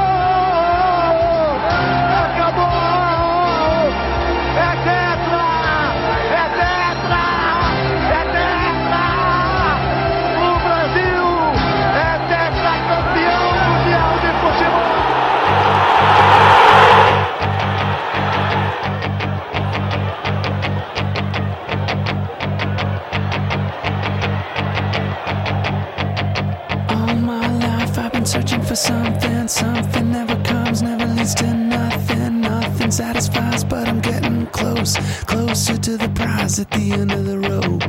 searching 28.28 28.60
for 28.60 28.76
something, 28.76 29.48
something 29.48 30.12
never 30.12 30.36
comes, 30.42 30.82
never 30.82 31.06
leads 31.06 31.34
to 31.34 31.46
nothing. 31.46 32.42
Nothing 32.42 32.90
satisfies, 32.90 33.64
but 33.64 33.88
I'm 33.88 34.00
getting 34.00 34.46
close, 34.48 34.96
closer 35.24 35.78
to 35.78 35.96
the 35.96 36.10
prize 36.10 36.58
at 36.58 36.70
the 36.70 36.92
end 36.92 37.10
of 37.10 37.24
the 37.24 37.38
rope. 37.38 37.84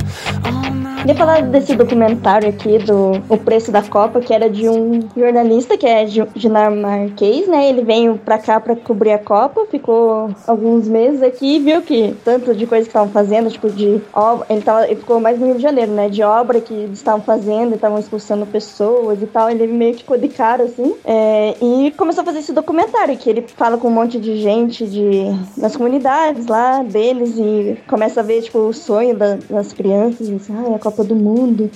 On 0.46 0.79
Queria 1.00 1.14
falar 1.14 1.42
desse 1.42 1.74
documentário 1.74 2.48
aqui 2.50 2.78
do 2.78 3.12
O 3.28 3.38
Preço 3.38 3.72
da 3.72 3.82
Copa, 3.82 4.20
que 4.20 4.34
era 4.34 4.50
de 4.50 4.68
um 4.68 5.00
jornalista 5.16 5.76
que 5.78 5.86
é 5.86 6.04
di- 6.04 6.22
dinamarquês, 6.36 7.48
né? 7.48 7.70
Ele 7.70 7.82
veio 7.82 8.18
pra 8.22 8.36
cá 8.36 8.60
pra 8.60 8.76
cobrir 8.76 9.12
a 9.12 9.18
Copa, 9.18 9.64
ficou 9.70 10.28
alguns 10.46 10.86
meses 10.86 11.22
aqui 11.22 11.56
e 11.56 11.58
viu 11.58 11.80
que 11.80 12.14
tanto 12.22 12.54
de 12.54 12.66
coisa 12.66 12.84
que 12.84 12.90
estavam 12.90 13.08
fazendo, 13.08 13.50
tipo 13.50 13.70
de 13.70 13.98
obra, 14.12 14.46
ele, 14.50 14.60
tava, 14.60 14.84
ele 14.86 14.96
ficou 14.96 15.18
mais 15.20 15.38
no 15.40 15.46
Rio 15.46 15.54
de 15.56 15.62
Janeiro, 15.62 15.90
né? 15.92 16.10
De 16.10 16.22
obra 16.22 16.60
que 16.60 16.74
eles 16.74 16.98
estavam 16.98 17.22
fazendo, 17.22 17.74
estavam 17.74 17.98
expulsando 17.98 18.44
pessoas 18.44 19.22
e 19.22 19.26
tal. 19.26 19.48
Ele 19.48 19.66
meio 19.66 19.94
que 19.94 20.00
ficou 20.02 20.18
de 20.18 20.28
cara, 20.28 20.64
assim, 20.64 20.94
é, 21.06 21.54
e 21.62 21.92
começou 21.96 22.20
a 22.22 22.24
fazer 22.26 22.40
esse 22.40 22.52
documentário, 22.52 23.16
que 23.16 23.30
ele 23.30 23.46
fala 23.56 23.78
com 23.78 23.88
um 23.88 23.92
monte 23.92 24.18
de 24.20 24.36
gente 24.36 24.86
de, 24.86 25.24
das 25.56 25.74
comunidades 25.74 26.46
lá 26.46 26.82
deles 26.82 27.34
e 27.38 27.78
começa 27.88 28.20
a 28.20 28.22
ver, 28.22 28.42
tipo, 28.42 28.58
o 28.58 28.72
sonho 28.74 29.16
da- 29.16 29.38
das 29.48 29.72
crianças, 29.72 30.28
e 30.28 30.34
assim, 30.34 30.54
ah, 30.54 30.76
a 30.76 30.78
Copa 30.78 30.89
do 31.04 31.14
Mundo. 31.14 31.70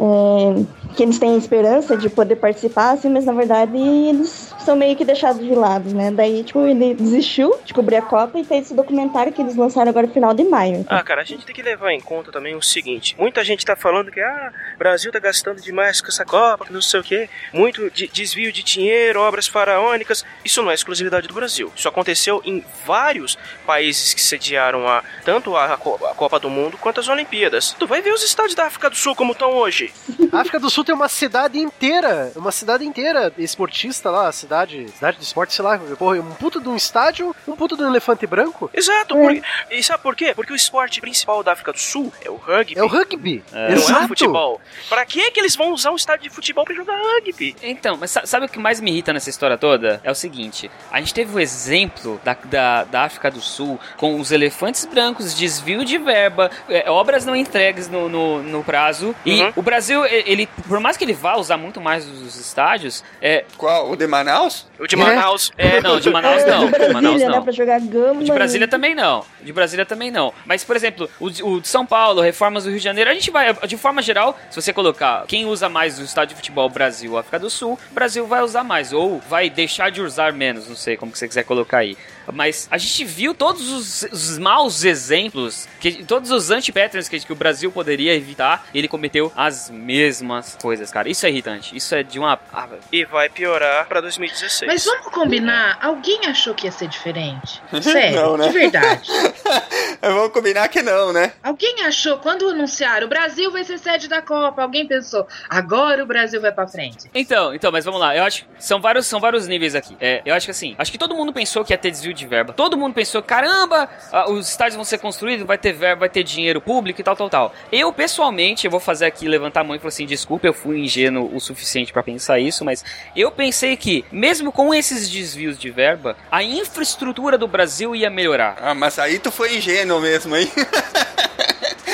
É, 0.00 0.94
que 0.96 1.02
eles 1.02 1.18
têm 1.18 1.36
esperança 1.36 1.96
de 1.96 2.08
poder 2.08 2.36
participar, 2.36 2.92
assim, 2.92 3.08
mas 3.10 3.24
na 3.24 3.32
verdade 3.32 3.76
eles 3.76 4.54
são 4.60 4.76
meio 4.76 4.94
que 4.96 5.04
deixados 5.04 5.44
de 5.44 5.54
lado, 5.54 5.92
né? 5.94 6.10
Daí, 6.10 6.42
tipo, 6.44 6.60
ele 6.66 6.94
desistiu 6.94 7.54
de 7.64 7.74
cobrir 7.74 7.96
a 7.96 8.02
Copa 8.02 8.38
e 8.38 8.44
fez 8.44 8.66
esse 8.66 8.74
documentário 8.74 9.32
que 9.32 9.42
eles 9.42 9.56
lançaram 9.56 9.88
agora 9.90 10.06
no 10.06 10.12
final 10.12 10.32
de 10.34 10.44
maio. 10.44 10.84
Ah, 10.88 11.02
cara, 11.02 11.22
a 11.22 11.24
gente 11.24 11.44
tem 11.44 11.54
que 11.54 11.62
levar 11.62 11.92
em 11.92 12.00
conta 12.00 12.30
também 12.30 12.54
o 12.54 12.62
seguinte: 12.62 13.14
muita 13.18 13.42
gente 13.44 13.64
tá 13.66 13.74
falando 13.76 14.10
que 14.10 14.20
ah, 14.20 14.52
Brasil 14.78 15.10
tá 15.10 15.18
gastando 15.18 15.60
demais 15.60 16.00
com 16.00 16.08
essa 16.08 16.24
Copa, 16.24 16.64
que 16.66 16.72
não 16.72 16.80
sei 16.82 17.00
o 17.00 17.04
quê, 17.04 17.28
muito 17.52 17.90
de- 17.90 18.08
desvio 18.08 18.52
de 18.52 18.62
dinheiro, 18.62 19.20
obras 19.20 19.46
faraônicas. 19.48 20.24
Isso 20.44 20.62
não 20.62 20.70
é 20.70 20.74
exclusividade 20.74 21.26
do 21.28 21.34
Brasil. 21.34 21.72
Isso 21.74 21.88
aconteceu 21.88 22.40
em 22.44 22.64
vários 22.86 23.36
países 23.66 24.14
que 24.14 24.22
sediaram 24.22 24.86
a, 24.88 25.02
tanto 25.24 25.56
a 25.56 25.76
Copa 25.76 26.38
do 26.38 26.48
Mundo 26.48 26.78
quanto 26.78 27.00
as 27.00 27.08
Olimpíadas. 27.08 27.74
Tu 27.78 27.86
vai 27.86 28.00
ver 28.00 28.12
os 28.12 28.22
estádios 28.22 28.54
da 28.54 28.66
África 28.66 28.88
do 28.90 28.96
Sul 28.96 29.14
como 29.14 29.32
estão 29.32 29.52
hoje. 29.52 29.87
A 30.32 30.40
África 30.40 30.58
do 30.58 30.68
Sul 30.70 30.84
tem 30.84 30.94
uma 30.94 31.08
cidade 31.08 31.58
inteira, 31.58 32.32
uma 32.36 32.52
cidade 32.52 32.84
inteira 32.84 33.32
esportista 33.38 34.10
lá, 34.10 34.30
cidade, 34.32 34.88
cidade 34.90 35.18
de 35.18 35.24
esporte, 35.24 35.54
sei 35.54 35.64
lá, 35.64 35.78
porra, 35.98 36.16
um 36.20 36.34
puto 36.34 36.60
de 36.60 36.68
um 36.68 36.76
estádio, 36.76 37.34
um 37.46 37.56
puto 37.56 37.76
de 37.76 37.82
um 37.82 37.88
elefante 37.88 38.26
branco. 38.26 38.70
Exato, 38.72 39.14
porque, 39.14 39.42
e 39.70 39.82
sabe 39.82 40.02
por 40.02 40.14
quê? 40.16 40.32
Porque 40.34 40.52
o 40.52 40.56
esporte 40.56 41.00
principal 41.00 41.42
da 41.42 41.52
África 41.52 41.72
do 41.72 41.78
Sul 41.78 42.12
é 42.24 42.30
o 42.30 42.36
rugby. 42.36 42.78
É 42.78 42.82
o 42.82 42.86
rugby. 42.86 43.42
Não 43.52 43.60
é 43.60 43.68
o 43.70 43.72
Exato. 43.74 44.08
futebol. 44.08 44.60
Pra 44.88 45.04
que 45.06 45.30
que 45.30 45.40
eles 45.40 45.54
vão 45.56 45.72
usar 45.72 45.90
um 45.90 45.96
estádio 45.96 46.24
de 46.28 46.30
futebol 46.34 46.64
pra 46.64 46.74
jogar 46.74 46.96
rugby? 46.96 47.56
Então, 47.62 47.96
mas 47.96 48.10
sa- 48.10 48.26
sabe 48.26 48.46
o 48.46 48.48
que 48.48 48.58
mais 48.58 48.80
me 48.80 48.90
irrita 48.90 49.12
nessa 49.12 49.30
história 49.30 49.56
toda? 49.58 50.00
É 50.04 50.10
o 50.10 50.14
seguinte: 50.14 50.70
a 50.90 50.98
gente 51.00 51.14
teve 51.14 51.34
o 51.34 51.40
exemplo 51.40 52.20
da, 52.24 52.36
da, 52.44 52.84
da 52.84 53.02
África 53.04 53.30
do 53.30 53.40
Sul 53.40 53.78
com 53.96 54.18
os 54.20 54.32
elefantes 54.32 54.84
brancos, 54.84 55.34
desvio 55.34 55.84
de 55.84 55.98
verba, 55.98 56.50
é, 56.68 56.90
obras 56.90 57.24
não 57.24 57.34
entregues 57.36 57.88
no, 57.88 58.08
no, 58.08 58.42
no 58.42 58.64
prazo. 58.64 59.14
E 59.24 59.38
Uhum. 59.38 59.52
o 59.56 59.62
Brasil, 59.62 59.77
e- 60.06 60.24
ele, 60.26 60.46
por 60.68 60.80
mais 60.80 60.96
que 60.96 61.04
ele 61.04 61.12
vá 61.12 61.36
usar 61.36 61.56
muito 61.56 61.80
mais 61.80 62.06
os 62.06 62.36
estádios, 62.38 63.04
é. 63.20 63.44
Qual? 63.56 63.90
O 63.90 63.96
de 63.96 64.06
Manaus? 64.06 64.66
O 64.78 64.86
de 64.86 64.96
Manaus. 64.96 65.52
É, 65.58 65.80
não, 65.80 65.98
de 66.00 66.10
Manaus 66.10 66.42
É, 66.42 66.46
não. 66.50 66.66
de 66.66 66.72
De 66.78 66.92
Manaus 66.92 67.02
Brasília, 67.02 67.28
né? 67.28 67.36
não. 67.36 67.42
Pra 67.44 67.52
jogar 67.52 67.80
gama. 67.80 68.24
De 68.24 68.32
Brasília 68.32 68.64
e- 68.64 68.68
também 68.68 68.94
não. 68.94 69.24
De 69.42 69.52
Brasília 69.52 69.86
também 69.86 70.10
não. 70.10 70.32
Mas, 70.46 70.64
por 70.64 70.74
exemplo, 70.76 71.08
o 71.20 71.30
de, 71.30 71.42
o 71.42 71.60
de 71.60 71.68
São 71.68 71.84
Paulo, 71.86 72.20
reformas 72.20 72.64
do 72.64 72.70
Rio 72.70 72.78
de 72.78 72.84
Janeiro, 72.84 73.10
a 73.10 73.14
gente 73.14 73.30
vai, 73.30 73.52
de 73.66 73.76
forma 73.76 74.00
geral, 74.02 74.38
se 74.50 74.60
você 74.60 74.72
colocar 74.72 75.24
quem 75.26 75.46
usa 75.46 75.68
mais 75.68 75.98
o 75.98 76.02
estádio 76.02 76.30
de 76.30 76.36
futebol 76.36 76.68
Brasil 76.68 77.12
ou 77.12 77.18
África 77.18 77.38
do 77.38 77.50
Sul, 77.50 77.78
Brasil 77.90 78.26
vai 78.26 78.42
usar 78.42 78.64
mais. 78.64 78.92
Ou 78.92 79.20
vai 79.28 79.48
deixar 79.50 79.90
de 79.90 80.00
usar 80.00 80.32
menos, 80.32 80.68
não 80.68 80.76
sei 80.76 80.96
como 80.96 81.12
que 81.12 81.18
você 81.18 81.28
quiser 81.28 81.44
colocar 81.44 81.78
aí. 81.78 81.96
Mas 82.32 82.68
a 82.70 82.78
gente 82.78 83.04
viu 83.04 83.34
todos 83.34 83.70
os, 83.70 84.02
os 84.12 84.38
maus 84.38 84.84
exemplos, 84.84 85.68
que, 85.80 86.04
todos 86.04 86.30
os 86.30 86.50
anti-patterns 86.50 87.08
que, 87.08 87.18
que 87.20 87.32
o 87.32 87.36
Brasil 87.36 87.70
poderia 87.72 88.14
evitar, 88.14 88.66
ele 88.74 88.88
cometeu 88.88 89.32
as 89.36 89.70
mesmas 89.70 90.56
coisas, 90.60 90.90
cara. 90.90 91.08
Isso 91.08 91.26
é 91.26 91.30
irritante. 91.30 91.76
Isso 91.76 91.94
é 91.94 92.02
de 92.02 92.18
uma. 92.18 92.38
ah, 92.52 92.68
E 92.92 93.04
vai 93.04 93.28
piorar 93.28 93.86
pra 93.86 94.00
2016. 94.00 94.70
Mas 94.70 94.84
vamos 94.84 95.06
combinar, 95.12 95.78
alguém 95.80 96.26
achou 96.26 96.54
que 96.54 96.66
ia 96.66 96.72
ser 96.72 96.88
diferente? 96.88 97.60
Sério, 97.82 98.16
Não, 98.20 98.36
né? 98.36 98.48
de 98.48 98.52
verdade. 98.52 99.08
Vamos 100.00 100.32
combinar 100.32 100.68
que 100.68 100.80
não, 100.80 101.12
né? 101.12 101.32
Alguém 101.42 101.82
achou, 101.84 102.18
quando 102.18 102.48
anunciaram 102.48 103.06
o 103.06 103.08
Brasil 103.10 103.50
vai 103.50 103.64
ser 103.64 103.78
sede 103.78 104.08
da 104.08 104.22
Copa, 104.22 104.62
alguém 104.62 104.86
pensou, 104.86 105.26
agora 105.48 106.02
o 106.02 106.06
Brasil 106.06 106.40
vai 106.40 106.52
pra 106.52 106.68
frente. 106.68 107.08
Então, 107.14 107.52
então, 107.54 107.72
mas 107.72 107.84
vamos 107.84 107.98
lá. 108.00 108.16
Eu 108.16 108.22
acho 108.22 108.44
que 108.44 108.48
são 108.58 108.80
vários, 108.80 109.06
são 109.06 109.18
vários 109.18 109.48
níveis 109.48 109.74
aqui. 109.74 109.96
É, 110.00 110.22
eu 110.24 110.34
acho 110.34 110.46
que 110.46 110.50
assim, 110.52 110.74
acho 110.78 110.92
que 110.92 110.98
todo 110.98 111.14
mundo 111.14 111.32
pensou 111.32 111.64
que 111.64 111.72
ia 111.72 111.78
ter 111.78 111.90
desvio 111.90 112.14
de 112.18 112.26
verba. 112.26 112.52
Todo 112.52 112.76
mundo 112.76 112.94
pensou, 112.94 113.22
caramba, 113.22 113.88
ah, 114.12 114.30
os 114.30 114.48
estádios 114.48 114.76
vão 114.76 114.84
ser 114.84 114.98
construídos, 114.98 115.46
vai 115.46 115.58
ter 115.58 115.72
verba, 115.72 116.00
vai 116.00 116.08
ter 116.08 116.22
dinheiro 116.22 116.60
público 116.60 117.00
e 117.00 117.04
tal, 117.04 117.16
tal, 117.16 117.30
tal. 117.30 117.54
Eu, 117.72 117.92
pessoalmente, 117.92 118.66
eu 118.66 118.70
vou 118.70 118.80
fazer 118.80 119.06
aqui, 119.06 119.28
levantar 119.28 119.60
a 119.60 119.64
mão 119.64 119.76
e 119.76 119.78
falar 119.78 119.88
assim, 119.88 120.06
desculpa, 120.06 120.46
eu 120.46 120.52
fui 120.52 120.78
ingênuo 120.80 121.34
o 121.34 121.40
suficiente 121.40 121.92
pra 121.92 122.02
pensar 122.02 122.38
isso, 122.38 122.64
mas 122.64 122.84
eu 123.14 123.30
pensei 123.30 123.76
que, 123.76 124.04
mesmo 124.10 124.52
com 124.52 124.74
esses 124.74 125.08
desvios 125.08 125.58
de 125.58 125.70
verba, 125.70 126.16
a 126.30 126.42
infraestrutura 126.42 127.38
do 127.38 127.46
Brasil 127.46 127.94
ia 127.94 128.10
melhorar. 128.10 128.56
Ah, 128.60 128.74
mas 128.74 128.98
aí 128.98 129.18
tu 129.18 129.30
foi 129.30 129.56
ingênuo 129.56 130.00
mesmo, 130.00 130.36
hein? 130.36 130.50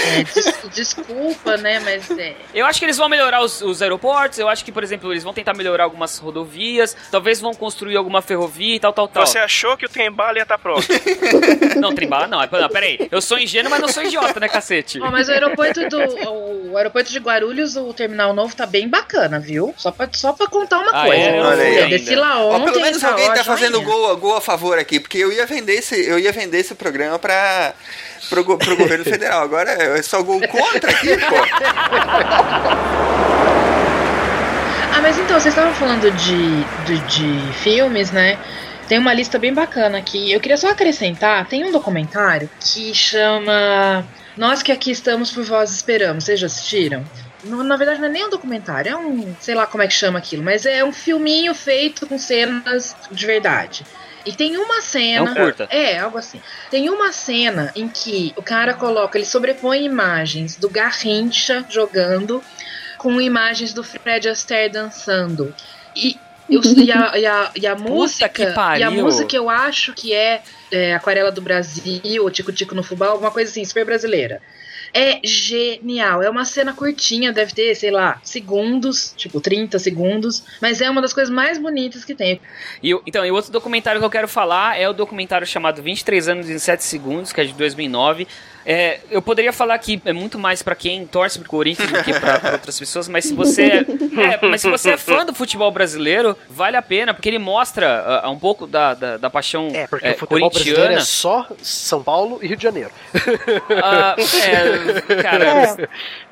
É, 0.05 0.22
des- 0.24 0.55
desculpa, 0.74 1.56
né, 1.56 1.81
mas 1.81 2.10
é... 2.18 2.35
Eu 2.55 2.66
acho 2.66 2.78
que 2.78 2.85
eles 2.85 2.97
vão 2.97 3.09
melhorar 3.09 3.43
os, 3.43 3.60
os 3.62 3.81
aeroportos, 3.82 4.39
eu 4.39 4.48
acho 4.48 4.64
que, 4.64 4.70
por 4.72 4.82
exemplo, 4.82 5.12
eles 5.12 5.22
vão 5.24 5.32
tentar 5.32 5.55
melhorar 5.55 5.85
algumas 5.85 6.18
rodovias, 6.18 6.97
talvez 7.10 7.40
vão 7.40 7.55
construir 7.55 7.97
alguma 7.97 8.20
ferrovia 8.22 8.76
e 8.76 8.81
tal, 8.81 8.93
tal, 8.93 9.09
tal. 9.09 9.26
Você 9.26 9.39
achou 9.39 9.76
que 9.76 9.86
o 9.86 9.89
trem 9.89 10.10
bala 10.10 10.39
ia 10.39 10.43
estar 10.43 10.59
pronto. 10.59 10.86
Não, 11.81 11.94
trembala 11.94 12.26
não. 12.26 12.39
Não, 12.40 12.68
peraí. 12.68 13.09
Eu 13.10 13.20
sou 13.20 13.39
ingênuo, 13.39 13.70
mas 13.70 13.81
não 13.81 13.89
sou 13.89 14.02
idiota, 14.02 14.39
né, 14.40 14.48
cacete? 14.48 15.01
Ó, 15.01 15.10
mas 15.10 15.28
o 15.28 15.32
aeroporto 15.32 15.86
do 15.89 15.98
o 16.72 16.76
aeroporto 16.76 17.10
de 17.10 17.18
Guarulhos, 17.18 17.76
o 17.76 17.93
terminal 17.93 18.32
novo 18.32 18.55
tá 18.55 18.64
bem 18.66 18.89
bacana, 18.89 19.39
viu? 19.39 19.74
Só 19.76 19.90
pra, 19.90 20.09
só 20.12 20.32
pra 20.32 20.47
contar 20.47 20.78
uma 20.78 20.90
Ah, 20.93 21.06
coisa. 21.06 21.22
é? 21.22 21.39
Eu 21.39 21.43
Olha 21.44 21.89
desci 21.89 22.14
lá 22.14 22.39
Ó, 22.43 22.52
ontem. 22.56 22.64
pelo 22.72 22.81
menos 22.81 23.01
tá 23.01 23.10
alguém 23.10 23.26
tá 23.32 23.40
ó, 23.40 23.44
fazendo 23.44 23.74
joinha. 23.82 23.86
gol, 23.86 24.16
gol 24.16 24.36
a 24.36 24.40
favor 24.40 24.78
aqui, 24.78 24.98
porque 25.01 25.18
eu 25.18 25.32
ia 25.32 25.44
vender 25.47 25.74
esse, 25.74 25.94
eu 26.09 26.18
ia 26.18 26.32
vender 26.32 26.59
esse 26.59 26.74
programa 26.74 27.18
pra, 27.18 27.74
pro, 28.28 28.59
pro 28.59 28.76
governo 28.76 29.05
federal. 29.05 29.42
Agora 29.42 29.70
é 29.70 30.02
só 30.02 30.22
gol 30.22 30.40
contra 30.48 30.90
aqui, 30.90 31.16
pô. 31.16 31.36
Ah, 34.96 35.01
mas 35.02 35.18
então, 35.18 35.40
vocês 35.40 35.52
estavam 35.55 35.74
falando 35.74 36.09
de, 36.12 36.64
de, 36.84 36.98
de 37.09 37.52
filmes, 37.55 38.12
né? 38.12 38.38
Tem 38.88 38.98
uma 38.98 39.12
lista 39.14 39.38
bem 39.38 39.52
bacana 39.52 39.98
aqui. 39.98 40.30
Eu 40.30 40.40
queria 40.40 40.56
só 40.56 40.70
acrescentar, 40.70 41.46
tem 41.46 41.64
um 41.64 41.72
documentário 41.72 42.48
que 42.60 42.94
chama 42.94 44.06
Nós 44.36 44.62
que 44.62 44.70
aqui 44.70 44.90
estamos 44.90 45.32
por 45.32 45.42
vós 45.42 45.72
esperamos. 45.72 46.24
Vocês 46.24 46.38
já 46.38 46.46
assistiram? 46.46 47.05
Na 47.44 47.76
verdade, 47.76 48.01
não 48.01 48.09
é 48.09 48.10
nem 48.10 48.24
um 48.24 48.30
documentário, 48.30 48.92
é 48.92 48.96
um. 48.96 49.34
sei 49.40 49.55
lá 49.55 49.66
como 49.66 49.82
é 49.82 49.86
que 49.86 49.92
chama 49.92 50.18
aquilo, 50.18 50.42
mas 50.42 50.64
é 50.64 50.82
um 50.82 50.92
filminho 50.92 51.55
feito 51.55 52.06
com 52.06 52.18
cenas 52.18 52.96
de 53.10 53.26
verdade. 53.26 53.84
E 54.26 54.32
tem 54.32 54.56
uma 54.56 54.80
cena. 54.80 55.18
É 55.18 55.22
um 55.30 55.34
curta. 55.34 55.64
É, 55.70 55.98
algo 55.98 56.18
assim. 56.18 56.40
Tem 56.70 56.88
uma 56.88 57.12
cena 57.12 57.70
em 57.76 57.88
que 57.88 58.32
o 58.36 58.42
cara 58.42 58.72
coloca, 58.74 59.18
ele 59.18 59.26
sobrepõe 59.26 59.84
imagens 59.84 60.56
do 60.56 60.68
Garrincha 60.68 61.64
jogando 61.68 62.42
com 62.98 63.20
imagens 63.20 63.72
do 63.74 63.82
Fred 63.84 64.28
Astaire 64.28 64.72
dançando. 64.72 65.55
E, 65.94 66.18
eu- 66.48 66.60
e, 66.76 66.90
a, 66.90 67.18
e, 67.18 67.26
a, 67.26 67.51
e 67.55 67.66
a 67.66 67.74
música. 67.74 68.28
que 68.28 68.46
E 68.80 68.82
a 68.82 68.90
música 69.02 69.36
eu 69.36 69.51
acho 69.51 69.92
que 69.92 70.12
é, 70.14 70.42
é 70.72 70.94
Aquarela 70.94 71.30
do 71.30 71.42
Brasil, 71.42 72.22
ou 72.22 72.30
Tico 72.30 72.52
Tico 72.52 72.74
no 72.74 72.82
Fubá, 72.82 73.09
alguma 73.09 73.30
coisa 73.30 73.51
assim, 73.51 73.64
super 73.64 73.84
brasileira. 73.84 74.40
É 74.94 75.20
genial. 75.24 76.22
É 76.22 76.30
uma 76.30 76.44
cena 76.44 76.72
curtinha, 76.72 77.32
deve 77.32 77.52
ter, 77.52 77.74
sei 77.74 77.90
lá, 77.90 78.20
segundos, 78.22 79.12
tipo 79.16 79.40
30 79.40 79.78
segundos, 79.80 80.44
mas 80.62 80.80
é 80.80 80.88
uma 80.88 81.02
das 81.02 81.12
coisas 81.12 81.34
mais 81.34 81.58
bonitas 81.58 82.04
que 82.04 82.14
tem. 82.14 82.40
E, 82.80 82.92
então, 83.04 83.26
e 83.26 83.30
outro 83.32 83.50
documentário 83.50 84.00
que 84.00 84.06
eu 84.06 84.10
quero 84.10 84.28
falar 84.28 84.78
é 84.78 84.88
o 84.88 84.92
documentário 84.92 85.46
chamado 85.46 85.82
23 85.82 86.28
anos 86.28 86.48
em 86.48 86.58
7 86.58 86.84
segundos, 86.84 87.32
que 87.32 87.40
é 87.40 87.44
de 87.44 87.52
2009. 87.54 88.28
É, 88.66 89.00
eu 89.10 89.20
poderia 89.20 89.52
falar 89.52 89.78
que 89.78 90.00
é 90.04 90.12
muito 90.12 90.38
mais 90.38 90.62
pra 90.62 90.74
quem 90.74 91.06
torce 91.06 91.38
pro 91.38 91.48
Corinthians 91.48 91.90
do 91.90 92.02
que 92.02 92.18
pra, 92.18 92.38
pra 92.38 92.52
outras 92.58 92.78
pessoas, 92.78 93.08
mas 93.08 93.24
se 93.24 93.34
você 93.34 93.62
é, 93.62 93.76
é, 93.78 94.46
mas 94.48 94.60
se 94.62 94.70
você 94.70 94.92
é 94.92 94.96
fã 94.96 95.24
do 95.24 95.34
futebol 95.34 95.70
brasileiro, 95.70 96.36
vale 96.48 96.76
a 96.76 96.82
pena, 96.82 97.12
porque 97.12 97.28
ele 97.28 97.38
mostra 97.38 98.20
ah, 98.22 98.30
um 98.30 98.38
pouco 98.38 98.66
da, 98.66 98.94
da, 98.94 99.16
da 99.16 99.30
paixão 99.30 99.68
É, 99.72 99.86
porque 99.86 100.06
é, 100.06 100.12
o 100.12 100.18
futebol 100.18 100.50
brasileiro 100.50 100.94
é 100.94 101.00
só 101.00 101.46
São 101.62 102.02
Paulo 102.02 102.38
e 102.42 102.46
Rio 102.46 102.56
de 102.56 102.62
Janeiro. 102.62 102.90
Ah, 103.82 104.16
é, 104.18 105.22
cara, 105.22 105.44
É. 105.84 105.88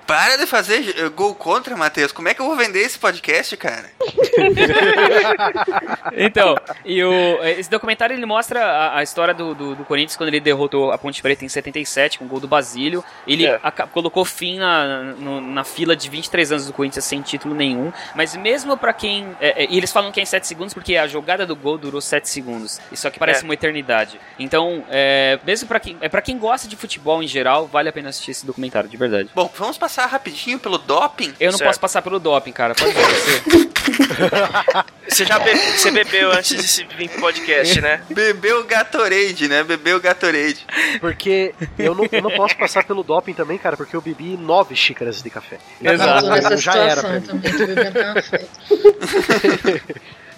Para 0.07 0.37
de 0.37 0.47
fazer 0.47 0.95
eh, 0.99 1.09
gol 1.09 1.35
contra, 1.35 1.77
Matheus. 1.77 2.13
Como 2.13 2.29
é 2.29 2.35
que 2.35 2.41
eu 2.41 2.47
vou 2.47 2.57
vender 2.57 2.81
esse 2.81 2.99
podcast, 2.99 3.57
cara? 3.57 3.91
Então, 6.17 6.57
e 6.85 7.03
o, 7.03 7.43
esse 7.45 7.71
documentário 7.71 8.15
ele 8.15 8.27
mostra 8.27 8.63
a, 8.65 8.99
a 8.99 9.03
história 9.03 9.33
do, 9.33 9.55
do, 9.55 9.75
do 9.75 9.85
Corinthians 9.85 10.17
quando 10.17 10.29
ele 10.29 10.41
derrotou 10.41 10.93
a 10.93 10.99
Ponte 10.99 11.23
Preta 11.23 11.45
em 11.45 11.49
77 11.49 12.19
com 12.19 12.25
o 12.25 12.29
gol 12.29 12.41
do 12.41 12.49
Basílio. 12.49 13.05
Ele 13.27 13.47
É. 13.47 13.59
aca- 13.63 13.87
colocou 13.87 14.25
fim 14.25 14.59
na, 14.59 15.03
no- 15.03 15.41
na 15.41 15.65
fila 15.65 15.97
de 15.97 16.09
23 16.11 16.53
anos 16.53 16.67
do 16.67 16.73
Corinthians 16.73 17.05
sem 17.05 17.23
título 17.23 17.55
nenhum. 17.55 17.93
Mas 18.15 18.37
mesmo 18.37 18.77
pra 18.77 18.93
quem. 18.93 19.35
é, 19.41 19.65
é, 19.65 19.67
e 19.71 19.77
eles 19.79 19.93
falam 19.93 20.13
que 20.13 20.21
é 20.21 20.23
em 20.23 20.27
7 20.27 20.47
segundos 20.47 20.75
porque 20.75 20.97
a 20.97 21.07
jogada 21.07 21.47
do 21.47 21.57
gol 21.57 21.79
durou 21.79 22.01
7 22.01 22.29
segundos. 22.29 22.81
Isso 22.91 23.07
aqui 23.09 23.19
parece 23.19 23.43
É. 23.43 23.45
uma 23.45 23.55
eternidade. 23.55 24.21
Então, 24.39 24.85
é, 24.91 25.39
mesmo 25.45 25.69
pra 25.69 25.81
quem, 25.81 25.97
é, 26.01 26.09
pra 26.09 26.21
quem 26.23 26.39
gosta 26.39 26.69
de 26.69 26.77
futebol 26.77 27.23
em 27.23 27.27
geral, 27.27 27.67
vale 27.67 27.89
a 27.89 27.93
pena 27.93 28.09
assistir 28.11 28.33
esse 28.33 28.45
documentário, 28.47 28.89
de 28.89 28.97
verdade. 28.97 29.31
Bom, 29.35 29.51
vamos 29.57 29.79
passar 29.79 29.92
rapidinho 30.01 30.59
pelo 30.59 30.79
doping. 30.79 31.35
Eu 31.39 31.53
não 31.53 31.59
Certo. 31.59 31.69
posso 31.69 31.81
passar 31.81 32.03
pelo 32.03 32.19
doping, 32.19 32.53
cara. 32.53 32.75
Pode 32.75 32.93
ver 32.93 33.05
você. 33.05 33.43
Você 35.09 35.25
já 35.27 35.39
be- 35.39 35.55
você 35.55 35.91
bebeu 35.91 36.31
antes 36.33 36.77
de 36.77 36.85
vir 36.97 37.09
pro 37.11 37.21
podcast, 37.21 37.81
né? 37.83 38.01
Bebeu 38.09 38.65
Gatorade, 38.65 39.47
né? 39.49 39.63
Bebeu 39.63 40.01
Gatorade. 40.01 40.65
Porque 41.01 41.53
eu 41.79 41.95
não, 41.95 42.07
eu 42.11 42.23
não 42.23 42.31
posso 42.31 42.57
passar 42.57 42.85
pelo 42.85 43.03
doping 43.03 43.35
também, 43.35 43.59
cara, 43.59 43.77
porque 43.77 43.95
eu 43.95 44.01
bebi 44.01 44.37
nove 44.39 44.75
xícaras 44.75 45.21
de 45.23 45.29
café. 45.29 45.59
Eu 45.83 45.99
tô 45.99 46.29
nessa 46.31 46.57
já 46.57 46.75
era 46.77 47.01
pra 47.03 47.11
mim. 47.11 47.21
também, 47.21 47.53
tô 47.53 47.67
bebendo 47.67 48.15
café. 48.15 48.47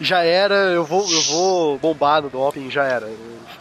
Já 0.01 0.23
era, 0.25 0.55
eu 0.73 0.85
vou, 0.85 1.09
eu 1.09 1.21
vou 1.23 1.79
bombar 1.79 2.23
no 2.23 2.29
doping, 2.29 2.69
já 2.71 2.85
era. 2.85 3.09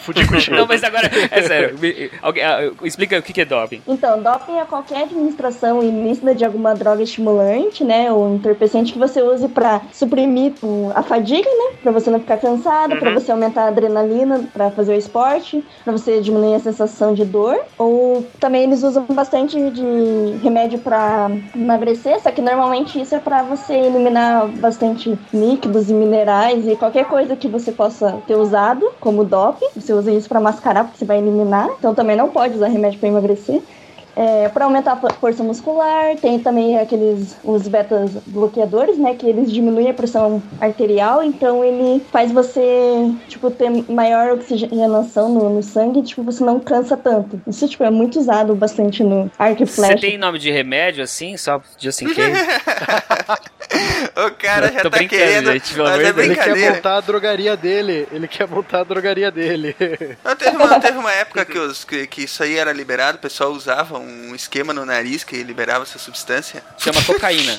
Eu 0.04 0.06
Fudi 0.06 0.28
com 0.28 0.36
o 0.36 0.40
Não, 0.58 0.68
mas 0.68 0.84
agora, 0.84 1.10
é 1.32 1.42
sério. 1.44 1.78
me- 1.80 2.12
alguém- 2.22 2.44
ah, 2.44 2.72
explica 2.84 3.18
o 3.18 3.22
que 3.22 3.40
é 3.40 3.46
doping. 3.46 3.82
Então, 3.88 4.22
doping 4.22 4.58
é 4.60 4.66
qualquer 4.66 5.04
administração 5.04 5.82
ilícita 5.82 6.36
de 6.36 6.44
alguma 6.44 6.74
droga 6.76 7.02
estimulante, 7.02 7.84
né, 7.84 8.12
ou 8.12 8.36
entorpecente 8.36 8.92
que 8.92 9.00
você 9.00 9.22
use 9.22 9.48
pra 9.48 9.82
suprimir 9.94 10.54
a 10.94 11.02
fadiga, 11.04 11.50
né, 11.50 11.76
pra 11.82 11.92
você 11.92 12.10
não 12.10 12.20
ficar 12.20 12.38
cansado, 12.38 12.98
pra 12.98 13.14
você 13.14 13.32
aumentar 13.32 13.64
a 13.64 13.68
adrenalina 13.68 14.44
pra 14.54 14.70
fazer 14.72 14.94
o 14.94 14.98
esporte, 14.98 15.64
pra 15.84 15.94
você 15.94 16.20
diminuir 16.20 16.56
a 16.56 16.60
sensação 16.60 17.14
de 17.14 17.24
dor. 17.24 17.58
Ou 17.78 18.26
também 18.40 18.64
eles 18.64 18.84
usam 18.84 19.06
bastante 19.10 19.58
de 19.72 20.38
remédio 20.44 20.80
pra 20.80 21.30
emagrecer, 21.56 22.20
só 22.22 22.32
que 22.32 22.42
normalmente 22.42 23.00
isso 23.00 23.16
é 23.16 23.20
pra 23.20 23.44
você 23.44 23.74
eliminar 23.74 24.48
bastante 24.48 25.18
líquidos 25.34 25.90
e 25.90 25.94
minerais 25.94 26.68
e 26.68 26.76
qualquer 26.76 27.06
coisa 27.06 27.36
que 27.36 27.48
você 27.48 27.72
possa 27.72 28.18
ter 28.28 28.36
usado 28.36 28.92
como 29.00 29.24
doping. 29.24 29.68
Você 29.76 29.93
usa 29.94 30.12
isso 30.12 30.28
pra 30.30 30.40
mascarar, 30.40 30.84
porque 30.86 30.98
você 31.00 31.06
vai 31.06 31.18
eliminar. 31.18 31.70
Então 31.80 31.94
também 31.96 32.16
não 32.16 32.30
pode 32.30 32.56
usar 32.56 32.68
remédio 32.68 33.00
pra 33.00 33.10
emagrecer. 33.10 33.62
É, 34.16 34.48
para 34.48 34.66
aumentar 34.66 34.92
a 34.92 34.96
fo- 34.98 35.12
força 35.20 35.42
muscular, 35.44 36.16
tem 36.22 36.38
também 36.38 36.78
aqueles 36.78 37.36
os 37.44 37.68
betas 37.68 38.12
bloqueadores, 38.28 38.96
né, 38.96 39.16
que 39.16 39.26
eles 39.26 39.52
diminuem 39.52 39.90
a 39.90 39.94
pressão 39.96 40.40
arterial, 40.62 41.24
então 41.24 41.66
ele 41.66 42.00
faz 42.12 42.32
você, 42.32 42.62
tipo, 43.28 43.50
ter 43.50 43.72
maior 43.92 44.34
oxigenação 44.34 45.30
no, 45.30 45.50
no 45.50 45.64
sangue, 45.64 46.04
tipo, 46.04 46.22
você 46.22 46.44
não 46.44 46.60
cansa 46.60 46.96
tanto. 46.96 47.42
Isso, 47.48 47.68
tipo, 47.68 47.84
é 47.84 47.90
muito 47.90 48.20
usado 48.20 48.54
bastante 48.54 49.04
no 49.04 49.32
arco 49.40 49.64
e 49.64 49.66
Você 49.66 49.78
flecha. 49.82 49.98
tem 50.02 50.16
nome 50.16 50.38
de 50.38 50.52
remédio 50.52 51.04
assim, 51.04 51.36
só 51.36 51.60
just 51.80 52.04
in 52.04 52.14
case? 52.14 52.40
O 54.16 54.32
cara 54.32 54.72
já 54.72 54.90
tá 54.90 55.00
querendo. 55.08 55.52
gente, 55.52 55.78
mas 55.78 56.00
é. 56.00 56.24
Ele 56.24 56.36
quer 56.36 56.56
montar 56.56 56.98
a 56.98 57.02
drogaria 57.02 57.58
dele. 57.58 58.08
Ele 58.12 58.28
quer 58.28 58.48
montar 58.48 58.82
a 58.82 58.84
drogaria 58.84 59.32
dele. 59.32 59.76
Não, 60.24 60.36
teve, 60.36 60.56
uma, 60.56 60.80
teve 60.80 60.98
uma 60.98 61.12
época 61.12 61.46
que, 61.46 61.58
os, 61.58 61.84
que, 61.84 62.08
que 62.08 62.24
isso 62.24 62.44
aí 62.44 62.58
era 62.58 62.72
liberado, 62.72 63.18
o 63.18 63.22
pessoal 63.22 63.52
usava 63.52 63.98
um 63.98 64.36
esquema 64.36 64.74
no 64.74 64.86
nariz 64.86 65.24
que 65.24 65.42
liberava 65.44 65.84
essa 65.84 65.98
substância. 65.98 66.64
Chama 66.78 67.04
cocaína. 67.04 67.58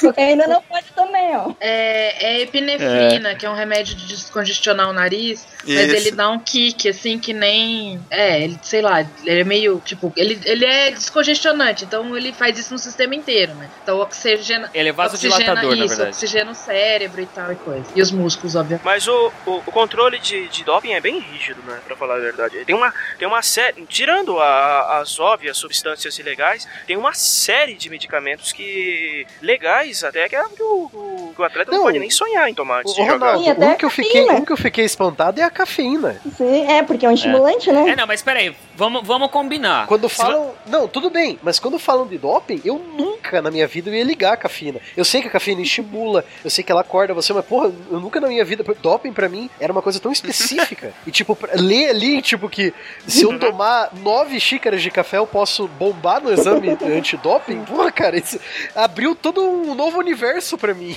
Cocaína 0.00 0.46
não 0.46 0.62
pode 0.62 0.86
também, 0.94 1.36
ó. 1.36 1.52
É, 1.60 2.26
é 2.26 2.40
epinefrina, 2.42 3.34
que 3.34 3.46
é 3.46 3.50
um 3.50 3.54
remédio 3.54 3.94
de 3.94 4.06
descongestionar 4.06 4.88
o 4.88 4.92
nariz, 4.92 5.46
mas 5.64 5.86
Isso. 5.86 5.96
ele 5.96 6.10
dá 6.12 6.30
um 6.30 6.38
kick, 6.38 6.88
assim, 6.88 7.18
que 7.18 7.32
nem. 7.32 8.00
É, 8.10 8.42
ele, 8.42 8.58
sei 8.62 8.82
lá, 8.82 9.00
ele 9.24 9.40
é 9.40 9.44
meio. 9.44 9.80
Tipo, 9.84 10.12
ele, 10.16 10.38
ele 10.44 10.64
é 10.64 10.90
descongestionante, 10.90 11.84
então 11.84 12.16
ele 12.16 12.32
faz 12.32 12.58
isso 12.58 12.72
no 12.72 12.78
sistema 12.78 13.14
inteiro, 13.14 13.54
né? 13.54 13.68
Então 13.82 14.00
oxigena. 14.10 14.70
Ele 14.74 14.88
é 14.88 14.92
vasodilatador, 14.92 15.76
na 15.76 15.84
isso, 15.84 15.88
verdade. 15.88 16.10
oxigena 16.10 16.50
o 16.50 16.54
cérebro 16.54 17.20
e 17.20 17.26
tal 17.26 17.52
e 17.52 17.56
coisa. 17.56 17.84
E 17.94 18.02
os 18.02 18.10
músculos, 18.10 18.56
obviamente. 18.56 18.84
Mas 18.84 19.06
o, 19.06 19.32
o, 19.46 19.50
o 19.66 19.72
controle 19.72 20.18
de, 20.18 20.48
de 20.48 20.64
doping 20.64 20.92
é 20.92 21.00
bem 21.00 21.18
rígido, 21.18 21.62
né? 21.66 21.78
Pra 21.86 21.96
falar 21.96 22.16
a 22.16 22.18
verdade. 22.20 22.64
Tem 22.64 22.74
uma, 22.74 22.92
tem 23.18 23.26
uma 23.28 23.42
série. 23.42 23.84
Tirando 23.86 24.38
a- 24.38 24.98
as 25.00 25.18
óbvias 25.18 25.56
substâncias 25.56 26.18
ilegais, 26.18 26.66
tem 26.86 26.96
uma 26.96 27.14
série 27.14 27.74
de 27.74 27.88
medicamentos 27.88 28.52
que. 28.52 29.26
legais 29.40 30.02
até 30.04 30.28
que, 30.28 30.36
é 30.36 30.42
que 30.48 30.62
o, 30.62 30.90
o- 30.92 31.32
que 31.34 31.40
o 31.40 31.44
atleta 31.44 31.70
não, 31.70 31.78
Não, 31.78 31.84
pode 31.84 31.98
nem 31.98 32.10
sonhar 32.10 32.48
em 32.48 32.54
tomar 32.54 32.80
antes 32.80 32.92
Ô, 32.92 32.96
de 32.96 33.06
jogar. 33.06 33.34
Ronaldo, 33.36 33.64
um 33.64 33.74
que, 33.76 33.84
eu 33.84 33.90
fiquei, 33.90 34.30
um 34.30 34.44
que 34.44 34.52
eu 34.52 34.56
fiquei 34.56 34.84
espantado 34.84 35.40
é 35.40 35.44
a 35.44 35.50
cafeína. 35.50 36.20
Sim, 36.36 36.66
é, 36.70 36.82
porque 36.82 37.06
é 37.06 37.08
um 37.08 37.12
estimulante, 37.14 37.70
né? 37.70 37.90
É, 37.90 37.96
não, 37.96 38.06
mas 38.06 38.22
peraí, 38.22 38.54
vamos, 38.80 39.06
vamos 39.06 39.30
combinar. 39.30 39.86
Quando 39.86 40.08
Se 40.08 40.16
falam. 40.16 40.54
Não, 40.66 40.88
tudo 40.88 41.10
bem, 41.10 41.38
mas 41.42 41.58
quando 41.58 41.78
falam 41.78 42.06
de 42.06 42.16
doping, 42.16 42.62
eu 42.64 42.78
nunca 42.78 43.42
na 43.42 43.50
minha 43.50 43.66
vida 43.66 43.90
ia 43.90 44.02
ligar 44.02 44.32
a 44.32 44.36
cafeína. 44.38 44.80
Eu 44.96 45.04
sei 45.04 45.20
que 45.20 45.28
a 45.28 45.30
cafeína 45.30 45.60
estimula, 45.60 46.24
eu 46.42 46.48
sei 46.48 46.64
que 46.64 46.72
ela 46.72 46.80
acorda 46.80 47.12
você, 47.12 47.32
mas 47.34 47.44
porra, 47.44 47.70
eu 47.90 48.00
nunca 48.00 48.18
na 48.20 48.28
minha 48.28 48.44
vida. 48.44 48.64
Doping 48.80 49.12
pra 49.12 49.28
mim 49.28 49.50
era 49.60 49.70
uma 49.70 49.82
coisa 49.82 50.00
tão 50.00 50.10
específica. 50.10 50.94
e 51.06 51.10
tipo, 51.10 51.36
ler 51.54 51.90
ali, 51.90 52.22
tipo, 52.22 52.48
que 52.48 52.72
se 53.06 53.22
eu 53.22 53.38
tomar 53.38 53.90
nove 53.96 54.40
xícaras 54.40 54.80
de 54.80 54.90
café 54.90 55.18
eu 55.18 55.26
posso 55.26 55.68
bombar 55.68 56.22
no 56.22 56.32
exame 56.32 56.70
antidoping, 56.70 57.64
porra, 57.64 57.92
cara, 57.92 58.16
isso 58.16 58.40
abriu 58.74 59.14
todo 59.14 59.42
um 59.42 59.74
novo 59.74 59.98
universo 59.98 60.56
pra 60.56 60.72
mim. 60.72 60.96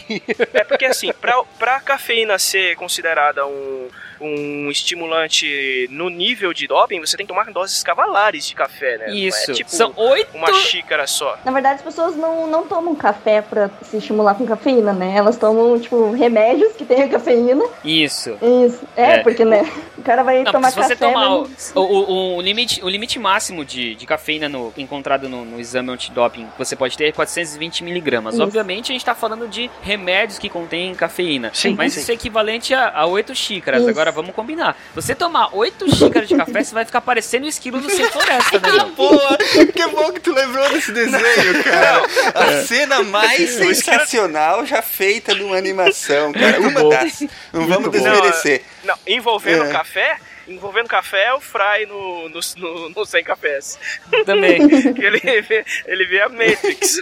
É 0.53 0.64
porque 0.64 0.85
assim, 0.85 1.11
pra, 1.19 1.43
pra 1.60 1.81
cafeína 1.81 2.39
ser 2.39 2.76
considerada 2.77 3.45
um, 3.45 3.88
um 4.28 4.70
estimulante 4.72 5.88
no 5.91 6.10
nível 6.10 6.54
de 6.54 6.68
doping, 6.68 7.00
você 7.00 7.18
tem 7.18 7.26
que 7.26 7.32
tomar 7.34 7.45
doses 7.52 7.84
cavalares 7.84 8.48
de 8.48 8.56
café, 8.56 8.98
né? 8.98 9.08
Não 9.08 9.14
Isso, 9.14 9.52
É 9.52 9.54
tipo 9.54 9.70
são 9.70 9.94
oito... 9.95 10.36
uma 10.36 10.52
xícara 10.54 11.06
só. 11.08 11.38
Na 11.45 11.52
verdade, 11.52 11.76
as 11.76 11.82
pessoas 11.82 12.16
não, 12.16 12.48
não 12.48 12.66
tomam 12.68 12.95
café 12.95 13.41
pra 13.41 13.70
se 13.84 13.98
estimular 13.98 14.36
com 14.36 14.45
cafeína, 14.45 14.94
né? 14.94 15.14
Elas 15.16 15.38
tomam, 15.38 15.80
tipo, 15.80 16.12
remédios 16.12 16.74
que 16.74 16.86
tenham 16.86 17.10
cafeína. 17.10 17.64
Isso. 17.84 18.38
Isso. 18.41 18.82
É, 18.95 19.14
É. 19.16 19.20
porque, 19.24 19.44
né? 19.45 19.70
O 19.98 20.02
cara 20.02 20.24
vai 20.24 20.44
Não, 20.44 20.52
tomar 20.52 20.72
porque 20.72 20.82
se 20.84 20.88
você 20.90 20.95
café. 20.95 21.14
tomar 21.14 21.36
o, 21.36 21.41
mas- 21.41 21.72
o, 21.76 21.82
o- 21.82 22.36
o 22.38 22.41
limite, 22.41 22.84
o 22.84 22.90
limite 22.90 23.18
máximo 23.20 23.64
de, 23.64 23.95
de 23.95 24.06
cafeína 24.06 24.50
no- 24.50 24.74
encontrado 24.78 25.30
no, 25.30 25.45
no 25.45 25.60
exame 25.60 25.91
antidoping 25.91 26.45
que 26.48 26.58
você 26.58 26.76
pode 26.76 26.98
ter 26.98 27.06
é 27.08 27.12
420 27.12 27.84
miligramas. 27.84 28.34
Isso. 28.34 28.44
Obviamente 28.44 28.91
a 28.91 28.94
gente 28.94 29.06
tá 29.06 29.16
falando 29.16 29.48
de 29.48 29.70
remédios 29.82 30.38
que 30.40 30.50
contêm 30.50 30.94
cafeína. 30.95 31.52
Sim, 31.54 31.76
mas 31.78 31.94
sim. 31.94 32.00
isso 32.02 32.12
é 32.12 32.14
equivalente 32.16 32.74
a, 32.74 32.90
a 32.94 33.06
8 33.06 33.34
xícaras. 33.36 33.82
Isso. 33.82 33.90
Agora 33.90 34.12
vamos 34.14 34.34
combinar. 34.35 34.77
Você 34.95 35.14
tomar 35.15 35.49
8 35.56 35.95
xícaras 35.95 36.27
de 36.30 36.35
café, 36.35 36.64
você 36.64 36.73
vai 36.73 36.85
ficar 36.85 37.02
parecendo 37.02 37.45
o 37.45 37.49
esquilo 37.49 37.80
do 37.81 37.90
Sem 37.90 38.06
Floresta, 38.10 38.60
né? 38.60 38.72
meu? 38.73 38.85
Porra, 38.91 39.38
que 39.38 39.88
bom 39.88 40.11
que 40.11 40.19
tu 40.19 40.34
lembrou 40.34 40.69
desse 40.69 40.91
desenho, 40.91 41.64
cara. 41.64 42.02
A 42.35 42.64
cena 42.64 43.03
mais 43.03 43.49
sensacional 43.52 44.65
já 44.65 44.81
feita 44.81 45.34
numa 45.35 45.57
animação, 45.57 46.31
cara. 46.31 46.60
Uma 46.60 46.90
das. 46.90 47.22
Não 47.52 47.68
vamos 47.68 47.84
Não, 47.85 47.90
desmerecer. 47.91 48.64
Não, 48.84 48.95
envolvendo 49.07 49.65
É. 49.65 49.72
café, 49.72 50.18
envolvendo 50.48 50.88
café 50.88 51.26
é 51.26 51.34
o 51.34 51.40
Fry 51.40 51.86
no, 51.88 52.30
no, 52.30 52.40
no, 52.57 52.90
no 52.90 53.06
100 53.06 53.24
cafés. 53.24 53.80
Também. 54.26 54.68
Que 54.94 55.02
ele 55.06 55.41
vê, 55.41 55.65
ele 55.86 56.06
vê 56.06 56.22
a 56.22 56.30
Matrix. 56.30 57.02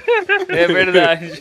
É 0.49 0.68
verdade. 0.68 1.39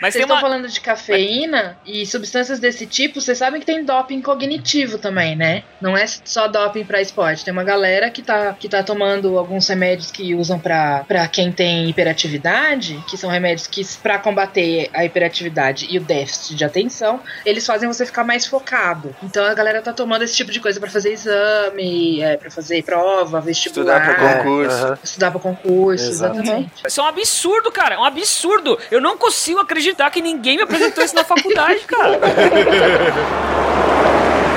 Mas 0.00 0.14
Vocês 0.14 0.24
estão 0.24 0.36
uma. 0.36 0.40
falando 0.40 0.68
de 0.68 0.80
cafeína 0.80 1.78
e 1.84 2.06
substâncias 2.06 2.58
desse 2.58 2.86
tipo, 2.86 3.20
vocês 3.20 3.38
sabem 3.38 3.60
que 3.60 3.66
tem 3.66 3.84
doping 3.84 4.22
cognitivo 4.22 4.98
também, 4.98 5.36
né? 5.36 5.62
Não 5.80 5.96
é 5.96 6.06
só 6.06 6.48
doping 6.48 6.84
pra 6.84 7.00
esporte. 7.00 7.44
Tem 7.44 7.52
uma 7.52 7.64
galera 7.64 8.10
que 8.10 8.22
tá, 8.22 8.54
que 8.58 8.68
tá 8.68 8.82
tomando 8.82 9.38
alguns 9.38 9.68
remédios 9.68 10.10
que 10.10 10.34
usam 10.34 10.58
pra, 10.58 11.04
pra 11.04 11.28
quem 11.28 11.52
tem 11.52 11.88
hiperatividade, 11.88 13.02
que 13.08 13.16
são 13.16 13.28
remédios 13.30 13.66
que, 13.66 13.84
pra 14.02 14.18
combater 14.18 14.90
a 14.94 15.04
hiperatividade 15.04 15.86
e 15.90 15.98
o 15.98 16.00
déficit 16.00 16.54
de 16.56 16.64
atenção, 16.64 17.20
eles 17.44 17.66
fazem 17.66 17.88
você 17.88 18.06
ficar 18.06 18.24
mais 18.24 18.46
focado. 18.46 19.14
Então 19.22 19.44
a 19.44 19.54
galera 19.54 19.82
tá 19.82 19.92
tomando 19.92 20.05
esse 20.24 20.34
tipo 20.34 20.50
de 20.50 20.60
coisa 20.60 20.80
pra 20.80 20.90
fazer 20.90 21.12
exame, 21.12 22.20
é, 22.22 22.36
para 22.36 22.50
fazer 22.50 22.82
prova, 22.82 23.40
vestibular. 23.40 24.00
Estudar 24.00 24.14
pra 24.14 24.38
concurso. 24.42 24.76
Aham. 24.84 24.98
Estudar 25.02 25.30
pra 25.30 25.40
concurso, 25.40 26.08
Exato. 26.10 26.34
exatamente. 26.40 26.70
Isso 26.86 27.00
é 27.00 27.04
um 27.04 27.06
absurdo, 27.06 27.72
cara. 27.72 27.94
É 27.94 27.98
um 27.98 28.04
absurdo. 28.04 28.78
Eu 28.90 29.00
não 29.00 29.16
consigo 29.16 29.60
acreditar 29.60 30.10
que 30.10 30.20
ninguém 30.22 30.56
me 30.56 30.62
apresentou 30.62 31.04
isso 31.04 31.14
na 31.14 31.24
faculdade, 31.24 31.80
cara. 31.80 32.18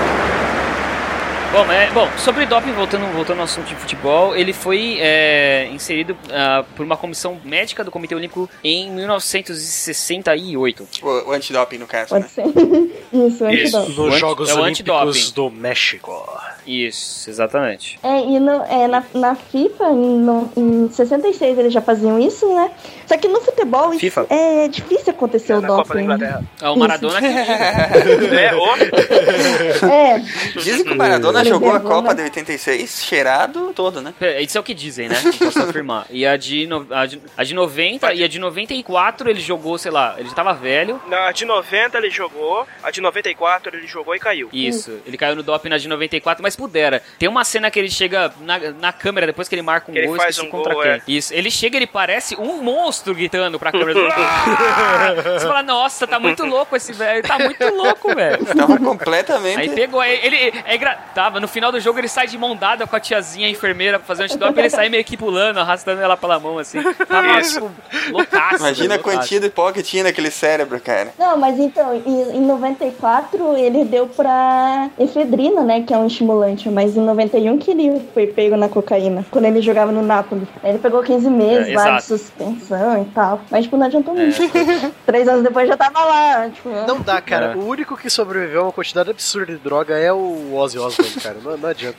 Bom, 1.52 1.66
é, 1.72 1.90
bom, 1.92 2.08
sobre 2.20 2.46
doping, 2.46 2.74
voltando, 2.74 3.12
voltando 3.12 3.40
ao 3.40 3.46
assunto 3.46 3.66
de 3.68 3.76
futebol, 3.76 4.36
ele 4.36 4.54
foi 4.54 4.98
é, 5.00 5.68
inserido 5.72 6.16
ah, 6.32 6.64
por 6.76 6.86
uma 6.86 6.96
comissão 6.96 7.42
médica 7.44 7.84
do 7.84 7.90
Comitê 7.90 8.14
Olímpico 8.14 8.48
em 8.64 8.92
1968. 8.92 10.88
O, 11.02 11.08
o 11.30 11.32
antidoping, 11.32 11.80
no 11.80 11.88
caso, 11.88 12.10
Pode 12.10 12.26
né? 12.26 12.30
ser. 12.30 12.46
Isso, 13.12 13.50
Isso. 13.50 13.78
antidoping. 13.78 13.90
Nos 13.90 13.98
O 13.98 14.06
anti- 14.10 14.20
Jogos 14.20 14.50
é 14.50 14.54
o 14.54 14.60
Olímpicos 14.62 14.92
antidoping. 15.16 15.32
do 15.34 15.50
México. 15.50 16.40
Isso, 16.70 17.30
exatamente. 17.30 18.00
É, 18.04 18.20
e 18.22 18.40
no- 18.40 18.64
é, 18.66 18.88
na, 18.88 19.04
na 19.14 19.36
FIFA, 19.36 19.90
no- 19.90 20.52
em 20.56 20.90
66 20.92 21.58
eles 21.58 21.74
já 21.74 21.82
faziam 21.82 22.20
isso, 22.20 22.48
né? 22.54 22.70
Só 23.08 23.18
que 23.18 23.28
no 23.28 23.42
futebol 23.42 23.90
isso 23.92 24.00
FIFA? 24.02 24.28
é 24.30 24.68
difícil 24.68 25.12
acontecer 25.12 25.54
o 25.54 25.62
na 25.62 25.68
Copa 25.68 25.84
da 25.84 25.84
doping. 25.94 26.04
Inglaterra. 26.04 26.44
É 26.62 26.70
o 26.70 26.76
Maradona 26.78 27.20
que 27.20 27.26
É, 28.36 28.56
ô, 28.56 28.66
É, 29.92 30.20
Dizem 30.56 30.84
que 30.86 30.92
o 30.94 30.96
Maradona 30.96 31.44
jogou 31.44 31.72
a. 31.74 31.80
Copa 31.80 32.14
de 32.14 32.22
86 32.24 33.02
cheirado 33.04 33.72
todo, 33.74 34.00
né? 34.02 34.14
É, 34.22 34.42
Isso 34.42 34.58
é 34.58 34.62
o 34.62 34.64
que 34.64 34.74
dizem, 34.76 35.10
né? 35.10 35.20
Não 35.24 35.34
posso 35.34 35.60
afirmar. 35.64 36.06
E 36.12 36.26
a 36.26 36.38
de, 36.38 36.68
no- 36.68 36.86
a, 36.92 37.06
de, 37.08 37.20
a 37.36 37.44
de 37.44 37.54
90 37.56 38.14
e 38.14 38.24
a 38.24 38.28
de 38.28 38.38
94 38.38 39.30
ele 39.30 39.40
jogou, 39.40 39.78
sei 39.78 39.92
lá, 39.92 40.16
ele 40.20 40.30
já 40.30 40.36
tava 40.36 40.54
velho. 40.54 41.02
na 41.08 41.32
de 41.32 41.46
90 41.46 41.98
ele 41.98 42.10
jogou, 42.12 42.68
a 42.84 42.92
de 42.92 43.02
94 43.02 43.76
ele 43.76 43.88
jogou 43.88 44.14
e 44.16 44.20
caiu. 44.20 44.50
Isso, 44.54 45.00
ele 45.06 45.18
caiu 45.18 45.36
no 45.36 45.42
doping 45.42 45.70
na 45.70 45.78
de 45.78 45.88
94, 45.88 46.44
mas 46.44 46.56
pudera. 46.60 47.02
Tem 47.18 47.30
uma 47.30 47.46
cena 47.46 47.72
que 47.72 47.80
ele 47.80 47.90
chega 47.90 48.34
na, 48.42 48.60
na 48.72 48.92
câmera 48.92 49.28
depois 49.28 49.48
que 49.48 49.56
ele 49.56 49.62
marca 49.62 49.90
um 49.90 49.94
Que 49.94 50.00
ele 50.00 50.08
gol, 50.08 50.18
faz 50.18 50.38
um 50.40 50.50
contra 50.50 50.74
gol, 50.74 50.84
quem. 50.84 50.92
é. 50.92 51.02
Isso, 51.08 51.34
ele 51.34 51.50
chega, 51.50 51.78
ele 51.78 51.88
parece 51.88 52.36
um 52.36 52.62
monstro 52.62 53.16
gritando 53.16 53.58
pra 53.58 53.72
câmera. 53.72 54.00
Ah! 54.10 55.14
Você 55.40 55.48
fala, 55.48 55.64
nossa, 55.64 56.06
tá 56.08 56.20
muito 56.20 56.46
louco 56.46 56.76
esse 56.76 56.92
velho, 56.92 57.22
tá 57.24 57.38
muito 57.40 57.64
louco, 57.74 58.14
velho. 58.14 58.44
Tava 58.46 58.78
completamente. 58.78 59.60
Aí 59.60 59.70
pegou, 59.70 60.00
aí 60.02 60.20
ele 60.24 60.36
é 60.66 60.76
engra... 60.76 60.98
tava, 61.14 61.40
no 61.40 61.48
final 61.48 61.72
do 61.72 61.80
jogo 61.80 62.00
ele 62.00 62.08
sai 62.08 62.28
de 62.28 62.38
mão 62.38 62.56
dada 62.56 62.86
com 62.86 62.96
a 62.96 63.00
tiazinha 63.00 63.48
a 63.48 63.50
enfermeira 63.50 64.00
pra 64.00 64.06
fazer 64.08 64.24
um 64.24 64.26
antidoping, 64.26 64.60
ele 64.60 64.70
sai 64.70 64.90
meio 64.90 65.04
que 65.04 65.16
pulando, 65.16 65.60
arrastando 65.60 66.02
ela 66.02 66.18
pela 66.18 66.40
mão, 66.40 66.58
assim. 66.58 66.82
Tava, 67.08 67.42
tipo, 67.42 67.72
loucaço. 68.12 68.58
Imagina 68.58 68.96
a 68.96 68.98
velho, 68.98 69.04
quantia 69.04 69.40
de 69.40 69.50
pó 69.50 69.72
que 69.72 69.84
tinha 69.84 70.04
naquele 70.04 70.32
cérebro, 70.32 70.80
cara. 70.80 71.14
Não, 71.18 71.38
mas 71.38 71.58
então, 71.60 71.96
em, 71.96 72.38
em 72.38 72.42
94 72.42 73.56
ele 73.58 73.86
deu 73.86 74.08
pra 74.08 74.90
efedrina, 75.00 75.62
né? 75.64 75.82
Que 75.82 75.94
é 75.94 75.98
um 75.98 76.08
estimulante. 76.08 76.49
Mas 76.72 76.96
em 76.96 77.02
91 77.02 77.58
que 77.58 77.72
ele 77.72 78.02
foi 78.14 78.28
pego 78.28 78.56
na 78.58 78.68
cocaína, 78.70 79.26
quando 79.30 79.46
ele 79.46 79.62
jogava 79.62 79.92
no 79.92 80.02
Napoli. 80.02 80.48
Aí 80.64 80.72
ele 80.72 80.80
pegou 80.80 81.02
15 81.04 81.30
meses 81.30 81.70
É, 81.70 81.76
lá 81.76 81.98
de 81.98 82.04
suspensão 82.04 83.02
e 83.02 83.06
tal. 83.14 83.42
Mas, 83.52 83.64
tipo, 83.64 83.78
não 83.78 83.86
adiantou 83.86 84.14
muito. 84.16 84.38
Três 85.06 85.28
anos 85.28 85.44
depois 85.44 85.68
já 85.68 85.76
tava 85.78 86.04
lá, 86.04 86.50
tipo... 86.50 86.70
Não 86.70 87.00
dá, 87.02 87.20
cara. 87.22 87.54
É. 87.54 87.56
O 87.56 87.66
único 87.66 87.96
que 87.98 88.10
sobreviveu 88.10 88.62
a 88.62 88.64
uma 88.66 88.72
quantidade 88.72 89.10
absurda 89.10 89.52
de 89.54 89.60
droga 89.60 89.98
é 89.98 90.12
o 90.12 90.54
Ozzy 90.56 90.78
Osbourne, 90.80 91.16
cara. 91.22 91.38
Não, 91.44 91.58
não 91.58 91.70
adianta. 91.70 91.98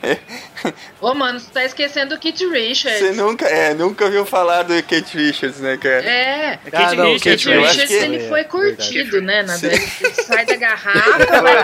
Ô, 1.01 1.14
mano, 1.14 1.39
você 1.40 1.51
tá 1.52 1.64
esquecendo 1.64 2.14
o 2.14 2.18
Kit 2.18 2.47
Richards. 2.47 2.98
Você 3.01 3.12
nunca, 3.12 3.47
é, 3.47 3.74
nunca 3.74 4.05
ouviu 4.05 4.24
falar 4.27 4.62
do 4.62 4.74
Kate 4.82 5.16
Richards, 5.16 5.60
né, 5.60 5.77
cara? 5.77 6.05
É, 6.05 6.59
Kate 6.70 6.97
não, 6.97 7.05
Richards, 7.12 7.44
Kit 7.44 7.48
eu 7.55 7.60
acho 7.64 7.72
Richards 7.72 7.89
que- 7.97 8.05
ele 8.05 8.16
é, 8.16 8.28
foi 8.28 8.43
verdade. 8.43 8.48
curtido, 8.48 9.20
né? 9.22 9.43
Na 9.43 9.55
ele 9.56 9.78
sai 10.12 10.44
da 10.47 10.56
garrafa, 10.60 11.43
vai 11.43 11.56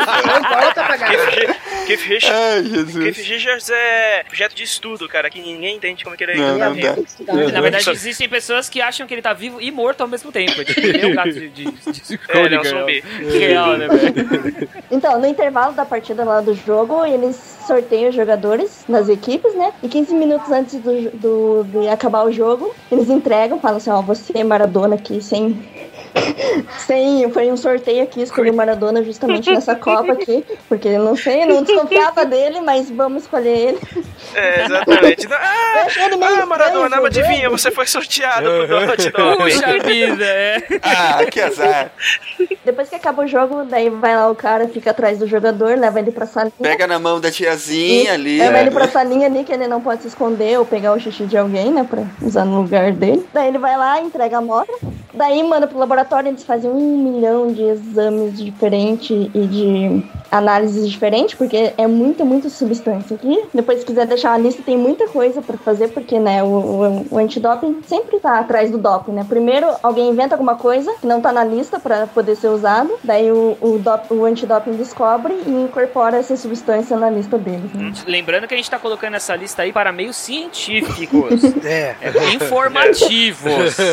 volta 0.60 0.84
pra 0.84 0.96
garrafa. 0.96 1.56
Keith 1.86 2.00
Richards, 2.00 2.65
Jesus. 2.68 3.16
Richards 3.16 3.70
é 3.70 4.24
objeto 4.26 4.54
de 4.54 4.62
estudo, 4.62 5.08
cara, 5.08 5.30
que 5.30 5.40
ninguém 5.40 5.76
entende 5.76 6.04
como 6.04 6.14
é 6.14 6.16
que 6.18 6.24
ele 6.24 6.32
é. 6.32 6.36
Não, 6.36 6.58
não 6.58 6.76
dá. 6.76 7.52
Na 7.52 7.60
verdade, 7.60 7.90
existem 7.90 8.28
pessoas 8.28 8.68
que 8.68 8.80
acham 8.80 9.06
que 9.06 9.14
ele 9.14 9.22
tá 9.22 9.32
vivo 9.32 9.60
e 9.60 9.70
morto 9.70 10.00
ao 10.00 10.08
mesmo 10.08 10.30
tempo. 10.32 10.60
É 10.60 10.64
tipo, 10.64 10.80
ele 10.80 11.00
é 11.00 11.06
um 11.06 11.14
gato 11.14 11.32
de, 11.32 11.48
de, 11.48 11.64
de 11.64 12.20
É, 12.28 12.42
ele 12.42 12.54
é 12.54 12.60
um 12.60 12.62
Schrödinger, 12.62 12.80
zumbi. 12.80 13.04
Real, 13.38 13.76
né, 13.76 13.88
velho? 13.88 14.68
Então, 14.90 15.20
no 15.20 15.26
intervalo 15.26 15.72
da 15.74 15.84
partida 15.84 16.24
lá 16.24 16.40
do 16.40 16.54
jogo, 16.54 17.04
eles 17.04 17.55
sorteiam 17.66 18.08
os 18.10 18.14
jogadores 18.14 18.84
nas 18.88 19.08
equipes, 19.08 19.54
né? 19.54 19.72
E 19.82 19.88
15 19.88 20.14
minutos 20.14 20.50
antes 20.50 20.74
do, 20.80 21.10
do- 21.10 21.64
de 21.64 21.88
acabar 21.88 22.24
o 22.24 22.32
jogo, 22.32 22.74
eles 22.90 23.08
entregam, 23.10 23.58
falam 23.60 23.76
assim, 23.78 23.90
ó, 23.90 24.00
você 24.02 24.32
é 24.38 24.44
Maradona 24.44 24.94
aqui, 24.94 25.20
sem... 25.22 25.56
sem 26.86 27.30
foi 27.30 27.50
um 27.52 27.56
sorteio 27.56 28.02
aqui, 28.02 28.22
escolhi 28.22 28.50
o 28.50 28.54
Maradona 28.54 29.02
justamente 29.02 29.50
nessa 29.52 29.74
Copa 29.74 30.12
aqui, 30.12 30.44
porque 30.68 30.88
eu 30.88 31.02
não 31.04 31.14
sei, 31.16 31.44
não 31.44 31.62
desconfiava 31.62 32.24
dele, 32.24 32.60
mas 32.60 32.90
vamos 32.90 33.24
escolher 33.24 33.56
ele. 33.68 33.78
É, 34.34 34.64
exatamente. 34.64 35.26
Eu 35.26 35.36
Ah, 35.38 35.86
ele 36.06 36.16
meio 36.16 36.42
ah 36.42 36.46
Maradona, 36.46 36.84
estranho 36.86 37.06
adivinha, 37.06 37.36
jogando. 37.44 37.58
você 37.58 37.70
foi 37.70 37.86
sorteado 37.86 38.48
pro 38.48 38.66
Donald 38.66 39.10
Doping. 39.10 39.36
Puxa 39.44 39.78
vida, 39.84 40.24
é. 40.24 40.56
Ah, 40.82 41.24
que 41.30 41.40
azar. 41.40 41.92
Depois 42.64 42.88
que 42.88 42.94
acaba 42.96 43.22
o 43.22 43.26
jogo, 43.26 43.64
daí 43.64 43.90
vai 43.90 44.16
lá 44.16 44.30
o 44.30 44.34
cara, 44.34 44.68
fica 44.68 44.90
atrás 44.90 45.18
do 45.18 45.26
jogador, 45.26 45.78
leva 45.78 45.98
ele 46.00 46.10
pra 46.10 46.26
salinha. 46.26 46.52
Pega 46.60 46.86
na 46.86 46.98
mão 46.98 47.20
da 47.20 47.30
tiazinha 47.56 48.14
ali. 48.14 48.38
Leva 48.38 48.52
né? 48.52 48.60
ele 48.62 48.70
pra 48.70 48.88
salinha 48.88 49.26
ali, 49.26 49.44
que 49.44 49.52
ele 49.52 49.66
não 49.66 49.80
pode 49.80 50.02
se 50.02 50.08
esconder 50.08 50.58
ou 50.58 50.64
pegar 50.64 50.92
o 50.92 51.00
xixi 51.00 51.24
de 51.24 51.36
alguém, 51.36 51.72
né? 51.72 51.84
Pra 51.88 52.04
usar 52.22 52.44
no 52.44 52.62
lugar 52.62 52.92
dele. 52.92 53.26
Daí 53.32 53.48
ele 53.48 53.58
vai 53.58 53.76
lá, 53.76 54.00
entrega 54.00 54.36
a 54.36 54.38
amostra. 54.38 54.76
Daí 55.14 55.42
manda 55.42 55.66
pro 55.66 55.78
laboratório, 55.78 56.28
eles 56.28 56.44
fazem 56.44 56.70
um 56.70 56.98
milhão 56.98 57.50
de 57.50 57.62
exames 57.62 58.36
diferentes 58.36 59.30
e 59.34 59.46
de 59.46 60.04
análises 60.30 60.88
diferentes, 60.88 61.34
porque 61.34 61.72
é 61.76 61.86
muita, 61.86 62.24
muita 62.24 62.50
substância 62.50 63.16
aqui. 63.16 63.44
Depois, 63.54 63.80
se 63.80 63.86
quiser 63.86 64.06
deixar 64.06 64.34
a 64.34 64.38
lista, 64.38 64.62
tem 64.62 64.76
muita 64.76 65.08
coisa 65.08 65.40
pra 65.40 65.56
fazer, 65.56 65.88
porque, 65.88 66.18
né, 66.18 66.42
o, 66.42 66.46
o, 66.46 67.06
o 67.12 67.18
antidoping 67.18 67.80
sempre 67.86 68.18
tá 68.18 68.38
atrás 68.38 68.70
do 68.70 68.78
doping, 68.78 69.12
né? 69.12 69.24
Primeiro, 69.26 69.66
alguém 69.82 70.10
inventa 70.10 70.34
alguma 70.34 70.56
coisa 70.56 70.92
que 71.00 71.06
não 71.06 71.20
tá 71.20 71.32
na 71.32 71.44
lista 71.44 71.80
pra 71.80 72.06
poder 72.06 72.36
ser 72.36 72.48
usado, 72.48 72.90
daí 73.02 73.30
o, 73.30 73.56
o, 73.60 73.78
dop, 73.78 74.12
o 74.12 74.24
antidoping 74.24 74.72
descobre 74.72 75.34
e 75.46 75.50
incorpora 75.50 76.18
essa 76.18 76.36
substância 76.36 76.96
na 76.96 77.08
lista 77.08 77.38
deles, 77.46 77.72
né? 77.72 77.92
Lembrando 78.06 78.46
que 78.48 78.54
a 78.54 78.56
gente 78.56 78.68
tá 78.70 78.78
colocando 78.78 79.14
essa 79.14 79.34
lista 79.36 79.62
aí 79.62 79.72
para 79.72 79.92
meios 79.92 80.16
científicos. 80.16 81.42
É. 81.64 81.94
É, 82.00 82.34
informativos. 82.34 83.76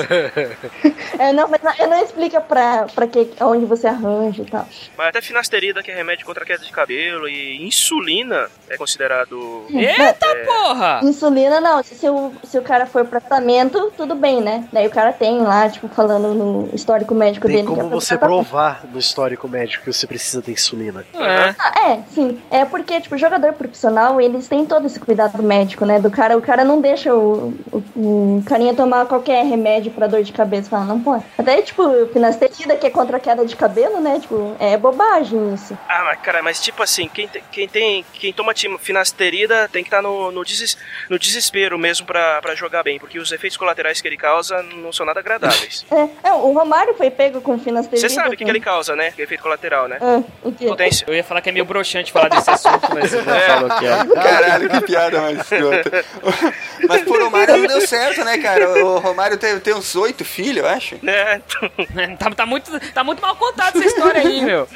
É, 1.19 1.31
não, 1.31 1.47
mas 1.47 1.61
não- 1.61 1.89
não 1.89 2.03
explica 2.03 2.41
pra, 2.41 2.87
pra 2.93 3.05
que, 3.07 3.29
onde 3.41 3.65
você 3.65 3.87
arranja 3.87 4.41
e 4.41 4.45
tal. 4.45 4.67
Mas 4.97 5.07
até 5.07 5.21
finasterida, 5.21 5.83
que 5.83 5.91
é 5.91 5.95
remédio 5.95 6.25
contra 6.25 6.43
a 6.43 6.45
queda 6.47 6.63
de 6.65 6.71
cabelo, 6.71 7.27
e 7.29 7.63
insulina 7.65 8.47
é 8.69 8.75
considerado. 8.77 9.65
Eita 9.69 10.35
porra! 10.45 10.99
Insulina, 11.03 11.61
não. 11.61 11.83
Se 11.83 12.09
o, 12.09 12.31
se 12.43 12.57
o 12.57 12.61
cara 12.63 12.85
for 12.87 13.05
pra 13.05 13.19
tratamento, 13.19 13.91
tudo 13.95 14.15
bem, 14.15 14.41
né? 14.41 14.67
Daí 14.73 14.87
o 14.87 14.89
cara 14.89 15.13
tem 15.13 15.39
lá, 15.41 15.69
tipo, 15.69 15.87
falando 15.87 16.33
no 16.33 16.69
histórico 16.73 17.13
médico 17.13 17.45
Tem 17.47 17.57
dele. 17.57 17.67
que 17.67 17.73
como 17.75 17.87
é 17.87 17.89
você 17.91 18.17
tratamento. 18.17 18.45
provar 18.49 18.83
no 18.91 18.99
histórico 18.99 19.47
médico 19.47 19.83
que 19.83 19.93
você 19.93 20.07
precisa 20.07 20.41
de 20.41 20.51
insulina. 20.51 21.05
É. 21.13 21.55
Ah, 21.59 21.91
é, 21.91 21.99
sim. 22.13 22.41
É 22.49 22.65
porque, 22.65 22.99
tipo, 23.01 23.17
jogador 23.17 23.42
profissional, 23.51 24.21
eles 24.21 24.47
têm 24.47 24.65
todo 24.65 24.85
esse 24.87 24.99
cuidado 24.99 25.41
médico, 25.43 25.85
né? 25.85 25.99
Do 25.99 26.09
cara, 26.09 26.37
o 26.37 26.41
cara 26.41 26.63
não 26.63 26.79
deixa 26.79 27.13
o, 27.13 27.53
o, 27.71 27.83
o 27.95 28.43
carinha 28.45 28.73
tomar 28.73 29.05
qualquer 29.05 29.43
remédio 29.45 29.91
pra 29.91 30.07
dor 30.07 30.23
de 30.23 30.31
cabeça. 30.31 30.69
Fala, 30.69 30.85
não 30.85 30.99
pode. 31.01 31.23
Até, 31.37 31.61
tipo, 31.61 31.83
finasterida, 32.13 32.75
que 32.75 32.87
é 32.87 32.89
contra 32.89 33.17
a 33.17 33.19
queda 33.19 33.45
de 33.45 33.55
cabelo, 33.55 33.99
né? 33.99 34.19
Tipo, 34.19 34.55
é 34.59 34.77
bobagem 34.77 35.53
isso. 35.53 35.77
Ah, 35.89 36.03
mas 36.05 36.19
cara, 36.21 36.41
mas 36.41 36.61
tipo 36.61 36.81
assim, 36.81 37.07
quem, 37.07 37.27
te- 37.27 37.43
quem 37.51 37.67
tem. 37.67 38.05
Quem 38.13 38.31
toma 38.31 38.53
tim- 38.53 38.77
finasterida 38.77 39.67
tem 39.71 39.83
que 39.83 39.87
estar 39.87 40.01
no, 40.01 40.31
no, 40.31 40.43
deses- 40.43 40.77
no 41.09 41.17
desespero 41.19 41.77
mesmo 41.77 42.05
pra, 42.05 42.41
pra 42.41 42.55
jogar 42.55 42.83
bem, 42.83 42.99
porque 42.99 43.19
os 43.19 43.31
efeitos 43.31 43.57
colaterais 43.57 43.99
que 43.99 44.07
ele 44.07 44.17
causa 44.17 44.61
não 44.63 44.91
são 44.93 45.05
nada 45.05 45.19
agradáveis. 45.19 45.85
É, 46.23 46.29
é, 46.29 46.33
o 46.33 46.51
Romário 46.53 46.93
foi 46.95 47.09
pego 47.11 47.39
com 47.41 47.57
finasterida. 47.59 48.07
Você 48.07 48.13
sabe 48.13 48.29
o 48.35 48.37
que, 48.37 48.43
que 48.43 48.49
ele 48.49 48.59
causa, 48.59 48.95
né? 48.95 49.11
Que 49.11 49.21
efeito 49.21 49.41
colateral, 49.43 49.87
né? 49.87 49.97
Ah, 50.01 50.21
o 50.43 50.51
quê? 50.51 50.65
Potência. 50.65 51.05
Eu 51.07 51.13
ia 51.13 51.23
falar 51.23 51.39
que 51.41 51.49
é 51.49 51.51
meio 51.51 51.65
broxante 51.65 52.11
falar 52.11 52.29
desse 52.29 52.49
assunto, 52.49 52.87
mas 52.93 53.11
não 53.33 53.39
É. 53.39 53.47
falou 53.47 53.69
que 53.79 53.85
é. 53.85 54.23
Caralho, 54.23 54.69
que 54.69 54.81
piada 54.81 55.21
mais 55.21 55.39
escrota. 55.39 56.05
Mas 56.87 57.01
pro 57.03 57.23
Romário 57.23 57.57
não 57.57 57.67
deu 57.67 57.81
certo, 57.87 58.23
né, 58.25 58.37
cara? 58.37 58.83
O 58.85 58.99
Romário 58.99 59.37
tem, 59.37 59.57
tem 59.59 59.73
uns 59.73 59.95
oito 59.95 60.23
filhos, 60.25 60.57
eu 60.63 60.67
acho. 60.67 60.95
É, 61.05 61.39
Tá, 62.17 62.29
tá 62.31 62.45
muito, 62.45 62.71
tá 62.91 63.03
muito 63.03 63.21
mal 63.21 63.35
contada 63.35 63.77
essa 63.77 63.87
história 63.87 64.21
aí, 64.21 64.41
meu. 64.41 64.67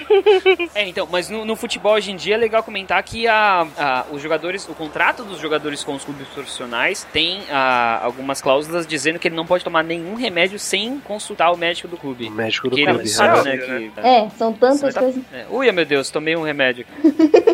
É, 0.73 0.87
então, 0.87 1.07
mas 1.11 1.29
no, 1.29 1.43
no 1.45 1.55
futebol 1.55 1.93
hoje 1.93 2.11
em 2.11 2.15
dia 2.15 2.35
é 2.35 2.37
legal 2.37 2.63
comentar 2.63 3.01
que 3.03 3.27
a, 3.27 3.67
a- 3.77 4.05
os 4.11 4.21
jogadores, 4.21 4.67
o 4.67 4.73
contrato 4.73 5.23
dos 5.23 5.39
jogadores 5.39 5.83
com 5.83 5.93
os 5.95 6.03
clubes 6.03 6.27
profissionais 6.29 7.05
tem 7.11 7.43
ah, 7.51 7.99
algumas 8.03 8.41
cláusulas 8.41 8.85
dizendo 8.87 9.19
que 9.19 9.27
ele 9.27 9.35
não 9.35 9.45
pode 9.45 9.63
tomar 9.63 9.83
nenhum 9.83 10.15
remédio 10.15 10.57
sem 10.59 10.99
consultar 10.99 11.51
o 11.51 11.57
médico 11.57 11.87
do 11.87 11.97
clube. 11.97 12.27
O 12.27 12.31
médico 12.31 12.69
do 12.69 12.75
clube. 12.77 13.07
sabe, 13.07 13.43
né? 13.49 13.55
né? 13.55 13.91
Que, 13.93 13.99
É, 13.99 14.29
são 14.37 14.53
tantas 14.53 14.93
Tá- 14.93 15.01
coisas. 15.01 15.21
é. 15.33 15.45
Ui, 15.49 15.71
meu 15.71 15.85
Deus, 15.85 16.09
tomei 16.09 16.35
um 16.35 16.43
remédio. 16.43 16.85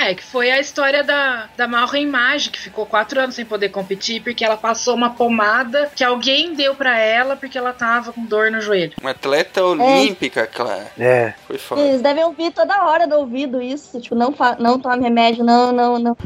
Ah, 0.00 0.10
é 0.10 0.14
que 0.14 0.22
foi 0.22 0.48
a 0.48 0.60
história 0.60 1.02
da, 1.02 1.48
da 1.56 1.66
Malra 1.66 1.98
Image, 1.98 2.50
que 2.50 2.58
ficou 2.60 2.86
quatro 2.86 3.20
anos 3.20 3.34
sem 3.34 3.44
poder 3.44 3.70
competir, 3.70 4.22
porque 4.22 4.44
ela 4.44 4.56
passou 4.56 4.94
uma 4.94 5.10
pomada 5.10 5.90
que 5.92 6.04
alguém 6.04 6.54
deu 6.54 6.72
pra 6.76 6.96
ela 6.96 7.34
porque 7.34 7.58
ela 7.58 7.72
tava 7.72 8.12
com 8.12 8.24
dor 8.24 8.48
no 8.48 8.60
joelho. 8.60 8.92
Uma 9.00 9.10
atleta 9.10 9.64
olímpica, 9.64 10.46
claro. 10.46 10.86
É. 10.96 11.34
Foi 11.48 11.58
foda. 11.58 11.80
Eles 11.80 12.00
devem 12.00 12.22
ouvir 12.22 12.52
toda 12.52 12.84
hora 12.84 13.08
do 13.08 13.16
ouvido 13.16 13.60
isso. 13.60 14.00
Tipo, 14.00 14.14
não, 14.14 14.32
fa 14.32 14.56
não 14.60 14.78
tome 14.78 15.02
remédio, 15.02 15.42
não, 15.44 15.72
não, 15.72 15.98
não. 15.98 16.16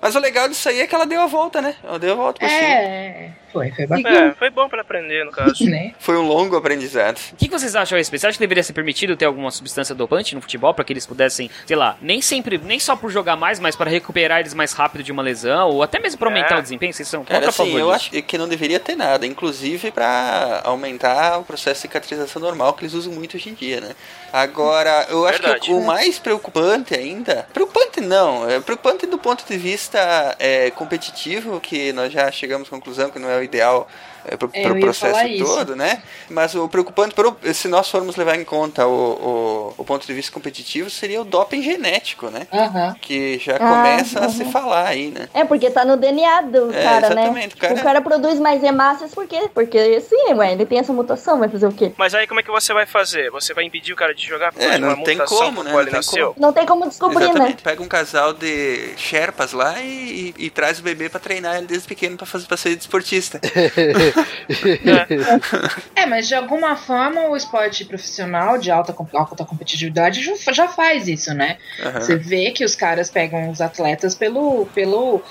Mas 0.00 0.16
o 0.16 0.18
legal 0.18 0.48
disso 0.48 0.68
aí 0.68 0.80
é 0.80 0.86
que 0.88 0.94
ela 0.94 1.06
deu 1.06 1.20
a 1.20 1.26
volta, 1.26 1.62
né? 1.62 1.76
Ela 1.84 2.00
deu 2.00 2.14
a 2.14 2.16
volta 2.16 2.40
por 2.40 2.48
cima. 2.48 2.60
É, 2.60 3.30
foi, 3.52 3.70
foi 3.70 3.86
bacana. 3.86 4.18
é, 4.18 4.32
foi 4.34 4.50
bom 4.50 4.68
pra 4.68 4.78
ele 4.78 4.82
aprender, 4.82 5.24
no 5.24 5.30
caso. 5.32 5.64
Né? 5.64 5.92
Foi 5.98 6.16
um 6.16 6.26
longo 6.26 6.56
aprendizado. 6.56 7.18
O 7.32 7.36
que 7.36 7.46
que 7.48 7.58
vocês 7.58 7.76
acham 7.76 7.96
a 7.96 7.98
respeito? 7.98 8.20
Você 8.20 8.26
acha 8.28 8.36
que 8.38 8.42
deveria 8.42 8.62
ser 8.62 8.72
permitido 8.72 9.16
ter 9.16 9.24
alguma 9.26 9.50
substância 9.50 9.94
dopante 9.94 10.34
no 10.34 10.40
futebol 10.40 10.72
para 10.74 10.84
que 10.84 10.92
eles 10.92 11.06
pudessem, 11.06 11.50
sei 11.66 11.76
lá, 11.76 11.96
nem 12.00 12.20
sempre, 12.22 12.58
nem 12.58 12.78
só 12.80 12.96
por 12.96 13.10
jogar 13.10 13.36
mais, 13.36 13.60
mas 13.60 13.76
para 13.76 13.90
recuperar 13.90 14.40
eles 14.40 14.54
mais 14.54 14.72
rápido 14.72 15.02
de 15.04 15.12
uma 15.12 15.22
lesão, 15.22 15.68
ou 15.70 15.82
até 15.82 15.98
mesmo 15.98 16.18
para 16.18 16.28
aumentar 16.28 16.56
É. 16.56 16.58
o 16.58 16.62
desempenho? 16.62 16.92
Vocês 16.92 17.08
são 17.08 17.24
Cara, 17.24 17.46
contra 17.46 17.62
a 17.62 17.66
assim, 17.66 17.76
eu 17.78 17.90
acho 17.90 18.10
que 18.10 18.38
não 18.38 18.48
deveria 18.48 18.80
ter 18.80 18.96
nada, 18.96 19.26
inclusive 19.26 19.90
pra 19.90 20.60
aumentar 20.64 21.38
o 21.38 21.44
processo 21.44 21.74
de 21.76 21.82
cicatrização 21.82 22.40
normal 22.40 22.72
que 22.74 22.82
eles 22.82 22.94
usam 22.94 23.12
muito 23.12 23.36
hoje 23.36 23.50
em 23.50 23.54
dia, 23.54 23.80
né? 23.80 23.90
Agora, 24.32 25.06
eu 25.10 25.26
acho 25.26 25.42
Verdade. 25.42 25.66
que 25.66 25.72
o 25.72 25.82
mais 25.82 26.18
preocupante 26.18 26.94
ainda. 26.94 27.46
Preocupante 27.52 28.00
não, 28.00 28.48
é 28.48 28.60
preocupante 28.60 29.06
do 29.06 29.18
ponto 29.18 29.44
de 29.46 29.58
vista 29.58 30.34
é, 30.38 30.70
competitivo, 30.70 31.60
que 31.60 31.92
nós 31.92 32.12
já 32.12 32.30
chegamos 32.32 32.68
à 32.68 32.70
conclusão 32.70 33.10
que 33.10 33.18
não 33.18 33.28
é 33.28 33.38
o 33.38 33.42
ideal 33.42 33.86
é, 34.26 34.36
pro, 34.36 34.50
É, 34.52 34.62
pro 34.62 34.72
eu 34.72 34.76
ia 34.76 34.82
processo 34.82 35.38
todo, 35.44 35.76
né? 35.76 36.02
Mas 36.28 36.54
o 36.54 36.68
preocupante, 36.68 37.14
pro- 37.14 37.36
se 37.54 37.68
nós 37.68 37.88
formos 37.88 38.16
levar 38.16 38.36
em 38.36 38.44
conta 38.44 38.86
o, 38.86 38.92
o, 38.92 39.74
o 39.78 39.84
ponto 39.84 40.06
de 40.06 40.12
vista 40.14 40.32
competitivo, 40.32 40.88
seria 40.90 41.20
o 41.20 41.24
doping 41.24 41.62
genético, 41.62 42.28
né? 42.30 42.46
Aham. 42.52 42.94
Que 43.00 43.38
já 43.38 43.56
Ah, 43.56 43.68
começa 43.68 44.24
a 44.24 44.28
se 44.28 44.42
uhum. 44.44 44.50
falar 44.52 44.86
aí, 44.88 45.08
né? 45.10 45.28
É, 45.34 45.44
porque 45.44 45.70
tá 45.70 45.84
no 45.84 45.96
DNA 45.96 46.42
do 46.42 46.72
É, 46.72 46.82
cara, 46.82 47.00
né? 47.14 47.22
exatamente, 47.22 47.54
o 47.54 47.58
cara- 47.58 47.74
O 47.74 47.82
cara 47.82 48.00
produz 48.00 48.38
mais 48.38 48.62
hemácias 48.62 49.12
por 49.14 49.26
quê? 49.26 49.48
Porque 49.52 50.00
sim, 50.00 50.32
ué, 50.34 50.52
ele 50.52 50.66
tem 50.66 50.78
essa 50.78 50.92
mutação, 50.92 51.38
vai 51.38 51.48
fazer 51.48 51.66
o 51.66 51.72
quê? 51.72 51.92
Mas 51.96 52.14
aí 52.14 52.26
como 52.26 52.40
é 52.40 52.42
que 52.42 52.50
você 52.50 52.72
vai 52.72 52.86
fazer? 52.86 53.30
Você 53.30 53.52
vai 53.54 53.64
impedir 53.64 53.92
o 53.92 53.96
cara 53.96 54.14
de 54.14 54.26
jogar 54.26 54.52
É, 54.56 54.78
não 54.78 55.02
tem 55.02 55.18
como, 55.18 55.62
né? 55.62 55.72
Não 55.72 55.84
tem 55.84 55.92
nasceu? 55.92 56.34
Não 56.38 56.52
tem 56.52 56.66
como 56.66 56.88
descobrir, 56.88 57.18
né? 57.18 57.24
Exatamente. 57.30 57.62
Pega 57.62 57.82
um 57.82 57.88
casal 57.88 58.32
de 58.32 58.90
Sherpas 58.96 59.52
lá 59.52 59.80
e, 59.80 60.34
e- 60.38 60.46
e 60.46 60.50
traz 60.50 60.78
o 60.78 60.82
bebê 60.82 61.08
pra 61.08 61.18
treinar 61.20 61.56
ele 61.56 61.66
desde 61.66 61.86
pequeno 61.86 62.16
pra, 62.16 62.26
fazer, 62.26 62.46
pra 62.46 62.56
ser 62.56 62.76
desportista. 62.76 63.40
É, 65.94 66.06
mas 66.06 66.26
de 66.28 66.34
alguma 66.34 66.76
forma 66.76 67.28
o 67.28 67.36
esporte 67.36 67.84
profissional 67.84 68.58
de 68.58 68.70
alta, 68.70 68.94
alta 69.14 69.44
competitividade 69.44 70.22
já- 70.22 70.36
faz 70.68 71.08
isso, 71.08 71.32
né? 71.34 71.58
Aham. 71.80 72.00
Você 72.00 72.16
vê 72.16 72.50
que 72.50 72.64
os 72.64 72.74
caras 72.74 73.10
pegam 73.10 73.50
os 73.50 73.60
atletas 73.60 74.14
pelo. 74.14 74.66
pelo 74.74 75.22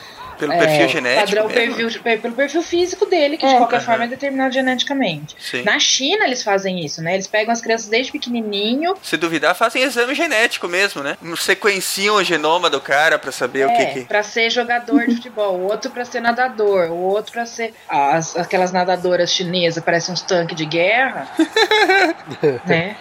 Pelo 0.41 0.53
é, 0.53 0.57
perfil 0.57 0.89
genético 0.89 1.25
Padrão 1.27 1.47
perfil, 1.49 2.01
pe- 2.01 2.17
pelo 2.17 2.33
perfil 2.33 2.63
físico 2.63 3.05
dele, 3.05 3.37
que 3.37 3.45
de 3.45 3.53
É. 3.53 3.57
qualquer 3.57 3.75
Aham. 3.77 3.85
forma 3.85 4.03
é 4.05 4.07
determinado 4.07 4.51
geneticamente. 4.53 5.35
Sim. 5.39 5.61
Na 5.63 5.77
China 5.79 6.25
eles 6.25 6.41
fazem 6.43 6.83
isso, 6.83 7.01
né? 7.01 7.13
Eles 7.13 7.27
pegam 7.27 7.53
as 7.53 7.61
crianças 7.61 7.87
desde 7.87 8.11
pequenininho. 8.11 8.95
Se 9.03 9.15
duvidar, 9.17 9.53
fazem 9.55 9.83
exame 9.83 10.15
genético 10.15 10.67
mesmo, 10.67 11.03
né? 11.03 11.15
Sequenciam 11.37 12.15
o 12.15 12.23
genoma 12.23 12.69
do 12.71 12.81
cara 12.81 13.19
pra 13.19 13.31
saber 13.31 13.67
o 13.67 13.69
que 13.73 13.81
É, 13.81 13.85
que... 13.85 14.01
pra 14.05 14.23
ser 14.23 14.49
jogador 14.49 15.05
de 15.07 15.15
futebol, 15.15 15.55
o 15.57 15.63
outro 15.69 15.91
pra 15.91 16.03
ser 16.05 16.19
nadador, 16.21 16.89
o 16.91 16.97
outro 16.97 17.31
pra 17.31 17.45
ser. 17.45 17.73
As, 17.87 18.35
aquelas 18.35 18.71
nadadoras 18.71 19.31
chinesas 19.31 19.83
parecem 19.83 20.13
uns 20.13 20.21
tanques 20.21 20.55
de 20.57 20.65
guerra. 20.65 21.27
né? 22.65 22.95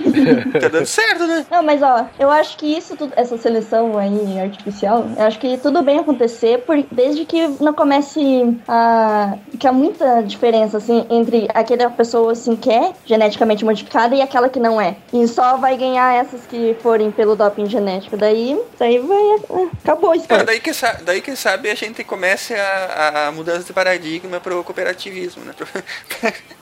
Tá 0.61 0.69
dando 0.69 0.87
certo, 0.87 1.27
né? 1.27 1.47
Não, 1.51 1.63
mas 1.63 1.83
ó, 1.83 2.07
eu 2.19 2.31
acho 2.31 2.57
que 2.57 2.67
isso 2.77 2.97
tudo, 2.97 3.13
essa 3.17 3.37
seleção 3.39 3.97
aí 3.99 4.41
artificial, 4.41 5.09
eu 5.17 5.25
acho 5.25 5.39
que 5.39 5.57
tudo 5.59 5.83
bem 5.83 5.99
acontecer 5.99 6.59
por, 6.59 6.77
desde 6.91 7.25
que 7.25 7.30
não 7.61 7.73
comece 7.75 8.21
a. 8.67 9.35
que 9.59 9.67
há 9.67 9.73
muita 9.73 10.23
diferença, 10.23 10.79
assim, 10.79 11.07
entre 11.11 11.49
aquela 11.55 11.91
pessoa 11.91 12.33
assim 12.33 12.57
que 12.57 12.71
é 12.71 12.93
geneticamente 13.07 13.65
modificada 13.65 14.15
e 14.15 14.23
aquela 14.23 14.49
que 14.49 14.59
não 14.59 14.81
é. 14.81 14.97
E 15.13 15.27
só 15.29 15.57
vai 15.57 15.77
ganhar 15.77 16.15
essas 16.15 16.43
que 16.47 16.77
forem 16.83 17.11
pelo 17.11 17.37
doping 17.37 17.67
genético. 17.67 18.17
Daí, 18.17 18.59
daí 18.79 18.99
vai. 18.99 19.19
é, 19.19 19.69
Acabou 19.85 20.11
o 20.11 20.13
Cara, 20.13 20.17
esporte. 20.21 20.45
daí 20.47 20.61
que, 20.61 20.75
sa- 20.75 20.99
daí 21.05 21.21
que 21.21 21.37
sabe 21.37 21.71
a 21.71 21.75
gente 21.75 22.03
comece 22.05 22.55
a, 22.55 23.29
a 23.29 23.33
mudança 23.33 23.65
de 23.65 23.73
paradigma 23.73 24.41
pro 24.41 24.63
cooperativismo, 24.65 25.45
né? 25.45 25.53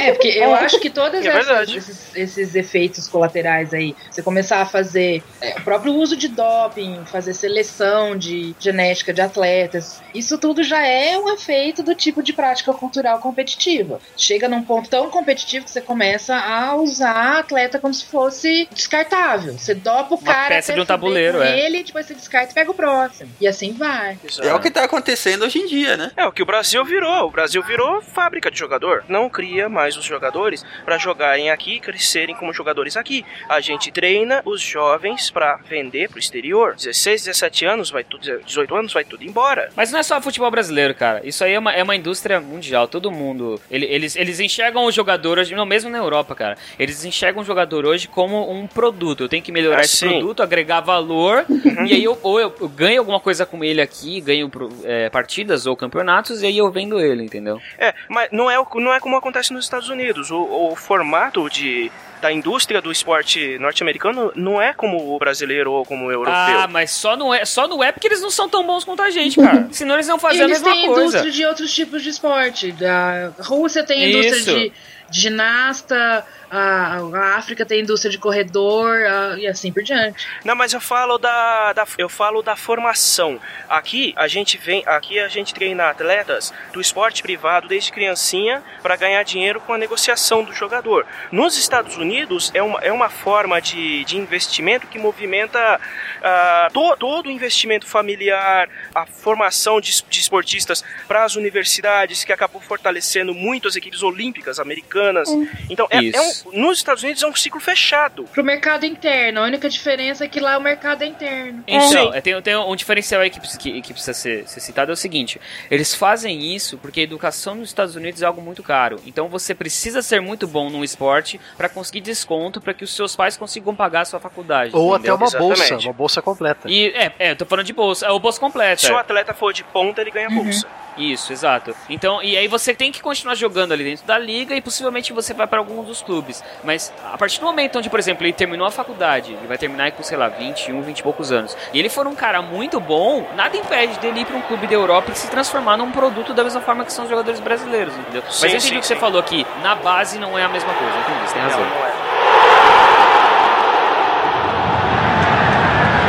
É, 0.00 0.12
porque 0.12 0.28
eu 0.28 0.54
acho 0.54 0.78
que 0.80 0.88
todos 0.90 1.24
É 1.24 1.30
verdade. 1.30 1.76
esses, 1.76 2.14
esses 2.16 2.54
efeitos 2.54 3.06
colaterais 3.08 3.74
aí, 3.74 3.94
você 4.10 4.22
começar 4.22 4.60
a 4.60 4.66
fazer 4.66 5.22
é, 5.40 5.58
o 5.58 5.62
próprio 5.62 5.92
uso 5.92 6.16
de 6.16 6.28
doping, 6.28 7.04
fazer 7.06 7.34
seleção 7.34 8.16
de 8.16 8.54
genética 8.58 9.12
de 9.12 9.20
atletas, 9.20 10.00
isso 10.14 10.38
tudo 10.38 10.62
já 10.62 10.86
é 10.86 11.18
um 11.18 11.32
efeito 11.32 11.82
do 11.82 11.94
tipo 11.94 12.22
de 12.22 12.32
prática 12.32 12.72
cultural 12.72 13.18
competitiva. 13.18 14.00
Chega 14.16 14.48
num 14.48 14.62
ponto 14.62 14.88
tão 14.88 15.10
competitivo 15.10 15.64
que 15.64 15.70
você 15.70 15.80
começa 15.80 16.36
a 16.36 16.74
usar 16.76 17.40
atleta 17.40 17.78
como 17.78 17.92
se 17.92 18.04
fosse 18.04 18.68
descartável. 18.72 19.58
Você 19.58 19.74
dopa 19.74 20.14
o 20.14 20.18
Uma 20.18 20.32
cara 20.32 20.48
peça 20.48 20.72
de 20.72 20.80
um 20.80 20.86
tabuleiro, 20.86 21.38
com 21.38 21.44
é. 21.44 21.58
ele, 21.60 21.82
depois 21.82 22.06
você 22.06 22.14
descarta 22.14 22.52
e 22.52 22.54
pega 22.54 22.70
o 22.70 22.74
próximo. 22.74 23.30
E 23.40 23.46
assim 23.46 23.72
vai. 23.72 24.18
É 24.40 24.54
o 24.54 24.60
que 24.60 24.70
tá 24.70 24.84
acontecendo 24.84 25.44
hoje 25.44 25.58
em 25.58 25.66
dia, 25.66 25.96
né? 25.96 26.12
É 26.16 26.26
o 26.26 26.32
que 26.32 26.42
o 26.42 26.46
Brasil 26.46 26.84
virou. 26.84 27.26
O 27.26 27.30
Brasil 27.30 27.62
virou 27.62 28.00
fábrica 28.00 28.50
de 28.50 28.58
jogador. 28.58 29.04
Não 29.08 29.28
cria 29.28 29.57
mais 29.66 29.96
os 29.96 30.04
jogadores 30.04 30.62
pra 30.84 30.98
jogarem 30.98 31.50
aqui 31.50 31.76
e 31.76 31.80
crescerem 31.80 32.34
como 32.36 32.52
jogadores 32.52 32.96
aqui. 32.96 33.24
A 33.48 33.60
gente 33.60 33.90
treina 33.90 34.42
os 34.44 34.60
jovens 34.60 35.30
pra 35.30 35.56
vender 35.68 36.10
pro 36.10 36.18
exterior. 36.18 36.74
16, 36.74 37.24
17 37.24 37.64
anos, 37.64 37.90
vai 37.90 38.04
tudo, 38.04 38.40
18 38.44 38.74
anos, 38.76 38.92
vai 38.92 39.04
tudo 39.04 39.24
embora. 39.24 39.70
Mas 39.74 39.90
não 39.90 39.98
é 40.00 40.02
só 40.02 40.20
futebol 40.20 40.50
brasileiro, 40.50 40.94
cara. 40.94 41.20
Isso 41.26 41.42
aí 41.42 41.54
é 41.54 41.58
uma, 41.58 41.72
é 41.72 41.82
uma 41.82 41.96
indústria 41.96 42.40
mundial. 42.40 42.86
Todo 42.86 43.10
mundo. 43.10 43.58
ele- 43.70 43.86
eles, 43.86 44.14
eles 44.16 44.38
enxergam 44.40 44.84
o 44.84 44.92
jogador 44.92 45.38
hoje, 45.38 45.54
não, 45.54 45.64
mesmo 45.64 45.88
na 45.88 45.98
Europa, 45.98 46.34
cara. 46.34 46.56
Eles 46.78 47.04
enxergam 47.04 47.42
o 47.42 47.44
jogador 47.44 47.86
hoje 47.86 48.06
como 48.08 48.50
um 48.50 48.66
produto. 48.66 49.22
Eu 49.24 49.28
tenho 49.28 49.42
que 49.42 49.50
melhorar 49.52 49.78
Ah, 49.78 49.84
esse. 49.84 50.04
Uhum. 50.04 50.12
produto, 50.18 50.42
agregar 50.42 50.80
valor. 50.80 51.44
e 51.86 51.92
aí 51.94 52.04
eu, 52.04 52.18
ou 52.22 52.38
eu, 52.40 52.54
eu 52.60 52.68
ganho 52.68 52.98
alguma 53.00 53.20
coisa 53.20 53.46
com 53.46 53.62
ele 53.64 53.80
aqui, 53.80 54.20
ganho 54.20 54.50
é, 54.84 55.08
partidas 55.08 55.64
ou 55.66 55.76
campeonatos, 55.76 56.42
e 56.42 56.46
aí 56.46 56.58
eu 56.58 56.70
vendo 56.70 57.00
ele, 57.00 57.22
entendeu? 57.22 57.60
É, 57.78 57.94
mas 58.08 58.28
não 58.32 58.50
é, 58.50 58.56
não 58.76 58.92
é 58.92 59.00
como 59.00 59.16
acontece 59.16 59.37
nos 59.50 59.64
Estados 59.64 59.88
Unidos. 59.88 60.30
O, 60.30 60.70
o 60.70 60.76
formato 60.76 61.48
de, 61.48 61.90
da 62.20 62.32
indústria 62.32 62.80
do 62.82 62.90
esporte 62.92 63.58
norte-americano 63.58 64.32
não 64.34 64.60
é 64.60 64.72
como 64.72 65.14
o 65.14 65.18
brasileiro 65.18 65.72
ou 65.72 65.84
como 65.84 66.06
o 66.06 66.12
europeu. 66.12 66.32
Ah, 66.34 66.66
mas 66.70 66.90
só 66.90 67.16
não, 67.16 67.32
é, 67.32 67.44
só 67.44 67.66
não 67.68 67.82
é 67.82 67.92
porque 67.92 68.06
eles 68.08 68.20
não 68.20 68.30
são 68.30 68.48
tão 68.48 68.66
bons 68.66 68.84
quanto 68.84 69.02
a 69.02 69.10
gente, 69.10 69.40
cara. 69.40 69.68
Senão 69.72 69.94
eles 69.94 70.06
não 70.08 70.18
faziam 70.18 70.46
a 70.46 70.48
Eles 70.48 70.60
mesma 70.62 70.74
têm 70.76 70.86
coisa. 70.86 71.00
indústria 71.02 71.32
de 71.32 71.44
outros 71.46 71.74
tipos 71.74 72.02
de 72.02 72.10
esporte. 72.10 72.72
Da 72.72 73.32
Rússia 73.40 73.84
tem 73.84 74.10
indústria 74.10 74.36
Isso. 74.36 74.54
de 74.54 74.72
ginasta, 75.10 76.24
a, 76.50 76.98
a 77.14 77.36
África 77.36 77.64
tem 77.66 77.80
indústria 77.80 78.10
de 78.10 78.18
corredor 78.18 78.96
a- 79.06 79.36
e 79.38 79.46
assim 79.46 79.72
por 79.72 79.82
diante. 79.82 80.26
Não, 80.44 80.54
mas 80.54 80.72
eu 80.72 80.80
falo 80.80 81.18
da, 81.18 81.72
da- 81.72 81.86
eu 81.98 82.08
falo 82.08 82.42
da 82.42 82.56
formação. 82.56 83.38
Aqui 83.68 84.12
a 84.16 84.26
gente 84.28 84.56
vem, 84.56 84.82
aqui 84.86 85.18
a 85.18 85.28
gente 85.28 85.52
treina 85.54 85.90
atletas 85.90 86.52
do 86.72 86.80
esporte 86.80 87.22
privado 87.22 87.68
desde 87.68 87.92
criancinha 87.92 88.62
para 88.82 88.96
ganhar 88.96 89.22
dinheiro 89.22 89.60
com 89.60 89.72
a 89.72 89.78
negociação 89.78 90.42
do 90.42 90.52
jogador. 90.52 91.06
Nos 91.30 91.56
Estados 91.58 91.96
Unidos 91.96 92.50
é 92.54 92.62
uma, 92.62 92.78
é 92.80 92.90
uma 92.92 93.08
forma 93.10 93.60
de, 93.60 94.04
de 94.04 94.16
investimento 94.16 94.86
que 94.86 94.98
movimenta 94.98 95.80
ah, 96.22 96.68
to- 96.72 96.96
todo 96.98 97.26
o 97.26 97.30
investimento 97.30 97.86
familiar, 97.86 98.68
a 98.94 99.04
formação 99.06 99.80
de, 99.80 100.02
de 100.08 100.20
esportistas 100.20 100.82
para 101.06 101.24
as 101.24 101.36
universidades 101.36 102.24
que 102.24 102.32
acabou 102.32 102.60
fortalecendo 102.60 103.34
muito 103.34 103.68
as 103.68 103.76
equipes 103.76 104.02
olímpicas 104.02 104.58
americanas. 104.58 105.28
Então 105.68 105.86
é, 105.90 105.98
é 106.16 106.20
um- 106.20 106.37
nos 106.52 106.78
Estados 106.78 107.02
Unidos 107.02 107.22
é 107.22 107.26
um 107.26 107.34
ciclo 107.34 107.60
fechado. 107.60 108.24
Pro 108.24 108.42
mercado 108.44 108.84
interno, 108.86 109.40
a 109.40 109.44
única 109.44 109.68
diferença 109.68 110.24
é 110.24 110.28
que 110.28 110.40
lá 110.40 110.56
o 110.58 110.60
mercado 110.60 111.02
é 111.02 111.06
interno. 111.06 111.62
Então, 111.66 112.12
é, 112.14 112.20
tem, 112.20 112.40
tem 112.42 112.56
um 112.56 112.76
diferencial 112.76 113.20
aí 113.22 113.30
que, 113.30 113.38
precisa- 113.38 113.58
que, 113.58 113.80
que 113.82 113.92
precisa 113.92 114.14
ser, 114.14 114.48
ser 114.48 114.60
citado, 114.60 114.90
é 114.90 114.94
o 114.94 114.96
seguinte, 114.96 115.40
eles 115.70 115.94
fazem 115.94 116.54
isso 116.54 116.78
porque 116.78 117.00
a 117.00 117.02
educação 117.02 117.54
nos 117.56 117.68
Estados 117.68 117.96
Unidos 117.96 118.22
é 118.22 118.26
algo 118.26 118.40
muito 118.40 118.62
caro, 118.62 119.00
então 119.06 119.28
você 119.28 119.54
precisa 119.54 120.02
ser 120.02 120.20
muito 120.20 120.46
bom 120.46 120.70
num 120.70 120.84
esporte 120.84 121.40
para 121.56 121.68
conseguir 121.68 122.00
desconto 122.00 122.60
para 122.60 122.74
que 122.74 122.84
os 122.84 122.94
seus 122.94 123.14
pais 123.16 123.36
consigam 123.36 123.74
pagar 123.74 124.02
a 124.02 124.04
sua 124.04 124.20
faculdade. 124.20 124.70
Ou 124.74 124.94
entendeu? 124.96 125.14
até 125.14 125.24
uma 125.24 125.30
bolsa, 125.38 125.76
uma 125.78 125.92
bolsa 125.92 126.22
completa. 126.22 126.68
E, 126.70 126.88
é, 126.88 127.12
é, 127.18 127.30
eu 127.32 127.36
tô 127.36 127.44
falando 127.46 127.66
de 127.66 127.72
bolsa, 127.72 128.06
é 128.06 128.10
o 128.10 128.18
bolsa 128.18 128.40
completa. 128.40 128.86
Se 128.86 128.92
o 128.92 128.96
atleta 128.96 129.34
for 129.34 129.52
de 129.52 129.64
ponta, 129.64 130.00
ele 130.00 130.10
ganha 130.10 130.28
bolsa. 130.30 130.66
Isso, 130.98 131.32
exato. 131.32 131.74
Então, 131.88 132.20
e 132.22 132.36
aí 132.36 132.48
você 132.48 132.74
tem 132.74 132.90
que 132.90 133.00
continuar 133.00 133.36
jogando 133.36 133.72
ali 133.72 133.84
dentro 133.84 134.04
da 134.04 134.18
liga 134.18 134.54
e 134.54 134.60
possivelmente 134.60 135.12
você 135.12 135.32
vai 135.32 135.46
para 135.46 135.58
alguns 135.58 135.86
dos 135.86 136.02
clubes. 136.02 136.42
Mas 136.64 136.92
a 137.04 137.16
partir 137.16 137.38
do 137.38 137.46
momento 137.46 137.78
onde, 137.78 137.88
por 137.88 137.98
exemplo, 137.98 138.26
ele 138.26 138.32
terminou 138.32 138.66
a 138.66 138.70
faculdade, 138.70 139.32
ele 139.32 139.46
vai 139.46 139.56
terminar 139.56 139.92
com, 139.92 140.02
sei 140.02 140.18
lá, 140.18 140.28
21, 140.28 140.82
20 140.82 140.98
e 140.98 141.02
poucos 141.02 141.30
anos, 141.30 141.56
e 141.72 141.78
ele 141.78 141.88
for 141.88 142.06
um 142.06 142.14
cara 142.14 142.42
muito 142.42 142.80
bom, 142.80 143.26
nada 143.36 143.56
impede 143.56 143.98
dele 144.00 144.20
ir 144.20 144.24
para 144.26 144.36
um 144.36 144.42
clube 144.42 144.66
da 144.66 144.74
Europa 144.74 145.12
e 145.12 145.14
se 145.14 145.28
transformar 145.28 145.76
num 145.76 145.92
produto 145.92 146.34
da 146.34 146.42
mesma 146.42 146.60
forma 146.60 146.84
que 146.84 146.92
são 146.92 147.04
os 147.04 147.10
jogadores 147.10 147.38
brasileiros, 147.38 147.94
entendeu? 147.96 148.22
Mas 148.26 148.34
Sim, 148.34 148.46
eu 148.46 148.56
entendi 148.56 148.76
o 148.76 148.80
que 148.80 148.86
você 148.86 148.94
sim. 148.94 149.00
falou 149.00 149.20
aqui, 149.20 149.46
na 149.62 149.76
base 149.76 150.18
não 150.18 150.36
é 150.36 150.42
a 150.42 150.48
mesma 150.48 150.72
coisa, 150.74 150.98
entendi, 150.98 151.28
você 151.28 151.34
tem 151.34 151.42
razão. 151.42 151.60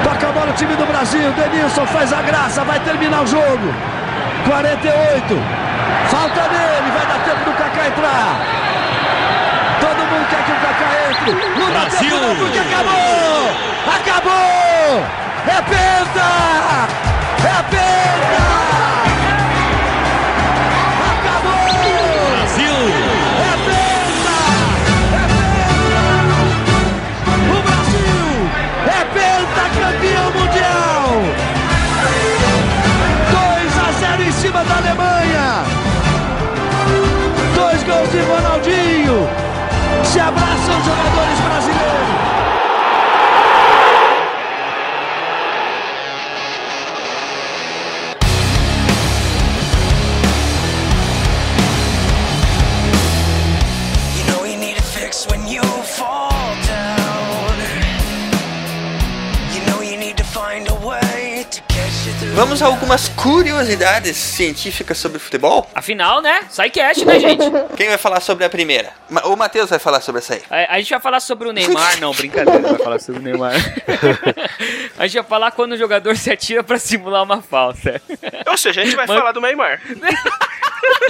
Toca 0.04 0.30
a 0.30 0.32
bola 0.32 0.52
o 0.52 0.54
time 0.54 0.76
do 0.76 0.86
Brasil. 0.86 1.32
Denilson 1.34 1.86
faz 1.88 2.12
a 2.12 2.22
graça, 2.22 2.64
vai 2.64 2.80
terminar 2.80 3.24
o 3.24 3.28
jogo. 3.28 3.99
48. 4.46 5.44
Falta 6.10 6.42
nele, 6.48 6.92
vai 6.92 7.06
dar 7.06 7.20
tempo 7.24 7.46
do 7.46 7.52
Kaká 7.58 7.88
entrar. 7.88 8.40
Todo 9.80 9.98
mundo 9.98 10.28
quer 10.30 10.44
que 10.44 10.52
o 10.52 10.56
Kaká 10.56 10.90
entre. 11.10 11.60
Não 11.60 11.72
dá 11.72 11.80
Brasil. 11.82 12.10
tempo 12.10 12.26
não, 12.26 12.36
porque 12.36 12.60
acabou! 12.60 13.50
Acabou! 13.96 15.06
É 15.48 15.62
penta! 15.62 16.30
É 17.44 17.64
penta! 17.70 18.69
Dois 40.12 40.32
gols 40.32 40.49
Vamos 62.40 62.62
a 62.62 62.68
algumas 62.68 63.10
curiosidades 63.10 64.16
científicas 64.16 64.98
sobre 64.98 65.20
futebol? 65.20 65.70
Afinal, 65.76 66.22
né? 66.22 66.40
Sidecast, 66.50 67.04
né, 67.04 67.20
gente? 67.20 67.44
Quem 67.76 67.90
vai 67.90 67.98
falar 67.98 68.22
sobre 68.22 68.46
a 68.46 68.50
primeira? 68.50 68.92
Ma- 69.10 69.24
O 69.26 69.36
Matheus 69.36 69.70
vai 69.70 69.78
falar 69.78 70.00
sobre 70.00 70.20
essa 70.20 70.36
aí. 70.36 70.42
A, 70.50 70.76
a 70.76 70.78
gente 70.80 70.90
vai 70.92 71.02
falar 71.02 71.20
sobre 71.20 71.50
o 71.50 71.52
Neymar, 71.52 72.00
não, 72.00 72.14
brincadeira, 72.14 72.62
vai 72.62 72.78
falar 72.80 73.00
sobre 73.00 73.20
o 73.20 73.24
Neymar. 73.24 73.52
a 74.98 75.06
gente 75.06 75.16
vai 75.20 75.24
falar 75.30 75.52
quando 75.52 75.74
o 75.74 75.78
jogador 75.78 76.16
se 76.16 76.32
atira 76.32 76.64
pra 76.64 76.80
simular 76.80 77.24
uma 77.24 77.42
falta. 77.42 78.02
Ou 78.48 78.58
seja, 78.58 78.82
a 78.82 78.86
gente 78.86 78.96
vai 78.96 79.06
Man- 79.06 79.18
falar 79.18 79.34
do 79.34 79.42
Neymar. 79.42 79.82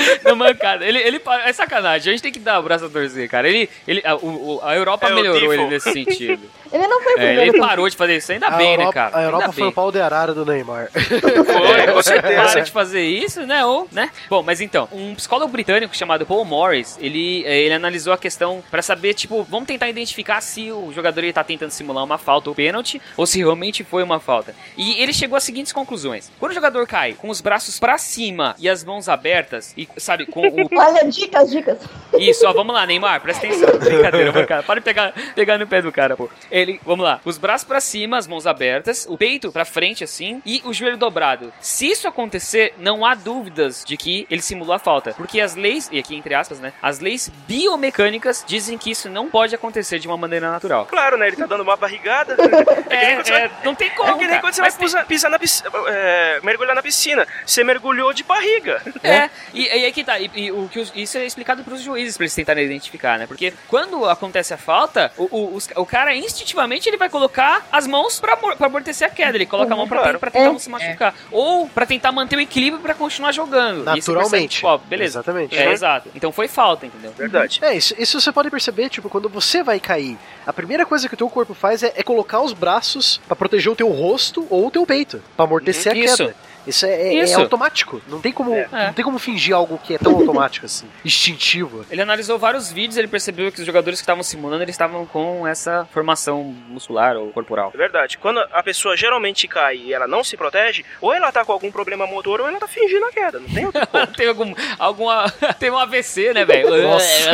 Não, 0.24 0.36
mancada. 0.36 0.86
Ele, 0.86 1.00
ele 1.00 1.22
é 1.46 1.54
sacanagem. 1.54 2.10
A 2.10 2.14
gente 2.14 2.22
tem 2.24 2.32
que 2.32 2.40
dar 2.40 2.60
o 2.60 2.64
braço 2.64 2.86
a 2.86 2.90
torcer, 2.90 3.30
cara. 3.30 3.48
Ele, 3.48 3.70
ele, 3.88 4.02
a, 4.06 4.16
o- 4.16 4.60
a 4.64 4.76
Europa 4.76 5.08
É 5.08 5.14
melhorou 5.14 5.54
ele 5.54 5.68
nesse 5.68 5.92
sentido. 5.92 6.42
Ele 6.72 6.86
não 6.86 7.02
foi 7.02 7.16
o 7.16 7.20
É, 7.20 7.48
ele 7.48 7.58
parou 7.58 7.90
de 7.90 7.98
fazer 7.98 8.18
isso, 8.18 8.32
ainda 8.32 8.46
A 8.46 8.52
bem, 8.52 8.74
Europa, 8.76 8.86
né, 8.86 8.94
cara? 8.94 9.18
a 9.18 9.24
Europa 9.24 9.44
ainda 9.46 9.54
foi 9.54 9.64
bem. 9.64 9.70
o 9.72 9.74
pau 9.74 9.92
de 9.92 10.00
arara 10.00 10.36
do 10.36 10.46
Neymar. 10.46 10.88
Foi, 10.94 11.88
com 11.94 12.02
certeza. 12.04 12.44
Para 12.52 12.60
de 12.62 12.72
fazer 12.72 13.02
isso, 13.02 13.42
né? 13.48 13.66
Ou, 13.66 13.88
né? 13.92 14.12
Bom, 14.30 14.44
mas 14.44 14.62
então, 14.62 14.88
um 14.92 15.16
psicólogo 15.16 15.52
britânico 15.52 15.98
chamado 15.98 16.28
Paul 16.28 16.46
Morris, 16.46 16.96
ele, 17.02 17.44
eh, 17.48 17.62
ele 17.62 17.74
analisou 17.74 18.14
a 18.14 18.20
questão 18.20 18.64
pra 18.70 18.84
saber, 18.84 19.16
tipo, 19.16 19.42
vamos 19.50 19.66
tentar 19.68 19.90
identificar 19.90 20.42
se 20.42 20.72
o 20.72 20.92
jogador 20.94 21.22
ele 21.24 21.34
tá 21.34 21.44
tentando 21.44 21.72
simular 21.72 22.04
uma 22.04 22.20
falta 22.20 22.50
ou 22.50 22.56
pênalti, 22.56 23.02
ou 23.18 23.26
se 23.26 23.40
realmente 23.40 23.84
foi 23.84 24.04
uma 24.04 24.20
falta. 24.20 24.54
E 24.78 25.02
ele 25.02 25.12
chegou 25.12 25.38
às 25.38 25.44
seguintes 25.44 25.74
conclusões. 25.74 26.32
Quando 26.40 26.52
o 26.52 26.56
jogador 26.56 26.86
cai 26.86 27.14
com 27.14 27.30
os 27.30 27.42
braços 27.42 27.80
pra 27.80 27.98
cima 27.98 28.56
e 28.60 28.70
as 28.70 28.84
mãos 28.84 29.10
abertas, 29.10 29.74
e, 29.76 29.88
sabe, 29.98 30.26
com 30.26 30.42
o 30.42 30.70
Olha, 30.78 31.06
dicas, 31.10 31.50
dicas. 31.50 31.78
isso, 32.18 32.46
ó, 32.48 32.54
vamos 32.54 32.74
lá, 32.74 32.86
Neymar, 32.86 33.22
presta 33.22 33.46
atenção. 33.46 33.70
Brincadeira, 33.80 34.32
mano, 34.32 34.48
cara. 34.48 34.64
Para 34.64 34.80
de 34.80 34.86
pegar, 34.86 35.14
pegar 35.36 35.58
no 35.58 35.68
pé 35.68 35.82
do 35.82 35.92
cara, 35.92 36.16
pô. 36.16 36.30
Ele, 36.52 36.80
vamos 36.86 37.04
lá. 37.06 37.20
Os 37.26 37.38
braços 37.38 37.68
pra 37.68 37.82
cima, 37.82 38.18
as 38.18 38.28
mãos 38.28 38.46
abertas, 38.48 39.06
o 39.10 39.18
peito 39.18 39.52
pra 39.52 39.66
frente, 39.66 40.04
assim, 40.04 40.42
e 40.46 40.62
o 40.66 40.74
joelho 40.74 40.98
dobrado. 40.98 41.52
Se 41.60 41.90
isso 41.90 42.08
acontecer, 42.08 42.74
não 42.78 43.06
há 43.06 43.16
dúvidas 43.16 43.84
de 43.86 43.98
que 43.98 44.28
ele 44.30 44.42
simulou 44.42 44.74
a 44.74 44.80
falta. 44.80 45.14
Porque 45.14 45.42
as 45.42 45.56
leis, 45.56 45.90
e 45.92 46.00
aqui 46.00 46.16
entre 46.16 46.34
aspas, 46.34 46.60
né? 46.60 46.74
As 46.82 47.00
leis 47.00 47.32
biomecânicas 47.48 48.44
dizem 48.46 48.78
que 48.78 48.92
isso 48.92 49.10
não 49.10 49.30
pode 49.30 49.56
acontecer 49.56 50.00
de 50.00 50.08
uma 50.08 50.18
maneira 50.18 50.52
natural. 50.52 50.86
Claro, 50.86 51.18
né? 51.18 51.28
Ele 51.28 51.36
tá 51.36 51.46
dando 51.46 51.64
uma 51.64 51.76
barrigada. 51.76 52.36
É, 52.90 53.22
você 53.22 53.34
é, 53.34 53.52
não 53.64 53.76
tem 53.76 53.90
como. 53.92 54.10
É 54.10 54.14
que 54.14 54.20
nem 54.20 54.30
cara. 54.30 54.42
quando 54.42 54.54
você 54.54 54.62
Mas 54.62 54.76
vai 54.76 54.84
pisar, 54.84 55.06
pisar 55.06 55.30
na 55.30 55.38
piscina, 55.38 55.70
é, 55.88 56.40
mergulhar 56.42 56.76
na 56.76 56.82
piscina. 56.82 57.28
Você 57.46 57.64
mergulhou 57.64 58.12
de 58.14 58.24
barriga. 58.24 58.82
É, 59.04 59.30
e, 59.54 59.69
e 59.78 59.86
aí 59.86 59.92
que 59.92 60.04
tá. 60.04 60.20
E, 60.20 60.30
e 60.36 60.52
o 60.52 60.68
que 60.68 60.80
os- 60.80 60.92
isso 60.96 61.18
é 61.18 61.26
explicado 61.26 61.64
pros 61.64 61.82
juízes 61.82 62.18
pra 62.18 62.24
eles 62.26 62.34
tentarem 62.36 62.66
identificar, 62.66 63.18
né? 63.20 63.28
Porque 63.28 63.54
quando 63.68 64.06
acontece 64.06 64.54
a 64.54 64.58
falta, 64.58 65.12
o, 65.18 65.24
o, 65.32 65.56
os- 65.56 65.68
o 65.76 65.86
cara 65.86 66.16
instintivamente 66.16 66.88
ele 66.90 66.98
vai 66.98 67.10
colocar 67.10 67.68
as 67.72 67.86
mãos 67.88 68.20
pra, 68.20 68.36
pra 68.38 68.68
amortecer 68.68 69.08
a 69.08 69.12
queda. 69.12 69.38
Ele 69.38 69.46
coloca 69.46 69.74
a 69.74 69.78
mão 69.78 69.88
pra, 69.88 70.02
Claro. 70.02 70.20
pra 70.20 70.32
tentar 70.32 70.46
É. 70.46 70.52
não 70.52 70.60
se 70.60 70.70
machucar. 70.70 71.14
Ou 71.32 71.68
pra 71.70 71.86
tentar 71.86 72.12
manter 72.12 72.36
o 72.38 72.42
equilíbrio 72.42 72.82
pra 72.82 72.94
continuar 72.94 73.32
jogando. 73.32 73.82
E 73.82 73.86
percebe, 73.86 73.98
Naturalmente. 74.18 74.56
tipo, 74.56 74.68
ó, 74.68 74.78
beleza. 74.78 75.20
Exatamente. 75.20 75.58
É, 75.58 75.72
exato. 75.72 76.10
Então 76.16 76.32
foi 76.32 76.48
falta, 76.48 76.86
entendeu? 76.86 77.12
Verdade. 77.18 77.60
É, 77.62 77.76
isso, 77.76 77.94
isso 77.98 78.20
você 78.20 78.32
pode 78.32 78.50
perceber, 78.50 78.90
tipo, 78.90 79.10
quando 79.10 79.28
você 79.30 79.64
vai 79.64 79.80
cair, 79.80 80.18
a 80.46 80.54
primeira 80.54 80.86
coisa 80.86 81.08
que 81.08 81.14
o 81.14 81.18
teu 81.18 81.30
corpo 81.30 81.54
faz 81.54 81.84
é, 81.84 81.94
é 81.96 82.04
colocar 82.04 82.42
os 82.42 82.54
braços 82.54 83.20
pra 83.28 83.36
proteger 83.36 83.72
o 83.72 83.76
teu 83.76 83.90
rosto 83.90 84.46
ou 84.50 84.68
o 84.68 84.72
teu 84.72 84.86
peito, 84.86 85.22
pra 85.36 85.46
amortecer 85.46 85.94
Uhum. 85.94 86.00
a 86.00 86.02
queda. 86.06 86.24
Isso 86.24 86.36
é, 86.68 86.90
é- 86.90 87.08
é 87.20 87.24
Isso. 87.24 87.40
automático. 87.40 88.02
Não 88.08 88.20
tem 88.22 88.32
como, 88.32 88.54
É. 88.54 88.68
não 88.88 88.94
tem 88.94 89.04
como 89.06 89.18
fingir 89.20 89.56
algo 89.56 89.78
que 89.78 89.96
é 89.96 89.98
tão 89.98 90.14
automático 90.20 90.66
assim, 90.66 90.88
instintivo. 91.04 91.86
Ele 91.90 92.02
analisou 92.02 92.38
vários 92.38 92.72
vídeos 92.72 92.98
ele 92.98 93.08
percebeu 93.08 93.52
que 93.52 93.60
os 93.60 93.66
jogadores 93.66 94.00
que 94.00 94.04
estavam 94.04 94.24
simulando, 94.24 94.64
eles 94.64 94.74
estavam 94.76 95.06
com 95.06 95.48
essa 95.48 95.88
formação 95.94 96.44
muscular 96.44 97.16
ou 97.18 97.32
corporal. 97.32 97.72
É 97.74 97.78
verdade. 97.78 98.18
Quando 98.18 98.40
a 98.40 98.62
pessoa 98.64 98.96
geralmente 98.98 99.48
cai 99.48 99.78
e 99.78 99.94
ela 99.94 100.08
não 100.08 100.24
se 100.24 100.36
protege, 100.38 100.84
ou 101.02 101.14
ela 101.14 101.32
tá 101.32 101.44
com 101.46 101.52
algum 101.52 101.72
problema 101.72 102.06
motor 102.06 102.42
ou 102.42 102.48
ela 102.48 102.60
tá 102.60 102.68
fingindo 102.68 103.06
a 103.06 103.12
queda. 103.12 103.40
Não 103.40 103.50
tem 103.50 103.66
outro 103.66 103.86
como. 103.88 104.08
tem 104.08 104.28
algum, 104.28 104.54
alguma, 104.78 105.30
tem 105.60 105.70
um 105.72 105.78
AVC, 105.78 106.34
né, 106.34 106.46
velho? 106.46 106.84
Nossa. 106.84 107.30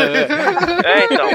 É, 0.85 1.05
então. 1.11 1.29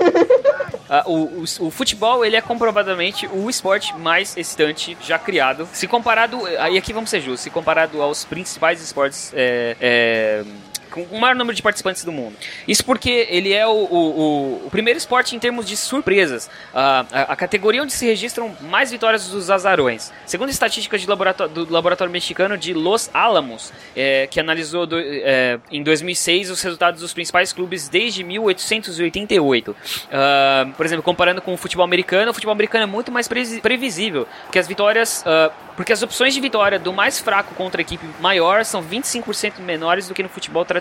Ah, 0.92 1.04
o, 1.06 1.22
o, 1.22 1.42
o 1.42 1.70
futebol 1.70 2.24
ele 2.24 2.34
é 2.34 2.40
comprovadamente 2.40 3.24
o 3.32 3.48
esporte 3.48 3.96
mais 3.96 4.36
excitante 4.36 4.98
já 5.00 5.20
criado. 5.20 5.68
Se 5.72 5.86
comparado, 5.86 6.44
aí 6.58 6.76
aqui 6.76 6.92
vamos 6.92 7.10
ser 7.10 7.20
justos, 7.20 7.42
se 7.42 7.50
comparado 7.50 8.02
aos 8.02 8.24
principais 8.24 8.82
esportes 8.82 9.30
é, 9.32 9.76
é, 9.80 10.44
com 10.90 11.02
o 11.02 11.20
maior 11.20 11.34
número 11.36 11.54
de 11.54 11.62
participantes 11.62 12.04
do 12.04 12.12
mundo. 12.12 12.36
Isso 12.66 12.84
porque 12.84 13.26
ele 13.30 13.52
é 13.52 13.66
o, 13.66 13.70
o, 13.70 14.64
o- 14.66 14.70
primeiro 14.70 14.98
esporte 14.98 15.34
em 15.36 15.38
termos 15.38 15.66
de 15.66 15.76
surpresas. 15.76 16.50
Ah, 16.74 17.04
a, 17.12 17.22
a 17.32 17.36
categoria 17.36 17.82
onde 17.82 17.92
se 17.92 18.06
registram 18.06 18.54
mais 18.62 18.90
vitórias 18.90 19.28
dos 19.28 19.50
azarões. 19.50 20.12
Segundo 20.26 20.50
estatísticas 20.50 21.04
laboratório, 21.06 21.52
do 21.52 21.72
laboratório 21.72 22.12
mexicano 22.12 22.56
de 22.58 22.72
Los 22.74 23.10
Alamos, 23.14 23.72
é, 23.96 24.26
que 24.30 24.38
analisou 24.40 24.86
do- 24.86 24.98
é, 25.00 25.58
em 25.70 25.82
2006 25.82 26.50
os 26.50 26.60
resultados 26.62 27.00
dos 27.00 27.12
principais 27.12 27.52
clubes 27.52 27.88
desde 27.88 28.22
1888. 28.24 29.76
Ah, 30.12 30.66
por 30.76 30.84
exemplo, 30.86 31.02
comparando 31.02 31.40
com 31.42 31.52
o 31.54 31.56
futebol 31.56 31.84
americano, 31.84 32.30
o 32.30 32.34
futebol 32.34 32.52
americano 32.52 32.84
é 32.84 32.86
muito 32.86 33.10
mais 33.12 33.28
previsível, 33.28 34.26
porque 34.44 34.58
as 34.58 34.66
vitórias, 34.66 35.22
ah, 35.26 35.50
porque 35.76 35.92
as 35.92 36.02
opções 36.02 36.34
de 36.34 36.40
vitória 36.40 36.78
do 36.78 36.92
mais 36.92 37.18
fraco 37.18 37.54
contra 37.54 37.80
a 37.80 37.82
equipe 37.82 38.04
maior 38.20 38.64
são 38.64 38.82
25% 38.82 39.60
menores 39.60 40.06
do 40.08 40.14
que 40.14 40.22
no 40.22 40.28
futebol 40.28 40.64
tradicional. 40.64 40.79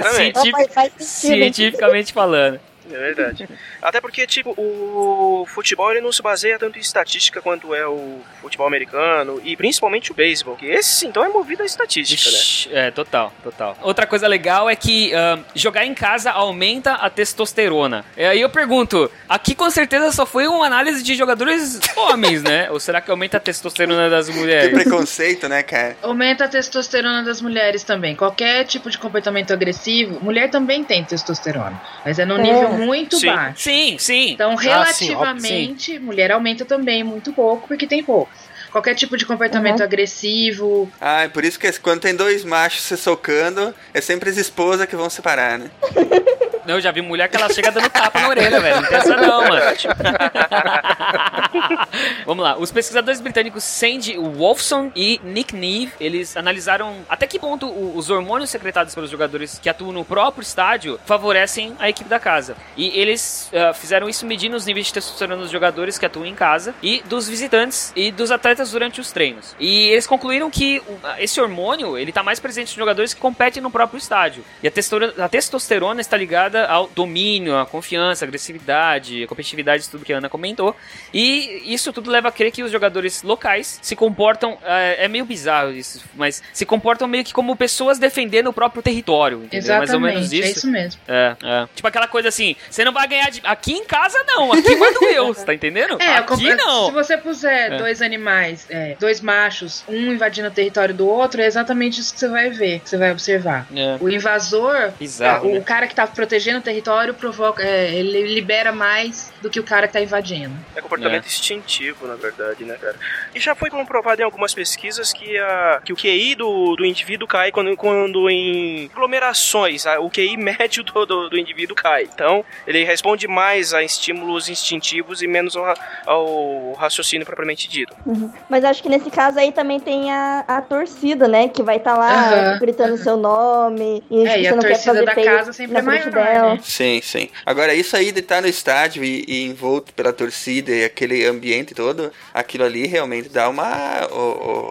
Cientific- 0.17 0.55
cientificamente 0.99 2.13
falando. 2.13 2.61
É 2.91 2.97
verdade. 2.99 3.49
Até 3.81 4.01
porque, 4.01 4.27
tipo, 4.27 4.51
o 4.59 5.47
futebol 5.47 5.91
ele 5.91 6.01
não 6.01 6.13
se 6.13 6.21
baseia 6.23 6.59
tanto 6.59 6.77
em 6.79 6.81
estatística 6.81 7.41
quanto 7.41 7.75
é 7.75 7.87
o 7.87 8.21
futebol 8.43 8.67
americano 8.67 9.41
e 9.45 9.57
principalmente 9.57 10.11
o 10.11 10.15
beisebol, 10.15 10.57
que 10.57 10.67
esse 10.67 11.07
então 11.07 11.25
é 11.25 11.29
movido 11.29 11.63
a 11.63 11.67
estatística, 11.67 12.31
né? 12.31 12.37
Ixi, 12.37 12.69
É, 12.75 12.91
total, 12.91 13.33
total. 13.43 13.77
Outra 13.83 14.07
coisa 14.07 14.27
legal 14.29 14.69
é 14.69 14.77
que 14.77 15.15
ah, 15.15 15.39
jogar 15.55 15.85
em 15.87 15.95
casa 15.95 16.31
aumenta 16.31 16.93
a 16.93 17.09
testosterona. 17.11 18.05
E 18.17 18.25
aí 18.25 18.41
eu 18.41 18.51
pergunto, 18.51 19.11
aqui 19.29 19.55
com 19.55 19.71
certeza 19.71 20.13
só 20.13 20.27
foi 20.27 20.47
uma 20.47 20.67
análise 20.67 21.03
de 21.03 21.15
jogadores 21.15 21.81
homens, 21.97 22.43
né? 22.43 22.71
Ou 22.71 22.79
será 22.81 23.01
que 23.01 23.11
aumenta 23.11 23.37
a 23.39 23.41
testosterona 23.41 24.11
das 24.11 24.29
Que 24.29 24.35
mulheres? 24.35 24.73
preconceito, 24.83 25.49
né, 25.49 25.63
cara? 25.63 25.97
Aumenta 26.03 26.45
a 26.45 26.49
testosterona 26.49 27.23
das 27.23 27.41
mulheres 27.41 27.83
também. 27.83 28.15
Qualquer 28.15 28.65
tipo 28.67 28.91
de 28.91 28.99
comportamento 28.99 29.53
agressivo, 29.53 30.19
mulher 30.23 30.51
também 30.51 30.85
tem 30.85 31.03
testosterona, 31.05 31.81
mas 32.05 32.19
é 32.19 32.25
num 32.25 32.39
É. 32.39 32.43
nível 32.43 32.74
muito 32.79 33.19
Sim. 33.19 33.27
baixo. 33.27 33.63
Sim, 33.63 33.97
sim. 33.99 34.31
Então, 34.33 34.53
Ah, 34.53 34.57
sim, 34.59 34.65
relativamente, 35.09 35.99
mulher 35.99 36.33
aumenta 36.33 36.65
também 36.65 37.03
muito 37.05 37.33
pouco, 37.33 37.69
porque 37.69 37.87
tem 37.87 38.03
pouco. 38.03 38.31
Qualquer 38.71 38.95
tipo 38.97 39.17
de 39.17 39.25
comportamento 39.25 39.79
Uhum. 39.81 39.85
agressivo. 39.85 40.93
Ah, 41.01 41.23
é 41.23 41.29
por 41.29 41.45
isso 41.45 41.59
que 41.59 41.71
quando 41.81 42.01
tem 42.01 42.15
dois 42.15 42.45
machos 42.45 42.83
se 42.83 42.97
socando, 42.97 43.73
é 43.93 44.01
sempre 44.01 44.29
as 44.31 44.37
esposas 44.37 44.87
que 44.87 44.97
vão 44.97 45.09
separar, 45.09 45.59
né? 45.59 45.71
Não, 46.67 46.75
eu 46.75 46.81
já 46.81 46.91
vi 46.91 47.03
mulher 47.03 47.29
que 47.29 47.37
ela 47.37 47.53
chega 47.53 47.71
dando 47.71 47.91
tapa 47.91 48.21
na 48.21 48.29
orelha, 48.29 48.61
velho. 48.61 48.81
Não 48.81 48.89
tem 48.89 48.99
essa 48.99 49.17
não, 49.17 49.49
mano. 49.49 49.65
Vamos 52.25 52.43
lá. 52.43 52.57
Os 52.57 52.73
pesquisadores 52.73 53.21
britânicos 53.21 53.65
Sandy 53.65 54.17
Wolfson 54.17 54.91
e 54.97 55.21
Nick 55.23 55.55
Neve, 55.55 55.93
eles 56.01 56.37
analisaram 56.37 57.05
até 57.09 57.27
que 57.27 57.39
ponto 57.39 57.69
os 57.69 58.11
hormônios 58.11 58.51
secretados 58.51 58.95
pelos 58.95 59.11
jogadores 59.11 59.59
que 59.63 59.69
atuam 59.69 59.93
no 59.93 60.05
próprio 60.05 60.43
estádio 60.43 60.99
favorecem 61.05 61.77
a 61.79 61.89
equipe 61.89 62.09
da 62.09 62.19
casa. 62.19 62.57
E 62.77 62.89
eles 62.99 63.51
ah, 63.55 63.75
fizeram 63.75 64.09
isso 64.09 64.27
medindo 64.27 64.57
os 64.57 64.65
níveis 64.65 64.87
de 64.87 64.95
testosterona 64.95 65.43
dos 65.43 65.51
jogadores 65.51 65.99
que 65.99 66.07
atuam 66.07 66.27
em 66.27 66.35
casa 66.35 66.75
e 66.83 67.03
dos 67.07 67.29
visitantes 67.29 67.93
e 67.95 68.11
dos 68.11 68.31
atletas 68.31 68.71
durante 68.71 69.01
os 69.01 69.13
treinos. 69.13 69.55
E 69.59 69.89
eles 69.89 70.07
concluíram 70.07 70.51
que 70.51 70.83
esse 71.19 71.41
hormônio, 71.41 71.99
ele 71.99 72.13
tá 72.13 72.23
mais 72.23 72.41
presente 72.41 72.69
nos 72.69 72.77
jogadores 72.77 73.13
que 73.13 73.21
competem 73.21 73.63
no 73.63 73.71
próprio 73.71 73.99
estádio. 73.99 74.45
E 74.63 74.69
a 74.69 74.71
testosterona, 74.71 75.25
a 75.25 75.29
testosterona 75.29 76.01
está 76.01 76.17
ligada 76.17 76.54
ao 76.55 76.89
domínio, 76.89 77.57
à 77.57 77.67
confiança, 77.67 78.25
à 78.25 78.27
agressividade, 78.27 79.23
à 79.25 79.27
competitividade, 79.27 79.89
tudo 79.89 80.05
que 80.05 80.13
a 80.13 80.19
Ana 80.19 80.29
comentou. 80.29 80.75
E 81.13 81.63
isso 81.73 81.93
tudo 81.93 82.11
leva 82.11 82.29
a 82.29 82.33
crer 82.33 82.51
que 82.51 82.63
os 82.63 82.71
jogadores 82.71 83.23
locais 83.23 83.79
se 83.83 83.97
comportam, 83.97 84.59
é, 84.65 85.05
é 85.05 85.09
meio 85.09 85.25
bizarro 85.25 85.73
isso, 85.73 86.03
mas 86.15 86.43
se 86.53 86.65
comportam 86.65 87.07
meio 87.09 87.25
que 87.25 87.33
como 87.33 87.55
pessoas 87.57 87.99
defendendo 87.99 88.49
o 88.49 88.53
próprio 88.53 88.83
território, 88.83 89.45
entendeu? 89.45 89.77
Mais 89.79 89.93
ou 89.93 90.01
menos 90.01 90.33
Exatamente, 90.33 90.47
é 90.47 90.51
isso. 90.51 90.59
isso 90.59 90.71
mesmo. 90.71 91.01
É, 91.09 91.37
é. 91.43 91.69
Tipo 91.75 91.89
aquela 91.89 92.07
coisa 92.07 92.29
assim, 92.29 92.57
você 92.71 92.85
não 92.85 92.93
vai 92.93 93.07
ganhar 93.09 93.31
de... 93.31 93.41
aqui 93.45 93.73
em 93.73 93.85
casa 93.85 94.23
não, 94.27 94.53
aqui 94.53 94.75
vai 94.77 94.93
doer, 94.95 95.23
você 95.23 95.45
tá 95.45 95.55
entendendo? 95.55 96.01
É, 96.01 96.17
aqui 96.17 96.55
não. 96.55 96.87
se 96.87 96.93
você 96.93 97.17
puser 97.17 97.73
É. 97.73 97.77
dois 97.79 98.03
animais, 98.03 98.67
é, 98.69 98.97
dois 98.99 99.21
machos, 99.21 99.85
um 99.89 100.13
invadindo 100.13 100.49
o 100.49 100.51
território 100.51 100.95
do 100.95 101.09
outro, 101.09 101.41
é 101.41 101.47
exatamente 101.47 102.01
isso 102.01 102.13
que 102.13 102.21
você 102.21 102.29
vai 102.29 102.51
ver, 102.51 102.81
que 102.81 102.91
você 102.91 102.97
vai 102.97 103.11
observar. 103.11 103.67
É. 103.75 103.97
O 104.01 104.09
invasor, 104.09 104.93
Bizarro, 104.99 105.51
o 105.51 105.55
né? 105.55 105.61
cara 105.61 105.87
que 105.87 105.95
tá 105.95 106.07
protegendo 106.07 106.44
protegendo 106.45 106.59
o 106.59 106.63
território 106.63 107.15
provoca, 107.15 107.63
é, 107.63 107.95
ele 107.95 108.35
libera 108.35 108.71
mais 108.73 109.33
do 109.41 109.49
que 109.49 109.59
o 109.59 109.63
cara 109.63 109.87
que 109.87 109.93
tá 109.95 110.01
invadindo. 110.01 110.55
É 110.77 110.81
comportamento 110.81 111.27
instintivo, 111.27 112.07
na 112.07 112.15
verdade, 112.15 112.65
né, 112.65 112.77
cara? 112.81 112.97
E 113.35 113.41
já 113.41 113.55
foi 113.55 113.71
comprovado 113.71 114.21
em 114.21 114.25
algumas 114.25 114.53
pesquisas 114.53 115.13
que, 115.13 115.39
a, 115.39 115.81
que 115.85 115.93
o 115.93 115.97
QI 115.97 116.35
do, 116.35 116.77
do 116.77 116.85
indivíduo 116.85 117.27
cai 117.27 117.51
quando, 117.51 117.75
quando 117.77 118.29
em 118.29 118.91
aglomerações, 118.93 119.87
a- 119.87 119.99
o 120.01 120.11
QI 120.11 120.37
médio 120.37 120.83
do, 120.85 121.07
do, 121.07 121.31
do 121.31 121.39
indivíduo 121.39 121.75
cai. 121.75 122.05
Então, 122.13 122.45
ele 122.67 122.85
responde 122.85 123.27
mais 123.27 123.73
a 123.73 123.83
estímulos 123.83 124.49
instintivos 124.49 125.23
e 125.23 125.27
menos 125.27 125.57
ao, 125.57 125.75
ao 126.07 126.73
raciocínio 126.75 127.25
propriamente 127.27 127.69
dito. 127.69 127.95
Uhum. 128.05 128.31
Mas 128.51 128.65
acho 128.65 128.83
que 128.83 128.89
nesse 128.89 129.11
caso 129.11 129.39
aí 129.39 129.53
também 129.53 129.81
tem 129.81 130.13
a, 130.13 130.45
a 130.47 130.61
torcida, 130.61 131.27
né? 131.27 131.49
Que 131.49 131.63
vai 131.63 131.77
estar 131.77 131.97
lá 131.97 132.13
Aham, 132.13 132.59
gritando 132.59 132.97
seu 132.99 133.17
nome. 133.17 134.03
E, 134.11 134.27
É, 134.27 134.41
e 134.41 134.47
a 134.49 134.53
não 134.55 134.59
quer 134.63 134.69
torcida 134.69 134.93
fazer 134.95 135.05
da 135.07 135.15
feio 135.15 135.27
casa 135.27 135.53
sempre 135.53 135.73
na 135.75 135.79
é 135.81 135.83
frente 135.83 136.11
maior, 136.41 136.55
né? 136.57 136.61
Sim, 136.65 137.01
sim. 137.03 137.29
Agora, 137.45 137.75
isso 137.75 137.97
aí 137.97 138.13
de 138.13 138.21
estar 138.21 138.41
no 138.43 138.49
estádio 138.49 139.03
e, 139.05 139.25
e 139.29 139.43
envolto 139.45 139.93
pela 139.95 140.13
torcida 140.13 140.71
e 140.73 140.85
aquele 140.85 141.25
ambiente 141.27 141.75
todo, 141.75 142.13
aquilo 142.33 142.65
ali 142.65 142.87
realmente 142.87 143.29
dá 143.29 143.49
uma. 143.49 144.07
o- 144.11 144.15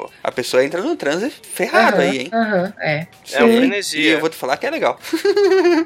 o- 0.05 0.09
a 0.23 0.31
pessoa 0.31 0.63
entra 0.63 0.81
num 0.81 0.95
transe 0.95 1.29
ferrado 1.29 1.97
Aham, 1.97 2.03
aí, 2.03 2.17
hein? 2.19 2.29
aham, 2.33 2.73
é. 2.79 3.07
É 3.31 3.43
uma 3.43 3.57
frenesia. 3.57 3.99
E 4.01 4.07
eu 4.07 4.19
vou 4.19 4.29
te 4.29 4.35
falar 4.35 4.57
que 4.57 4.65
é 4.65 4.69
legal. 4.69 4.99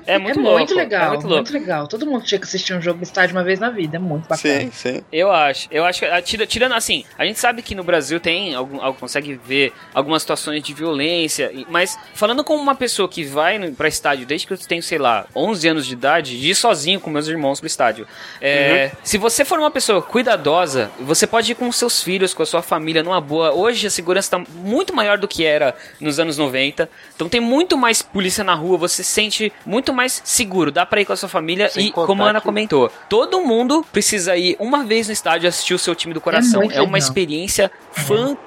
É 0.05 0.13
É 0.15 0.17
muito 0.19 0.39
muito, 0.39 0.57
louco. 0.73 0.73
legal, 0.75 1.03
É 1.05 1.07
muito 1.09 1.27
louco. 1.27 1.51
legal. 1.53 1.87
Todo 1.87 2.05
mundo 2.05 2.23
tinha 2.25 2.39
que 2.39 2.45
assistir 2.45 2.73
um 2.73 2.81
jogo 2.81 2.99
de 2.99 3.05
estádio 3.05 3.35
uma 3.35 3.43
vez 3.43 3.59
na 3.59 3.69
vida, 3.69 3.97
é 3.97 3.99
muito 3.99 4.27
bacana. 4.27 4.61
Sim, 4.61 4.71
sim. 4.71 5.01
Eu 5.11 5.31
acho. 5.31 5.67
Eu 5.71 5.85
acho 5.85 5.99
que, 5.99 6.05
ah, 6.05 6.21
tira- 6.21 6.45
tirando 6.47 6.73
assim, 6.73 7.03
a 7.17 7.25
gente 7.25 7.39
sabe 7.39 7.61
que 7.61 7.75
no 7.75 7.83
Brasil 7.83 8.19
tem, 8.19 8.55
algum, 8.55 8.77
consegue 8.93 9.39
ver 9.45 9.73
algumas 9.93 10.21
situações 10.21 10.61
de 10.63 10.73
violência, 10.73 11.51
mas 11.69 11.97
falando 12.13 12.43
como 12.43 12.61
uma 12.61 12.75
pessoa 12.75 13.07
que 13.09 13.23
vai 13.23 13.57
no- 13.57 13.71
pra 13.73 13.87
estádio 13.87 14.25
desde 14.25 14.47
que 14.47 14.53
eu 14.53 14.57
tenho, 14.57 14.81
sei 14.83 14.97
lá, 14.97 15.25
11 15.35 15.66
anos 15.67 15.85
de 15.85 15.93
idade, 15.93 16.39
de 16.39 16.49
ir 16.49 16.55
sozinho 16.55 16.99
com 16.99 17.09
meus 17.09 17.27
irmãos 17.27 17.59
pro 17.59 17.67
estádio. 17.67 18.07
É, 18.41 18.91
Se 19.03 19.17
você 19.17 19.43
for 19.45 19.59
uma 19.59 19.71
pessoa 19.71 20.01
cuidadosa, 20.01 20.91
você 20.99 21.25
pode 21.27 21.51
ir 21.51 21.55
com 21.55 21.71
seus 21.71 22.01
filhos, 22.01 22.33
com 22.33 22.43
a 22.43 22.45
sua 22.45 22.61
família, 22.61 23.03
numa 23.03 23.21
boa. 23.21 23.51
Hoje 23.53 23.87
a 23.87 23.89
segurança 23.89 24.31
tá 24.37 24.43
muito 24.55 24.93
maior 24.95 25.17
do 25.17 25.27
que 25.27 25.43
era 25.45 25.75
nos 25.99 26.19
anos 26.19 26.37
90, 26.37 26.89
então 27.15 27.27
tem 27.29 27.39
muito 27.41 27.77
mais 27.77 28.01
polícia 28.01 28.43
na 28.43 28.53
rua, 28.53 28.77
você 28.77 29.03
se 29.03 29.09
sente 29.11 29.51
muito 29.65 29.93
mais 29.93 30.21
seguro, 30.23 30.71
dá 30.71 30.85
pra 30.85 31.01
ir 31.01 31.05
com 31.05 31.13
a 31.13 31.17
sua 31.17 31.29
família 31.29 31.69
Sem 31.69 31.87
e, 31.87 31.91
como 31.91 32.23
a 32.23 32.29
Ana 32.29 32.39
que- 32.39 32.45
comentou, 32.45 32.91
todo 33.09 33.41
mundo 33.41 33.85
precisa 33.91 34.35
ir 34.37 34.55
uma 34.59 34.83
vez 34.83 35.07
no 35.07 35.13
estádio 35.13 35.47
assistir 35.49 35.73
o 35.73 35.79
seu 35.79 35.95
time 35.95 36.13
do 36.13 36.21
coração. 36.21 36.61
muito 36.61 36.73
É, 36.73 36.81
uma 36.81 36.93
legal. 36.93 36.97
experiência 36.97 37.71
fantástica, 37.91 38.46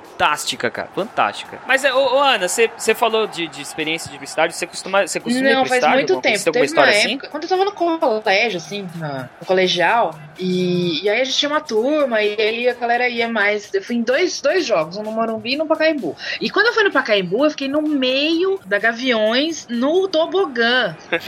cara. 0.70 0.88
Fantástica. 0.94 1.58
Mas, 1.66 1.84
é, 1.84 1.92
ô, 1.94 2.16
ô, 2.16 2.18
Ana, 2.20 2.46
você 2.48 2.94
falou 2.94 3.26
de, 3.26 3.46
de 3.48 3.62
experiência 3.62 4.10
de 4.10 4.16
ir 4.16 4.22
estádio. 4.24 4.54
Você 4.56 4.66
costuma, 4.66 5.06
você 5.06 5.18
costuma 5.20 5.48
ir 5.48 5.52
Não, 5.54 5.60
pro 5.60 5.68
faz 5.68 5.78
estádio? 5.78 5.96
muito 5.96 6.12
Alguma- 6.12 6.22
tempo. 6.22 6.38
Você 6.38 6.44
tem 6.44 6.50
alguma 6.50 6.52
Teve 6.52 6.58
uma 6.60 6.64
história 6.66 6.98
assim? 6.98 7.12
época, 7.14 7.28
quando 7.28 7.42
eu 7.44 7.48
tava 7.48 7.64
no 7.64 7.72
colégio, 7.72 8.56
assim, 8.58 8.88
no 9.40 9.46
colegial, 9.46 10.14
e, 10.40 11.04
e 11.04 11.08
aí 11.08 11.20
a 11.20 11.24
gente 11.24 11.36
tinha 11.36 11.48
uma 11.50 11.60
turma, 11.60 12.22
e 12.22 12.34
aí 12.40 12.68
a 12.68 12.74
galera 12.74 13.08
ia 13.08 13.28
mais. 13.28 13.68
Eu 13.72 13.82
fui 13.82 13.96
em 13.96 14.02
dois, 14.02 14.40
dois 14.40 14.64
jogos, 14.66 14.96
um 14.96 15.02
no 15.02 15.12
Morumbi 15.12 15.52
e 15.54 15.56
no 15.56 15.66
Pacaembu. 15.66 16.16
E 16.40 16.48
quando 16.50 16.66
eu 16.66 16.72
fui 16.74 16.84
no 16.84 16.90
Pacaembu, 16.92 17.44
eu 17.44 17.50
fiquei 17.50 17.68
no 17.68 17.82
meio 17.82 18.58
da 18.66 18.78
Gaviões, 18.78 19.66
no 19.68 20.08
tobogã. 20.08 20.96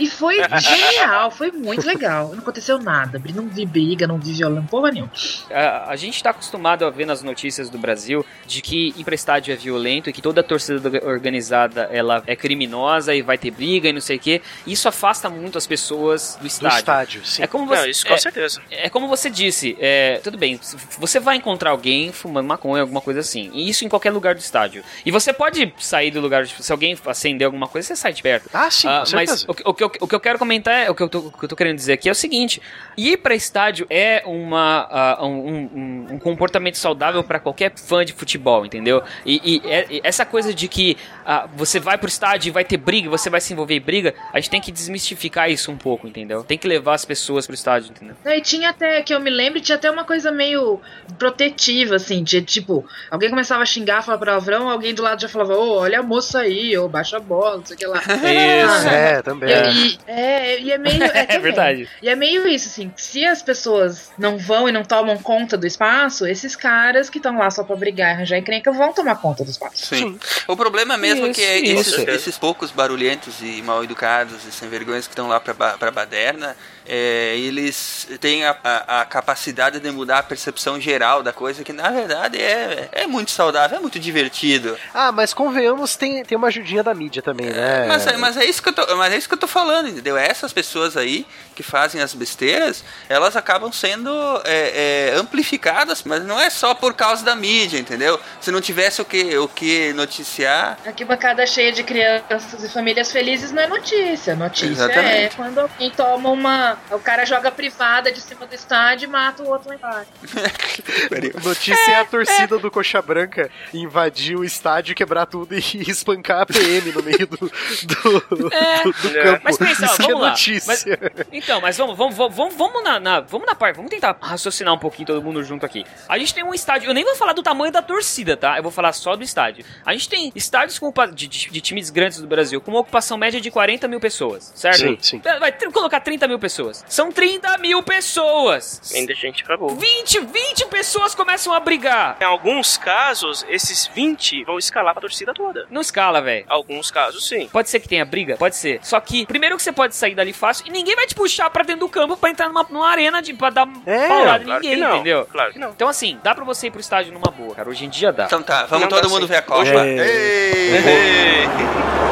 E 0.00 0.06
foi 0.08 0.36
genial, 0.58 1.30
foi 1.30 1.50
muito 1.50 1.86
legal. 1.86 2.30
Não 2.32 2.38
aconteceu 2.38 2.78
nada, 2.78 3.20
não 3.34 3.48
vi 3.48 3.64
briga, 3.66 4.06
não 4.06 4.18
vi 4.18 4.32
violão, 4.32 4.64
porra 4.66 4.90
nenhuma. 4.90 5.10
A, 5.50 5.90
a 5.90 5.96
gente 5.96 6.22
tá 6.22 6.30
acostumado 6.30 6.84
a 6.84 6.90
ver 6.90 7.06
nas 7.06 7.22
notícias 7.22 7.68
do 7.70 7.78
Brasil 7.78 8.24
de 8.46 8.60
que 8.62 8.94
ir 8.96 9.04
pra 9.04 9.14
estádio 9.14 9.52
é 9.52 9.56
violento 9.56 10.08
e 10.10 10.12
que 10.12 10.22
toda 10.22 10.42
torcida 10.42 10.78
do- 10.90 11.06
organizada 11.06 11.88
ela 11.92 12.22
é 12.26 12.34
criminosa 12.36 13.14
e 13.14 13.22
vai 13.22 13.36
ter 13.38 13.50
briga 13.50 13.88
e 13.88 13.92
não 13.92 14.00
sei 14.00 14.16
o 14.16 14.20
quê. 14.20 14.40
Isso 14.66 14.88
afasta 14.88 15.28
muito 15.28 15.58
as 15.58 15.66
pessoas 15.66 16.36
do 16.36 16.42
Do 16.42 16.46
estádio. 16.46 16.78
estádio, 16.78 17.26
sim. 17.26 17.42
É 17.42 17.46
como 17.46 17.66
você, 17.66 17.80
Não, 17.82 17.88
isso 17.88 18.06
com 18.06 18.14
é, 18.14 18.16
certeza. 18.22 18.60
É 18.70 18.88
como 18.88 19.08
você 19.08 19.28
disse, 19.28 19.76
é, 19.80 20.20
tudo 20.22 20.38
bem, 20.38 20.58
você 20.98 21.20
vai 21.20 21.36
encontrar 21.36 21.70
alguém 21.70 22.12
fumando 22.12 22.46
maconha, 22.46 22.82
alguma 22.82 23.00
coisa 23.00 23.20
assim. 23.20 23.50
E 23.52 23.68
isso 23.68 23.84
em 23.84 23.88
qualquer 23.88 24.10
lugar 24.10 24.34
do 24.34 24.38
estádio. 24.40 24.82
E 25.04 25.10
você 25.10 25.32
pode 25.32 25.72
sair 25.78 26.10
do 26.10 26.20
lugar, 26.20 26.46
se 26.46 26.72
alguém 26.72 26.96
acender 27.06 27.44
alguma 27.46 27.66
coisa, 27.68 27.86
você 27.88 27.96
sai 27.96 28.12
de 28.12 28.22
perto. 28.22 28.48
Ah, 28.52 28.70
sim, 28.70 28.88
com 28.88 29.16
mas 29.16 29.44
o, 29.48 29.54
que- 29.54 29.62
o 29.66 29.74
que 29.74 29.84
eu, 29.84 29.92
o 30.00 30.08
que 30.08 30.14
eu 30.14 30.20
quero 30.20 30.38
comentar, 30.38 30.74
é, 30.86 30.90
o 30.90 30.94
que 30.94 31.02
eu, 31.02 31.08
tô, 31.08 31.18
o 31.18 31.32
que 31.32 31.44
eu 31.44 31.48
tô 31.48 31.56
querendo 31.56 31.76
dizer 31.76 31.92
aqui 31.94 32.08
é 32.08 32.12
o 32.12 32.14
seguinte: 32.14 32.60
ir 32.96 33.16
pra 33.18 33.34
estádio 33.34 33.86
é 33.90 34.22
uma, 34.26 34.86
ah, 34.90 35.24
um, 35.26 35.48
um- 35.74 36.06
um 36.14 36.18
comportamento 36.18 36.76
saudável 36.76 37.22
pra 37.24 37.38
qualquer 37.40 37.72
fã 37.76 38.04
de 38.04 38.12
futebol, 38.12 38.64
entendeu? 38.64 39.02
E, 39.26 39.60
e 39.62 39.68
é- 39.68 40.00
essa 40.04 40.24
coisa 40.24 40.52
de 40.54 40.68
que 40.68 40.96
ah, 41.26 41.48
você 41.54 41.78
vai 41.80 41.98
pro 41.98 42.08
estádio 42.08 42.48
e 42.48 42.52
vai 42.52 42.64
ter 42.64 42.76
briga, 42.76 43.08
você 43.10 43.28
vai 43.30 43.40
se 43.40 43.52
envolver 43.52 43.74
em 43.74 43.80
briga, 43.80 44.14
a 44.32 44.38
gente 44.40 44.50
tem 44.50 44.60
que 44.60 44.70
desmistificar 44.72 45.50
isso 45.50 45.70
um 45.70 45.76
pouco, 45.76 46.06
entendeu? 46.06 46.44
Tem 46.44 46.58
que 46.58 46.66
levar 46.68 46.94
as 46.94 47.04
pessoas 47.04 47.46
pro 47.46 47.54
estádio, 47.54 47.90
entendeu? 47.90 48.11
E 48.24 48.40
tinha 48.40 48.70
até, 48.70 49.02
que 49.02 49.14
eu 49.14 49.20
me 49.20 49.30
lembro, 49.30 49.60
tinha 49.60 49.76
até 49.76 49.90
uma 49.90 50.04
coisa 50.04 50.30
meio 50.30 50.80
protetiva, 51.18 51.96
assim, 51.96 52.22
de 52.22 52.42
tipo, 52.42 52.86
alguém 53.10 53.30
começava 53.30 53.62
a 53.62 53.66
xingar, 53.66 54.02
falar 54.02 54.18
palavrão, 54.18 54.68
alguém 54.68 54.94
do 54.94 55.02
lado 55.02 55.20
já 55.20 55.28
falava, 55.28 55.54
ô, 55.56 55.76
olha 55.78 56.00
a 56.00 56.02
moça 56.02 56.40
aí, 56.40 56.76
ô, 56.76 56.88
baixa 56.88 57.16
a 57.16 57.20
bola, 57.20 57.58
não 57.58 57.66
sei 57.66 57.76
o 57.76 57.78
que 57.78 57.86
lá. 57.86 57.98
Isso. 57.98 58.88
Ah, 58.88 58.92
É, 58.92 59.22
também. 59.22 59.50
E, 59.50 59.86
e- 59.88 59.98
é, 60.06 60.60
e 60.60 60.72
é 60.72 60.78
meio. 60.78 61.02
É, 61.12 61.24
também. 61.26 61.40
verdade. 61.42 61.88
E 62.00 62.08
é 62.08 62.14
meio 62.16 62.46
isso, 62.48 62.68
assim, 62.68 62.90
se 62.96 63.24
as 63.24 63.42
pessoas 63.42 64.10
não 64.18 64.38
vão 64.38 64.68
e 64.68 64.72
não 64.72 64.82
tomam 64.84 65.16
conta 65.18 65.56
do 65.56 65.66
espaço, 65.66 66.26
esses 66.26 66.56
caras 66.56 67.10
que 67.10 67.18
estão 67.18 67.36
lá 67.38 67.50
só 67.50 67.62
pra 67.64 67.76
brigar 67.76 68.10
e 68.10 68.12
arranjar 68.14 68.38
encrenca 68.38 68.72
vão 68.72 68.92
tomar 68.92 69.16
conta 69.16 69.44
do 69.44 69.50
espaço. 69.50 69.86
Sim. 69.86 70.18
O 70.48 70.56
problema 70.56 70.96
mesmo 70.96 71.26
é 71.26 71.30
Isso, 71.30 71.40
que 71.40 71.44
é 71.46 71.58
isso. 71.58 71.94
esses, 72.00 72.08
esses 72.08 72.38
poucos 72.38 72.70
barulhentos 72.70 73.40
e 73.42 73.62
mal 73.62 73.82
educados 73.84 74.44
e 74.46 74.52
sem 74.52 74.68
vergonhas 74.68 75.06
que 75.06 75.12
estão 75.12 75.28
lá 75.28 75.38
pra, 75.40 75.54
pra 75.54 75.90
baderna, 75.90 76.56
é, 76.86 77.36
eles 77.36 78.08
têm 78.20 78.44
a, 78.44 78.56
a- 78.62 79.00
a 79.00 79.04
capacidade 79.04 79.80
de 79.80 79.90
mudar 79.90 80.18
a 80.18 80.22
percepção 80.22 80.80
geral 80.80 81.22
da 81.22 81.32
coisa, 81.32 81.62
que 81.64 81.72
na 81.72 81.90
verdade 81.90 82.38
é, 82.40 82.88
é 82.92 83.06
muito 83.06 83.30
saudável, 83.30 83.78
é 83.78 83.80
muito 83.80 83.98
divertido. 83.98 84.76
Ah, 84.94 85.12
mas 85.12 85.32
convenhamos, 85.34 85.96
tem, 85.96 86.24
tem 86.24 86.36
uma 86.36 86.48
ajudinha 86.48 86.82
da 86.82 86.94
mídia 86.94 87.22
também, 87.22 87.46
né? 87.46 87.86
Mas, 87.88 88.06
é- 88.06 88.16
mas 88.16 88.36
é 88.36 88.44
isso 88.44 88.62
que 88.62 88.68
eu 88.68 88.72
tô, 88.72 88.96
mas 88.96 89.12
é 89.12 89.16
isso 89.16 89.28
que 89.28 89.34
eu 89.34 89.38
tô 89.38 89.46
falando, 89.48 89.88
entendeu? 89.88 90.16
Essas 90.16 90.52
pessoas 90.52 90.96
aí 90.96 91.26
que 91.54 91.62
fazem 91.62 92.00
as 92.00 92.14
besteiras, 92.14 92.82
elas 93.08 93.36
acabam 93.36 93.70
sendo 93.72 94.10
é, 94.44 95.10
é, 95.10 95.14
amplificadas, 95.16 96.02
mas 96.04 96.24
não 96.24 96.38
é 96.40 96.48
só 96.50 96.74
por 96.74 96.94
causa 96.94 97.24
da 97.24 97.34
mídia, 97.36 97.78
entendeu? 97.78 98.18
Se 98.40 98.50
não 98.50 98.60
tivesse 98.60 99.00
o 99.02 99.04
que, 99.04 99.36
o 99.36 99.48
que 99.48 99.92
noticiar, 99.92 100.78
Aqui 100.86 101.04
bancada 101.04 101.46
cheia 101.46 101.72
de 101.72 101.82
crianças 101.82 102.62
e 102.62 102.68
famílias 102.68 103.10
felizes 103.12 103.50
não 103.52 103.62
é 103.62 103.66
notícia. 103.66 104.34
Notícia 104.34 104.66
Exatamente. 104.84 105.06
é 105.06 105.30
quando 105.36 105.58
alguém 105.58 105.90
toma 105.90 106.30
uma. 106.30 106.71
O 106.90 106.98
cara 106.98 107.24
joga 107.24 107.50
privada 107.50 108.10
de 108.12 108.20
cima 108.20 108.46
do 108.46 108.54
estádio 108.54 109.06
e 109.06 109.10
mata 109.10 109.42
o 109.42 109.48
outro 109.48 109.68
lá 109.68 109.74
embaixo. 109.76 110.10
Notícia 111.44 111.90
é 111.92 112.00
a 112.00 112.04
torcida 112.04 112.58
do 112.58 112.70
Coxa 112.70 113.00
Branca 113.02 113.50
invadir 113.72 114.36
o 114.36 114.44
estádio, 114.44 114.94
quebrar 114.94 115.26
tudo 115.26 115.54
e 115.54 115.60
espancar 115.90 116.42
a 116.42 116.46
PM 116.46 116.92
no 116.92 117.02
meio 117.02 117.26
do, 117.26 117.36
do, 117.36 118.54
É. 118.54 118.82
do- 118.84 118.92
do 118.92 119.18
É. 119.18 119.22
campo. 119.22 119.40
Mas 119.44 119.56
pensa, 119.58 119.82
ó, 119.82 119.86
Isso 119.86 119.96
que 119.96 120.02
é 120.02 120.06
vamos 120.06 120.22
lá. 120.22 120.28
notícia. 120.30 120.66
Mas- 120.66 120.84
então, 121.32 121.60
mas 121.60 121.76
vamos, 121.76 121.96
vamos, 121.96 122.14
vamos, 122.16 122.34
vamos, 122.36 122.54
vamos 122.56 122.82
na, 122.84 123.00
na- 123.00 123.20
vamos 123.20 123.46
na 123.46 123.54
parte, 123.54 123.76
vamos 123.76 123.90
tentar 123.90 124.16
raciocinar 124.20 124.72
um 124.74 124.78
pouquinho 124.78 125.06
todo 125.06 125.22
mundo 125.22 125.42
junto 125.42 125.64
aqui. 125.66 125.84
A 126.08 126.18
gente 126.18 126.34
tem 126.34 126.44
um 126.44 126.54
estádio, 126.54 126.88
eu 126.90 126.94
nem 126.94 127.04
vou 127.04 127.16
falar 127.16 127.32
do 127.32 127.42
tamanho 127.42 127.72
da 127.72 127.82
torcida, 127.82 128.36
tá? 128.36 128.56
Eu 128.56 128.62
vou 128.62 128.72
falar 128.72 128.92
só 128.92 129.16
do 129.16 129.22
estádio. 129.22 129.64
A 129.84 129.92
gente 129.92 130.08
tem 130.08 130.32
estádios 130.34 130.78
com, 130.78 130.92
de, 131.12 131.26
de- 131.26 131.50
de 131.50 131.60
times 131.60 131.90
grandes 131.90 132.20
do 132.20 132.26
Brasil 132.26 132.60
com 132.60 132.70
uma 132.70 132.80
ocupação 132.80 133.16
média 133.18 133.40
de 133.40 133.50
40 133.50 133.88
mil 133.88 134.00
pessoas, 134.00 134.52
certo? 134.54 134.78
Sim, 134.78 134.98
sim. 135.00 135.22
Vai 135.40 135.52
tr- 135.52 135.70
colocar 135.70 136.00
30 136.00 136.26
mil 136.28 136.38
pessoas. 136.38 136.61
São 136.88 137.10
30 137.10 137.58
mil 137.58 137.82
pessoas. 137.82 138.92
Ainda 138.94 139.14
gente 139.14 139.42
pra 139.44 139.56
boa. 139.56 139.74
20, 139.74 140.20
20 140.20 140.66
pessoas 140.66 141.14
começam 141.14 141.52
a 141.52 141.60
brigar. 141.60 142.16
Em 142.20 142.24
alguns 142.24 142.76
casos, 142.76 143.44
esses 143.48 143.86
20 143.94 144.44
vão 144.44 144.58
escalar 144.58 144.92
pra 144.94 145.00
torcida 145.00 145.32
toda. 145.34 145.66
Não 145.70 145.80
escala, 145.80 146.20
velho. 146.20 146.44
Alguns 146.48 146.90
casos, 146.90 147.26
sim. 147.28 147.48
Pode 147.50 147.68
ser 147.70 147.80
que 147.80 147.88
tenha 147.88 148.04
briga? 148.04 148.36
Pode 148.36 148.56
ser. 148.56 148.80
Só 148.82 149.00
que, 149.00 149.26
primeiro 149.26 149.56
que 149.56 149.62
você 149.62 149.72
pode 149.72 149.94
sair 149.96 150.14
dali 150.14 150.32
fácil 150.32 150.66
e 150.66 150.70
ninguém 150.70 150.94
vai 150.94 151.06
te 151.06 151.14
puxar 151.14 151.48
pra 151.50 151.62
dentro 151.64 151.80
do 151.80 151.88
campo 151.88 152.16
pra 152.16 152.30
entrar 152.30 152.48
numa, 152.48 152.64
numa 152.68 152.88
arena 152.88 153.20
de, 153.22 153.32
pra 153.34 153.50
dar 153.50 153.68
É, 153.86 154.08
paulada 154.08 154.42
em 154.42 154.46
claro 154.46 154.62
ninguém, 154.62 154.82
entendeu? 154.84 155.26
claro 155.30 155.52
que 155.52 155.58
não. 155.58 155.70
Então, 155.70 155.88
assim, 155.88 156.18
dá 156.22 156.34
pra 156.34 156.44
você 156.44 156.66
ir 156.66 156.70
pro 156.70 156.80
estádio 156.80 157.12
numa 157.12 157.30
boa, 157.30 157.54
cara. 157.54 157.68
Hoje 157.68 157.84
em 157.84 157.88
dia 157.88 158.12
dá. 158.12 158.24
Então 158.24 158.42
tá, 158.42 158.66
vamos 158.66 158.82
Não 158.82 158.88
todo 158.88 159.08
mundo 159.10 159.22
sim. 159.22 159.28
ver 159.28 159.36
a 159.36 159.42
Copa. 159.42 159.68
É. 159.68 159.98
Ei! 159.98 160.76
Ei. 160.76 162.11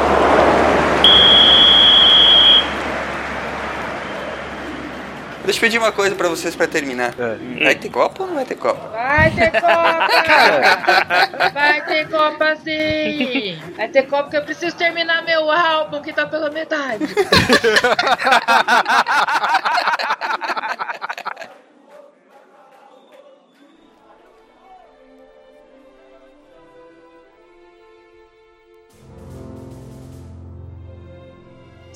Deixa 5.43 5.57
eu 5.57 5.61
pedir 5.61 5.77
uma 5.79 5.91
coisa 5.91 6.15
pra 6.15 6.29
vocês 6.29 6.55
pra 6.55 6.67
terminar. 6.67 7.13
É. 7.17 7.63
Vai 7.63 7.75
ter 7.75 7.89
Copa 7.89 8.23
ou 8.23 8.27
não 8.27 8.35
vai 8.35 8.45
ter 8.45 8.55
Copa? 8.55 8.87
Vai 8.89 9.31
ter 9.31 9.51
Copa! 9.51 10.07
Vai 11.53 11.85
ter 11.85 12.09
Copa 12.09 12.55
sim! 12.57 13.59
Vai 13.75 13.87
ter 13.89 14.03
Copa 14.03 14.23
porque 14.23 14.37
eu 14.37 14.43
preciso 14.43 14.75
terminar 14.75 15.23
meu 15.23 15.49
álbum 15.51 16.01
que 16.01 16.13
tá 16.13 16.25
pela 16.25 16.49
metade. 16.49 17.05